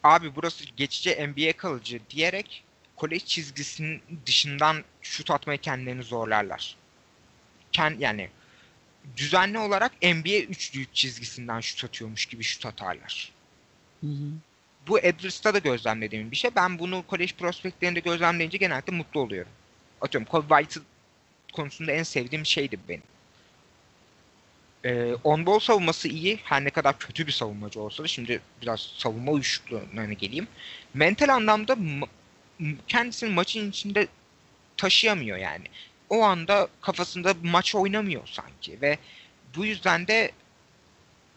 Abi 0.03 0.35
burası 0.35 0.65
geçici 0.77 1.27
NBA 1.27 1.57
kalıcı 1.57 1.99
diyerek 2.09 2.63
kolej 2.95 3.25
çizgisinin 3.25 4.01
dışından 4.25 4.83
şut 5.01 5.31
atmaya 5.31 5.57
kendilerini 5.57 6.03
zorlarlar. 6.03 6.75
Kend, 7.71 7.99
yani 7.99 8.29
düzenli 9.17 9.57
olarak 9.57 9.91
NBA 10.01 10.37
üçlü 10.37 10.85
çizgisinden 10.93 11.59
şut 11.59 11.83
atıyormuş 11.83 12.25
gibi 12.25 12.43
şut 12.43 12.65
atarlar. 12.65 13.31
Hı 14.01 14.07
hı. 14.07 14.31
Bu 14.87 14.99
Edwards'ta 14.99 15.53
da 15.53 15.59
gözlemlediğim 15.59 16.31
bir 16.31 16.35
şey. 16.35 16.51
Ben 16.55 16.79
bunu 16.79 17.03
kolej 17.07 17.33
prospektlerinde 17.33 17.99
gözlemleyince 17.99 18.57
genelde 18.57 18.91
mutlu 18.91 19.19
oluyorum. 19.19 19.51
Atıyorum 20.01 20.27
Kobe 20.29 20.55
White 20.55 20.79
konusunda 21.53 21.91
en 21.91 22.03
sevdiğim 22.03 22.45
şeydi 22.45 22.79
benim. 22.89 23.03
Ee, 24.85 25.15
on-ball 25.23 25.59
savunması 25.59 26.07
iyi. 26.07 26.39
Her 26.43 26.63
ne 26.63 26.69
kadar 26.69 26.99
kötü 26.99 27.27
bir 27.27 27.31
savunmacı 27.31 27.81
olsa 27.81 28.03
da 28.03 28.07
şimdi 28.07 28.41
biraz 28.61 28.79
savunma 28.97 29.31
uyuşukluğuna 29.31 30.13
geleyim. 30.13 30.47
Mental 30.93 31.29
anlamda 31.29 31.77
kendisini 32.87 33.29
maçın 33.29 33.69
içinde 33.69 34.07
taşıyamıyor 34.77 35.37
yani. 35.37 35.65
O 36.09 36.23
anda 36.23 36.67
kafasında 36.81 37.33
maç 37.43 37.75
oynamıyor 37.75 38.27
sanki 38.27 38.81
ve 38.81 38.97
bu 39.55 39.65
yüzden 39.65 40.07
de 40.07 40.31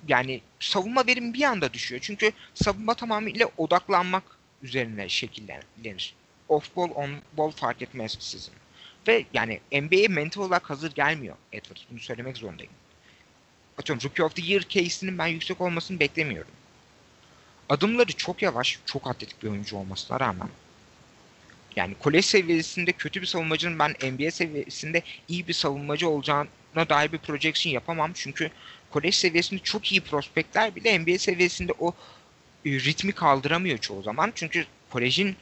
yani 0.09 0.41
savunma 0.61 1.07
verim 1.07 1.35
bir 1.35 1.43
anda 1.43 1.73
düşüyor. 1.73 2.01
Çünkü 2.05 2.33
savunma 2.55 2.95
tamamıyla 2.95 3.49
odaklanmak 3.57 4.23
üzerine 4.63 5.09
şekillenir. 5.09 6.15
Off 6.49 6.77
ball, 6.77 6.91
on 6.95 7.11
ball 7.37 7.51
fark 7.51 7.83
etmez 7.83 8.17
sizin. 8.21 8.55
Ve 9.09 9.25
yani 9.35 9.61
NBA'ye 9.73 10.09
mental 10.09 10.43
olarak 10.43 10.71
hazır 10.71 10.95
gelmiyor 10.95 11.37
Edwards. 11.53 11.83
Bunu 11.91 12.01
söylemek 12.01 12.37
zorundayım. 12.37 12.73
Atıyorum 13.79 14.05
Rookie 14.05 14.25
of 14.25 14.35
the 14.35 14.43
Year 14.43 14.63
case'inin 14.69 15.19
ben 15.19 15.27
yüksek 15.27 15.61
olmasını 15.61 16.01
beklemiyorum. 16.01 16.51
Adımları 17.69 18.13
çok 18.13 18.43
yavaş, 18.43 18.79
çok 18.87 19.07
atletik 19.07 19.43
bir 19.43 19.49
oyuncu 19.49 19.77
olmasına 19.77 20.21
rağmen 20.21 20.49
yani 21.77 21.95
kolej 21.95 22.25
seviyesinde 22.25 22.93
kötü 22.93 23.21
bir 23.21 23.27
savunmacının 23.27 23.79
ben 23.79 23.91
NBA 24.13 24.31
seviyesinde 24.31 25.03
iyi 25.29 25.49
bir 25.49 25.53
savunmacı 25.53 26.09
olacağına 26.09 26.89
dair 26.89 27.13
bir 27.13 27.19
projection 27.19 27.73
yapamam. 27.73 28.13
Çünkü 28.15 28.51
kolej 28.91 29.15
seviyesinde 29.15 29.61
çok 29.63 29.93
iyi 29.93 30.01
prospektler 30.01 30.77
bile 30.77 30.99
NBA 30.99 31.19
seviyesinde 31.19 31.73
o 31.79 31.95
e, 32.67 32.71
ritmi 32.71 33.13
kaldıramıyor 33.13 33.79
çoğu 33.79 34.03
zaman. 34.03 34.33
Çünkü 34.35 34.67
kolejin 34.91 35.37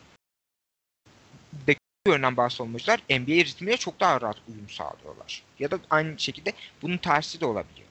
de 1.66 1.76
görünen 2.06 2.36
bazı 2.36 2.56
savunmacılar 2.56 3.00
NBA 3.10 3.44
ritmiyle 3.44 3.76
çok 3.76 4.00
daha 4.00 4.20
rahat 4.20 4.36
uyum 4.48 4.70
sağlıyorlar. 4.70 5.42
Ya 5.58 5.70
da 5.70 5.78
aynı 5.90 6.18
şekilde 6.18 6.52
bunun 6.82 6.96
tersi 6.96 7.40
de 7.40 7.46
olabiliyor. 7.46 7.88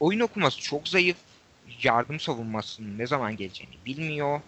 Oyun 0.00 0.20
okuması 0.20 0.60
çok 0.60 0.88
zayıf. 0.88 1.16
Yardım 1.82 2.20
savunmasının 2.20 2.98
ne 2.98 3.06
zaman 3.06 3.36
geleceğini 3.36 3.74
bilmiyor. 3.86 4.40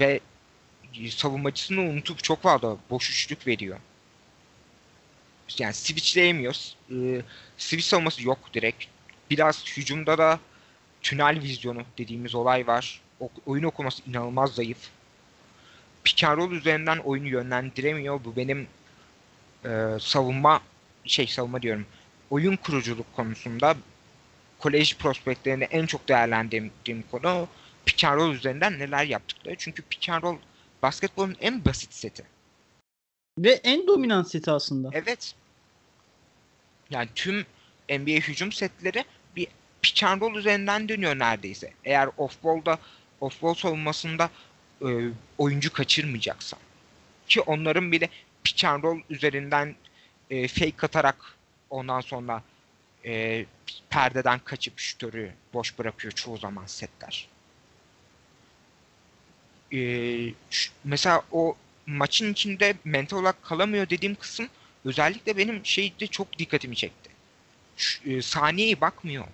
Ve 0.00 0.20
savunmacısını 1.10 1.80
unutup 1.80 2.24
çok 2.24 2.42
fazla 2.42 2.76
boş 2.90 3.10
üçlük 3.10 3.46
veriyor. 3.46 3.78
Yani 5.58 5.74
switchleyemiyor. 5.74 6.56
Ee, 6.90 7.22
switch 7.58 7.86
savunması 7.86 8.24
yok 8.24 8.38
direkt. 8.54 8.84
Biraz 9.30 9.76
hücumda 9.76 10.18
da 10.18 10.40
tünel 11.02 11.42
vizyonu 11.42 11.82
dediğimiz 11.98 12.34
olay 12.34 12.66
var. 12.66 13.00
O, 13.20 13.30
oyun 13.46 13.62
okuması 13.64 14.02
inanılmaz 14.10 14.54
zayıf. 14.54 14.78
Pick 16.04 16.24
üzerinden 16.50 16.98
oyunu 16.98 17.28
yönlendiremiyor. 17.28 18.24
Bu 18.24 18.36
benim 18.36 18.68
e, 19.64 19.70
savunma 20.00 20.60
şey 21.04 21.26
savunma 21.26 21.62
diyorum. 21.62 21.86
Oyun 22.30 22.56
kuruculuk 22.56 23.16
konusunda 23.16 23.76
kolej 24.58 24.96
prospektlerinde 24.96 25.64
en 25.64 25.86
çok 25.86 26.08
değerlendirdiğim 26.08 27.04
konu 27.10 27.48
pick 27.86 28.04
and 28.04 28.20
roll 28.20 28.34
üzerinden 28.34 28.78
neler 28.78 29.04
yaptıkları. 29.04 29.54
Çünkü 29.58 29.82
pick 29.82 30.08
and 30.08 30.22
roll 30.22 30.36
basketbolun 30.82 31.36
en 31.40 31.64
basit 31.64 31.94
seti. 31.94 32.24
Ve 33.38 33.50
en 33.50 33.86
dominant 33.86 34.30
seti 34.30 34.50
aslında. 34.50 34.90
Evet. 34.92 35.34
Yani 36.90 37.08
tüm 37.14 37.46
NBA 37.90 38.20
hücum 38.20 38.52
setleri 38.52 39.04
bir 39.36 39.46
pick 39.82 40.02
and 40.02 40.20
roll 40.20 40.34
üzerinden 40.34 40.88
dönüyor 40.88 41.18
neredeyse. 41.18 41.72
Eğer 41.84 42.08
off-ball'da 42.16 42.78
off-ball 43.20 43.54
savunmasında 43.54 44.30
e, 44.82 44.88
oyuncu 45.38 45.72
kaçırmayacaksan. 45.72 46.58
Ki 47.28 47.40
onların 47.40 47.92
bile 47.92 48.08
pick 48.44 48.64
and 48.64 48.82
roll 48.82 49.00
üzerinden 49.10 49.74
e, 50.30 50.48
fake 50.48 50.86
atarak 50.86 51.16
ondan 51.70 52.00
sonra 52.00 52.42
e, 53.06 53.46
perdeden 53.90 54.38
kaçıp 54.38 54.78
şütörü 54.78 55.32
boş 55.54 55.78
bırakıyor 55.78 56.12
çoğu 56.12 56.38
zaman 56.38 56.66
setler 56.66 57.28
e, 59.72 59.80
şu, 60.50 60.72
mesela 60.84 61.22
o 61.32 61.56
maçın 61.86 62.32
içinde 62.32 62.74
mental 62.84 63.18
olarak 63.18 63.42
kalamıyor 63.42 63.90
dediğim 63.90 64.14
kısım 64.14 64.48
özellikle 64.84 65.36
benim 65.36 65.66
şeyde 65.66 66.06
çok 66.06 66.38
dikkatimi 66.38 66.76
çekti. 66.76 67.10
Şu, 67.76 68.10
e, 68.10 68.22
saniyeye 68.22 68.80
bakmıyor. 68.80 69.24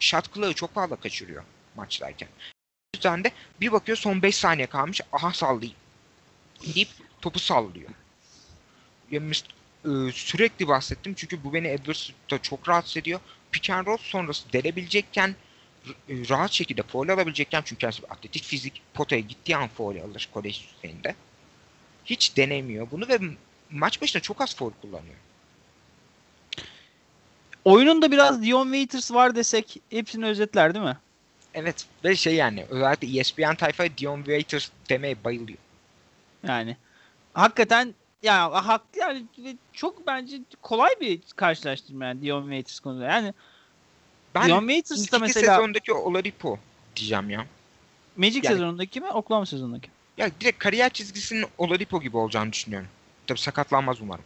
Shot 0.00 0.34
clock'ı 0.34 0.54
çok 0.54 0.74
fazla 0.74 0.96
kaçırıyor 0.96 1.42
maçlarken. 1.76 2.28
O 2.94 2.96
yüzden 2.96 3.24
de 3.24 3.32
bir 3.60 3.72
bakıyor 3.72 3.98
son 3.98 4.22
5 4.22 4.36
saniye 4.36 4.66
kalmış. 4.66 5.00
Aha 5.12 5.32
sallayayım. 5.32 5.76
Deyip 6.62 6.88
topu 7.20 7.38
sallıyor. 7.38 7.90
Yani, 9.84 10.08
e, 10.08 10.12
sürekli 10.12 10.68
bahsettim 10.68 11.14
çünkü 11.14 11.44
bu 11.44 11.54
beni 11.54 11.68
Edwards'ta 11.68 12.38
çok 12.42 12.68
rahatsız 12.68 12.96
ediyor. 12.96 13.20
Pick 13.52 13.70
and 13.70 13.86
roll 13.86 13.96
sonrası 13.96 14.52
delebilecekken 14.52 15.34
e, 15.88 15.92
rahat 16.08 16.52
şekilde 16.52 16.82
foul 16.82 17.08
alabilecekken 17.08 17.62
çünkü 17.64 17.80
kendisi 17.80 18.06
atletik 18.06 18.44
fizik 18.44 18.82
potaya 18.94 19.20
gittiği 19.20 19.56
an 19.56 19.68
foul 19.68 19.96
alır 19.96 20.28
kolej 20.32 20.68
düzeyinde. 20.76 21.14
Hiç 22.04 22.36
denemiyor 22.36 22.90
bunu 22.90 23.08
ve 23.08 23.18
maç 23.70 24.02
başına 24.02 24.22
çok 24.22 24.40
az 24.40 24.56
foul 24.56 24.72
kullanıyor. 24.82 25.16
Oyunun 27.64 28.02
da 28.02 28.12
biraz 28.12 28.42
Dion 28.42 28.64
Waiters 28.64 29.12
var 29.12 29.36
desek 29.36 29.76
hepsini 29.90 30.26
özetler 30.26 30.74
değil 30.74 30.84
mi? 30.84 30.96
Evet 31.54 31.86
ve 32.04 32.16
şey 32.16 32.34
yani 32.34 32.66
özellikle 32.70 33.20
ESPN 33.20 33.54
tayfa 33.54 33.84
Dion 33.98 34.16
Waiters 34.16 34.68
demeye 34.88 35.24
bayılıyor. 35.24 35.58
Yani 36.46 36.76
hakikaten 37.34 37.94
yani 38.22 38.54
haklı 38.54 39.00
yani 39.00 39.26
çok 39.72 40.06
bence 40.06 40.40
kolay 40.62 40.90
bir 41.00 41.20
karşılaştırma 41.36 42.04
yani 42.04 42.22
Dion 42.22 42.42
Waiters 42.42 42.80
konusunda. 42.80 43.06
Yani 43.06 43.34
ben 44.34 44.48
Dion 44.48 44.60
Waiters 44.60 45.12
da 45.12 45.18
mesela 45.18 45.56
sezondaki 45.56 45.92
Oladipo 45.92 46.58
diyeceğim 46.96 47.30
ya. 47.30 47.46
Magic 48.16 48.40
yani, 48.44 48.54
sezonundaki 48.54 49.00
mi? 49.00 49.08
Oklahoma 49.08 49.46
sezonundaki. 49.46 49.90
Ya 50.16 50.30
direkt 50.40 50.58
kariyer 50.58 50.90
çizgisinin 50.90 51.46
Oladipo 51.58 52.00
gibi 52.00 52.16
olacağını 52.16 52.52
düşünüyorum. 52.52 52.88
Tabii 53.26 53.38
sakatlanmaz 53.40 54.00
umarım. 54.00 54.24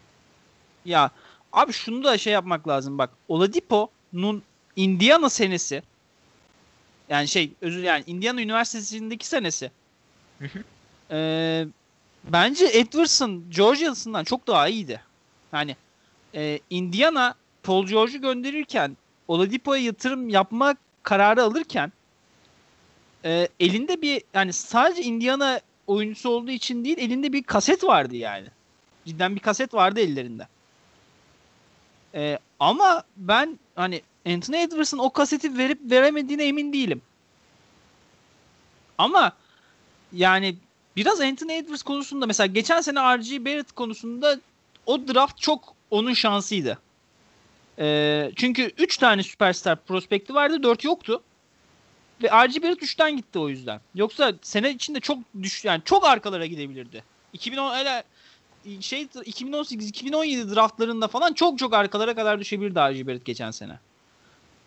Ya 0.84 1.10
abi 1.52 1.72
şunu 1.72 2.04
da 2.04 2.18
şey 2.18 2.32
yapmak 2.32 2.68
lazım 2.68 2.98
bak. 2.98 3.10
Oladipo'nun 3.28 4.42
Indiana 4.76 5.30
senesi 5.30 5.82
yani 7.08 7.28
şey 7.28 7.52
özür 7.60 7.82
yani 7.82 8.04
Indiana 8.06 8.42
Üniversitesi'ndeki 8.42 9.26
senesi. 9.26 9.70
Hı 10.38 10.44
hı. 10.44 10.64
Ee, 11.10 11.66
bence 12.28 12.66
Edwards'ın 12.72 13.50
Georgia'sından 13.50 14.24
çok 14.24 14.46
daha 14.46 14.68
iyiydi. 14.68 15.00
Yani 15.52 15.76
e, 16.34 16.60
Indiana 16.70 17.34
Paul 17.62 17.86
George'u 17.86 18.20
gönderirken 18.20 18.96
Oladipo'ya 19.28 19.82
yatırım 19.82 20.28
yapma 20.28 20.74
kararı 21.02 21.42
alırken 21.42 21.92
e, 23.24 23.48
elinde 23.60 24.02
bir 24.02 24.22
yani 24.34 24.52
sadece 24.52 25.02
Indiana 25.02 25.60
oyuncusu 25.86 26.28
olduğu 26.28 26.50
için 26.50 26.84
değil 26.84 26.98
elinde 26.98 27.32
bir 27.32 27.42
kaset 27.42 27.84
vardı 27.84 28.16
yani. 28.16 28.46
Cidden 29.04 29.34
bir 29.36 29.40
kaset 29.40 29.74
vardı 29.74 30.00
ellerinde. 30.00 30.48
E, 32.14 32.38
ama 32.60 33.04
ben 33.16 33.58
hani 33.74 34.02
Anthony 34.26 34.62
Edwards'ın 34.62 34.98
o 34.98 35.10
kaseti 35.10 35.58
verip 35.58 35.78
veremediğine 35.90 36.44
emin 36.44 36.72
değilim. 36.72 37.02
Ama 38.98 39.32
yani 40.12 40.56
biraz 40.96 41.20
Anthony 41.20 41.56
Edwards 41.56 41.82
konusunda 41.82 42.26
mesela 42.26 42.46
geçen 42.46 42.80
sene 42.80 43.00
R.G. 43.00 43.44
Barrett 43.44 43.72
konusunda 43.72 44.40
o 44.86 45.08
draft 45.08 45.38
çok 45.38 45.74
onun 45.90 46.14
şansıydı. 46.14 46.78
E, 47.78 48.30
çünkü 48.36 48.62
3 48.78 48.96
tane 48.96 49.22
süperstar 49.22 49.84
prospekti 49.84 50.34
vardı 50.34 50.62
4 50.62 50.84
yoktu. 50.84 51.22
Ve 52.22 52.28
R.G. 52.28 52.62
Barrett 52.62 52.82
3'ten 52.82 53.16
gitti 53.16 53.38
o 53.38 53.48
yüzden. 53.48 53.80
Yoksa 53.94 54.32
sene 54.42 54.70
içinde 54.70 55.00
çok 55.00 55.18
düş 55.42 55.64
yani 55.64 55.82
çok 55.84 56.04
arkalara 56.04 56.46
gidebilirdi. 56.46 57.04
2010 57.32 57.74
hele 57.74 58.04
şey 58.80 59.02
2018-2017 59.02 60.54
draftlarında 60.54 61.08
falan 61.08 61.32
çok 61.32 61.58
çok 61.58 61.74
arkalara 61.74 62.14
kadar 62.14 62.40
düşebilirdi 62.40 62.78
R.G. 62.78 63.06
Barrett 63.06 63.24
geçen 63.24 63.50
sene. 63.50 63.78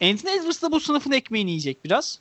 Anthony 0.02 0.36
Edwards 0.36 0.62
da 0.62 0.72
bu 0.72 0.80
sınıfın 0.80 1.12
ekmeğini 1.12 1.50
yiyecek 1.50 1.86
biraz. 1.86 2.20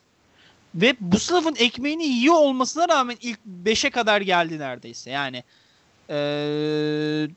Ve 0.75 0.95
bu 0.99 1.19
sınıfın 1.19 1.55
ekmeğini 1.59 2.05
yiyor 2.05 2.35
olmasına 2.35 2.89
rağmen 2.89 3.17
ilk 3.21 3.39
5'e 3.65 3.89
kadar 3.89 4.21
geldi 4.21 4.59
neredeyse. 4.59 5.11
Yani 5.11 5.43
ee, 6.09 7.27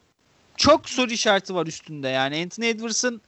çok 0.56 0.88
soru 0.88 1.10
işareti 1.10 1.54
var 1.54 1.66
üstünde. 1.66 2.08
Yani 2.08 2.42
Anthony 2.42 2.68
Edwards'ın 2.68 3.20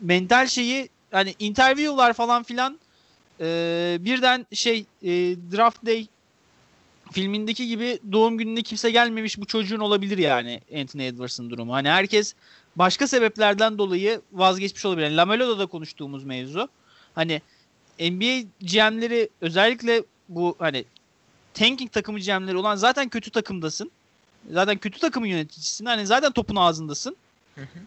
mental 0.00 0.46
şeyi 0.46 0.88
hani 1.10 1.34
interview'lar 1.38 2.12
falan 2.12 2.42
filan 2.42 2.78
e, 3.40 3.98
birden 4.00 4.46
şey 4.52 4.86
e, 5.02 5.10
draft 5.52 5.86
day 5.86 6.06
filmindeki 7.12 7.68
gibi 7.68 7.98
doğum 8.12 8.38
gününe 8.38 8.62
kimse 8.62 8.90
gelmemiş 8.90 9.38
bu 9.38 9.46
çocuğun 9.46 9.80
olabilir 9.80 10.18
yani 10.18 10.60
Anthony 10.80 11.06
Edwards'ın 11.06 11.50
durumu. 11.50 11.74
Hani 11.74 11.88
herkes 11.88 12.34
başka 12.76 13.06
sebeplerden 13.06 13.78
dolayı 13.78 14.20
vazgeçmiş 14.32 14.84
olabilir. 14.84 15.06
Yani 15.06 15.16
Lamelo'da 15.16 15.58
da 15.58 15.66
konuştuğumuz 15.66 16.24
mevzu. 16.24 16.68
Hani 17.14 17.42
NBA 18.00 18.48
GM'leri 18.60 19.28
özellikle 19.40 20.02
bu 20.28 20.56
hani 20.58 20.84
tanking 21.54 21.92
takımı 21.92 22.18
GM'leri 22.18 22.56
olan 22.56 22.76
zaten 22.76 23.08
kötü 23.08 23.30
takımdasın. 23.30 23.90
Zaten 24.50 24.78
kötü 24.78 25.00
takımın 25.00 25.26
yöneticisisin. 25.26 25.84
Hani 25.84 26.06
zaten 26.06 26.32
topun 26.32 26.56
ağzındasın. 26.56 27.16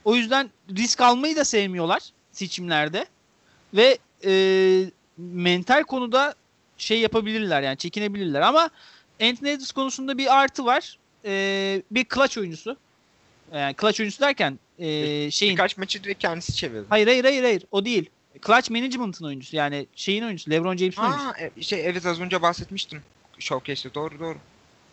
O 0.05 0.15
yüzden 0.15 0.49
risk 0.69 1.01
almayı 1.01 1.35
da 1.35 1.45
sevmiyorlar 1.45 2.01
seçimlerde. 2.31 3.05
Ve 3.73 3.97
e, 4.25 4.91
mental 5.17 5.83
konuda 5.83 6.35
şey 6.77 6.99
yapabilirler 6.99 7.61
yani 7.61 7.77
çekinebilirler 7.77 8.41
ama 8.41 8.69
Anthony 9.21 9.51
Edwards 9.51 9.71
konusunda 9.71 10.17
bir 10.17 10.39
artı 10.39 10.65
var. 10.65 10.97
E, 11.25 11.81
bir 11.91 12.05
clutch 12.13 12.38
oyuncusu. 12.38 12.77
Yani 13.53 13.75
clutch 13.81 13.99
oyuncusu 13.99 14.21
derken 14.21 14.59
e, 14.79 15.31
şeyin... 15.31 15.53
Birkaç 15.53 15.77
maçı 15.77 16.03
direkt 16.03 16.21
kendisi 16.21 16.55
çevirdi. 16.55 16.85
Hayır 16.89 17.07
hayır 17.07 17.23
hayır 17.23 17.43
hayır 17.43 17.63
o 17.71 17.85
değil. 17.85 18.09
Clutch 18.45 18.72
Management'ın 18.72 19.26
oyuncusu 19.26 19.56
yani 19.56 19.88
şeyin 19.95 20.24
oyuncusu 20.24 20.52
LeBron 20.52 20.78
James'in 20.78 21.02
oyuncusu. 21.02 21.34
E, 21.58 21.62
şey 21.62 21.86
evet 21.86 22.06
az 22.06 22.22
önce 22.22 22.41
bahsetmiştim. 22.41 23.02
Showcase'de 23.40 23.94
doğru 23.94 24.20
doğru. 24.20 24.38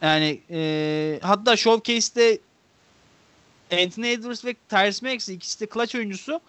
Yani 0.02 0.40
e, 0.51 1.19
hatta 1.23 1.56
Showcase'de 1.56 2.39
Anthony 3.73 4.12
Edwards 4.12 4.44
ve 4.44 4.55
Tyrese 4.69 5.12
Maxey 5.12 5.35
ikisi 5.35 5.60
de 5.60 5.69
clutch 5.74 5.94
oyuncusu. 5.94 6.40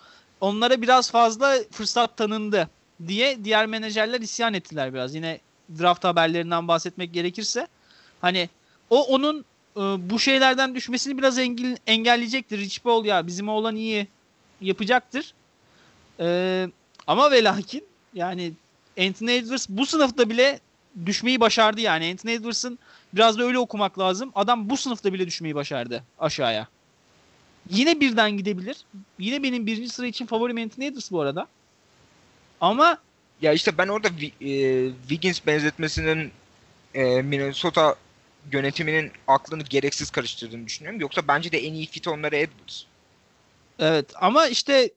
Onlara 0.41 0.81
biraz 0.81 1.11
fazla 1.11 1.57
fırsat 1.71 2.17
tanındı 2.17 2.69
diye 3.07 3.43
diğer 3.43 3.65
menajerler 3.65 4.21
isyan 4.21 4.53
ettiler 4.53 4.93
biraz. 4.93 5.15
Yine 5.15 5.39
draft 5.79 6.03
haberlerinden 6.03 6.67
bahsetmek 6.67 7.13
gerekirse. 7.13 7.67
Hani 8.21 8.49
o 8.89 9.03
onun 9.03 9.45
e, 9.77 9.79
bu 9.79 10.19
şeylerden 10.19 10.75
düşmesini 10.75 11.17
biraz 11.17 11.37
engel, 11.37 11.77
engelleyecektir. 11.87 12.57
Rich 12.57 12.79
Paul 12.83 13.05
ya 13.05 13.27
bizim 13.27 13.49
oğlan 13.49 13.75
iyi 13.75 14.07
yapacaktır. 14.61 15.33
E, 16.19 16.67
ama 17.09 17.31
ve 17.31 17.43
lakin 17.43 17.83
yani 18.13 18.53
Anthony 18.99 19.37
Edwards 19.37 19.65
bu 19.69 19.85
sınıfta 19.85 20.29
bile 20.29 20.59
düşmeyi 21.05 21.39
başardı 21.39 21.81
yani. 21.81 22.11
Anthony 22.11 22.33
Edwards'ın 22.33 22.79
biraz 23.13 23.37
da 23.37 23.43
öyle 23.43 23.59
okumak 23.59 23.99
lazım. 23.99 24.31
Adam 24.35 24.69
bu 24.69 24.77
sınıfta 24.77 25.13
bile 25.13 25.27
düşmeyi 25.27 25.55
başardı 25.55 26.03
aşağıya. 26.19 26.67
Yine 27.69 27.99
birden 27.99 28.31
gidebilir. 28.37 28.77
Yine 29.19 29.43
benim 29.43 29.67
birinci 29.67 29.89
sıra 29.89 30.07
için 30.07 30.25
favorim 30.25 30.57
Anthony 30.57 30.87
Edwards 30.87 31.11
bu 31.11 31.21
arada. 31.21 31.47
Ama 32.61 32.97
ya 33.41 33.53
işte 33.53 33.77
ben 33.77 33.87
orada 33.87 34.07
e, 34.41 34.91
Wiggins 34.99 35.45
benzetmesinin 35.45 36.31
e, 36.93 37.21
Minnesota 37.21 37.95
yönetiminin 38.51 39.11
aklını 39.27 39.63
gereksiz 39.63 40.09
karıştırdığını 40.09 40.65
düşünüyorum. 40.65 41.01
Yoksa 41.01 41.27
bence 41.27 41.51
de 41.51 41.57
en 41.57 41.73
iyi 41.73 41.87
fit 41.87 42.07
onları 42.07 42.35
Edwards. 42.35 42.83
Evet 43.79 44.11
ama 44.15 44.47
işte 44.47 44.89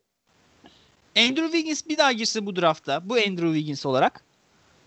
Andrew 1.16 1.46
Wiggins 1.46 1.88
bir 1.88 1.98
daha 1.98 2.12
girse 2.12 2.46
bu 2.46 2.56
draftta. 2.56 3.08
Bu 3.08 3.14
Andrew 3.14 3.46
Wiggins 3.46 3.86
olarak. 3.86 4.24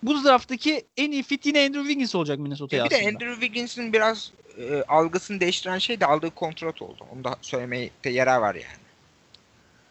Bu 0.03 0.23
drafttaki 0.23 0.85
en 0.97 1.11
iyi 1.11 1.23
fit 1.23 1.45
yine 1.45 1.59
Andrew 1.59 1.83
Wiggins 1.83 2.15
olacak 2.15 2.39
Minnesota'ya 2.39 2.83
aslında. 2.83 2.99
Bir 2.99 3.05
de 3.05 3.09
Andrew 3.09 3.33
Wiggins'in 3.33 3.93
biraz 3.93 4.31
e, 4.57 4.83
algısını 4.87 5.39
değiştiren 5.39 5.77
şey 5.77 5.99
de 5.99 6.05
aldığı 6.05 6.29
kontrat 6.29 6.81
oldu. 6.81 7.05
Onu 7.13 7.23
da 7.23 7.35
söylemeye 7.41 7.89
de 8.03 8.09
yarar 8.09 8.37
var 8.37 8.55
yani. 8.55 8.85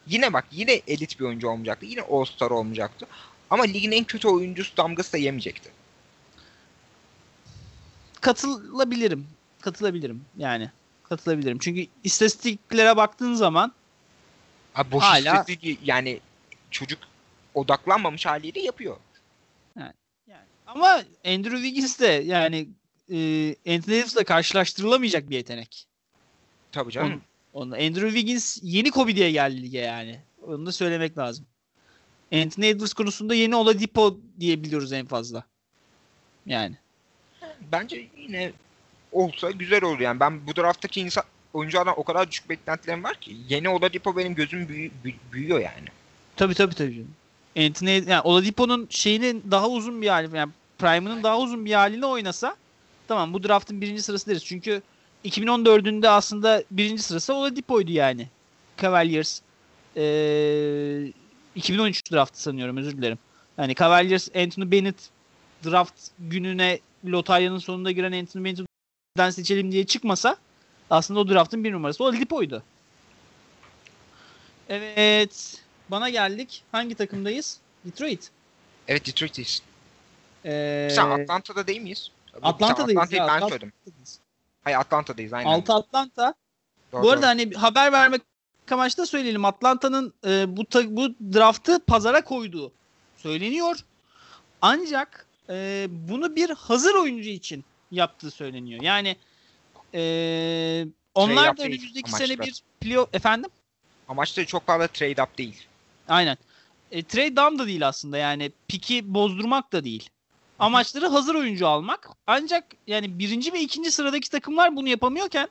Yine 0.07 0.33
bak 0.33 0.45
yine 0.53 0.81
elit 0.87 1.21
bir 1.21 1.25
oyuncu 1.25 1.49
olmayacaktı. 1.49 1.87
Yine 1.87 2.03
All-Star 2.03 2.51
olmayacaktı. 2.51 3.07
Ama 3.51 3.65
ligin 3.65 3.93
en 3.93 4.05
kötü 4.05 4.29
oyuncusu 4.29 4.77
damgası 4.77 5.13
da 5.13 5.19
yemeyecekti. 5.19 5.71
Katılabilirim. 8.21 9.27
Katılabilirim 9.61 10.25
yani. 10.37 10.71
Katılabilirim. 11.03 11.59
Çünkü 11.59 11.87
istatistiklere 12.05 12.97
baktığın 12.97 13.35
zaman 13.35 13.73
Abi 14.75 14.93
boş 14.93 15.05
hala... 15.05 15.19
istatistik 15.19 15.81
yani 15.85 16.21
çocuk 16.71 16.99
odaklanmamış 17.55 18.27
haliyle 18.27 18.61
yapıyor. 18.61 18.97
Yani, 19.79 19.93
yani. 20.27 20.47
Ama 20.67 20.89
Andrew 21.27 21.57
Wiggins 21.57 22.01
de 22.01 22.07
yani 22.07 22.69
e, 23.11 23.49
Anthony 23.75 24.01
Davis'le 24.01 24.25
karşılaştırılamayacak 24.25 25.31
bir 25.31 25.37
yetenek. 25.37 25.87
Tabii 26.73 26.93
canım. 26.93 27.23
Onun, 27.53 27.67
onun, 27.67 27.73
Andrew 27.73 28.09
Wiggins 28.09 28.59
yeni 28.63 28.91
Kobe 28.91 29.17
diye 29.17 29.31
geldi 29.31 29.63
lige 29.63 29.79
yani. 29.79 30.21
Onu 30.43 30.67
da 30.67 30.73
söylemek 30.73 31.19
lazım. 31.19 31.47
Anthony 32.33 32.69
Edwards 32.69 32.93
konusunda 32.93 33.35
yeni 33.35 33.57
Oladipo 33.57 34.19
diyebiliyoruz 34.41 34.93
en 34.93 35.07
fazla. 35.07 35.45
Yani. 36.47 36.77
Bence 37.73 38.09
yine 38.19 38.53
olsa 39.13 39.51
güzel 39.51 39.85
olur 39.85 40.01
yani. 40.01 40.21
Ben 40.21 40.47
bu 40.47 40.57
drafttaki 40.57 41.01
insan 41.01 41.25
oyunculardan 41.55 41.95
o 41.97 42.05
kadar 42.05 42.31
düşük 42.31 42.49
beklentilerim 42.49 43.05
var 43.05 43.15
ki. 43.15 43.37
Yeni 43.49 43.69
Oladipo 43.69 44.17
benim 44.17 44.35
gözüm 44.35 44.69
büyü, 44.69 44.91
büyüyor 45.33 45.59
yani. 45.61 45.89
Tabii 46.37 46.55
tabii 46.55 46.75
tabii. 46.75 46.95
Canım. 46.95 47.15
Anthony 47.59 47.91
yani 47.91 48.21
Oladipo'nun 48.21 48.87
şeyinin 48.91 49.45
daha 49.51 49.69
uzun 49.69 50.03
bir 50.03 50.09
hali 50.09 50.37
yani 50.37 50.53
Prime'ının 50.79 51.23
daha 51.23 51.39
uzun 51.39 51.65
bir 51.65 51.73
halini 51.73 52.07
oynasa 52.07 52.57
tamam 53.09 53.35
bu 53.35 53.43
draftın 53.43 53.81
birinci 53.81 54.03
sırası 54.03 54.31
deriz. 54.31 54.45
Çünkü 54.45 54.83
2014'ünde 55.25 56.09
aslında 56.09 56.65
birinci 56.71 57.03
sırası 57.03 57.35
Oladipo'ydu 57.35 57.93
yani. 57.93 58.29
Cavaliers 58.79 59.41
ee, 59.97 61.13
2013 61.55 62.13
draftı 62.13 62.43
sanıyorum 62.43 62.77
özür 62.77 62.97
dilerim. 62.97 63.19
Yani 63.59 63.75
Cavaliers 63.75 64.29
Anthony 64.37 64.71
Bennett 64.71 64.97
draft 65.65 65.95
gününe 66.19 66.81
lotaryanın 67.07 67.59
sonunda 67.59 67.91
giren 67.91 68.13
Anthony 68.13 68.45
Bennett'den 68.45 69.31
seçelim 69.31 69.73
diye 69.73 69.87
çıkmasa 69.87 70.37
aslında 70.91 71.21
o 71.21 71.29
draftın 71.29 71.65
bir 71.65 71.73
numarası 71.73 72.05
Oladipo'ydu. 72.05 72.63
Evet. 74.69 75.63
Bana 75.89 76.11
geldik. 76.11 76.63
Hangi 76.73 76.95
takımdayız? 76.95 77.59
Detroit. 77.85 78.31
Evet 78.89 79.07
Detroit'teyiz. 79.07 79.63
Ee, 80.45 80.89
Sen 80.91 81.11
Atlanta'da 81.11 81.67
değil 81.67 81.81
miyiz? 81.81 82.11
Atlanta'dayız. 82.43 82.99
Atlanta'yı 83.01 83.43
ben 83.43 83.49
söyledim. 83.49 83.73
Hayır 84.65 84.79
Atlanta'dayız 84.79 85.33
aynen. 85.33 85.51
6 85.51 85.73
Atlanta. 85.73 86.35
Doğru, 86.93 87.03
Bu 87.03 87.11
arada 87.11 87.23
doğru. 87.23 87.29
hani 87.29 87.53
haber 87.55 87.93
vermek 87.93 88.23
amaçlı 88.71 89.07
söyleyelim. 89.07 89.45
Atlanta'nın 89.45 90.13
e, 90.27 90.57
bu 90.57 90.65
ta, 90.65 90.97
bu 90.97 91.09
draftı 91.35 91.79
pazara 91.79 92.25
koyduğu 92.25 92.73
söyleniyor. 93.17 93.77
Ancak 94.63 95.27
e, 95.51 95.87
bunu 95.91 96.37
bir 96.37 96.51
hazır 96.51 96.95
oyuncu 96.95 97.29
için 97.29 97.65
yaptığı 97.91 98.31
söyleniyor. 98.31 98.83
Yani 98.83 99.17
e, 99.95 100.87
onlar 101.15 101.57
da 101.57 101.63
önümüzdeki 101.63 102.13
sene 102.13 102.39
bir 102.41 102.63
playoff 102.81 103.15
efendim? 103.15 103.51
Amaçları 104.09 104.47
çok 104.47 104.67
fazla 104.67 104.87
trade 104.87 105.23
up 105.23 105.39
değil. 105.39 105.67
Aynen. 106.09 106.37
E, 106.91 107.03
trade 107.03 107.37
down 107.37 107.59
da 107.59 107.67
değil 107.67 107.89
aslında 107.89 108.19
yani 108.19 108.53
piki 108.69 109.15
bozdurmak 109.15 109.73
da 109.73 109.85
değil. 109.85 110.11
Amaçları 110.59 111.07
hazır 111.07 111.35
oyuncu 111.35 111.69
almak. 111.69 112.11
Ancak 112.27 112.65
yani 112.87 113.19
birinci 113.19 113.53
ve 113.53 113.61
ikinci 113.61 113.91
sıradaki 113.91 114.31
takımlar 114.31 114.77
bunu 114.77 114.89
yapamıyorken 114.89 115.49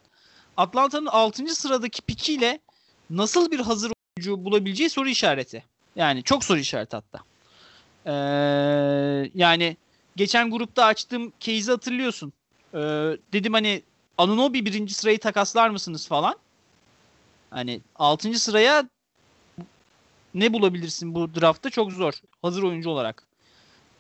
Atlanta'nın 0.58 1.06
altıncı 1.06 1.56
sıradaki 1.56 2.02
pikiyle 2.02 2.60
nasıl 3.10 3.52
bir 3.52 3.60
hazır 3.60 3.92
oyuncu 4.18 4.46
bulabileceği 4.46 4.90
soru 4.90 5.10
işareti. 5.10 5.64
Yani 5.96 6.24
çok 6.24 6.44
soru 6.44 6.60
işareti 6.60 6.96
hatta. 6.96 7.20
Ee, 8.06 9.32
yani 9.36 9.78
geçen 10.16 10.52
grupta 10.52 10.86
açtığım 10.86 11.34
case'i 11.40 11.72
hatırlıyorsun. 11.72 12.34
Ee, 12.74 12.78
dedim 13.34 13.54
hani 13.54 13.84
Anunobi 14.18 14.66
birinci 14.66 14.94
sırayı 14.94 15.20
takaslar 15.20 15.70
mısınız 15.70 16.08
falan. 16.08 16.36
Hani 17.50 17.82
altıncı 17.96 18.40
sıraya 18.40 18.90
ne 20.34 20.54
bulabilirsin 20.54 21.16
bu 21.16 21.36
draftta 21.36 21.70
çok 21.70 21.92
zor. 21.92 22.14
Hazır 22.42 22.64
oyuncu 22.64 22.90
olarak. 22.90 23.24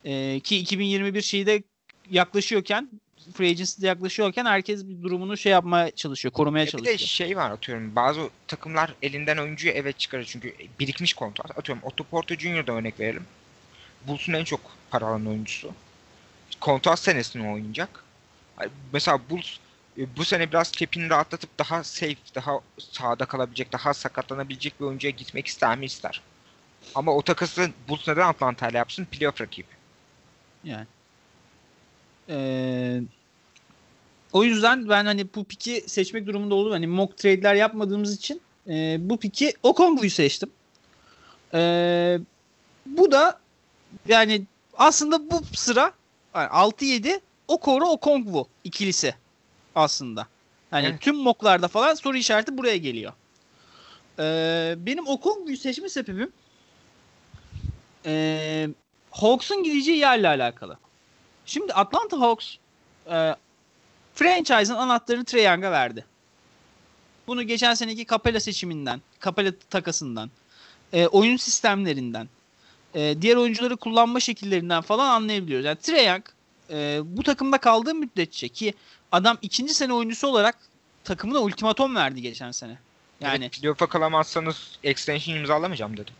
Ee, 0.05 0.39
ki 0.39 0.57
2021 0.57 1.21
şeyi 1.21 1.45
de 1.45 1.63
yaklaşıyorken 2.11 2.89
free 3.33 3.49
agency'de 3.49 3.87
yaklaşıyorken 3.87 4.45
herkes 4.45 4.85
bir 4.87 5.01
durumunu 5.01 5.37
şey 5.37 5.51
yapmaya 5.51 5.91
çalışıyor, 5.91 6.33
korumaya 6.33 6.65
çalışıyor. 6.65 6.95
Bir 6.95 6.99
de 6.99 7.05
şey 7.05 7.37
var 7.37 7.51
atıyorum 7.51 7.95
bazı 7.95 8.29
takımlar 8.47 8.93
elinden 9.01 9.37
oyuncuyu 9.37 9.73
evet 9.73 9.99
çıkarır 9.99 10.25
çünkü 10.25 10.53
birikmiş 10.79 11.13
kontrat. 11.13 11.57
Atıyorum 11.57 11.83
Otto 11.83 12.03
Porter 12.03 12.37
Junior'da 12.37 12.71
örnek 12.71 12.99
verelim. 12.99 13.23
Bulls'un 14.07 14.33
en 14.33 14.43
çok 14.43 14.61
para 14.89 15.05
alan 15.05 15.25
oyuncusu. 15.25 15.71
Kontrat 16.61 16.99
senesini 16.99 17.49
oynayacak. 17.49 18.03
Mesela 18.93 19.19
Bulls 19.29 19.57
e, 19.57 19.62
bu 19.97 20.25
sene 20.25 20.51
biraz 20.51 20.71
cap'ini 20.71 21.09
rahatlatıp 21.09 21.59
daha 21.59 21.83
safe, 21.83 22.15
daha 22.35 22.59
sağda 22.79 23.25
kalabilecek, 23.25 23.73
daha 23.73 23.93
sakatlanabilecek 23.93 24.79
bir 24.79 24.85
oyuncuya 24.85 25.11
gitmek 25.11 25.47
ister 25.47 25.77
mi 25.77 25.85
ister. 25.85 26.21
Ama 26.95 27.15
o 27.15 27.21
takası 27.21 27.71
Bulls 27.87 28.07
neden 28.07 28.27
Atlanta 28.27 28.67
ile 28.67 28.77
yapsın? 28.77 29.05
Playoff 29.05 29.41
rakibi. 29.41 29.67
Yani. 30.63 30.87
Ee, 32.29 33.01
o 34.33 34.43
yüzden 34.43 34.89
ben 34.89 35.05
hani 35.05 35.27
bu 35.35 35.43
piki 35.43 35.83
seçmek 35.87 36.27
durumunda 36.27 36.55
oldum. 36.55 36.71
Hani 36.71 36.87
mock 36.87 37.17
trade'ler 37.17 37.55
yapmadığımız 37.55 38.15
için 38.15 38.41
e, 38.67 38.97
bu 38.99 39.17
piki 39.17 39.53
Okongwu'yu 39.63 40.11
seçtim. 40.11 40.49
E, 41.53 42.19
bu 42.85 43.11
da 43.11 43.39
yani 44.07 44.43
aslında 44.77 45.31
bu 45.31 45.41
sıra 45.53 45.93
yani 46.35 46.47
6-7 46.47 47.19
Okoro 47.47 47.85
Okongwu 47.85 48.47
ikilisi 48.63 49.15
aslında. 49.75 50.27
Yani 50.71 50.87
evet. 50.87 51.01
tüm 51.01 51.15
mocklarda 51.15 51.67
falan 51.67 51.93
soru 51.93 52.17
işareti 52.17 52.57
buraya 52.57 52.77
geliyor. 52.77 53.13
Ee, 54.19 54.75
benim 54.77 55.07
Okongwu'yu 55.07 55.57
seçme 55.57 55.89
sebebim 55.89 56.31
e, 58.05 58.69
Hawks'un 59.11 59.63
gideceği 59.63 59.97
yerle 59.97 60.27
alakalı. 60.27 60.77
Şimdi 61.45 61.73
Atlanta 61.73 62.19
Hawks 62.19 62.55
e, 63.11 63.35
franchise'ın 64.15 64.77
anahtarını 64.77 65.25
Trae 65.25 65.41
Young'a 65.41 65.71
verdi. 65.71 66.05
Bunu 67.27 67.43
geçen 67.43 67.73
seneki 67.73 68.05
Capella 68.05 68.39
seçiminden, 68.39 69.01
Capella 69.23 69.51
takasından, 69.69 70.29
e, 70.93 71.07
oyun 71.07 71.37
sistemlerinden, 71.37 72.27
e, 72.93 73.21
diğer 73.21 73.35
oyuncuları 73.35 73.77
kullanma 73.77 74.19
şekillerinden 74.19 74.81
falan 74.81 75.09
anlayabiliyoruz. 75.09 75.65
Yani 75.65 75.77
Trae 75.77 76.03
Young 76.03 76.23
e, 76.69 77.01
bu 77.03 77.23
takımda 77.23 77.57
kaldığı 77.57 77.95
müddetçe 77.95 78.47
ki 78.49 78.73
adam 79.13 79.37
ikinci 79.41 79.73
sene 79.73 79.93
oyuncusu 79.93 80.27
olarak 80.27 80.57
takımına 81.03 81.39
ultimatom 81.39 81.95
verdi 81.95 82.21
geçen 82.21 82.51
sene. 82.51 82.77
Yani 83.21 83.43
evet, 83.43 83.59
playoff'a 83.59 83.87
kalamazsanız 83.87 84.79
extension 84.83 85.35
imzalamayacağım 85.35 85.97
dedi. 85.97 86.11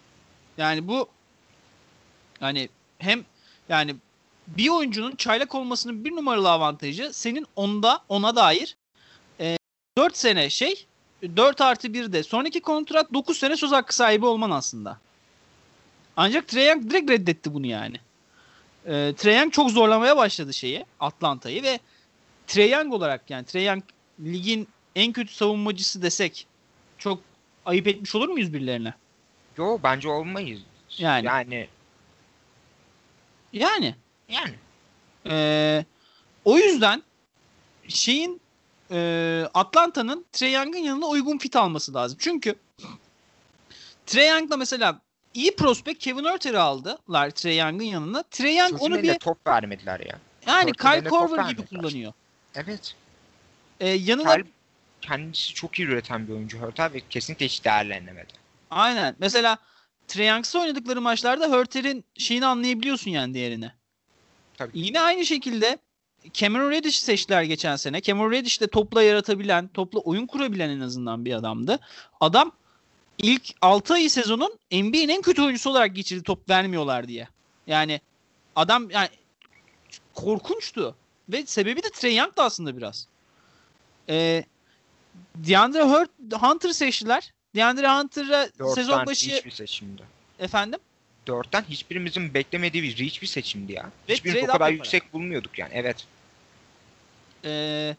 Yani 0.57 0.87
bu 0.87 1.07
yani 2.41 2.69
hem 2.99 3.25
yani 3.69 3.95
bir 4.47 4.69
oyuncunun 4.69 5.15
çaylak 5.15 5.55
olmasının 5.55 6.05
bir 6.05 6.11
numaralı 6.11 6.51
avantajı 6.51 7.13
senin 7.13 7.47
onda 7.55 7.99
ona 8.09 8.35
dair 8.35 8.75
e, 9.39 9.57
4 9.97 10.17
sene 10.17 10.49
şey 10.49 10.85
4 11.35 11.61
artı 11.61 11.93
1 11.93 12.13
de 12.13 12.23
sonraki 12.23 12.61
kontrat 12.61 13.13
9 13.13 13.37
sene 13.37 13.57
söz 13.57 13.71
hakkı 13.71 13.95
sahibi 13.95 14.25
olman 14.25 14.51
aslında. 14.51 14.99
Ancak 16.17 16.47
Trae 16.47 16.63
Young 16.63 16.89
direkt 16.89 17.11
reddetti 17.11 17.53
bunu 17.53 17.67
yani. 17.67 17.95
E, 18.85 19.13
Trae 19.17 19.35
Young 19.35 19.53
çok 19.53 19.71
zorlamaya 19.71 20.17
başladı 20.17 20.53
şeyi 20.53 20.85
Atlanta'yı 20.99 21.63
ve 21.63 21.79
Trae 22.47 22.69
Young 22.69 22.93
olarak 22.93 23.29
yani 23.29 23.45
Trae 23.45 23.63
Young 23.63 23.83
ligin 24.19 24.67
en 24.95 25.13
kötü 25.13 25.33
savunmacısı 25.33 26.01
desek 26.01 26.47
çok 26.97 27.19
ayıp 27.65 27.87
etmiş 27.87 28.15
olur 28.15 28.29
muyuz 28.29 28.53
birilerine? 28.53 28.93
Yo 29.57 29.79
bence 29.83 30.09
olmayız. 30.09 30.61
Yani. 30.97 31.25
Yani. 31.25 31.67
Yani. 33.53 33.95
Yani. 34.29 34.55
Ee, 35.25 35.85
o 36.45 36.57
yüzden 36.57 37.03
şeyin 37.87 38.41
e, 38.91 39.47
Atlanta'nın 39.53 40.25
Trae 40.31 40.49
Young'ın 40.49 40.79
yanına 40.79 41.07
uygun 41.07 41.37
fit 41.37 41.55
alması 41.55 41.93
lazım. 41.93 42.17
Çünkü 42.21 42.55
Trae 44.05 44.25
Young'la 44.25 44.57
mesela 44.57 45.01
iyi 45.33 45.55
prospect 45.55 45.99
Kevin 45.99 46.25
Örter'i 46.25 46.59
aldılar 46.59 47.29
Trae 47.29 47.55
Young'ın 47.55 47.85
yanına. 47.85 48.23
Trae 48.23 48.55
Young 48.55 48.71
Çocuğun 48.71 48.85
onu 48.85 49.03
bir 49.03 49.19
top 49.19 49.47
vermediler 49.47 49.99
ya. 49.99 50.19
Yani 50.47 50.71
Kyle 50.71 51.03
Korver 51.03 51.49
gibi 51.49 51.65
kullanıyor. 51.65 52.13
Evet. 52.55 52.95
Ee, 53.79 53.89
yanına 53.89 54.33
Kyle 54.33 54.45
kendisi 55.01 55.53
çok 55.53 55.79
iyi 55.79 55.87
üreten 55.87 56.27
bir 56.27 56.33
oyuncu 56.33 56.57
Hörter 56.57 56.93
ve 56.93 57.01
kesinlikle 57.09 57.45
hiç 57.45 57.65
değerlenemedi. 57.65 58.33
Aynen. 58.69 59.15
Mesela 59.19 59.57
Youngs'la 60.15 60.59
oynadıkları 60.59 61.01
maçlarda 61.01 61.49
Hörter'in 61.49 62.05
şeyini 62.17 62.45
anlayabiliyorsun 62.45 63.11
yani 63.11 63.33
değerini. 63.33 63.71
Tabii. 64.57 64.71
Yine 64.73 65.01
aynı 65.01 65.25
şekilde 65.25 65.77
Cameron 66.33 66.71
Reddish 66.71 66.99
seçtiler 66.99 67.43
geçen 67.43 67.75
sene. 67.75 68.01
Cameron 68.01 68.31
Reddish 68.31 68.61
de 68.61 68.67
topla 68.67 69.03
yaratabilen, 69.03 69.67
topla 69.67 69.99
oyun 69.99 70.27
kurabilen 70.27 70.69
en 70.69 70.79
azından 70.79 71.25
bir 71.25 71.33
adamdı. 71.33 71.79
Adam 72.21 72.51
ilk 73.17 73.43
6 73.61 73.93
ayı 73.93 74.09
sezonun 74.09 74.59
NBA'nin 74.71 75.09
en 75.09 75.21
kötü 75.21 75.41
oyuncusu 75.41 75.69
olarak 75.69 75.95
geçirdi 75.95 76.23
top 76.23 76.49
vermiyorlar 76.49 77.07
diye. 77.07 77.27
Yani 77.67 78.01
adam 78.55 78.89
yani 78.89 79.09
korkunçtu. 80.13 80.95
Ve 81.29 81.45
sebebi 81.45 81.83
de 81.83 81.89
Trey 81.89 82.15
Young 82.15 82.37
da 82.37 82.43
aslında 82.43 82.77
biraz. 82.77 83.07
Ee, 84.09 84.43
DeAndre 85.35 85.83
Hunter 86.37 86.69
seçtiler. 86.69 87.33
DeAndre 87.55 87.89
Hunter'a 87.89 88.49
sezon 88.75 89.05
başı... 89.05 89.35
hiçbir 89.35 89.51
seçimdi. 89.51 90.03
Efendim? 90.39 90.79
Dörtten 91.27 91.63
hiçbirimizin 91.69 92.33
beklemediği 92.33 92.83
bir 92.83 92.97
reach 92.97 93.21
bir 93.21 93.27
seçimdi 93.27 93.71
ya. 93.71 93.91
Ve 94.09 94.13
Hiçbirimiz 94.13 94.43
o 94.43 94.47
kadar 94.47 94.69
yüksek 94.69 95.03
para. 95.03 95.13
bulmuyorduk 95.13 95.59
yani. 95.59 95.71
Evet. 95.73 96.05
Ee, 97.45 97.95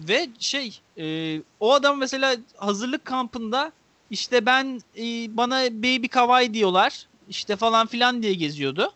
ve 0.00 0.28
şey 0.38 0.80
e, 0.98 1.36
o 1.60 1.72
adam 1.72 1.98
mesela 1.98 2.36
hazırlık 2.56 3.04
kampında 3.04 3.72
işte 4.10 4.46
ben 4.46 4.82
e, 4.96 5.36
bana 5.36 5.64
baby 5.82 6.06
kawaii 6.06 6.54
diyorlar 6.54 7.06
işte 7.28 7.56
falan 7.56 7.86
filan 7.86 8.22
diye 8.22 8.34
geziyordu. 8.34 8.92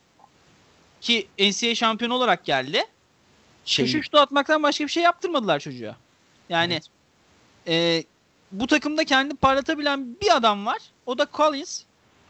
Ki 1.01 1.29
NCAA 1.39 1.75
şampiyon 1.75 2.11
olarak 2.11 2.45
geldi. 2.45 2.85
Şey... 3.65 3.85
Köşe 3.85 4.03
şutu 4.03 4.19
atmaktan 4.19 4.63
başka 4.63 4.85
bir 4.85 4.91
şey 4.91 5.03
yaptırmadılar 5.03 5.61
çocuğa. 5.61 5.97
Yani 6.49 6.73
evet. 6.73 6.89
e, 7.67 8.05
bu 8.53 8.67
takımda 8.67 9.05
kendi 9.05 9.37
parlatabilen 9.37 10.17
bir 10.21 10.37
adam 10.37 10.67
var. 10.67 10.79
O 11.07 11.19
da 11.19 11.27
Collins. 11.35 11.83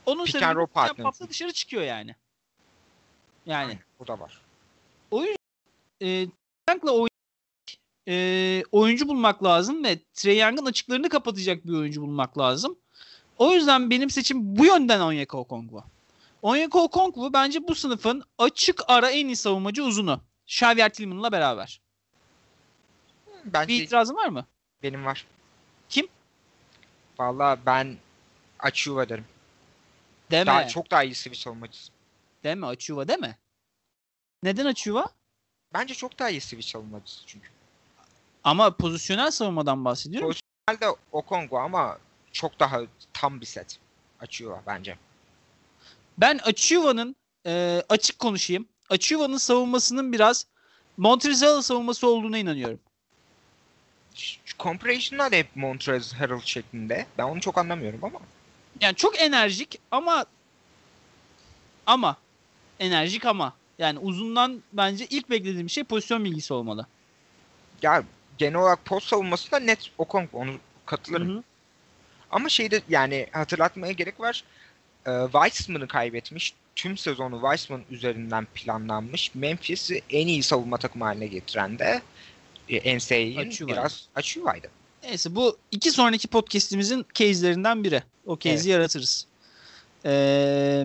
Onun 0.06 0.24
Pick 0.24 0.39
sebebi 0.39 1.28
dışarı 1.28 1.52
çıkıyor 1.52 1.82
yani. 1.82 2.15
Yani. 3.47 3.66
Aynen, 3.66 3.78
o 4.01 4.06
da 4.06 4.20
var. 4.20 4.40
O 5.11 5.23
yüzden 5.24 5.39
e, 6.02 6.90
oyun, 6.90 7.09
e, 8.09 8.62
oyuncu 8.73 9.09
bulmak 9.09 9.44
lazım 9.44 9.85
ve 9.85 9.98
Trey 10.15 10.39
Young'ın 10.39 10.66
açıklarını 10.66 11.09
kapatacak 11.09 11.66
bir 11.66 11.73
oyuncu 11.73 12.02
bulmak 12.02 12.39
lazım. 12.39 12.77
O 13.39 13.52
yüzden 13.52 13.90
benim 13.90 14.11
seçim 14.11 14.56
bu 14.56 14.66
yönden 14.66 15.01
Onyeka 15.01 15.39
Okongwu. 15.39 15.85
Onyeka 16.43 16.78
Okongwu 16.78 17.32
bence 17.32 17.69
bu 17.69 17.74
sınıfın 17.74 18.23
açık 18.39 18.81
ara 18.89 19.11
en 19.11 19.27
iyi 19.27 19.36
savunmacı 19.36 19.85
uzunu. 19.85 20.20
Xavier 20.46 20.92
Tillman'la 20.92 21.32
beraber. 21.32 21.80
Bence 23.44 23.68
bir 23.68 23.82
itirazın 23.82 24.16
var 24.16 24.28
mı? 24.28 24.46
Benim 24.82 25.04
var. 25.04 25.26
Kim? 25.88 26.08
Vallahi 27.18 27.60
ben 27.66 27.96
Açuva 28.58 29.08
derim. 29.08 29.24
Deme. 30.30 30.46
Daha, 30.46 30.68
çok 30.68 30.90
daha 30.90 31.04
iyi 31.04 31.14
switch 31.14 31.40
savunmacısı. 31.40 31.92
Deme 32.44 32.66
Açuva 32.66 33.08
deme. 33.08 33.38
Neden 34.42 34.66
Açuva? 34.66 35.08
Bence 35.74 35.94
çok 35.94 36.18
daha 36.18 36.30
iyi 36.30 36.40
switch 36.40 36.68
savunmacısı 36.68 37.26
çünkü. 37.26 37.48
Ama 38.44 38.76
pozisyonel 38.76 39.30
savunmadan 39.30 39.84
bahsediyorum. 39.84 40.34
Genelde 40.68 40.96
Okongu 41.12 41.58
ama 41.58 41.98
çok 42.32 42.60
daha 42.60 42.80
tam 43.12 43.40
bir 43.40 43.46
set. 43.46 43.78
Açıyor 44.20 44.58
bence. 44.66 44.98
Ben 46.18 46.38
Achuva'nın 46.38 47.16
e, 47.46 47.82
açık 47.88 48.18
konuşayım. 48.18 48.68
Achuva'nın 48.90 49.36
savunmasının 49.36 50.12
biraz 50.12 50.47
Montrezl 50.97 51.61
savunması 51.61 52.06
olduğuna 52.06 52.39
inanıyorum. 52.39 52.81
Compression'lar 54.59 55.32
hep 55.32 55.56
Montrez 55.56 56.12
Harrell 56.12 56.40
şeklinde. 56.40 57.06
Ben 57.19 57.24
onu 57.24 57.40
çok 57.40 57.59
anlamıyorum 57.59 58.01
ama. 58.02 58.20
Yani 58.81 58.94
çok 58.94 59.20
enerjik 59.20 59.81
ama 59.90 60.27
ama 61.86 62.16
enerjik 62.81 63.27
ama 63.27 63.52
yani 63.78 63.98
uzundan 63.98 64.62
bence 64.73 65.06
ilk 65.06 65.31
beklediğim 65.31 65.70
şey 65.70 65.85
pozisyon 65.85 66.24
bilgisi 66.24 66.55
olmalı. 66.55 66.86
Ya 67.82 68.02
genel 68.39 68.59
olarak 68.59 68.85
post 68.85 69.09
savunması 69.09 69.52
da 69.52 69.59
net 69.59 69.90
Okongu 69.98 70.28
onu 70.32 70.55
katılırım. 70.86 71.28
Hı 71.28 71.39
hı. 71.39 71.43
Ama 72.31 72.48
şeyde 72.48 72.82
yani 72.89 73.27
hatırlatmaya 73.32 73.93
gerek 73.93 74.20
var. 74.20 74.44
Ee, 75.06 75.11
Weissman'ı 75.32 75.89
kaybetmiş. 75.89 76.55
Tüm 76.76 76.96
sezonu 76.96 77.34
Weissman 77.40 77.82
üzerinden 77.90 78.46
planlanmış. 78.55 79.34
Memphis'i 79.34 80.02
en 80.10 80.26
iyi 80.26 80.42
savunma 80.42 80.76
takımı 80.76 81.05
haline 81.05 81.26
getiren 81.26 81.78
de 81.78 82.02
e, 82.68 82.96
NCAA'nin 82.96 83.68
biraz 83.68 84.09
Achuva'ydı. 84.14 84.70
Neyse 85.02 85.34
bu 85.34 85.59
iki 85.70 85.90
sonraki 85.90 86.28
podcast'imizin 86.28 87.06
case'lerinden 87.14 87.84
biri. 87.84 88.02
O 88.26 88.38
case'i 88.38 88.55
evet. 88.55 88.66
yaratırız. 88.66 89.26
Ee, 90.05 90.84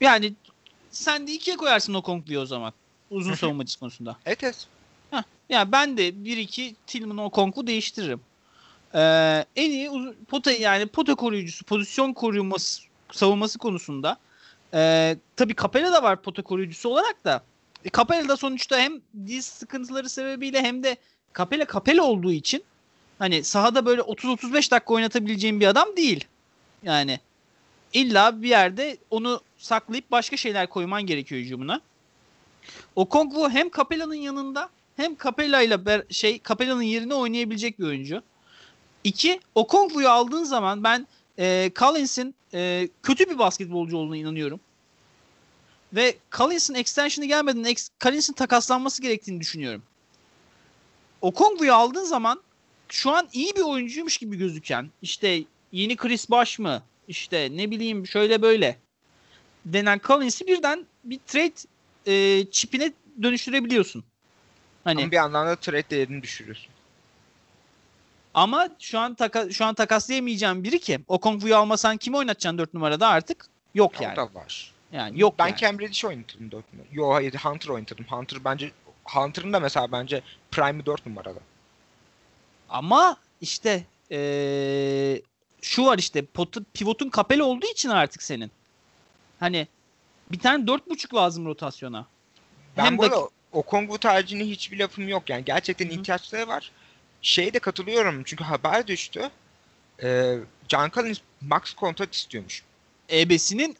yani 0.00 0.32
sen 0.90 1.26
de 1.26 1.32
ikiye 1.32 1.56
koyarsın 1.56 1.94
o 1.94 2.02
Kongu'yu 2.02 2.40
o 2.40 2.46
zaman. 2.46 2.72
Uzun 3.10 3.34
savunmacısı 3.34 3.78
konusunda. 3.78 4.16
Evet 4.26 4.44
evet. 4.44 4.66
Heh, 5.10 5.22
yani 5.48 5.72
ben 5.72 5.96
de 5.96 6.08
1-2 6.08 6.74
Tillman 6.86 7.18
o 7.18 7.30
Kongu 7.30 7.66
değiştiririm. 7.66 8.20
Ee, 8.94 9.44
en 9.56 9.70
iyi 9.70 9.90
pota 10.28 10.52
yani 10.52 10.86
pota 10.86 11.14
koruyucusu, 11.14 11.64
pozisyon 11.64 12.12
korunması 12.12 12.82
savunması 13.12 13.58
konusunda 13.58 14.18
e, 14.74 15.16
tabii 15.36 15.54
Capella 15.56 15.92
da 15.92 16.02
var 16.02 16.22
pota 16.22 16.42
koruyucusu 16.42 16.88
olarak 16.88 17.24
da 17.24 17.42
e, 17.84 17.90
Capella 17.90 18.28
da 18.28 18.36
sonuçta 18.36 18.78
hem 18.78 19.00
diz 19.26 19.44
sıkıntıları 19.46 20.08
sebebiyle 20.08 20.62
hem 20.62 20.82
de 20.82 20.96
Capella 21.38 21.66
Capella 21.72 22.02
olduğu 22.02 22.32
için 22.32 22.64
hani 23.18 23.44
sahada 23.44 23.86
böyle 23.86 24.00
30-35 24.00 24.52
dakika 24.54 24.94
oynatabileceğim 24.94 25.60
bir 25.60 25.66
adam 25.66 25.96
değil. 25.96 26.24
Yani 26.82 27.20
illa 27.92 28.42
bir 28.42 28.48
yerde 28.48 28.96
onu 29.10 29.40
saklayıp 29.58 30.10
başka 30.10 30.36
şeyler 30.36 30.66
koyman 30.66 31.02
gerekiyor 31.02 31.40
hücumuna. 31.40 31.80
O 32.96 33.08
Kongwu 33.08 33.50
hem 33.50 33.70
Capella'nın 33.70 34.14
yanında 34.14 34.68
hem 34.96 35.16
Capella 35.16 35.62
ile 35.62 36.04
şey 36.10 36.40
Capella'nın 36.48 36.82
yerine 36.82 37.14
oynayabilecek 37.14 37.78
bir 37.78 37.84
oyuncu. 37.84 38.22
İki, 39.04 39.40
o 39.54 39.66
Kongwu'yu 39.66 40.08
aldığın 40.08 40.44
zaman 40.44 40.84
ben 40.84 41.06
e, 41.38 41.70
Collins'in 41.76 42.34
e, 42.54 42.88
kötü 43.02 43.30
bir 43.30 43.38
basketbolcu 43.38 43.96
olduğuna 43.96 44.16
inanıyorum. 44.16 44.60
Ve 45.92 46.16
Collins'in 46.32 46.74
extension'ı 46.74 47.28
gelmeden 47.28 47.64
ex, 47.64 47.88
Collins'in 48.00 48.32
takaslanması 48.32 49.02
gerektiğini 49.02 49.40
düşünüyorum. 49.40 49.82
O 51.20 51.30
Kongwu'yu 51.30 51.74
aldığın 51.74 52.04
zaman 52.04 52.42
şu 52.88 53.10
an 53.10 53.28
iyi 53.32 53.56
bir 53.56 53.60
oyuncuymuş 53.60 54.18
gibi 54.18 54.38
gözüken 54.38 54.90
işte 55.02 55.44
yeni 55.72 55.96
Chris 55.96 56.30
Bosh 56.30 56.58
mı 56.58 56.82
işte 57.08 57.48
ne 57.52 57.70
bileyim 57.70 58.06
şöyle 58.06 58.42
böyle 58.42 58.78
denen 59.64 60.00
Collins'i 60.06 60.46
birden 60.46 60.86
bir 61.04 61.20
trade 61.26 61.52
e, 62.06 62.44
çipine 62.50 62.92
dönüştürebiliyorsun. 63.22 64.04
Hani 64.84 65.02
Ama 65.02 65.10
bir 65.10 65.16
yandan 65.16 65.46
da 65.46 65.56
trade 65.56 65.90
değerini 65.90 66.22
düşürüyorsun. 66.22 66.71
Ama 68.34 68.68
şu 68.78 68.98
an 68.98 69.14
taka, 69.14 69.50
şu 69.50 69.64
an 69.64 69.74
takaslayamayacağım 69.74 70.64
biri 70.64 70.80
ki. 70.80 71.00
O 71.08 71.18
Kongfu'yu 71.18 71.56
almasan 71.56 71.96
kimi 71.96 72.16
oynatacaksın 72.16 72.58
4 72.58 72.74
numarada 72.74 73.08
artık? 73.08 73.46
Yok 73.74 74.00
yani. 74.00 74.12
O 74.12 74.16
da 74.16 74.34
var. 74.34 74.72
Yani 74.92 75.20
yok 75.20 75.34
Ben 75.38 75.46
yani. 75.46 75.56
Cam 75.56 75.80
Reddish 75.80 76.04
oynatırım 76.04 76.50
4 76.50 76.72
numara. 76.72 76.88
Yo 76.92 77.14
hayır 77.14 77.34
Hunter 77.34 77.68
oynatırım. 77.68 78.04
Hunter 78.04 78.44
bence 78.44 78.70
Hunter'ın 79.04 79.52
da 79.52 79.60
mesela 79.60 79.92
bence 79.92 80.22
Prime'i 80.50 80.86
4 80.86 81.06
numarada. 81.06 81.40
Ama 82.68 83.16
işte 83.40 83.84
ee, 84.10 85.22
şu 85.62 85.84
var 85.86 85.98
işte 85.98 86.24
potu, 86.24 86.64
pivotun 86.74 87.08
kapeli 87.08 87.42
olduğu 87.42 87.66
için 87.66 87.88
artık 87.88 88.22
senin. 88.22 88.50
Hani 89.40 89.68
bir 90.32 90.38
tane 90.38 90.64
4.5 90.64 91.14
lazım 91.14 91.46
rotasyona. 91.46 92.06
Ben 92.76 92.84
Hem 92.84 92.98
bu 92.98 93.04
arada 93.04 93.28
o 93.52 93.62
Kongu 93.62 93.98
tercihine 93.98 94.44
hiçbir 94.44 94.78
lafım 94.78 95.08
yok. 95.08 95.30
Yani 95.30 95.44
gerçekten 95.44 95.86
Hı-hı. 95.86 95.94
ihtiyaçları 95.94 96.48
var. 96.48 96.72
Şeye 97.22 97.54
de 97.54 97.58
katılıyorum 97.58 98.22
çünkü 98.24 98.44
haber 98.44 98.86
düştü. 98.86 99.30
Ee, 100.02 100.38
John 100.68 100.90
Collins 100.90 101.18
max 101.40 101.72
kontrat 101.72 102.14
istiyormuş. 102.14 102.62
EB'sinin 103.10 103.76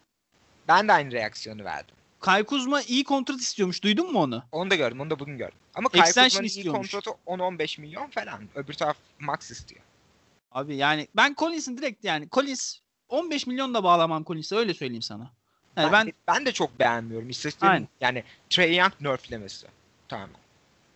ben 0.69 0.89
de 0.89 0.93
aynı 0.93 1.12
reaksiyonu 1.12 1.64
verdim. 1.64 1.94
Kay 2.20 2.44
Kuzma 2.44 2.82
iyi 2.82 3.05
kontrat 3.05 3.40
istiyormuş. 3.40 3.82
Duydun 3.82 4.12
mu 4.12 4.19
onu? 4.19 4.44
Onu 4.52 4.70
da 4.70 4.74
gördüm. 4.74 5.01
Onu 5.01 5.10
da 5.10 5.19
bugün 5.19 5.39
gördüm. 5.39 5.59
Ama 5.74 5.89
Kay 5.89 6.12
Kuzma'nın 6.12 6.48
iyi 6.48 6.66
kontratı 6.66 7.10
10-15 7.27 7.81
milyon 7.81 8.06
falan. 8.06 8.48
Öbür 8.55 8.74
taraf 8.74 8.97
max 9.19 9.51
istiyor. 9.51 9.82
Abi 10.52 10.77
yani 10.77 11.09
ben 11.16 11.35
Collins'in 11.39 11.77
direkt 11.77 12.05
yani 12.05 12.28
Collins 12.32 12.78
15 13.09 13.47
milyon 13.47 13.74
da 13.74 13.85
bağlamam 13.85 14.24
Collins'e 14.24 14.56
öyle 14.56 14.74
söyleyeyim 14.74 15.02
sana. 15.02 15.31
Yani 15.77 15.93
ben, 15.93 16.06
ben, 16.06 16.12
ben 16.28 16.47
de 16.47 16.52
çok 16.52 16.78
beğenmiyorum. 16.78 17.31
İstatistiğin 17.31 17.89
yani 18.01 18.24
Trey 18.51 18.77
Young 18.77 18.93
nerflemesi. 19.01 19.66
Tamam. 20.09 20.31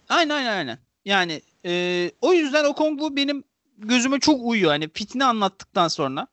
Aynen 0.08 0.34
aynen 0.34 0.56
aynen. 0.56 0.78
Yani 1.04 1.42
e, 1.66 2.10
o 2.20 2.32
yüzden 2.32 2.64
o 2.64 2.74
Kongwu 2.74 3.16
benim 3.16 3.44
gözüme 3.78 4.20
çok 4.20 4.40
uyuyor. 4.42 4.70
Hani 4.70 4.88
fitini 4.92 5.24
anlattıktan 5.24 5.88
sonra. 5.88 6.26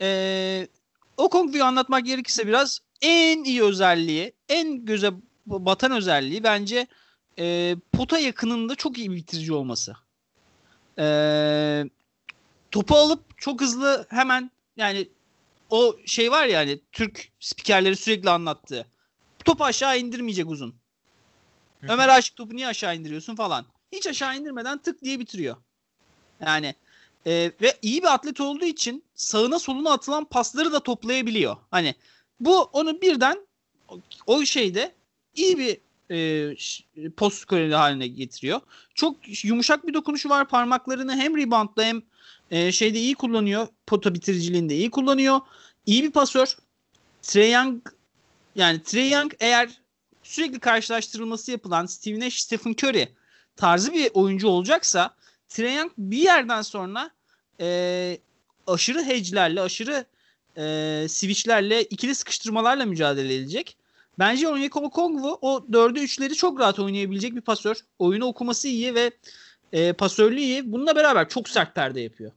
E, 0.00 0.68
o 1.16 1.28
Kongwu'yu 1.28 1.64
anlatmak 1.64 2.06
gerekirse 2.06 2.46
biraz 2.46 2.80
en 3.02 3.44
iyi 3.44 3.62
özelliği, 3.62 4.32
en 4.48 4.84
göze 4.84 5.10
batan 5.46 5.92
özelliği 5.92 6.44
bence 6.44 6.86
e, 7.38 7.76
pota 7.92 8.18
yakınında 8.18 8.74
çok 8.74 8.98
iyi 8.98 9.10
bir 9.10 9.16
bitirici 9.16 9.52
olması. 9.52 9.96
E, 10.98 11.06
topu 12.70 12.96
alıp 12.96 13.38
çok 13.38 13.60
hızlı 13.60 14.06
hemen 14.10 14.50
yani 14.76 15.08
o 15.70 15.96
şey 16.06 16.30
var 16.30 16.46
ya 16.46 16.58
hani 16.58 16.80
Türk 16.92 17.28
spikerleri 17.40 17.96
sürekli 17.96 18.30
anlattığı. 18.30 18.86
Topu 19.44 19.64
aşağı 19.64 19.98
indirmeyecek 19.98 20.50
uzun. 20.50 20.74
Ömer 21.82 22.08
Aşık 22.08 22.36
topu 22.36 22.56
niye 22.56 22.66
aşağı 22.66 22.96
indiriyorsun 22.96 23.36
falan. 23.36 23.66
Hiç 23.92 24.06
aşağı 24.06 24.36
indirmeden 24.36 24.78
tık 24.78 25.02
diye 25.04 25.18
bitiriyor. 25.20 25.56
Yani 26.40 26.74
e, 27.26 27.52
ve 27.62 27.78
iyi 27.82 28.02
bir 28.02 28.14
atlet 28.14 28.40
olduğu 28.40 28.64
için 28.64 29.04
sağına 29.14 29.58
soluna 29.58 29.92
atılan 29.92 30.24
pasları 30.24 30.72
da 30.72 30.80
toplayabiliyor. 30.80 31.56
Hani 31.70 31.94
bu 32.40 32.62
onu 32.62 33.02
birden 33.02 33.46
o 34.26 34.44
şeyde 34.44 34.94
iyi 35.34 35.58
bir 35.58 35.78
e, 36.10 37.10
post 37.10 37.38
skoreri 37.38 37.74
haline 37.74 38.06
getiriyor. 38.06 38.60
Çok 38.94 39.44
yumuşak 39.44 39.86
bir 39.86 39.94
dokunuşu 39.94 40.28
var. 40.28 40.48
Parmaklarını 40.48 41.16
hem 41.16 41.36
reboundla 41.36 41.84
hem 41.84 42.02
e, 42.50 42.72
şeyde 42.72 42.98
iyi 42.98 43.14
kullanıyor. 43.14 43.68
Pota 43.86 44.14
bitiriciliğinde 44.14 44.76
iyi 44.76 44.90
kullanıyor. 44.90 45.40
İyi 45.86 46.04
bir 46.04 46.10
pasör. 46.10 46.56
Trey 47.22 47.52
Young 47.52 47.88
yani 48.54 48.82
Trey 48.82 49.10
Young 49.10 49.32
eğer 49.40 49.70
sürekli 50.22 50.58
karşılaştırılması 50.58 51.50
yapılan 51.50 51.86
Steve 51.86 52.20
Nash, 52.20 52.38
Stephen 52.38 52.72
Curry 52.72 53.08
tarzı 53.58 53.92
bir 53.92 54.10
oyuncu 54.14 54.48
olacaksa 54.48 55.14
Trae 55.48 55.74
Young 55.74 55.92
bir 55.98 56.18
yerden 56.18 56.62
sonra 56.62 57.10
e, 57.60 58.18
aşırı 58.66 59.04
hedge'lerle, 59.04 59.60
aşırı 59.60 60.04
e, 60.56 61.06
switch'lerle, 61.08 61.82
ikili 61.82 62.14
sıkıştırmalarla 62.14 62.86
mücadele 62.86 63.34
edecek. 63.34 63.76
Bence 64.18 64.48
Onyeko 64.48 64.90
Kongwu 64.90 65.38
o 65.42 65.56
4'ü 65.70 65.98
3'leri 65.98 66.34
çok 66.34 66.60
rahat 66.60 66.78
oynayabilecek 66.78 67.36
bir 67.36 67.40
pasör. 67.40 67.76
Oyunu 67.98 68.24
okuması 68.24 68.68
iyi 68.68 68.94
ve 68.94 69.10
e, 69.72 69.92
pasörlüğü 69.92 70.40
iyi. 70.40 70.72
Bununla 70.72 70.96
beraber 70.96 71.28
çok 71.28 71.48
sert 71.48 71.74
perde 71.74 72.00
yapıyor. 72.00 72.32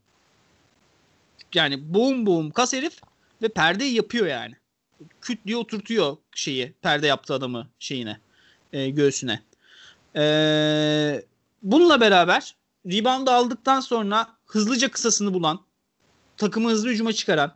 Yani 1.53 1.93
boom 1.93 2.25
boom 2.25 2.51
kas 2.51 2.73
herif 2.73 3.01
ve 3.41 3.47
perdeyi 3.47 3.93
yapıyor 3.93 4.27
yani. 4.27 4.55
Küt 5.21 5.39
diye 5.47 5.57
oturtuyor 5.57 6.17
şeyi 6.35 6.73
perde 6.81 7.07
yaptığı 7.07 7.33
adamı 7.33 7.67
şeyine 7.79 8.19
e, 8.73 8.89
göğsüne. 8.89 9.41
E, 10.15 11.23
bununla 11.63 12.01
beraber 12.01 12.55
rebound 12.85 13.27
aldıktan 13.27 13.79
sonra 13.79 14.27
hızlıca 14.45 14.91
kısasını 14.91 15.33
bulan 15.33 15.59
takımı 16.37 16.69
hızlı 16.69 16.89
hücuma 16.89 17.13
çıkaran 17.13 17.53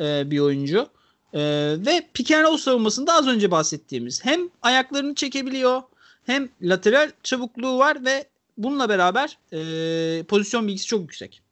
e, 0.00 0.30
bir 0.30 0.38
oyuncu. 0.38 0.88
E, 1.32 1.40
ve 1.78 2.08
pick 2.14 2.30
and 2.30 2.44
roll 2.44 2.56
savunmasında 2.56 3.12
az 3.14 3.26
önce 3.26 3.50
bahsettiğimiz 3.50 4.24
hem 4.24 4.40
ayaklarını 4.62 5.14
çekebiliyor 5.14 5.82
hem 6.26 6.48
lateral 6.62 7.10
çabukluğu 7.22 7.78
var 7.78 8.04
ve 8.04 8.28
bununla 8.58 8.88
beraber 8.88 9.38
e, 9.52 10.22
pozisyon 10.22 10.68
bilgisi 10.68 10.86
çok 10.86 11.00
yüksek. 11.00 11.42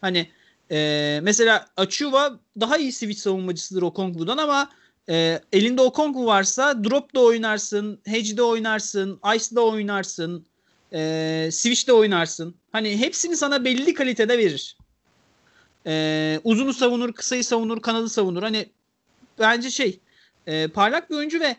Hani 0.00 0.30
e, 0.70 1.20
mesela 1.22 1.66
Achuva 1.76 2.38
daha 2.60 2.76
iyi 2.76 2.92
switch 2.92 3.20
savunmacısıdır 3.20 3.82
Okongwu'dan 3.82 4.38
ama 4.38 4.70
e, 5.08 5.40
elinde 5.52 5.82
Okongwu 5.82 6.26
varsa 6.26 6.84
drop 6.84 7.14
da 7.14 7.20
oynarsın, 7.20 8.00
hedge 8.06 8.36
de 8.36 8.42
oynarsın, 8.42 9.20
ice 9.36 9.56
da 9.56 9.60
oynarsın. 9.60 10.46
E, 10.92 11.48
Switch'te 11.52 11.92
oynarsın. 11.92 12.54
Hani 12.72 12.98
hepsini 12.98 13.36
sana 13.36 13.64
belli 13.64 13.94
kalitede 13.94 14.38
verir. 14.38 14.76
E, 15.86 16.40
uzunu 16.44 16.72
savunur, 16.72 17.12
kısayı 17.12 17.44
savunur, 17.44 17.82
kanadı 17.82 18.08
savunur. 18.08 18.42
Hani 18.42 18.66
bence 19.38 19.70
şey 19.70 20.00
e, 20.46 20.68
parlak 20.68 21.10
bir 21.10 21.16
oyuncu 21.16 21.40
ve 21.40 21.56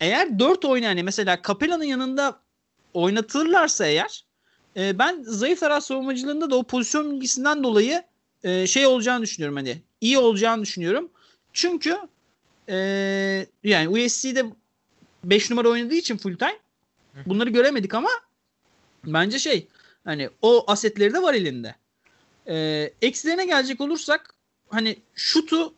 eğer 0.00 0.38
4 0.38 0.64
oynayan 0.64 0.90
yani 0.90 1.02
mesela 1.02 1.38
Capella'nın 1.46 1.84
yanında 1.84 2.40
oynatırlarsa 2.94 3.86
eğer 3.86 4.24
e, 4.76 4.98
ben 4.98 5.22
zayıf 5.22 5.60
taraf 5.60 5.84
savunmacılığında 5.84 6.50
da 6.50 6.56
o 6.56 6.62
pozisyon 6.62 7.12
bilgisinden 7.12 7.64
dolayı 7.64 8.02
e, 8.44 8.66
şey 8.66 8.86
olacağını 8.86 9.22
düşünüyorum 9.22 9.56
hani 9.56 9.82
iyi 10.00 10.18
olacağını 10.18 10.62
düşünüyorum. 10.62 11.10
Çünkü 11.52 11.96
e, 12.70 12.76
yani 13.64 13.88
USC'de 13.88 14.44
5 15.24 15.50
numara 15.50 15.68
oynadığı 15.68 15.94
için 15.94 16.16
full 16.16 16.36
time 16.36 16.58
bunları 17.26 17.50
göremedik 17.50 17.94
ama 17.94 18.10
bence 19.04 19.38
şey 19.38 19.66
hani 20.04 20.30
o 20.42 20.64
asetleri 20.66 21.14
de 21.14 21.22
var 21.22 21.34
elinde. 21.34 21.74
E, 22.48 22.90
eksilerine 23.02 23.46
gelecek 23.46 23.80
olursak 23.80 24.34
hani 24.68 24.96
şutu 25.14 25.74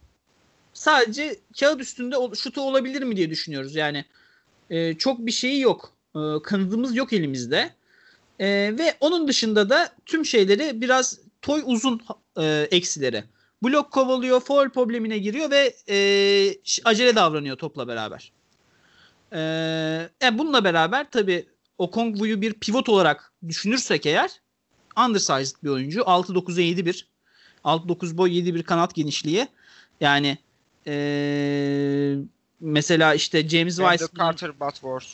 sadece 0.72 1.36
kağıt 1.60 1.80
üstünde 1.80 2.16
şutu 2.36 2.60
olabilir 2.60 3.02
mi 3.02 3.16
diye 3.16 3.30
düşünüyoruz. 3.30 3.74
Yani 3.74 4.04
e, 4.70 4.94
çok 4.94 5.26
bir 5.26 5.32
şeyi 5.32 5.60
yok. 5.60 5.92
E, 6.14 6.20
kanadımız 6.44 6.96
yok 6.96 7.12
elimizde. 7.12 7.70
E, 8.38 8.46
ve 8.78 8.96
onun 9.00 9.28
dışında 9.28 9.70
da 9.70 9.92
tüm 10.06 10.24
şeyleri 10.24 10.80
biraz 10.80 11.18
toy 11.42 11.62
uzun 11.66 12.00
e, 12.38 12.68
eksileri. 12.70 13.24
Blok 13.62 13.90
kovalıyor, 13.90 14.40
foul 14.40 14.68
problemine 14.68 15.18
giriyor 15.18 15.50
ve 15.50 15.74
e, 15.88 15.96
acele 16.84 17.16
davranıyor 17.16 17.56
topla 17.56 17.88
beraber. 17.88 18.32
E, 19.32 19.40
e, 20.22 20.38
bununla 20.38 20.64
beraber 20.64 21.10
tabi 21.10 21.46
Okongwu'yu 21.78 22.40
bir 22.40 22.52
pivot 22.52 22.88
olarak 22.88 23.32
düşünürsek 23.48 24.06
eğer 24.06 24.30
undersized 25.06 25.56
bir 25.64 25.68
oyuncu. 25.68 26.00
6-9'a 26.00 26.62
7-1. 26.62 27.04
6-9 27.64 28.16
boy 28.16 28.30
7-1 28.30 28.62
kanat 28.62 28.94
genişliği. 28.94 29.48
Yani 30.00 30.38
ee, 30.86 32.16
mesela 32.60 33.14
işte 33.14 33.48
James 33.48 33.76
Wise 33.76 34.06
Carter 34.18 34.60
Butworth. 34.60 35.06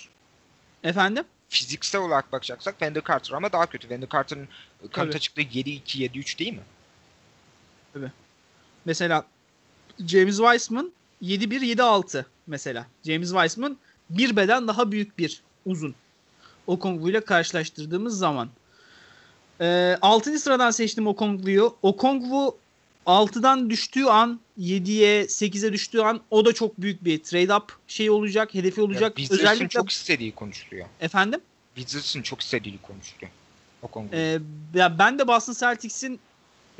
Efendim? 0.85 1.25
Fiziksel 1.49 2.01
olarak 2.01 2.33
bakacaksak 2.33 2.75
Wendell 2.75 3.03
Carter 3.09 3.35
ama 3.35 3.53
daha 3.53 3.67
kötü. 3.67 3.83
Wendell 3.83 4.09
Carter'ın 4.13 4.49
kanıta 4.93 5.19
çıktığı 5.19 5.41
7-2 5.43 5.83
7-3 5.85 6.39
değil 6.39 6.53
mi? 6.53 6.63
Tabii. 7.93 8.13
Mesela 8.89 9.25
James 10.07 10.37
Wiseman 10.37 10.93
7-1 11.23 11.77
7-6 11.77 12.25
mesela. 12.47 12.87
James 13.07 13.31
Wiseman 13.31 13.77
bir 14.11 14.37
beden 14.37 14.69
daha 14.69 14.93
büyük 14.93 15.19
bir 15.19 15.43
uzun. 15.67 15.95
Okongwu 16.67 17.11
ile 17.11 17.21
karşılaştırdığımız 17.21 18.19
zaman. 18.19 18.49
Ee, 19.61 19.97
6. 20.03 20.39
sıradan 20.39 20.71
seçtim 20.71 21.07
Okongwu'yu. 21.07 21.77
Okongwu 21.83 22.59
6'dan 23.07 23.71
düştüğü 23.71 24.05
an 24.05 24.41
7'ye 24.61 25.23
8'e 25.23 25.73
düştüğü 25.73 26.01
an 26.01 26.21
o 26.31 26.45
da 26.45 26.53
çok 26.53 26.81
büyük 26.81 27.05
bir 27.05 27.23
trade 27.23 27.55
up 27.55 27.73
şey 27.89 28.11
olacak, 28.11 28.55
hedefi 28.55 28.81
olacak. 28.81 29.19
Ya, 29.19 29.27
Özellikle 29.31 29.69
çok 29.69 29.91
istediği 29.91 30.33
konuşuluyor. 30.33 30.87
Efendim? 31.01 31.41
Wizards'ın 31.75 32.23
çok 32.23 32.41
istediği 32.41 32.79
konuşuluyor. 32.79 33.31
O 33.83 33.89
konuda. 33.89 34.17
Ee, 34.17 34.39
ya 34.75 34.99
ben 34.99 35.19
de 35.19 35.29
Boston 35.29 35.53
Celtics'in 35.53 36.21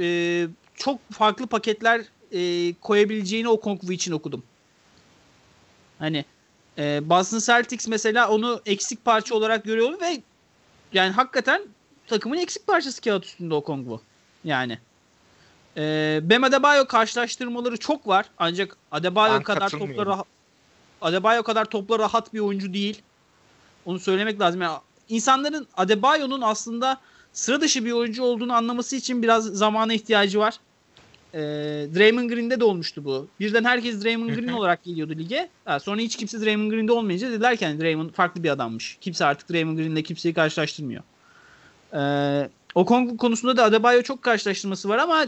e, 0.01 0.49
çok 0.79 1.11
farklı 1.13 1.47
paketler 1.47 2.05
e, 2.33 2.75
koyabileceğini 2.75 3.49
o 3.49 3.61
Kongwu 3.61 3.93
için 3.93 4.13
okudum. 4.13 4.43
Hani 5.99 6.25
e, 6.79 7.09
Boston 7.09 7.39
Celtics 7.39 7.89
mesela 7.89 8.29
onu 8.31 8.61
eksik 8.67 9.05
parça 9.05 9.35
olarak 9.35 9.65
görüyor 9.65 10.01
ve 10.01 10.23
yani 10.93 11.13
hakikaten 11.13 11.63
takımın 12.07 12.37
eksik 12.37 12.67
parçası 12.67 13.01
kağıt 13.01 13.25
üstünde 13.25 13.55
o 13.55 13.65
Kongwu. 13.65 14.01
Yani. 14.45 14.79
E, 15.77 16.21
Bam 16.23 16.45
Adebayo 16.45 16.87
karşılaştırmaları 16.87 17.77
çok 17.77 18.07
var. 18.07 18.27
Ancak 18.39 18.77
Adebayo 18.93 19.35
ben 19.35 19.43
kadar 19.43 19.71
topla 19.71 20.07
rahat 20.07 20.27
Adebayo 21.01 21.43
kadar 21.43 21.65
topla 21.65 21.99
rahat 21.99 22.35
bir 22.35 22.41
oyuncu 22.41 22.75
değil. 22.75 23.03
Onu 23.87 23.99
söylemek 23.99 24.41
lazım. 24.41 24.61
Yani 24.61 24.79
insanların 25.09 25.69
Adebayo'nun 25.77 26.41
aslında 26.41 27.01
sıra 27.33 27.61
dışı 27.61 27.85
bir 27.85 27.93
oyuncu 27.93 28.23
olduğunu 28.23 28.53
anlaması 28.53 28.97
için 28.97 29.23
biraz 29.23 29.45
zamana 29.45 29.93
ihtiyacı 29.93 30.39
var. 30.39 30.61
E, 31.39 31.41
Draymond 31.95 32.31
Green'de 32.31 32.61
de 32.61 32.65
olmuştu 32.65 33.05
bu. 33.05 33.29
Birden 33.41 33.65
herkes 33.65 34.05
Draymond 34.05 34.31
Green 34.31 34.49
olarak 34.59 34.85
geliyordu 34.85 35.13
lige. 35.19 35.49
Ha, 35.65 35.81
sonra 35.81 36.01
hiç 36.01 36.17
kimse 36.17 36.41
Draymond 36.41 36.71
Green'de 36.71 36.93
olmayınca 36.93 37.31
dediler 37.31 37.57
ki 37.57 37.67
hani 37.67 37.81
Draymond 37.81 38.11
farklı 38.11 38.43
bir 38.43 38.51
adammış. 38.51 38.99
Kimse 39.01 39.25
artık 39.25 39.51
Draymond 39.51 39.79
Green'le 39.79 40.03
kimseyi 40.03 40.35
karşılaştırmıyor. 40.35 41.03
E, 41.95 42.51
o 42.75 42.85
konusunda 43.17 43.57
da 43.57 43.65
Adebayo 43.65 44.03
çok 44.03 44.23
karşılaştırması 44.23 44.89
var 44.89 44.99
ama 44.99 45.27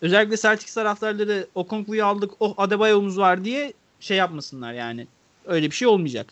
özellikle 0.00 0.36
Celtics 0.36 0.74
taraftarları 0.74 1.46
Okonkwo'yu 1.54 2.04
aldık 2.04 2.30
oh 2.40 2.54
Adebayo'muz 2.56 3.18
var 3.18 3.44
diye 3.44 3.72
şey 4.00 4.16
yapmasınlar 4.16 4.72
yani. 4.72 5.06
Öyle 5.46 5.66
bir 5.66 5.74
şey 5.74 5.88
olmayacak. 5.88 6.26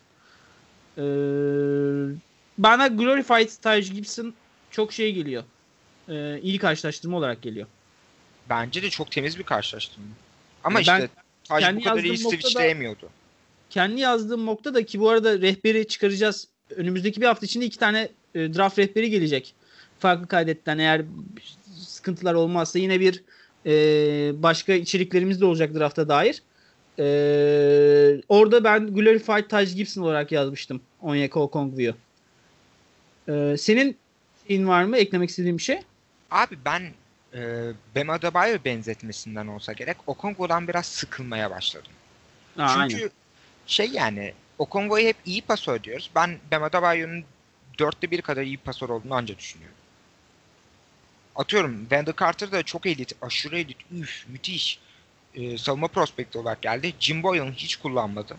Ee, 0.98 1.02
bana 2.58 2.86
Glorified 2.86 3.50
Taj 3.62 3.92
Gibson 3.92 4.34
çok 4.70 4.92
şey 4.92 5.12
geliyor. 5.14 5.44
Ee, 6.08 6.40
iyi 6.42 6.58
karşılaştırma 6.58 7.16
olarak 7.16 7.42
geliyor. 7.42 7.66
Bence 8.50 8.82
de 8.82 8.90
çok 8.90 9.10
temiz 9.10 9.38
bir 9.38 9.44
karşılaştırma. 9.44 10.06
Ama 10.64 10.78
ben 10.78 10.80
işte 10.80 11.08
Taj 11.44 11.76
bu 11.76 11.82
kadar 11.82 12.04
iyi 12.04 12.18
switchleyemiyordu. 12.18 13.08
Kendi 13.70 14.00
yazdığım 14.00 14.46
noktada 14.46 14.86
ki 14.86 15.00
bu 15.00 15.10
arada 15.10 15.40
rehberi 15.40 15.88
çıkaracağız. 15.88 16.48
Önümüzdeki 16.76 17.20
bir 17.20 17.26
hafta 17.26 17.46
içinde 17.46 17.64
iki 17.64 17.78
tane 17.78 18.08
e, 18.34 18.54
draft 18.54 18.78
rehberi 18.78 19.10
gelecek. 19.10 19.54
Farklı 19.98 20.26
kaydetten 20.26 20.78
eğer 20.78 21.02
sıkıntılar 21.76 22.34
olmazsa 22.34 22.78
yine 22.78 23.00
bir 23.00 23.22
e, 23.66 23.72
başka 24.42 24.72
içeriklerimiz 24.72 25.40
de 25.40 25.44
olacak 25.44 25.74
drafta 25.74 26.08
dair. 26.08 26.42
E, 26.98 28.22
orada 28.28 28.64
ben 28.64 28.94
Glorified 28.94 29.44
Taj 29.48 29.74
Gibson 29.74 30.02
olarak 30.02 30.32
yazmıştım 30.32 30.80
Onyeka 31.02 31.40
Okongwu'yu. 31.40 31.94
E, 33.28 33.56
senin 33.58 33.96
şeyin 34.48 34.68
var 34.68 34.84
mı? 34.84 34.96
Eklemek 34.96 35.30
istediğin 35.30 35.58
bir 35.58 35.62
şey? 35.62 35.80
Abi 36.30 36.58
ben 36.64 36.82
e, 37.34 37.72
Bam 37.96 38.10
Adebayo 38.10 38.58
benzetmesinden 38.64 39.46
olsa 39.46 39.72
gerek 39.72 39.96
Okongwu'dan 40.06 40.68
biraz 40.68 40.86
sıkılmaya 40.86 41.50
başladım. 41.50 41.92
Aa, 42.58 42.68
Çünkü 42.68 42.96
aynen. 42.96 43.10
şey 43.66 43.90
yani 43.90 44.34
Okongwu'yu 44.58 45.06
hep 45.06 45.16
iyi 45.26 45.42
pasör 45.42 45.82
diyoruz. 45.82 46.10
Ben 46.14 46.38
Bam 46.52 46.62
Adebayo'nun 46.62 47.24
dörtte 47.78 48.10
bir 48.10 48.22
kadar 48.22 48.42
iyi 48.42 48.56
pasör 48.56 48.88
olduğunu 48.88 49.14
ancak 49.14 49.38
düşünüyorum 49.38 49.78
atıyorum 51.38 51.80
Wendell 51.80 52.14
Carter 52.20 52.52
da 52.52 52.62
çok 52.62 52.86
elit, 52.86 53.12
aşırı 53.22 53.58
elit, 53.58 53.76
üf 53.92 54.24
müthiş 54.28 54.78
e, 55.34 55.58
savunma 55.58 55.88
prospekti 55.88 56.38
olarak 56.38 56.62
geldi. 56.62 56.94
Jim 57.00 57.22
Boylan 57.22 57.52
hiç 57.52 57.76
kullanmadı. 57.76 58.36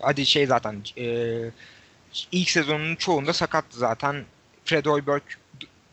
Hadi 0.00 0.26
şey 0.26 0.46
zaten 0.46 0.82
e, 0.98 1.06
ilk 2.32 2.50
sezonun 2.50 2.96
çoğunda 2.96 3.32
sakattı 3.32 3.78
zaten. 3.78 4.24
Fred 4.64 4.86
Hoiberg 4.86 5.22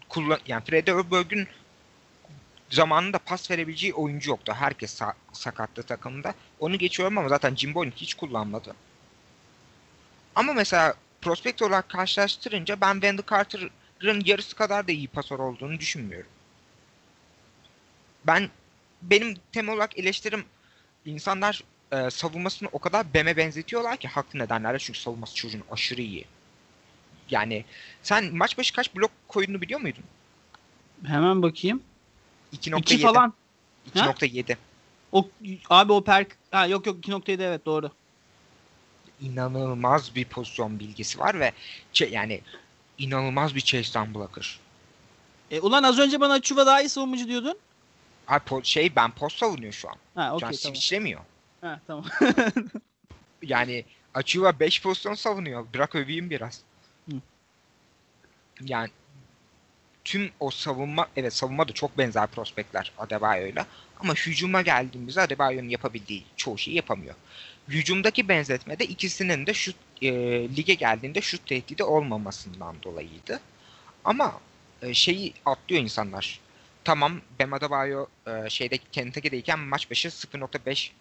kullan 0.09 0.39
yani 0.47 0.63
Fred 0.63 0.87
Hoiberg'ün 0.87 1.47
zamanında 2.69 3.17
pas 3.17 3.51
verebileceği 3.51 3.93
oyuncu 3.93 4.29
yoktu. 4.29 4.53
Herkes 4.55 5.01
sa- 5.01 5.13
sakattı 5.33 5.83
takımda. 5.83 6.33
Onu 6.59 6.77
geçiyorum 6.77 7.17
ama 7.17 7.29
zaten 7.29 7.55
Jim 7.55 7.73
Boylan 7.73 7.93
hiç 7.95 8.13
kullanmadı. 8.13 8.75
Ama 10.35 10.53
mesela 10.53 10.93
prospekt 11.21 11.61
olarak 11.61 11.89
karşılaştırınca 11.89 12.81
ben 12.81 12.93
Wendell 12.93 13.23
Carter 13.29 13.69
yarısı 14.01 14.55
kadar 14.55 14.87
da 14.87 14.91
iyi 14.91 15.07
pasör 15.07 15.39
olduğunu 15.39 15.79
düşünmüyorum. 15.79 16.29
Ben 18.27 18.49
benim 19.01 19.35
temel 19.51 19.75
olarak 19.75 19.99
eleştirim 19.99 20.45
insanlar 21.05 21.63
e, 21.91 22.09
savunmasını 22.09 22.69
o 22.71 22.79
kadar 22.79 23.13
BEM'e 23.13 23.37
benzetiyorlar 23.37 23.97
ki 23.97 24.07
haklı 24.07 24.39
nedenlerle 24.39 24.79
çünkü 24.79 24.99
savunması 24.99 25.35
çocuğun 25.35 25.63
aşırı 25.71 26.01
iyi. 26.01 26.25
Yani 27.29 27.65
sen 28.03 28.35
maç 28.35 28.57
başı 28.57 28.73
kaç 28.73 28.95
blok 28.95 29.11
koyduğunu 29.27 29.61
biliyor 29.61 29.79
muydun? 29.79 30.03
Hemen 31.05 31.41
bakayım. 31.41 31.83
2.7 32.55 33.01
falan. 33.01 33.33
2.7. 33.95 34.55
O 35.11 35.29
abi 35.69 35.91
o 35.91 36.03
perk 36.03 36.37
ha 36.51 36.65
yok 36.65 36.85
yok 36.85 36.97
2.7 37.07 37.43
evet 37.43 37.65
doğru. 37.65 37.91
İnanılmaz 39.21 40.15
bir 40.15 40.25
pozisyon 40.25 40.79
bilgisi 40.79 41.19
var 41.19 41.39
ve 41.39 41.51
yani 42.09 42.41
inanılmaz 42.97 43.55
bir 43.55 43.61
chase'den 43.61 44.13
blocker. 44.13 44.59
E, 45.51 45.59
ulan 45.59 45.83
az 45.83 45.99
önce 45.99 46.19
bana 46.19 46.41
Chuba 46.41 46.65
daha 46.65 46.81
iyi 46.81 46.89
savunmacı 46.89 47.27
diyordun. 47.27 47.57
Ay 48.27 48.39
şey 48.63 48.95
ben 48.95 49.11
post 49.11 49.37
savunuyor 49.37 49.73
şu 49.73 49.89
an. 49.89 49.95
Ha, 50.15 50.35
okay, 50.35 50.39
şu 50.39 50.45
an 50.45 50.51
tamam. 50.51 50.75
switchlemiyor. 50.75 51.21
Ha 51.61 51.79
tamam. 51.87 52.05
yani 53.41 53.85
Achiuwa 54.15 54.59
5 54.59 54.81
pozisyon 54.81 55.13
savunuyor. 55.13 55.65
Bırak 55.73 55.95
öveyim 55.95 56.29
biraz. 56.29 56.61
Hı. 57.09 57.15
Yani 58.61 58.89
tüm 60.05 60.31
o 60.39 60.51
savunma 60.51 61.07
evet 61.15 61.33
savunma 61.33 61.67
da 61.67 61.73
çok 61.73 61.97
benzer 61.97 62.27
prospektler 62.27 62.91
Adebayo'yla 62.97 63.65
ama 63.99 64.13
hücuma 64.13 64.61
geldiğimizde 64.61 65.21
Adebayo'nun 65.21 65.69
yapabildiği 65.69 66.23
çoğu 66.35 66.57
şeyi 66.57 66.75
yapamıyor. 66.75 67.15
hücumdaki 67.67 68.29
benzetme 68.29 68.79
de 68.79 68.85
ikisinin 68.85 69.47
de 69.47 69.53
şut 69.53 69.75
e, 70.01 70.11
lige 70.55 70.73
geldiğinde 70.73 71.21
şut 71.21 71.45
tehdidi 71.47 71.83
olmamasından 71.83 72.75
dolayıydı. 72.83 73.39
Ama 74.05 74.39
e, 74.81 74.93
şeyi 74.93 75.33
atlıyor 75.45 75.81
insanlar. 75.81 76.39
Tamam 76.83 77.21
Bam 77.39 77.53
Adebayo 77.53 78.05
e, 78.27 78.49
şeyde 78.49 78.77
Kentucky'deyken 78.91 79.59
maç 79.59 79.91
başı 79.91 80.07
0.5 80.07 80.91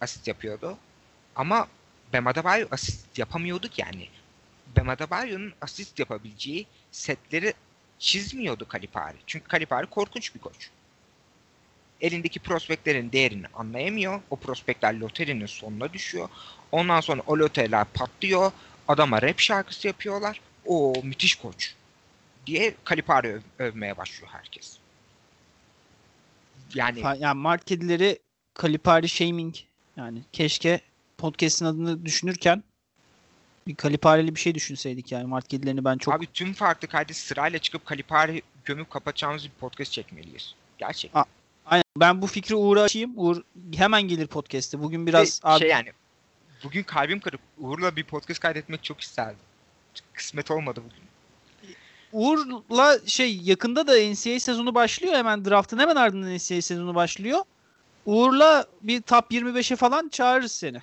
asist 0.00 0.28
yapıyordu. 0.28 0.78
Ama 1.36 1.68
Bam 2.12 2.26
Adebayo 2.26 2.66
asist 2.70 3.18
yapamıyorduk 3.18 3.78
yani. 3.78 4.08
Bam 4.76 4.88
Adebayo'nun 4.88 5.52
asist 5.60 5.98
yapabileceği 5.98 6.66
setleri 6.92 7.54
çizmiyordu 7.98 8.68
Kalipari. 8.68 9.16
Çünkü 9.26 9.48
Kalipari 9.48 9.86
korkunç 9.86 10.34
bir 10.34 10.40
koç. 10.40 10.70
Elindeki 12.00 12.40
prospektlerin 12.40 13.12
değerini 13.12 13.46
anlayamıyor. 13.54 14.20
O 14.30 14.36
prospektler 14.36 14.94
loterinin 14.94 15.46
sonuna 15.46 15.92
düşüyor. 15.92 16.28
Ondan 16.72 17.00
sonra 17.00 17.22
o 17.26 17.38
loteriler 17.38 17.84
patlıyor. 17.84 18.52
Adama 18.88 19.22
rap 19.22 19.38
şarkısı 19.40 19.86
yapıyorlar. 19.86 20.40
O 20.66 20.92
müthiş 21.02 21.34
koç 21.34 21.74
diye 22.46 22.74
Kalipari 22.84 23.28
öv- 23.28 23.42
övmeye 23.58 23.96
başlıyor 23.96 24.32
herkes. 24.32 24.78
Yani 26.74 27.02
yani 27.18 27.38
Mart 27.40 27.64
kedileri 27.64 28.18
Kalipari 28.54 29.08
shaming 29.08 29.54
yani 29.96 30.22
keşke 30.32 30.80
podcast'in 31.18 31.64
adını 31.64 32.04
düşünürken 32.04 32.62
bir 33.66 33.74
Kalipari'li 33.74 34.34
bir 34.34 34.40
şey 34.40 34.54
düşünseydik 34.54 35.12
yani 35.12 35.26
Mart 35.26 35.48
kedilerini 35.48 35.84
ben 35.84 35.98
çok 35.98 36.14
abi 36.14 36.26
tüm 36.26 36.52
farklı 36.52 36.88
kaydı 36.88 37.14
sırayla 37.14 37.58
çıkıp 37.58 37.86
Kalipari 37.86 38.42
gömüp 38.64 38.90
kapatacağımız 38.90 39.44
bir 39.44 39.50
podcast 39.50 39.92
çekmeliyiz. 39.92 40.54
Gerçekten. 40.78 41.20
A- 41.20 41.24
Aynen. 41.66 41.84
Ben 41.96 42.22
bu 42.22 42.26
fikri 42.26 42.54
Uğur'a 42.54 42.82
açayım. 42.82 43.12
Uğur 43.16 43.42
hemen 43.76 44.02
gelir 44.02 44.26
podcast'te. 44.26 44.82
Bugün 44.82 45.06
biraz 45.06 45.40
Ve 45.44 45.48
abi 45.48 45.58
şey 45.60 45.68
yani 45.68 45.92
bugün 46.64 46.82
kalbim 46.82 47.20
kırık. 47.20 47.40
Uğur'la 47.58 47.96
bir 47.96 48.04
podcast 48.04 48.40
kaydetmek 48.40 48.84
çok 48.84 49.00
isterdim. 49.00 49.38
Kısmet 50.12 50.50
olmadı 50.50 50.82
bugün. 50.84 51.04
Uğur'la 52.12 52.98
şey 53.06 53.36
yakında 53.36 53.86
da 53.86 53.92
NCAA 53.92 54.40
sezonu 54.40 54.74
başlıyor. 54.74 55.14
Hemen 55.14 55.44
draftın 55.44 55.78
hemen 55.78 55.96
ardından 55.96 56.36
NCAA 56.36 56.62
sezonu 56.62 56.94
başlıyor. 56.94 57.40
Uğur'la 58.06 58.66
bir 58.82 59.02
top 59.02 59.32
25'e 59.32 59.76
falan 59.76 60.08
çağırırız 60.08 60.52
seni. 60.52 60.80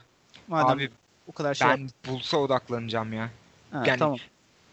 Madem 0.47 0.77
Abi 0.77 0.91
o 1.27 1.31
kadar 1.31 1.53
şey 1.53 1.67
ben 1.67 1.77
yap- 1.77 1.89
Bulls'a 2.07 2.37
odaklanacağım 2.37 3.13
ya. 3.13 3.29
Ha, 3.71 3.83
yani- 3.87 3.99
tamam. 3.99 4.17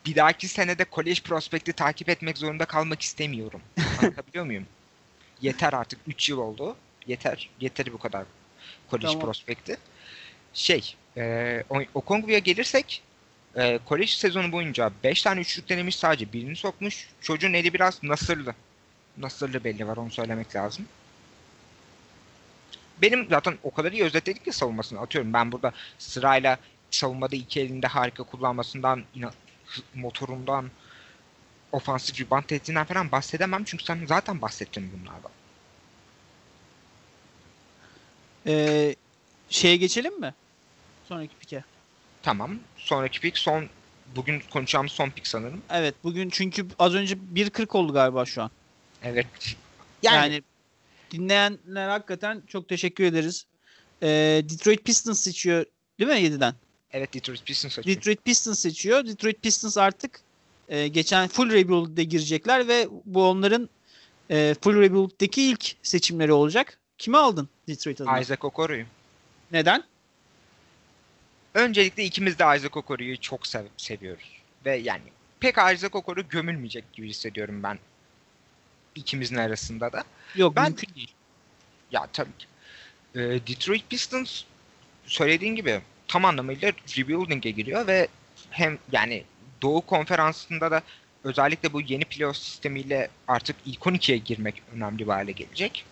Bir 0.06 0.16
dahaki 0.16 0.48
senede 0.48 0.84
kolej 0.84 1.22
prospekti 1.22 1.72
takip 1.72 2.08
etmek 2.08 2.38
zorunda 2.38 2.64
kalmak 2.64 3.02
istemiyorum. 3.02 3.60
Anlatabiliyor 4.02 4.44
muyum? 4.46 4.66
Yeter 5.40 5.72
artık 5.72 5.98
3 6.06 6.28
yıl 6.28 6.38
oldu. 6.38 6.76
Yeter. 7.06 7.50
Yeter 7.60 7.92
bu 7.92 7.98
kadar 7.98 8.24
kolej 8.90 9.02
Tamam. 9.06 9.20
prospekti. 9.20 9.76
Şey, 10.54 10.94
e, 11.16 11.64
O- 11.70 11.82
Okongwu'ya 11.94 12.38
gelirsek 12.38 13.02
e, 13.56 13.78
kolej 13.84 14.10
sezonu 14.16 14.52
boyunca 14.52 14.90
5 15.04 15.22
tane 15.22 15.40
üçlük 15.40 15.68
denemiş 15.68 15.96
sadece 15.96 16.32
birini 16.32 16.56
sokmuş. 16.56 17.08
Çocuğun 17.20 17.52
eli 17.52 17.74
biraz 17.74 18.02
nasırlı. 18.02 18.54
Nasırlı 19.16 19.64
belli 19.64 19.86
var 19.86 19.96
onu 19.96 20.10
söylemek 20.10 20.56
lazım. 20.56 20.86
Benim 23.02 23.26
zaten 23.30 23.58
o 23.62 23.70
kadar 23.70 23.92
iyi 23.92 24.04
özetledik 24.04 24.44
ki 24.44 24.52
savunmasını 24.52 25.00
atıyorum. 25.00 25.32
Ben 25.32 25.52
burada 25.52 25.72
sırayla 25.98 26.58
savunmada 26.90 27.36
iki 27.36 27.60
elinde 27.60 27.86
harika 27.86 28.22
kullanmasından, 28.22 29.04
motorundan, 29.94 30.70
ofansif 31.72 32.20
rebound 32.20 32.44
tehdidinden 32.44 32.84
falan 32.84 33.12
bahsedemem. 33.12 33.64
Çünkü 33.64 33.84
sen 33.84 33.98
zaten 34.06 34.42
bahsettin 34.42 34.92
bunlardan. 34.92 35.30
Ee, 38.46 38.94
şeye 39.50 39.76
geçelim 39.76 40.20
mi? 40.20 40.34
Sonraki 41.08 41.36
pike. 41.40 41.64
Tamam. 42.22 42.58
Sonraki 42.76 43.20
pick 43.20 43.38
son 43.38 43.68
bugün 44.16 44.42
konuşacağımız 44.50 44.92
son 44.92 45.10
pick 45.10 45.26
sanırım. 45.26 45.62
Evet 45.70 45.94
bugün 46.04 46.30
çünkü 46.30 46.66
az 46.78 46.94
önce 46.94 47.14
1.40 47.34 47.76
oldu 47.78 47.92
galiba 47.92 48.24
şu 48.24 48.42
an. 48.42 48.50
Evet. 49.02 49.26
Yani, 50.02 50.16
Yani, 50.16 50.42
dinleyenler 51.10 51.88
hakikaten 51.88 52.42
çok 52.46 52.68
teşekkür 52.68 53.04
ederiz. 53.04 53.46
Ee, 54.02 54.06
Detroit 54.44 54.84
Pistons 54.84 55.20
seçiyor 55.20 55.64
değil 56.00 56.10
mi 56.10 56.16
7'den? 56.16 56.54
evet 56.92 57.14
Detroit 57.14 57.44
Pistons 57.46 57.78
açıyor. 57.78 57.96
Detroit 57.96 58.24
Pistons 58.24 58.58
seçiyor. 58.58 59.06
Detroit 59.06 59.42
Pistons 59.42 59.78
artık 59.78 60.20
e, 60.68 60.88
geçen 60.88 61.28
full 61.28 61.50
rebuild'e 61.50 62.04
girecekler 62.04 62.68
ve 62.68 62.88
bu 63.04 63.24
onların 63.28 63.68
e, 64.30 64.54
full 64.62 64.80
rebuild'deki 64.80 65.42
ilk 65.42 65.76
seçimleri 65.82 66.32
olacak. 66.32 66.78
Kimi 66.98 67.16
aldın 67.16 67.48
Detroit 67.68 68.00
adına? 68.00 68.20
Isaac 68.20 68.44
Okoro'yu. 68.44 68.84
Neden? 69.52 69.84
Öncelikle 71.54 72.04
ikimiz 72.04 72.38
de 72.38 72.42
Isaac 72.56 72.76
Okoro'yu 72.76 73.20
çok 73.20 73.46
sev- 73.46 73.66
seviyoruz. 73.76 74.32
Ve 74.64 74.76
yani 74.76 75.02
pek 75.40 75.54
Isaac 75.54 75.94
Okoro 75.94 76.20
gömülmeyecek 76.28 76.92
gibi 76.92 77.08
hissediyorum 77.08 77.62
ben 77.62 77.78
ikimizin 78.94 79.36
arasında 79.36 79.92
da. 79.92 80.04
Yok 80.34 80.56
Ben- 80.56 80.64
mümkün 80.64 80.94
değil. 80.94 81.14
Ya 81.92 82.06
tabii 82.12 82.36
ki. 82.38 82.46
Ee, 83.14 83.20
Detroit 83.20 83.90
Pistons 83.90 84.42
söylediğin 85.06 85.54
gibi 85.54 85.80
tam 86.08 86.24
anlamıyla 86.24 86.72
rebuilding'e 86.98 87.50
giriyor 87.50 87.86
ve 87.86 88.08
hem 88.50 88.78
yani 88.92 89.24
Doğu 89.62 89.80
Konferansı'nda 89.86 90.70
da 90.70 90.82
özellikle 91.24 91.72
bu 91.72 91.80
yeni 91.80 92.04
playoff 92.04 92.36
sistemiyle 92.36 93.08
artık 93.28 93.56
ilk 93.66 93.80
12'ye 93.80 94.18
girmek 94.18 94.62
önemli 94.74 94.98
bir 94.98 95.06
hale 95.12 95.32
gelecek. 95.32 95.84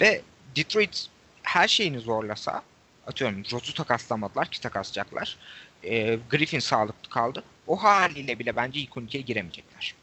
Ve 0.00 0.22
Detroit 0.56 1.06
her 1.42 1.68
şeyini 1.68 2.00
zorlasa 2.00 2.62
atıyorum 3.06 3.42
Rose'u 3.52 3.74
takaslamadılar 3.74 4.50
ki 4.50 4.60
takaslayacaklar. 4.60 5.36
Ee, 5.84 6.18
Griffin 6.30 6.58
sağlıklı 6.58 7.10
kaldı. 7.10 7.42
O 7.66 7.82
haliyle 7.82 8.38
bile 8.38 8.56
bence 8.56 8.80
ilk 8.80 8.90
12'ye 8.90 9.22
giremeyecekler. 9.22 9.94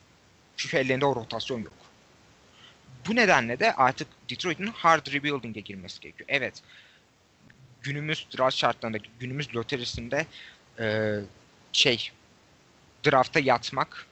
Çünkü 0.57 0.77
ellerinde 0.77 1.05
o 1.05 1.15
rotasyon 1.15 1.59
yok. 1.59 1.73
Bu 3.07 3.15
nedenle 3.15 3.59
de 3.59 3.73
artık 3.73 4.07
Detroit'in 4.29 4.67
hard 4.67 5.07
rebuilding'e 5.07 5.59
girmesi 5.59 5.99
gerekiyor. 5.99 6.29
Evet. 6.29 6.61
Günümüz 7.81 8.27
draft 8.37 8.57
şartlarında, 8.57 8.97
günümüz 9.19 9.55
loterisinde 9.55 10.25
e, 10.79 11.15
şey 11.71 12.11
drafta 13.05 13.39
yatmak, 13.39 14.07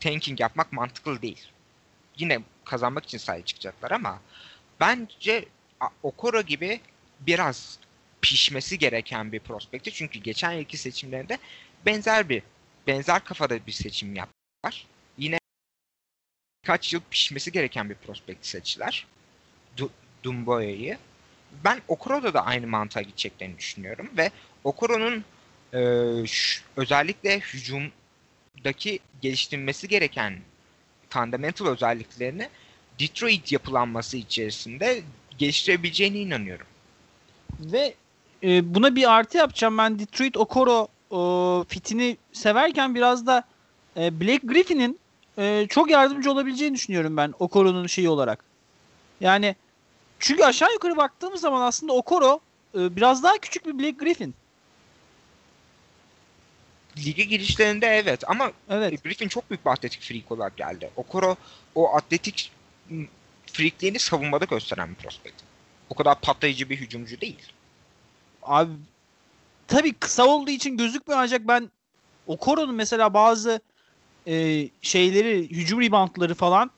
tanking 0.00 0.40
yapmak 0.40 0.72
mantıklı 0.72 1.22
değil. 1.22 1.48
Yine 2.16 2.40
kazanmak 2.64 3.04
için 3.04 3.18
sahaya 3.18 3.44
çıkacaklar 3.44 3.90
ama 3.90 4.20
bence 4.80 5.44
Okoro 6.02 6.42
gibi 6.42 6.80
biraz 7.20 7.78
pişmesi 8.20 8.78
gereken 8.78 9.32
bir 9.32 9.40
prospekti. 9.40 9.92
Çünkü 9.92 10.18
geçen 10.18 10.52
yılki 10.52 10.76
seçimlerinde 10.76 11.38
benzer 11.86 12.28
bir 12.28 12.42
benzer 12.86 13.24
kafada 13.24 13.66
bir 13.66 13.72
seçim 13.72 14.14
yaptılar. 14.14 14.86
Birkaç 16.70 16.92
yıl 16.92 17.00
pişmesi 17.10 17.52
gereken 17.52 17.90
bir 17.90 17.94
prospekti 17.94 18.48
seçtiler. 18.48 19.06
Du- 19.76 19.90
Dumboya'yı. 20.24 20.98
Ben 21.64 21.80
Okoro'da 21.88 22.34
da 22.34 22.46
aynı 22.46 22.66
mantığa 22.66 23.02
gideceklerini 23.02 23.58
düşünüyorum 23.58 24.10
ve 24.16 24.30
Okoro'nun 24.64 25.24
e, 25.74 25.78
özellikle 26.76 27.40
hücumdaki 27.40 28.98
geliştirilmesi 29.22 29.88
gereken 29.88 30.38
fundamental 31.08 31.66
özelliklerini 31.66 32.48
Detroit 33.00 33.52
yapılanması 33.52 34.16
içerisinde 34.16 35.02
geliştirebileceğine 35.38 36.18
inanıyorum. 36.18 36.66
Ve 37.60 37.94
e, 38.42 38.74
buna 38.74 38.96
bir 38.96 39.10
artı 39.12 39.38
yapacağım. 39.38 39.78
Ben 39.78 39.98
Detroit 39.98 40.36
Okoro 40.36 40.88
o, 41.10 41.64
fitini 41.68 42.16
severken 42.32 42.94
biraz 42.94 43.26
da 43.26 43.44
e, 43.96 44.20
Blake 44.20 44.46
Griffin'in 44.46 45.00
e, 45.40 45.66
çok 45.68 45.90
yardımcı 45.90 46.32
olabileceğini 46.32 46.74
düşünüyorum 46.74 47.16
ben 47.16 47.34
Okoro'nun 47.38 47.86
şeyi 47.86 48.08
olarak. 48.08 48.44
Yani 49.20 49.56
çünkü 50.18 50.44
aşağı 50.44 50.72
yukarı 50.72 50.96
baktığımız 50.96 51.40
zaman 51.40 51.60
aslında 51.60 51.92
Okoro 51.92 52.40
e, 52.74 52.96
biraz 52.96 53.22
daha 53.22 53.38
küçük 53.38 53.66
bir 53.66 53.78
Blake 53.78 54.04
Griffin. 54.04 54.34
Lige 56.98 57.24
girişlerinde 57.24 57.86
evet 57.86 58.30
ama 58.30 58.52
Evet. 58.70 59.04
Griffin 59.04 59.28
çok 59.28 59.50
büyük 59.50 59.66
bir 59.66 59.70
atletik 59.70 60.02
freak 60.02 60.32
olarak 60.32 60.56
geldi. 60.56 60.90
Okoro 60.96 61.36
o 61.74 61.96
atletik 61.96 62.52
freakliğini 63.52 63.98
savunmada 63.98 64.44
gösteren 64.44 64.90
bir 64.90 64.94
prospekt. 64.94 65.42
O 65.90 65.94
kadar 65.94 66.20
patlayıcı 66.20 66.70
bir 66.70 66.76
hücumcu 66.76 67.20
değil. 67.20 67.52
Abi 68.42 68.72
tabii 69.68 69.92
kısa 69.92 70.26
olduğu 70.26 70.50
için 70.50 70.76
gözükmüyor 70.76 71.20
ancak 71.22 71.48
ben 71.48 71.70
Okoro'nun 72.26 72.74
mesela 72.74 73.14
bazı 73.14 73.60
e, 74.30 74.68
şeyleri 74.82 75.50
hücum 75.50 75.80
reboundları 75.80 76.34
falan 76.34 76.70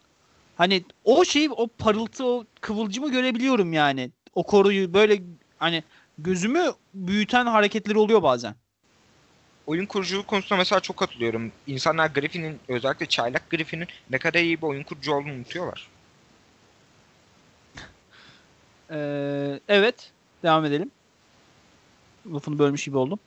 hani 0.57 0.85
o 1.05 1.24
şeyi 1.24 1.51
o 1.51 1.66
parıltı 1.69 2.24
o 2.24 2.45
kıvılcımı 2.61 3.11
görebiliyorum 3.11 3.73
yani. 3.73 4.11
Okoro'yu 4.35 4.95
böyle 4.95 5.23
hani 5.59 5.83
gözümü 6.19 6.73
büyüten 6.95 7.47
hareketleri 7.47 7.99
oluyor 7.99 8.23
bazen. 8.23 8.55
Oyun 9.66 9.87
kuruculuğu 9.87 10.27
konusunda 10.27 10.57
mesela 10.59 10.81
çok 10.81 10.97
katılıyorum. 10.97 11.53
İnsanlar 11.66 12.07
Griffin'in 12.11 12.59
özellikle 12.69 13.07
çaylak 13.07 13.51
Griffin'in 13.51 13.89
ne 14.11 14.19
kadar 14.19 14.41
iyi 14.41 14.62
bir 14.62 14.66
oyun 14.66 14.83
kurucu 14.83 15.15
olduğunu 15.15 15.33
unutuyorlar. 15.33 15.89
Ee, 18.91 19.61
evet 19.69 20.12
devam 20.43 20.65
edelim. 20.65 20.91
lafını 22.33 22.59
bölmüş 22.59 22.85
gibi 22.85 22.97
oldum. 22.97 23.19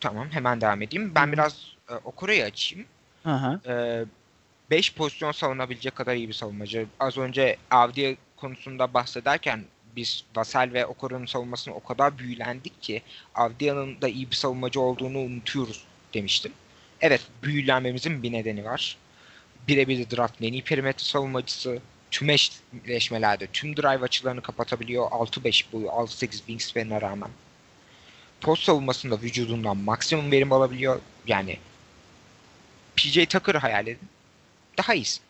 Tamam 0.00 0.28
hemen 0.30 0.60
devam 0.60 0.82
edeyim. 0.82 1.12
Ben 1.14 1.32
biraz 1.32 1.74
e, 1.90 1.94
Okora'yı 1.94 2.44
açayım. 2.44 2.86
Hı 3.24 3.58
5 4.70 4.90
e, 4.90 4.94
pozisyon 4.94 5.32
savunabilecek 5.32 5.94
kadar 5.94 6.14
iyi 6.14 6.28
bir 6.28 6.34
savunmacı. 6.34 6.86
Az 7.00 7.18
önce 7.18 7.56
Avdiye 7.70 8.16
konusunda 8.36 8.94
bahsederken 8.94 9.64
biz 9.96 10.24
Vassell 10.36 10.72
ve 10.72 10.86
Okora'nın 10.86 11.26
savunmasını 11.26 11.74
o 11.74 11.82
kadar 11.82 12.18
büyülendik 12.18 12.82
ki 12.82 13.02
Avdia'nın 13.34 14.00
da 14.00 14.08
iyi 14.08 14.30
bir 14.30 14.36
savunmacı 14.36 14.80
olduğunu 14.80 15.18
unutuyoruz 15.18 15.84
demiştim. 16.14 16.52
Evet 17.00 17.20
büyülenmemizin 17.42 18.22
bir 18.22 18.32
nedeni 18.32 18.64
var. 18.64 18.96
Birebir 19.68 20.10
draft 20.10 20.42
en 20.42 20.52
iyi 20.52 20.64
perimetre 20.64 21.04
savunmacısı. 21.04 21.78
Tüm 22.10 22.30
eşleşmelerde 22.30 23.46
tüm 23.46 23.76
drive 23.76 24.04
açılarını 24.04 24.40
kapatabiliyor. 24.42 25.10
6-5 25.10 25.72
boyu 25.72 25.86
6-8 25.86 26.30
wingspan'e 26.30 27.00
rağmen. 27.00 27.30
Post 28.40 28.62
savunmasında 28.62 29.20
vücudundan 29.20 29.76
maksimum 29.76 30.30
verim 30.30 30.52
alabiliyor. 30.52 31.00
Yani 31.26 31.58
PJ 32.96 33.26
Tucker 33.26 33.54
hayal 33.54 33.86
edin. 33.86 34.08
Daha 34.78 34.94
iyisin. 34.94 35.22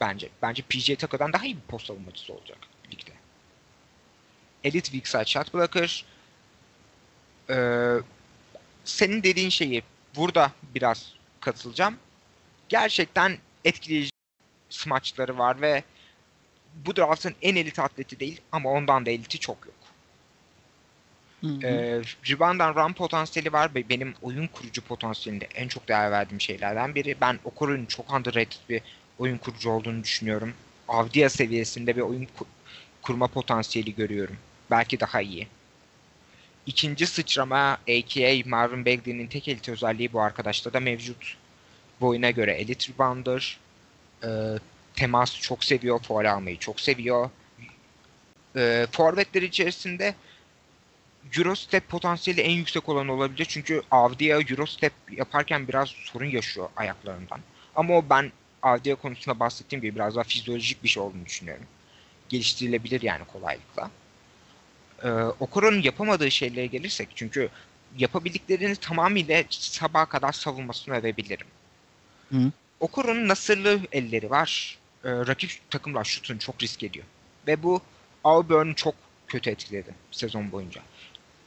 Bence. 0.00 0.28
Bence 0.42 0.62
PJ 0.62 0.96
Tucker'dan 0.96 1.32
daha 1.32 1.44
iyi 1.44 1.56
bir 1.56 1.62
post 1.62 1.86
savunmacısı 1.86 2.32
olacak 2.32 2.58
ligde. 2.92 3.12
Elite 4.64 4.90
weak 4.90 5.08
side 5.08 5.24
shot 5.24 5.54
bırakır. 5.54 6.04
Ee, 7.50 7.96
senin 8.84 9.22
dediğin 9.22 9.48
şeyi 9.48 9.82
burada 10.16 10.52
biraz 10.74 11.12
katılacağım. 11.40 11.98
Gerçekten 12.68 13.38
etkileyici 13.64 14.10
smaçları 14.70 15.38
var 15.38 15.60
ve 15.60 15.82
bu 16.74 16.96
draftın 16.96 17.34
en 17.42 17.56
elit 17.56 17.78
atleti 17.78 18.20
değil 18.20 18.40
ama 18.52 18.70
ondan 18.70 19.06
da 19.06 19.10
eliti 19.10 19.38
çok 19.38 19.66
yok. 19.66 19.74
Ee, 21.44 22.02
rebound'dan 22.30 22.74
run 22.74 22.92
potansiyeli 22.92 23.52
var. 23.52 23.70
Benim 23.74 24.14
oyun 24.22 24.46
kurucu 24.46 24.82
potansiyelinde 24.82 25.48
en 25.54 25.68
çok 25.68 25.88
değer 25.88 26.10
verdiğim 26.10 26.40
şeylerden 26.40 26.94
biri. 26.94 27.16
Ben 27.20 27.38
Okoro'nun 27.44 27.86
çok 27.86 28.12
underrated 28.12 28.60
bir 28.68 28.82
oyun 29.18 29.38
kurucu 29.38 29.70
olduğunu 29.70 30.02
düşünüyorum. 30.02 30.54
Avdia 30.88 31.28
seviyesinde 31.28 31.96
bir 31.96 32.00
oyun 32.00 32.28
kurma 33.02 33.26
potansiyeli 33.26 33.94
görüyorum. 33.94 34.36
Belki 34.70 35.00
daha 35.00 35.20
iyi. 35.20 35.48
İkinci 36.66 37.06
sıçrama 37.06 37.78
a.k.a. 37.88 38.48
Marvin 38.48 38.86
Bagley'nin 38.86 39.26
tek 39.26 39.48
elit 39.48 39.68
özelliği 39.68 40.12
bu 40.12 40.20
arkadaşta 40.20 40.72
da 40.72 40.80
mevcut. 40.80 41.36
Boyuna 42.00 42.30
göre 42.30 42.52
elit 42.52 42.90
rebounder. 42.90 43.58
E, 44.24 44.28
temas 44.96 45.40
çok 45.40 45.64
seviyor. 45.64 46.00
Foul 46.02 46.24
almayı 46.24 46.58
çok 46.58 46.80
seviyor. 46.80 47.30
E, 48.56 48.86
forvetler 48.92 49.42
içerisinde 49.42 50.14
Eurostep 51.38 51.88
potansiyeli 51.88 52.40
en 52.40 52.50
yüksek 52.50 52.88
olan 52.88 53.08
olabilir. 53.08 53.46
Çünkü 53.48 53.82
Avdia 53.90 54.40
Eurostep 54.40 54.92
yaparken 55.10 55.68
biraz 55.68 55.88
sorun 55.88 56.26
yaşıyor 56.26 56.68
ayaklarından. 56.76 57.40
Ama 57.74 57.94
o 57.94 58.04
ben 58.10 58.32
Avdia 58.62 58.94
konusunda 58.94 59.40
bahsettiğim 59.40 59.82
gibi 59.82 59.94
biraz 59.94 60.16
daha 60.16 60.24
fizyolojik 60.24 60.82
bir 60.82 60.88
şey 60.88 61.02
olduğunu 61.02 61.26
düşünüyorum. 61.26 61.64
Geliştirilebilir 62.28 63.02
yani 63.02 63.24
kolaylıkla. 63.24 63.90
Ee, 65.02 65.08
Okoro'nun 65.40 65.82
yapamadığı 65.82 66.30
şeylere 66.30 66.66
gelirsek 66.66 67.08
çünkü 67.14 67.48
yapabildiklerini 67.98 68.76
tamamıyla 68.76 69.44
sabaha 69.50 70.06
kadar 70.06 70.32
savunmasını 70.32 70.94
övebilirim. 70.94 71.46
Hı. 72.32 72.52
Okoro'nun 72.80 73.28
nasırlı 73.28 73.80
elleri 73.92 74.30
var. 74.30 74.78
Ee, 75.04 75.10
rakip 75.10 75.70
takımlar 75.70 76.04
şutunu 76.04 76.38
çok 76.38 76.62
risk 76.62 76.82
ediyor. 76.82 77.04
Ve 77.46 77.62
bu 77.62 77.80
Auburn'u 78.24 78.74
çok 78.74 78.94
kötü 79.26 79.50
etkiledi 79.50 79.94
sezon 80.10 80.52
boyunca. 80.52 80.82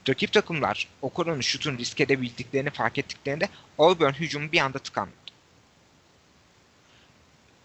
Rakip 0.08 0.32
takımlar 0.32 0.88
Okoro'nun 1.02 1.40
şutunu 1.40 1.78
risk 1.78 2.00
edebildiklerini 2.00 2.70
fark 2.70 2.98
ettiklerinde 2.98 3.48
Auburn 3.78 4.12
hücumu 4.12 4.52
bir 4.52 4.60
anda 4.60 4.78
tıkandı. 4.78 5.12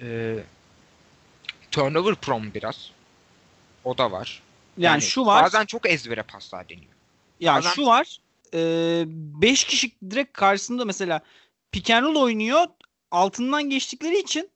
Ee, 0.01 0.37
turnover 1.71 2.15
prom 2.15 2.53
biraz. 2.53 2.91
O 3.83 3.97
da 3.97 4.11
var. 4.11 4.41
Yani, 4.77 4.91
yani 4.91 5.01
şu 5.01 5.25
var. 5.25 5.43
Bazen 5.43 5.65
çok 5.65 5.89
ezbere 5.89 6.23
paslar 6.23 6.69
deniyor. 6.69 6.91
Ya 7.39 7.55
bazen... 7.55 7.71
şu 7.71 7.85
var. 7.85 8.19
5 8.53 9.63
e, 9.63 9.67
kişi 9.67 9.91
direkt 10.09 10.33
karşısında 10.33 10.85
mesela 10.85 11.21
pick 11.71 11.89
and 11.89 12.05
roll 12.05 12.15
oynuyor. 12.15 12.65
Altından 13.11 13.69
geçtikleri 13.69 14.19
için 14.19 14.49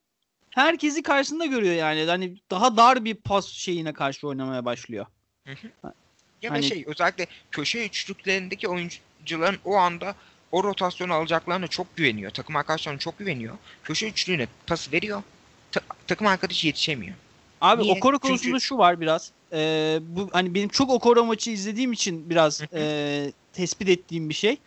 herkesi 0.49 1.03
karşısında 1.03 1.45
görüyor 1.45 1.75
yani. 1.75 2.05
Hani 2.05 2.37
daha 2.51 2.77
dar 2.77 3.05
bir 3.05 3.15
pas 3.15 3.47
şeyine 3.47 3.93
karşı 3.93 4.27
oynamaya 4.27 4.65
başlıyor. 4.65 5.05
Hı 5.45 5.51
hı. 5.51 5.93
Ya 6.41 6.51
hani... 6.51 6.63
şey 6.63 6.83
özellikle 6.87 7.27
köşe 7.51 7.85
üçlüklerindeki 7.85 8.67
oyuncuların 8.67 9.59
o 9.65 9.75
anda 9.75 10.15
o 10.51 10.63
rotasyonu 10.63 11.13
alacaklarına 11.13 11.67
çok 11.67 11.97
güveniyor. 11.97 12.31
Takım 12.31 12.55
arkadaşlarına 12.55 12.99
çok 12.99 13.19
güveniyor. 13.19 13.57
Köşe 13.83 14.07
üçlüğüne 14.07 14.47
pas 14.67 14.93
veriyor. 14.93 15.23
Ta- 15.71 15.81
takım 16.07 16.27
arkadaşı 16.27 16.67
yetişemiyor. 16.67 17.15
Abi 17.61 17.83
Niye? 17.83 17.93
Okoro 17.93 18.19
konusunda 18.19 18.51
Çünkü... 18.51 18.61
şu 18.61 18.77
var 18.77 19.01
biraz. 19.01 19.31
Ee, 19.53 19.99
bu 20.01 20.29
hani 20.31 20.53
benim 20.53 20.69
çok 20.69 20.89
Okoro 20.89 21.25
maçı 21.25 21.51
izlediğim 21.51 21.91
için 21.91 22.29
biraz 22.29 22.61
e, 22.73 23.31
tespit 23.53 23.89
ettiğim 23.89 24.29
bir 24.29 24.33
şey. 24.33 24.57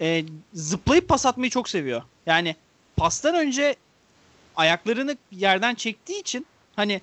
E, 0.00 0.24
zıplayıp 0.54 1.08
pas 1.08 1.26
atmayı 1.26 1.50
çok 1.50 1.68
seviyor. 1.68 2.02
Yani 2.26 2.56
pastan 2.96 3.34
önce 3.34 3.76
ayaklarını 4.56 5.16
yerden 5.32 5.74
çektiği 5.74 6.20
için 6.20 6.46
hani 6.76 7.00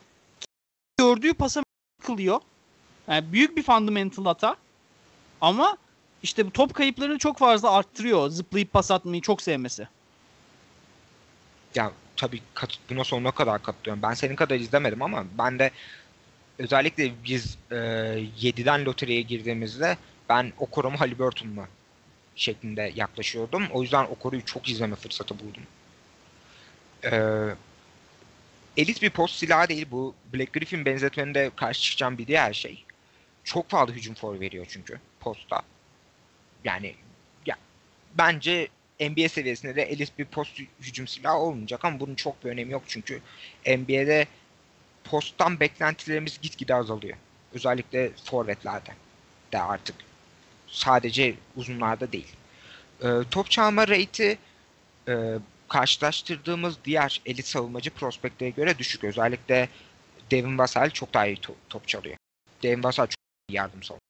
gördüğü 0.98 1.34
pasa 1.34 1.64
kılıyor. 2.04 2.42
Yani 3.07 3.32
büyük 3.34 3.57
bir 3.57 3.64
fundamental 3.64 4.26
hata. 4.26 4.56
Ama 5.41 5.77
işte 6.23 6.45
bu 6.45 6.52
top 6.52 6.73
kayıplarını 6.73 7.18
çok 7.18 7.38
fazla 7.38 7.72
arttırıyor. 7.72 8.30
Zıplayıp 8.30 8.73
pas 8.73 8.91
atmayı 8.91 9.22
çok 9.22 9.41
sevmesi. 9.41 9.88
Ya 11.76 11.91
tabii 12.15 12.41
kat, 12.53 12.69
buna 12.90 13.03
sonuna 13.03 13.32
kadar 13.32 13.64
katılıyorum. 13.64 14.03
Ben 14.03 14.14
senin 14.14 14.36
kadar 14.36 14.56
izlemedim 14.56 15.02
ama 15.02 15.26
ben 15.38 15.60
de 15.60 15.72
özellikle 16.60 17.11
biz 17.26 17.57
e, 17.72 17.76
7'den 17.76 18.86
loteriye 18.86 19.22
girdiğimizde 19.22 19.98
ben 20.30 20.53
Okoro'mu 20.57 20.99
Halliburton'la 20.99 21.68
şeklinde 22.36 22.91
yaklaşıyordum. 22.95 23.68
O 23.72 23.82
yüzden 23.82 24.06
Okoro'yu 24.06 24.45
çok 24.45 24.69
izleme 24.69 24.95
fırsatı 24.95 25.40
buldum. 25.40 25.64
Ee, 27.03 27.56
elit 28.77 29.02
bir 29.02 29.10
post 29.10 29.36
silahı 29.36 29.69
değil 29.69 29.88
bu. 29.91 30.15
Black 30.34 30.53
Griffin 30.53 30.86
benzetmeninde 30.86 31.52
karşı 31.56 31.82
çıkacağım 31.82 32.18
bir 32.18 32.27
diğer 32.27 32.53
şey. 32.53 32.86
Çok 33.46 33.70
fazla 33.70 33.94
hücum 33.94 34.14
for 34.14 34.40
veriyor 34.40 34.66
çünkü 34.70 35.00
posta. 35.20 35.62
Yani 36.64 36.96
ya 37.46 37.56
bence 38.18 38.68
NBA 39.00 39.30
seviyesinde 39.30 39.76
de 39.76 39.84
elit 39.84 40.20
bir 40.20 40.26
post 40.26 40.60
hücum 40.82 41.08
silahı 41.08 41.38
olmayacak 41.38 41.86
ama 41.86 42.00
bunun 42.00 42.16
çok 42.16 42.44
bir 42.46 42.50
önemi 42.50 42.72
yok 42.72 42.84
çünkü 42.88 43.22
NBA'de 43.68 44.28
posttan 45.04 45.60
beklentilerimiz 45.60 46.42
gitgide 46.42 46.76
azalıyor. 46.76 47.18
Özellikle 47.54 48.12
forvetlerde 48.26 48.92
de 49.52 49.62
artık. 49.62 49.96
Sadece 50.68 51.36
uzunlarda 51.56 52.12
değil. 52.12 52.36
E, 53.02 53.08
top 53.32 53.52
çalma 53.52 53.88
rate'i 53.88 54.38
e, 55.08 55.14
karşılaştırdığımız 55.70 56.76
diğer 56.86 57.22
elit 57.26 57.46
savunmacı 57.46 57.90
prospektlere 57.90 58.50
göre 58.50 58.78
düşük. 58.78 59.04
Özellikle 59.04 59.70
Devin 60.32 60.58
Vassell 60.58 60.90
çok 60.90 61.14
daha 61.14 61.28
iyi 61.28 61.38
top, 61.38 61.56
top 61.70 61.88
çalıyor. 61.88 62.16
Devin 62.64 62.84
Vassell 62.84 63.08
çok 63.46 63.54
iyi 63.54 63.58
yardım 63.58 63.84
savunma. 63.84 64.02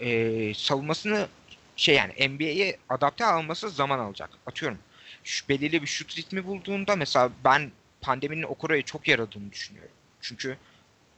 Ee, 0.00 0.54
savunmasını 0.54 1.28
şey 1.76 1.94
yani 1.94 2.28
NBA'ye 2.28 2.76
adapte 2.88 3.24
alması 3.24 3.70
zaman 3.70 3.98
alacak. 3.98 4.30
Atıyorum 4.46 4.78
şu 5.24 5.48
belirli 5.48 5.82
bir 5.82 5.86
şut 5.86 6.18
ritmi 6.18 6.46
bulduğunda 6.46 6.96
mesela 6.96 7.30
ben 7.44 7.70
pandeminin 8.00 8.42
Okoro'ya 8.42 8.82
çok 8.82 9.08
yaradığını 9.08 9.52
düşünüyorum. 9.52 9.92
Çünkü 10.20 10.56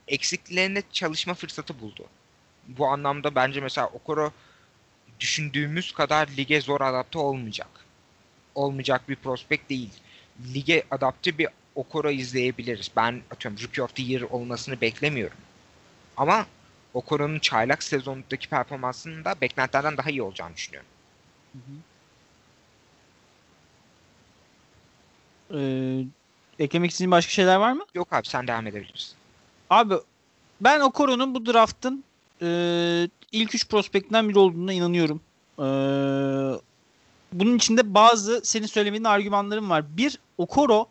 eksiklerine 0.09 0.83
çalışma 0.93 1.35
fırsatı 1.35 1.81
buldu. 1.81 2.07
Bu 2.69 2.87
anlamda 2.87 3.35
bence 3.35 3.61
mesela 3.61 3.87
Okoro 3.87 4.33
düşündüğümüz 5.21 5.93
kadar 5.93 6.29
lige 6.37 6.61
zor 6.61 6.81
adapte 6.81 7.19
olmayacak. 7.19 7.71
Olmayacak 8.55 9.09
bir 9.09 9.17
prospekt 9.17 9.71
değil. 9.71 9.91
Lige 10.55 10.83
adapte 10.91 11.39
bir 11.39 11.49
Okoro 11.75 12.11
izleyebiliriz. 12.11 12.91
Ben 12.97 13.23
atıyorum 13.31 13.61
Rookie 13.63 13.85
of 13.85 13.95
the 13.97 14.03
Year 14.03 14.23
olmasını 14.23 14.81
beklemiyorum. 14.81 15.39
Ama 16.21 16.47
Okoro'nun 16.95 17.39
çaylak 17.39 17.83
sezondaki 17.83 18.49
performansının 18.49 19.25
da 19.25 19.35
beklentilerden 19.41 19.97
daha 19.97 20.11
iyi 20.11 20.23
olacağını 20.23 20.57
düşünüyorum. 20.57 20.89
Hı 21.53 21.59
hı. 21.59 21.73
Ee, 25.59 26.05
eklemek 26.59 26.91
istediğin 26.91 27.11
başka 27.11 27.33
şeyler 27.33 27.57
var 27.57 27.73
mı? 27.73 27.85
Yok 27.95 28.13
abi 28.13 28.27
sen 28.27 28.47
devam 28.47 28.67
edebilirsin. 28.67 29.17
Abi 29.71 29.95
ben 30.61 30.81
Okoro'nun 30.81 31.35
bu 31.35 31.47
draftın 31.47 32.05
e, 32.43 32.49
ilk 33.33 33.55
üç 33.55 33.69
prospektinden 33.69 34.29
biri 34.29 34.39
olduğuna 34.39 34.73
inanıyorum. 34.73 35.21
E, 35.59 35.67
bunun 37.33 37.57
içinde 37.57 37.95
bazı 37.95 38.41
senin 38.45 38.67
söylemediğin 38.67 39.05
argümanlarım 39.05 39.71
var. 39.71 39.97
Bir, 39.97 40.19
Okoro 40.39 40.89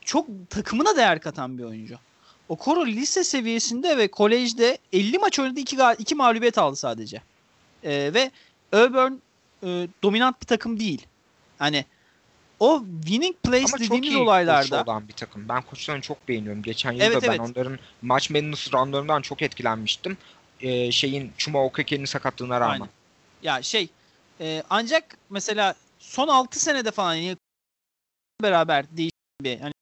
çok 0.00 0.26
takımına 0.50 0.96
değer 0.96 1.20
katan 1.20 1.58
bir 1.58 1.64
oyuncu. 1.64 1.98
Okoro 2.48 2.86
lise 2.86 3.24
seviyesinde 3.24 3.98
ve 3.98 4.08
kolejde 4.08 4.78
50 4.92 5.18
maç 5.18 5.38
oynadı 5.38 5.60
2 5.60 5.76
2 5.98 6.14
mağlubiyet 6.14 6.58
aldı 6.58 6.76
sadece. 6.76 7.22
Ee, 7.84 8.10
ve 8.14 8.30
Auburn 8.72 9.12
e, 9.62 9.88
dominant 10.02 10.40
bir 10.40 10.46
takım 10.46 10.80
değil. 10.80 11.06
Hani 11.58 11.84
o 12.60 12.84
winning 13.04 13.36
place 13.42 13.64
Ama 13.64 13.78
dediğimiz 13.78 13.88
çok 13.88 14.04
iyi 14.06 14.16
olaylarda 14.16 14.82
olan 14.82 15.08
bir 15.08 15.12
takım. 15.12 15.48
Ben 15.48 15.62
koçlarını 15.62 16.02
çok 16.02 16.28
beğeniyorum. 16.28 16.62
Geçen 16.62 16.92
yıl 16.92 17.00
evet, 17.00 17.16
da 17.16 17.22
ben 17.22 17.28
evet. 17.28 17.40
onların 17.40 17.78
maç 18.02 18.30
madness 18.30 18.72
runlarından 18.72 19.22
çok 19.22 19.42
etkilenmiştim. 19.42 20.16
Ee, 20.60 20.92
şeyin 20.92 21.32
Chuma 21.38 21.64
Okeke'nin 21.64 22.04
sakatlığına 22.04 22.60
rağmen. 22.60 22.72
Aynen. 22.72 22.88
Ya 23.42 23.62
şey 23.62 23.88
e, 24.40 24.62
ancak 24.70 25.16
mesela 25.30 25.74
son 25.98 26.28
6 26.28 26.60
senede 26.60 26.90
falan 26.90 27.14
yani 27.14 27.36
beraber 28.42 28.96
değişti 28.96 29.16
bir 29.40 29.60
hani 29.60 29.72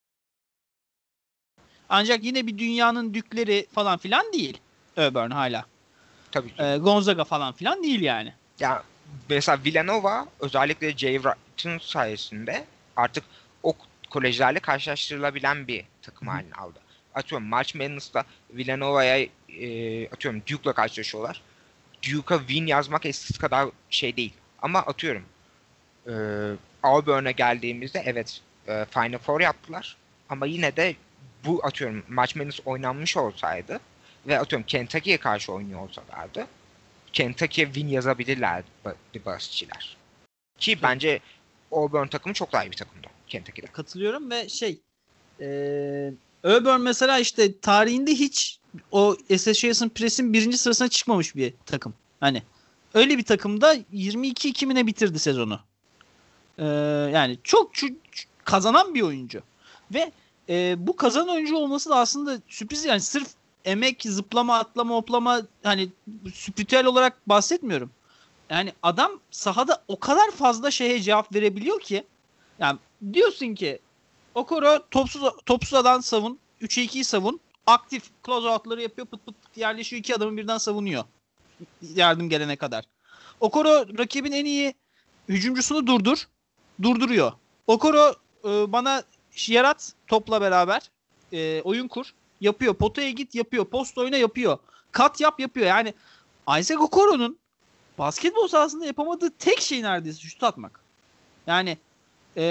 ancak 1.89 2.24
yine 2.24 2.47
bir 2.47 2.59
dünyanın 2.59 3.15
dükleri 3.15 3.66
falan 3.74 3.98
filan 3.98 4.32
değil. 4.32 4.59
Auburn 4.97 5.31
hala. 5.31 5.65
Tabii 6.31 6.48
ki. 6.48 6.62
Ee, 6.62 6.77
Gonzaga 6.77 7.24
falan 7.24 7.52
filan 7.52 7.82
değil 7.82 8.01
yani. 8.01 8.32
Ya 8.61 8.82
mesela 9.28 9.59
Villanova 9.65 10.27
özellikle 10.40 10.97
Jay 10.97 11.15
Wright'ın 11.15 11.78
sayesinde 11.78 12.65
artık 12.97 13.24
o 13.62 13.74
kolejlerle 14.11 14.59
karşılaştırılabilen 14.59 15.69
bir 15.69 15.85
takım 16.02 16.28
halini 16.28 16.55
aldı. 16.55 16.78
Atıyorum 17.15 17.47
March 17.48 17.74
Madness'ta 17.74 18.24
Villanova'ya 18.51 19.19
e, 19.48 20.09
atıyorum 20.09 20.43
Duke'la 20.51 20.73
karşılaşıyorlar. 20.73 21.43
Duke'a 22.12 22.39
win 22.39 22.66
yazmak 22.66 23.06
eskisi 23.06 23.39
kadar 23.39 23.69
şey 23.90 24.16
değil. 24.16 24.32
Ama 24.62 24.78
atıyorum 24.78 25.23
e, 26.06 26.12
Auburn'a 26.82 27.31
geldiğimizde 27.31 28.02
evet 28.06 28.40
e, 28.69 28.86
Final 28.90 29.19
Four 29.19 29.40
yaptılar. 29.40 29.97
Ama 30.28 30.47
yine 30.47 30.77
de 30.77 30.94
bu 31.47 31.61
atıyorum 31.65 32.03
maç 32.09 32.37
Madness 32.37 32.61
oynanmış 32.65 33.16
olsaydı 33.16 33.81
ve 34.27 34.39
atıyorum 34.39 34.66
Kentucky'ye 34.66 35.19
karşı 35.19 35.53
oynuyor 35.53 35.81
olsalardı 35.81 36.47
Kentucky'ye 37.12 37.66
win 37.66 37.89
yazabilirlerdi 37.89 38.66
Buzz'çiler. 39.27 39.97
Ki 40.59 40.79
bence 40.83 41.21
Auburn 41.73 42.07
takımı 42.07 42.35
çok 42.35 42.53
daha 42.53 42.65
iyi 42.65 42.71
bir 42.71 42.77
takımdı 42.77 43.07
Kentucky'de. 43.29 43.66
Katılıyorum 43.66 44.31
ve 44.31 44.49
şey 44.49 44.81
ee, 45.41 46.12
Auburn 46.45 46.81
mesela 46.81 47.19
işte 47.19 47.61
tarihinde 47.61 48.11
hiç 48.11 48.61
o 48.93 49.16
Association 49.33 49.89
Press'in 49.89 50.33
birinci 50.33 50.59
sırasına 50.59 50.89
çıkmamış 50.89 51.37
bir 51.37 51.55
takım. 51.66 51.95
Hani 52.21 52.43
öyle 52.95 53.19
bir 53.19 53.25
takımda 53.25 53.75
22-2 53.75 54.87
bitirdi 54.87 55.19
sezonu. 55.19 55.61
Ee, 56.59 56.65
yani 57.15 57.39
çok, 57.45 57.75
çok 57.75 57.91
kazanan 58.45 58.95
bir 58.95 59.03
oyuncu. 59.03 59.43
Ve 59.95 60.12
e, 60.49 60.75
bu 60.87 60.97
kazanan 60.97 61.29
oyuncu 61.29 61.57
olması 61.57 61.91
da 61.91 61.97
aslında 61.97 62.39
sürpriz 62.49 62.85
yani 62.85 63.01
sırf 63.01 63.29
emek, 63.65 64.03
zıplama, 64.03 64.59
atlama, 64.59 64.95
hoplama 64.95 65.43
hani 65.62 65.89
spiritüel 66.35 66.87
olarak 66.87 67.29
bahsetmiyorum. 67.29 67.91
Yani 68.51 68.73
adam 68.83 69.21
sahada 69.31 69.83
o 69.89 70.01
kadar 70.01 70.31
fazla 70.31 70.71
şeye 70.71 71.01
cevap 71.01 71.35
verebiliyor 71.35 71.81
ki 71.81 72.05
yani 72.59 72.79
diyorsun 73.12 73.55
ki 73.55 73.81
Okoro 74.35 74.87
topsuz 74.91 75.23
topsuz 75.47 75.75
adam 75.75 76.03
savun, 76.03 76.39
3'e 76.62 76.85
2'yi 76.85 77.05
savun, 77.05 77.41
aktif 77.66 78.03
close 78.27 78.49
out'ları 78.49 78.83
yapıyor, 78.83 79.07
pıt 79.07 79.27
pıt 79.27 79.35
yerleşiyor, 79.57 80.01
iki 80.01 80.15
adamı 80.15 80.37
birden 80.37 80.59
savunuyor. 80.59 81.05
Yardım 81.95 82.29
gelene 82.29 82.57
kadar. 82.57 82.85
Okoro 83.41 83.99
rakibin 83.99 84.33
en 84.33 84.45
iyi 84.45 84.75
hücumcusunu 85.29 85.87
durdur, 85.87 86.29
durduruyor. 86.83 87.33
Okoro 87.66 88.15
e, 88.45 88.73
bana 88.73 89.03
yarat 89.48 89.93
topla 90.06 90.40
beraber 90.40 90.90
e, 91.32 91.62
oyun 91.62 91.89
kur. 91.89 92.15
Yapıyor. 92.40 92.74
Potaya 92.74 93.11
git 93.11 93.35
yapıyor. 93.35 93.65
Post 93.65 93.98
oyna 93.98 94.16
yapıyor. 94.16 94.59
Kat 94.93 95.20
yap 95.20 95.40
yapıyor. 95.40 95.66
Yani 95.66 95.94
Isaac 96.59 96.81
Okoro'nun 96.81 97.39
basketbol 97.98 98.48
sahasında 98.48 98.86
yapamadığı 98.86 99.31
tek 99.31 99.61
şey 99.61 99.82
neredeyse 99.82 100.20
şut 100.20 100.43
atmak. 100.43 100.81
Yani 101.47 101.78
e, 102.36 102.44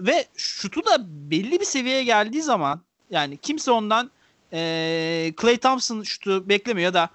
ve 0.00 0.26
şutu 0.36 0.86
da 0.86 0.96
belli 1.30 1.60
bir 1.60 1.64
seviyeye 1.64 2.04
geldiği 2.04 2.42
zaman 2.42 2.80
yani 3.10 3.36
kimse 3.36 3.70
ondan 3.70 4.10
e, 4.52 5.32
Clay 5.40 5.56
Thompson 5.56 6.02
şutu 6.02 6.48
beklemiyor 6.48 6.84
ya 6.84 6.94
da 6.94 7.10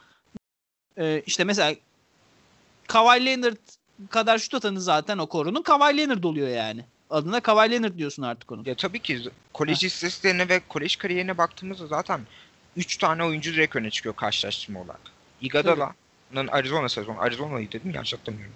e, 0.98 1.22
işte 1.26 1.44
mesela 1.44 1.76
Kawhi 2.88 3.26
Leonard 3.26 3.58
kadar 4.10 4.38
şut 4.38 4.54
atanı 4.54 4.82
zaten 4.82 5.18
o 5.18 5.28
korunun 5.28 5.62
Kawhi 5.62 5.98
Leonard 5.98 6.24
oluyor 6.24 6.48
yani 6.48 6.86
adına 7.10 7.40
Kawhi 7.40 7.72
Leonard 7.72 7.98
diyorsun 7.98 8.24
artık 8.24 8.52
onu. 8.52 8.70
Ya 8.70 8.76
tabii 8.76 9.00
ki 9.00 9.20
kolej 9.54 9.84
istatistiklerine 9.84 10.50
ve 10.50 10.62
kolej 10.70 10.96
kariyerine 10.96 11.38
baktığımızda 11.38 11.88
zaten 11.88 12.22
3 12.76 12.98
tane 12.98 13.24
oyuncu 13.24 13.54
direkt 13.54 13.76
öne 13.76 13.90
çıkıyor 13.90 14.16
karşılaştırma 14.16 14.82
olarak. 14.82 15.02
Iguodala'nın 15.42 16.48
Arizona 16.48 16.90
sezonu. 16.90 17.20
Arizona'yı 17.20 17.72
dedim 17.72 17.92
yanlış 17.92 18.14
hatırlamıyorum. 18.14 18.56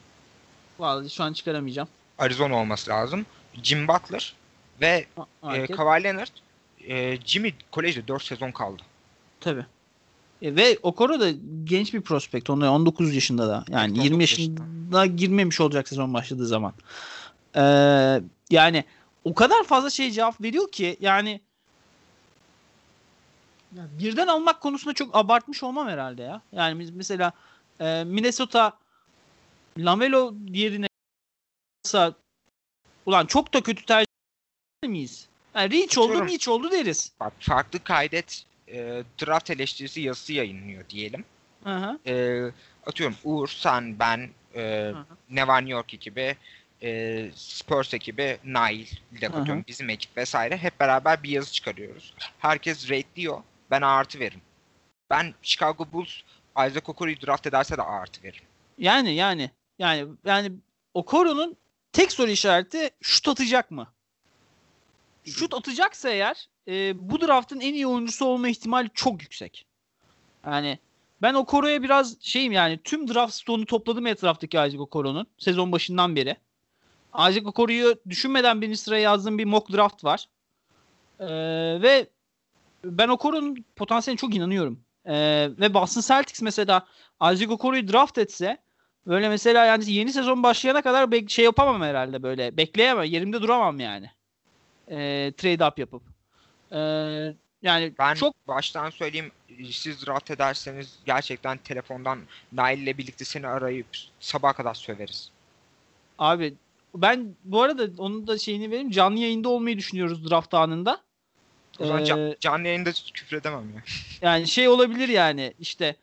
Vallahi 0.79 1.09
şu 1.09 1.23
an 1.23 1.33
çıkaramayacağım. 1.33 1.87
Arizona 2.17 2.55
olması 2.55 2.89
lazım. 2.89 3.25
Jim 3.63 3.87
Butler 3.87 4.33
ve 4.81 5.05
e, 5.53 5.67
Kawhi 5.67 6.03
Leonard 6.03 6.31
e, 6.87 7.17
Jimmy 7.25 7.53
kolejde 7.71 8.07
4 8.07 8.23
sezon 8.23 8.51
kaldı. 8.51 8.81
Tabii. 9.39 9.65
E, 10.41 10.55
ve 10.55 10.77
Okoro 10.83 11.19
da 11.19 11.31
genç 11.63 11.93
bir 11.93 12.01
prospekt. 12.01 12.49
Onda 12.49 12.71
19 12.71 13.15
yaşında 13.15 13.47
da. 13.47 13.65
Yani 13.69 14.03
20 14.03 14.23
yaşında, 14.23 14.61
yaşında 14.61 15.05
girmemiş 15.05 15.61
olacak 15.61 15.87
sezon 15.87 16.13
başladığı 16.13 16.47
zaman. 16.47 16.73
Ee, 17.55 18.21
yani 18.49 18.83
o 19.23 19.33
kadar 19.33 19.63
fazla 19.63 19.89
şey 19.89 20.11
cevap 20.11 20.41
veriyor 20.41 20.71
ki 20.71 20.97
yani 20.99 21.41
birden 23.71 24.27
almak 24.27 24.61
konusunda 24.61 24.93
çok 24.93 25.15
abartmış 25.15 25.63
olmam 25.63 25.87
herhalde 25.87 26.21
ya. 26.21 26.41
Yani 26.51 26.79
biz 26.79 26.89
mesela 26.89 27.31
e, 27.79 28.03
Minnesota 28.03 28.77
Lamelo 29.77 30.33
diğerine 30.53 30.87
ulan 33.05 33.25
çok 33.25 33.53
da 33.53 33.61
kötü 33.61 33.85
tercih 33.85 34.07
miyiz? 34.83 35.27
Yani 35.55 35.71
reach 35.71 35.97
oldu 35.97 36.25
reach 36.25 36.47
oldu 36.47 36.71
deriz. 36.71 37.11
Bak 37.19 37.33
farklı 37.39 37.83
kaydet 37.83 38.43
e, 38.67 39.03
draft 39.21 39.49
eleştirisi 39.49 40.01
yazısı 40.01 40.33
yayınlıyor 40.33 40.89
diyelim. 40.89 41.25
Hı 41.63 41.75
hı. 41.75 41.99
E, 42.05 42.45
atıyorum 42.85 43.15
Uğur, 43.23 43.47
sen, 43.47 43.99
ben, 43.99 44.29
e, 44.55 44.93
Neva 45.29 45.57
New 45.57 45.71
York 45.71 45.93
ekibi 45.93 46.37
e, 46.83 47.29
Spurs 47.35 47.93
ekibi, 47.93 48.37
Nail, 48.43 48.87
Lekoton, 49.21 49.63
bizim 49.67 49.89
ekip 49.89 50.17
vesaire 50.17 50.57
hep 50.57 50.79
beraber 50.79 51.23
bir 51.23 51.29
yazı 51.29 51.51
çıkarıyoruz. 51.51 52.13
Herkes 52.39 52.89
rate'liyor. 52.89 53.43
Ben 53.71 53.81
A 53.81 53.87
artı 53.87 54.19
veririm. 54.19 54.41
Ben 55.09 55.33
Chicago 55.41 55.91
Bulls 55.91 56.21
Isaac 56.57 56.89
Okoro'yu 56.89 57.21
draft 57.21 57.47
ederse 57.47 57.77
de 57.77 57.81
A 57.81 58.01
artı 58.01 58.23
veririm. 58.23 58.45
Yani 58.77 59.13
yani 59.13 59.49
yani 59.79 60.07
yani 60.25 60.51
Okoro'nun 60.93 61.57
tek 61.91 62.11
soru 62.11 62.31
işareti 62.31 62.89
şut 63.01 63.27
atacak 63.27 63.71
mı? 63.71 63.87
Şut 65.25 65.53
atacaksa 65.53 66.09
eğer 66.09 66.47
e, 66.67 66.93
bu 67.09 67.21
draftın 67.21 67.59
en 67.59 67.73
iyi 67.73 67.87
oyuncusu 67.87 68.25
olma 68.25 68.49
ihtimali 68.49 68.89
çok 68.93 69.21
yüksek. 69.21 69.65
Yani 70.45 70.79
ben 71.21 71.33
Okoro'ya 71.33 71.83
biraz 71.83 72.21
şeyim 72.21 72.51
yani 72.51 72.79
tüm 72.83 73.13
draft 73.13 73.33
stoğunu 73.33 73.65
topladım 73.65 74.07
etraftaki 74.07 74.57
Isaac 74.57 74.79
Okoro'nun 74.79 75.27
sezon 75.37 75.71
başından 75.71 76.15
beri. 76.15 76.37
Isaac 77.15 77.47
Okoro'yu 77.47 77.95
düşünmeden 78.09 78.61
birinci 78.61 78.77
sıraya 78.77 79.01
yazdığım 79.01 79.37
bir 79.37 79.45
mock 79.45 79.73
draft 79.73 80.03
var. 80.03 80.25
Ee, 81.19 81.27
ve 81.81 82.07
ben 82.83 83.07
Okoro'nun 83.07 83.65
potansiyeline 83.75 84.17
çok 84.17 84.35
inanıyorum. 84.35 84.79
Ee, 85.05 85.49
ve 85.59 85.73
Boston 85.73 86.01
Celtics 86.01 86.41
mesela 86.41 86.87
Isaac 87.21 87.51
Okoro'yu 87.51 87.87
draft 87.87 88.17
etse 88.17 88.57
böyle 89.07 89.29
mesela 89.29 89.65
yani 89.65 89.91
yeni 89.91 90.13
sezon 90.13 90.43
başlayana 90.43 90.81
kadar 90.81 91.11
be- 91.11 91.27
şey 91.27 91.45
yapamam 91.45 91.81
herhalde 91.81 92.23
böyle. 92.23 92.57
Bekleyemem. 92.57 93.03
Yerimde 93.03 93.41
duramam 93.41 93.79
yani. 93.79 94.11
Ee, 94.87 95.33
trade 95.37 95.65
up 95.65 95.79
yapıp. 95.79 96.03
Ee, 96.71 96.77
yani 97.61 97.93
ben 97.99 98.13
çok 98.13 98.47
baştan 98.47 98.89
söyleyeyim 98.89 99.31
siz 99.71 100.05
draft 100.05 100.31
ederseniz 100.31 100.99
gerçekten 101.05 101.57
telefondan 101.57 102.19
Nail 102.51 102.79
ile 102.79 102.97
birlikte 102.97 103.25
seni 103.25 103.47
arayıp 103.47 103.87
sabaha 104.19 104.53
kadar 104.53 104.73
söveriz. 104.73 105.31
Abi 106.19 106.53
ben 106.95 107.35
bu 107.43 107.61
arada 107.61 107.87
onun 107.97 108.27
da 108.27 108.37
şeyini 108.37 108.71
vereyim. 108.71 108.91
Canlı 108.91 109.19
yayında 109.19 109.49
olmayı 109.49 109.77
düşünüyoruz 109.77 110.29
draft 110.29 110.53
anında. 110.53 111.01
O 111.79 111.85
zaman 111.85 112.05
ee, 112.05 112.35
canlı 112.39 112.67
yayında 112.67 112.91
küfür 113.13 113.37
edemem 113.37 113.73
ya. 113.75 113.83
Yani 114.21 114.47
şey 114.47 114.67
olabilir 114.67 115.09
yani 115.09 115.53
işte 115.59 115.95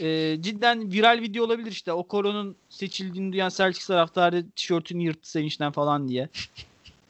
e, 0.00 0.36
cidden 0.40 0.92
viral 0.92 1.20
video 1.20 1.44
olabilir 1.44 1.70
işte 1.70 1.92
o 1.92 2.02
koronun 2.02 2.56
seçildiğini 2.68 3.32
duyan 3.32 3.48
Celtics 3.48 3.86
taraftarı 3.86 4.50
tişörtünü 4.50 5.02
yırttı 5.02 5.30
sevinçten 5.30 5.72
falan 5.72 6.08
diye. 6.08 6.28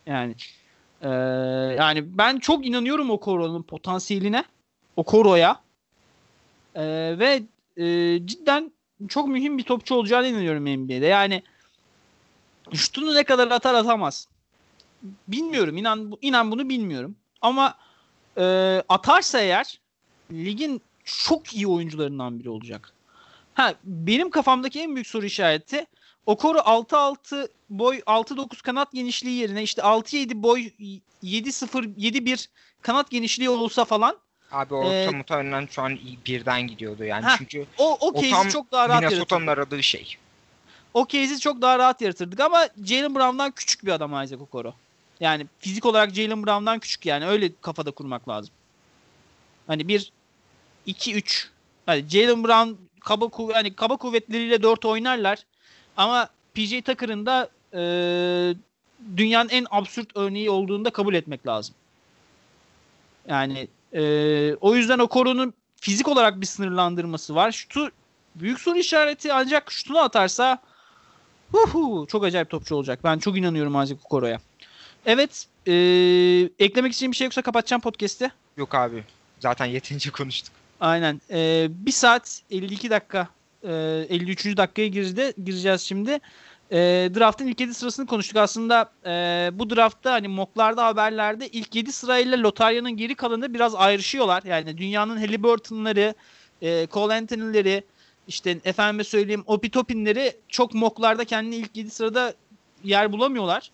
Yani 0.06 0.34
e, 1.02 1.08
yani 1.78 2.18
ben 2.18 2.38
çok 2.38 2.66
inanıyorum 2.66 3.10
o 3.10 3.20
koronun 3.20 3.62
potansiyeline. 3.62 4.44
O 4.96 5.02
koroya. 5.02 5.60
E, 6.74 6.82
ve 7.18 7.42
e, 7.76 8.18
cidden 8.26 8.72
çok 9.08 9.28
mühim 9.28 9.58
bir 9.58 9.62
topçu 9.62 9.94
olacağını 9.94 10.26
inanıyorum 10.26 10.64
NBA'de. 10.64 11.06
Yani 11.06 11.42
şutunu 12.72 13.14
ne 13.14 13.24
kadar 13.24 13.50
atar 13.50 13.74
atamaz. 13.74 14.28
Bilmiyorum. 15.28 15.76
inan 15.76 16.12
inan 16.22 16.50
bunu 16.50 16.68
bilmiyorum. 16.68 17.16
Ama 17.40 17.74
e, 18.38 18.44
atarsa 18.88 19.40
eğer 19.40 19.80
ligin 20.32 20.82
çok 21.04 21.54
iyi 21.54 21.66
oyuncularından 21.66 22.38
biri 22.38 22.50
olacak. 22.50 22.92
Ha 23.54 23.74
benim 23.84 24.30
kafamdaki 24.30 24.80
en 24.80 24.94
büyük 24.94 25.06
soru 25.06 25.26
işareti 25.26 25.86
Okoro 26.26 26.58
6-6 26.58 27.48
boy 27.70 27.98
6-9 27.98 28.62
kanat 28.62 28.92
genişliği 28.92 29.40
yerine 29.40 29.62
işte 29.62 29.82
6-7 29.82 30.42
boy 30.42 30.60
7-0 30.60 31.94
7-1 31.94 32.48
kanat 32.82 33.10
genişliği 33.10 33.50
olsa 33.50 33.84
falan 33.84 34.18
Abi 34.52 34.74
orta 34.74 34.94
ee, 34.94 35.10
muhtemelen 35.10 35.66
şu 35.70 35.82
an 35.82 35.98
birden 36.26 36.66
gidiyordu 36.66 37.04
yani 37.04 37.26
heh, 37.26 37.38
çünkü 37.38 37.66
o, 37.78 37.96
o, 38.00 38.08
o 38.08 38.48
çok 38.48 38.72
daha 38.72 38.88
rahat 38.88 39.02
Minnesota'nın 39.02 39.46
aradığı 39.46 39.82
şey. 39.82 40.16
O 40.94 41.06
case'i 41.06 41.40
çok 41.40 41.62
daha 41.62 41.78
rahat 41.78 42.00
yaratırdık 42.00 42.40
ama 42.40 42.68
Jalen 42.84 43.14
Brown'dan 43.14 43.50
küçük 43.50 43.84
bir 43.84 43.92
adam 43.92 44.24
Isaac 44.24 44.42
Okoro. 44.42 44.74
Yani 45.20 45.46
fizik 45.58 45.86
olarak 45.86 46.14
Jalen 46.14 46.46
Brown'dan 46.46 46.78
küçük 46.78 47.06
yani 47.06 47.26
öyle 47.26 47.50
kafada 47.60 47.90
kurmak 47.90 48.28
lazım. 48.28 48.54
Hani 49.66 49.88
bir 49.88 50.12
2 50.86 51.14
3 51.14 51.50
hani 51.86 52.08
Jalen 52.08 52.44
Brown 52.44 52.70
kaba 53.00 53.28
kuvvet 53.28 53.56
hani 53.56 53.74
kaba 53.74 53.96
kuvvetleriyle 53.96 54.62
4 54.62 54.84
oynarlar. 54.84 55.38
Ama 55.96 56.28
PJ 56.54 56.82
Tucker'ın 56.82 57.26
da 57.26 57.48
e, 57.74 57.80
dünyanın 59.16 59.48
en 59.48 59.66
absürt 59.70 60.16
örneği 60.16 60.50
olduğunu 60.50 60.84
da 60.84 60.90
kabul 60.90 61.14
etmek 61.14 61.46
lazım. 61.46 61.74
Yani 63.28 63.68
e, 63.92 64.02
o 64.54 64.74
yüzden 64.74 64.98
o 64.98 65.06
korunun 65.06 65.54
fizik 65.80 66.08
olarak 66.08 66.40
bir 66.40 66.46
sınırlandırması 66.46 67.34
var. 67.34 67.52
Şutu 67.52 67.90
büyük 68.34 68.60
soru 68.60 68.78
işareti 68.78 69.32
ancak 69.32 69.72
şutunu 69.72 69.98
atarsa 69.98 70.58
huhu, 71.58 72.06
çok 72.06 72.24
acayip 72.24 72.50
topçu 72.50 72.76
olacak. 72.76 73.00
Ben 73.04 73.18
çok 73.18 73.38
inanıyorum 73.38 73.82
Isaac 73.82 74.00
Okoro'ya. 74.04 74.40
Evet. 75.06 75.46
E, 75.66 75.72
eklemek 76.58 76.92
için 76.92 77.12
bir 77.12 77.16
şey 77.16 77.24
yoksa 77.24 77.42
kapatacağım 77.42 77.80
podcast'i. 77.80 78.30
Yok 78.56 78.74
abi. 78.74 79.04
Zaten 79.40 79.66
yeterince 79.66 80.10
konuştuk. 80.10 80.54
Aynen. 80.80 81.20
E, 81.30 81.66
1 81.70 81.92
saat 81.92 82.42
52 82.50 82.90
dakika 82.90 83.28
e, 83.62 83.72
53. 84.08 84.56
dakikaya 84.56 84.88
girdi, 84.88 85.32
gireceğiz 85.44 85.80
şimdi. 85.80 86.20
E, 86.70 86.78
draft'ın 87.14 87.46
ilk 87.46 87.60
7 87.60 87.74
sırasını 87.74 88.06
konuştuk. 88.06 88.36
Aslında 88.36 88.90
e, 89.06 89.50
bu 89.52 89.70
draftta 89.70 90.12
hani 90.12 90.28
mocklarda 90.28 90.86
haberlerde 90.86 91.48
ilk 91.48 91.74
7 91.74 91.92
sırayla 91.92 92.42
lotaryanın 92.42 92.96
geri 92.96 93.14
kalanı 93.14 93.54
biraz 93.54 93.74
ayrışıyorlar. 93.74 94.42
Yani 94.42 94.78
dünyanın 94.78 95.16
Halliburton'ları, 95.16 96.14
e, 96.62 96.86
Cole 96.92 97.14
Anthony'leri, 97.14 97.84
işte 98.28 98.58
efendime 98.64 99.04
söyleyeyim 99.04 99.44
Opi 99.46 99.70
Topin'leri 99.70 100.36
çok 100.48 100.74
mocklarda 100.74 101.24
kendini 101.24 101.56
ilk 101.56 101.76
7 101.76 101.90
sırada 101.90 102.34
yer 102.84 103.12
bulamıyorlar. 103.12 103.70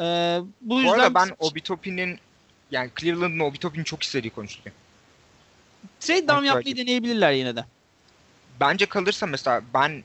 E, 0.00 0.02
bu, 0.60 0.74
bu 0.74 0.80
yüzden 0.80 0.98
arada 0.98 1.14
ben 1.14 1.30
Obi 1.38 1.60
Topin'in 1.60 2.18
yani 2.70 2.90
Cleveland'ın 3.00 3.38
Obi 3.38 3.58
Topin'i 3.58 3.84
çok 3.84 4.02
istediği 4.02 4.30
konuşuluyor. 4.30 4.74
Trade 6.00 6.28
down 6.28 6.44
yapmayı 6.44 6.76
deneyebilirler 6.76 7.32
yine 7.32 7.56
de. 7.56 7.64
Bence 8.60 8.86
kalırsa 8.86 9.26
mesela 9.26 9.62
ben 9.74 10.02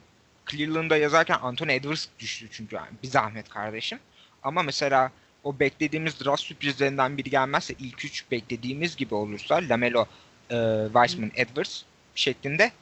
Cleveland'da 0.50 0.96
yazarken 0.96 1.38
Anthony 1.42 1.74
Edwards 1.74 2.06
düştü 2.18 2.48
çünkü 2.52 2.76
yani 2.76 2.88
bir 3.02 3.08
zahmet 3.08 3.48
kardeşim. 3.48 3.98
Ama 4.42 4.62
mesela 4.62 5.10
o 5.44 5.58
beklediğimiz 5.60 6.24
draft 6.24 6.42
sürprizlerinden 6.42 7.18
biri 7.18 7.30
gelmezse 7.30 7.74
ilk 7.78 8.04
üç 8.04 8.24
beklediğimiz 8.30 8.96
gibi 8.96 9.14
olursa 9.14 9.60
Lamelo, 9.68 10.06
e, 10.50 10.82
Weissman, 10.84 11.30
Edwards 11.34 11.82
şeklinde 12.14 12.72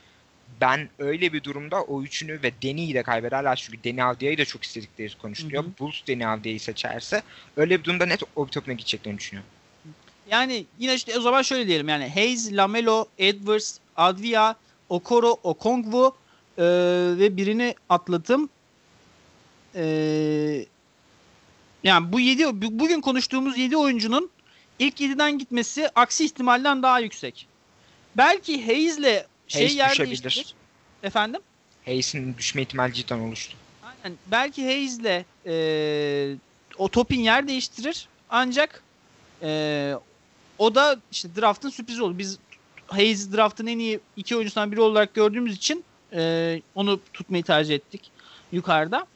ben 0.60 0.88
öyle 0.98 1.32
bir 1.32 1.44
durumda 1.44 1.82
o 1.82 2.02
üçünü 2.02 2.42
ve 2.42 2.52
Deni'yi 2.62 2.94
de 2.94 3.02
kaybederler 3.02 3.56
çünkü 3.56 3.84
Deni 3.84 4.04
Avdia'yı 4.04 4.38
da 4.38 4.44
çok 4.44 4.64
istedikleri 4.64 5.18
konuşuluyor. 5.18 5.62
Hı 5.64 5.66
hı. 5.66 5.72
Bulls 5.78 5.96
Deni 6.06 6.26
Avdia'yı 6.26 6.60
seçerse 6.60 7.22
öyle 7.56 7.78
bir 7.78 7.84
durumda 7.84 8.06
net 8.06 8.22
o 8.36 8.46
topuna 8.46 8.74
gideceklerini 8.74 9.18
düşünüyorum. 9.18 9.50
Yani 10.30 10.66
yine 10.78 10.94
işte 10.94 11.18
o 11.18 11.20
zaman 11.20 11.42
şöyle 11.42 11.66
diyelim 11.66 11.88
yani 11.88 12.08
Hayes, 12.08 12.52
Lamelo, 12.52 13.06
Edwards, 13.18 13.78
Advia, 13.96 14.54
Okoro, 14.88 15.30
Okongwu 15.42 16.16
e, 16.58 16.64
ve 17.18 17.36
birini 17.36 17.74
atladım. 17.88 18.48
E, 19.74 19.84
yani 21.84 22.12
bu 22.12 22.20
yedi 22.20 22.44
bugün 22.78 23.00
konuştuğumuz 23.00 23.58
7 23.58 23.76
oyuncunun 23.76 24.30
ilk 24.78 25.00
7'den 25.00 25.38
gitmesi 25.38 25.88
aksi 25.94 26.24
ihtimalden 26.24 26.82
daha 26.82 27.00
yüksek. 27.00 27.46
Belki 28.16 28.66
Hayes'le 28.66 29.26
şey 29.48 29.62
Hayes 29.62 29.76
yer 29.76 29.90
düşebilir. 29.90 30.22
değiştirir. 30.22 30.54
Efendim? 31.02 31.40
Hayes'in 31.84 32.36
düşme 32.38 32.62
ihtimali 32.62 32.94
cidden 32.94 33.18
oluştu. 33.18 33.56
Aynen. 33.82 34.18
Belki 34.26 34.64
Hayes'le 34.64 35.24
e, 35.46 36.36
o 36.78 36.88
topin 36.88 37.20
yer 37.20 37.48
değiştirir. 37.48 38.08
Ancak 38.30 38.82
e, 39.42 39.94
o 40.58 40.74
da 40.74 40.96
işte 41.12 41.28
draft'ın 41.36 41.70
sürprizi 41.70 42.02
oldu. 42.02 42.18
Biz 42.18 42.38
Hayes 42.86 43.32
draft'ın 43.32 43.66
en 43.66 43.78
iyi 43.78 44.00
iki 44.16 44.36
oyuncusundan 44.36 44.72
biri 44.72 44.80
olarak 44.80 45.14
gördüğümüz 45.14 45.56
için 45.56 45.84
e, 46.12 46.62
onu 46.74 47.00
tutmayı 47.12 47.42
tercih 47.44 47.74
ettik 47.74 48.10
yukarıda. 48.52 49.06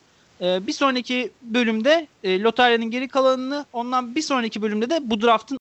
E, 0.40 0.66
bir 0.66 0.72
sonraki 0.72 1.30
bölümde 1.42 2.06
e, 2.24 2.40
lotaryanın 2.40 2.90
geri 2.90 3.08
kalanını 3.08 3.66
ondan 3.72 4.14
bir 4.14 4.22
sonraki 4.22 4.62
bölümde 4.62 4.90
de 4.90 5.00
bu 5.02 5.22
draft'ın 5.22 5.46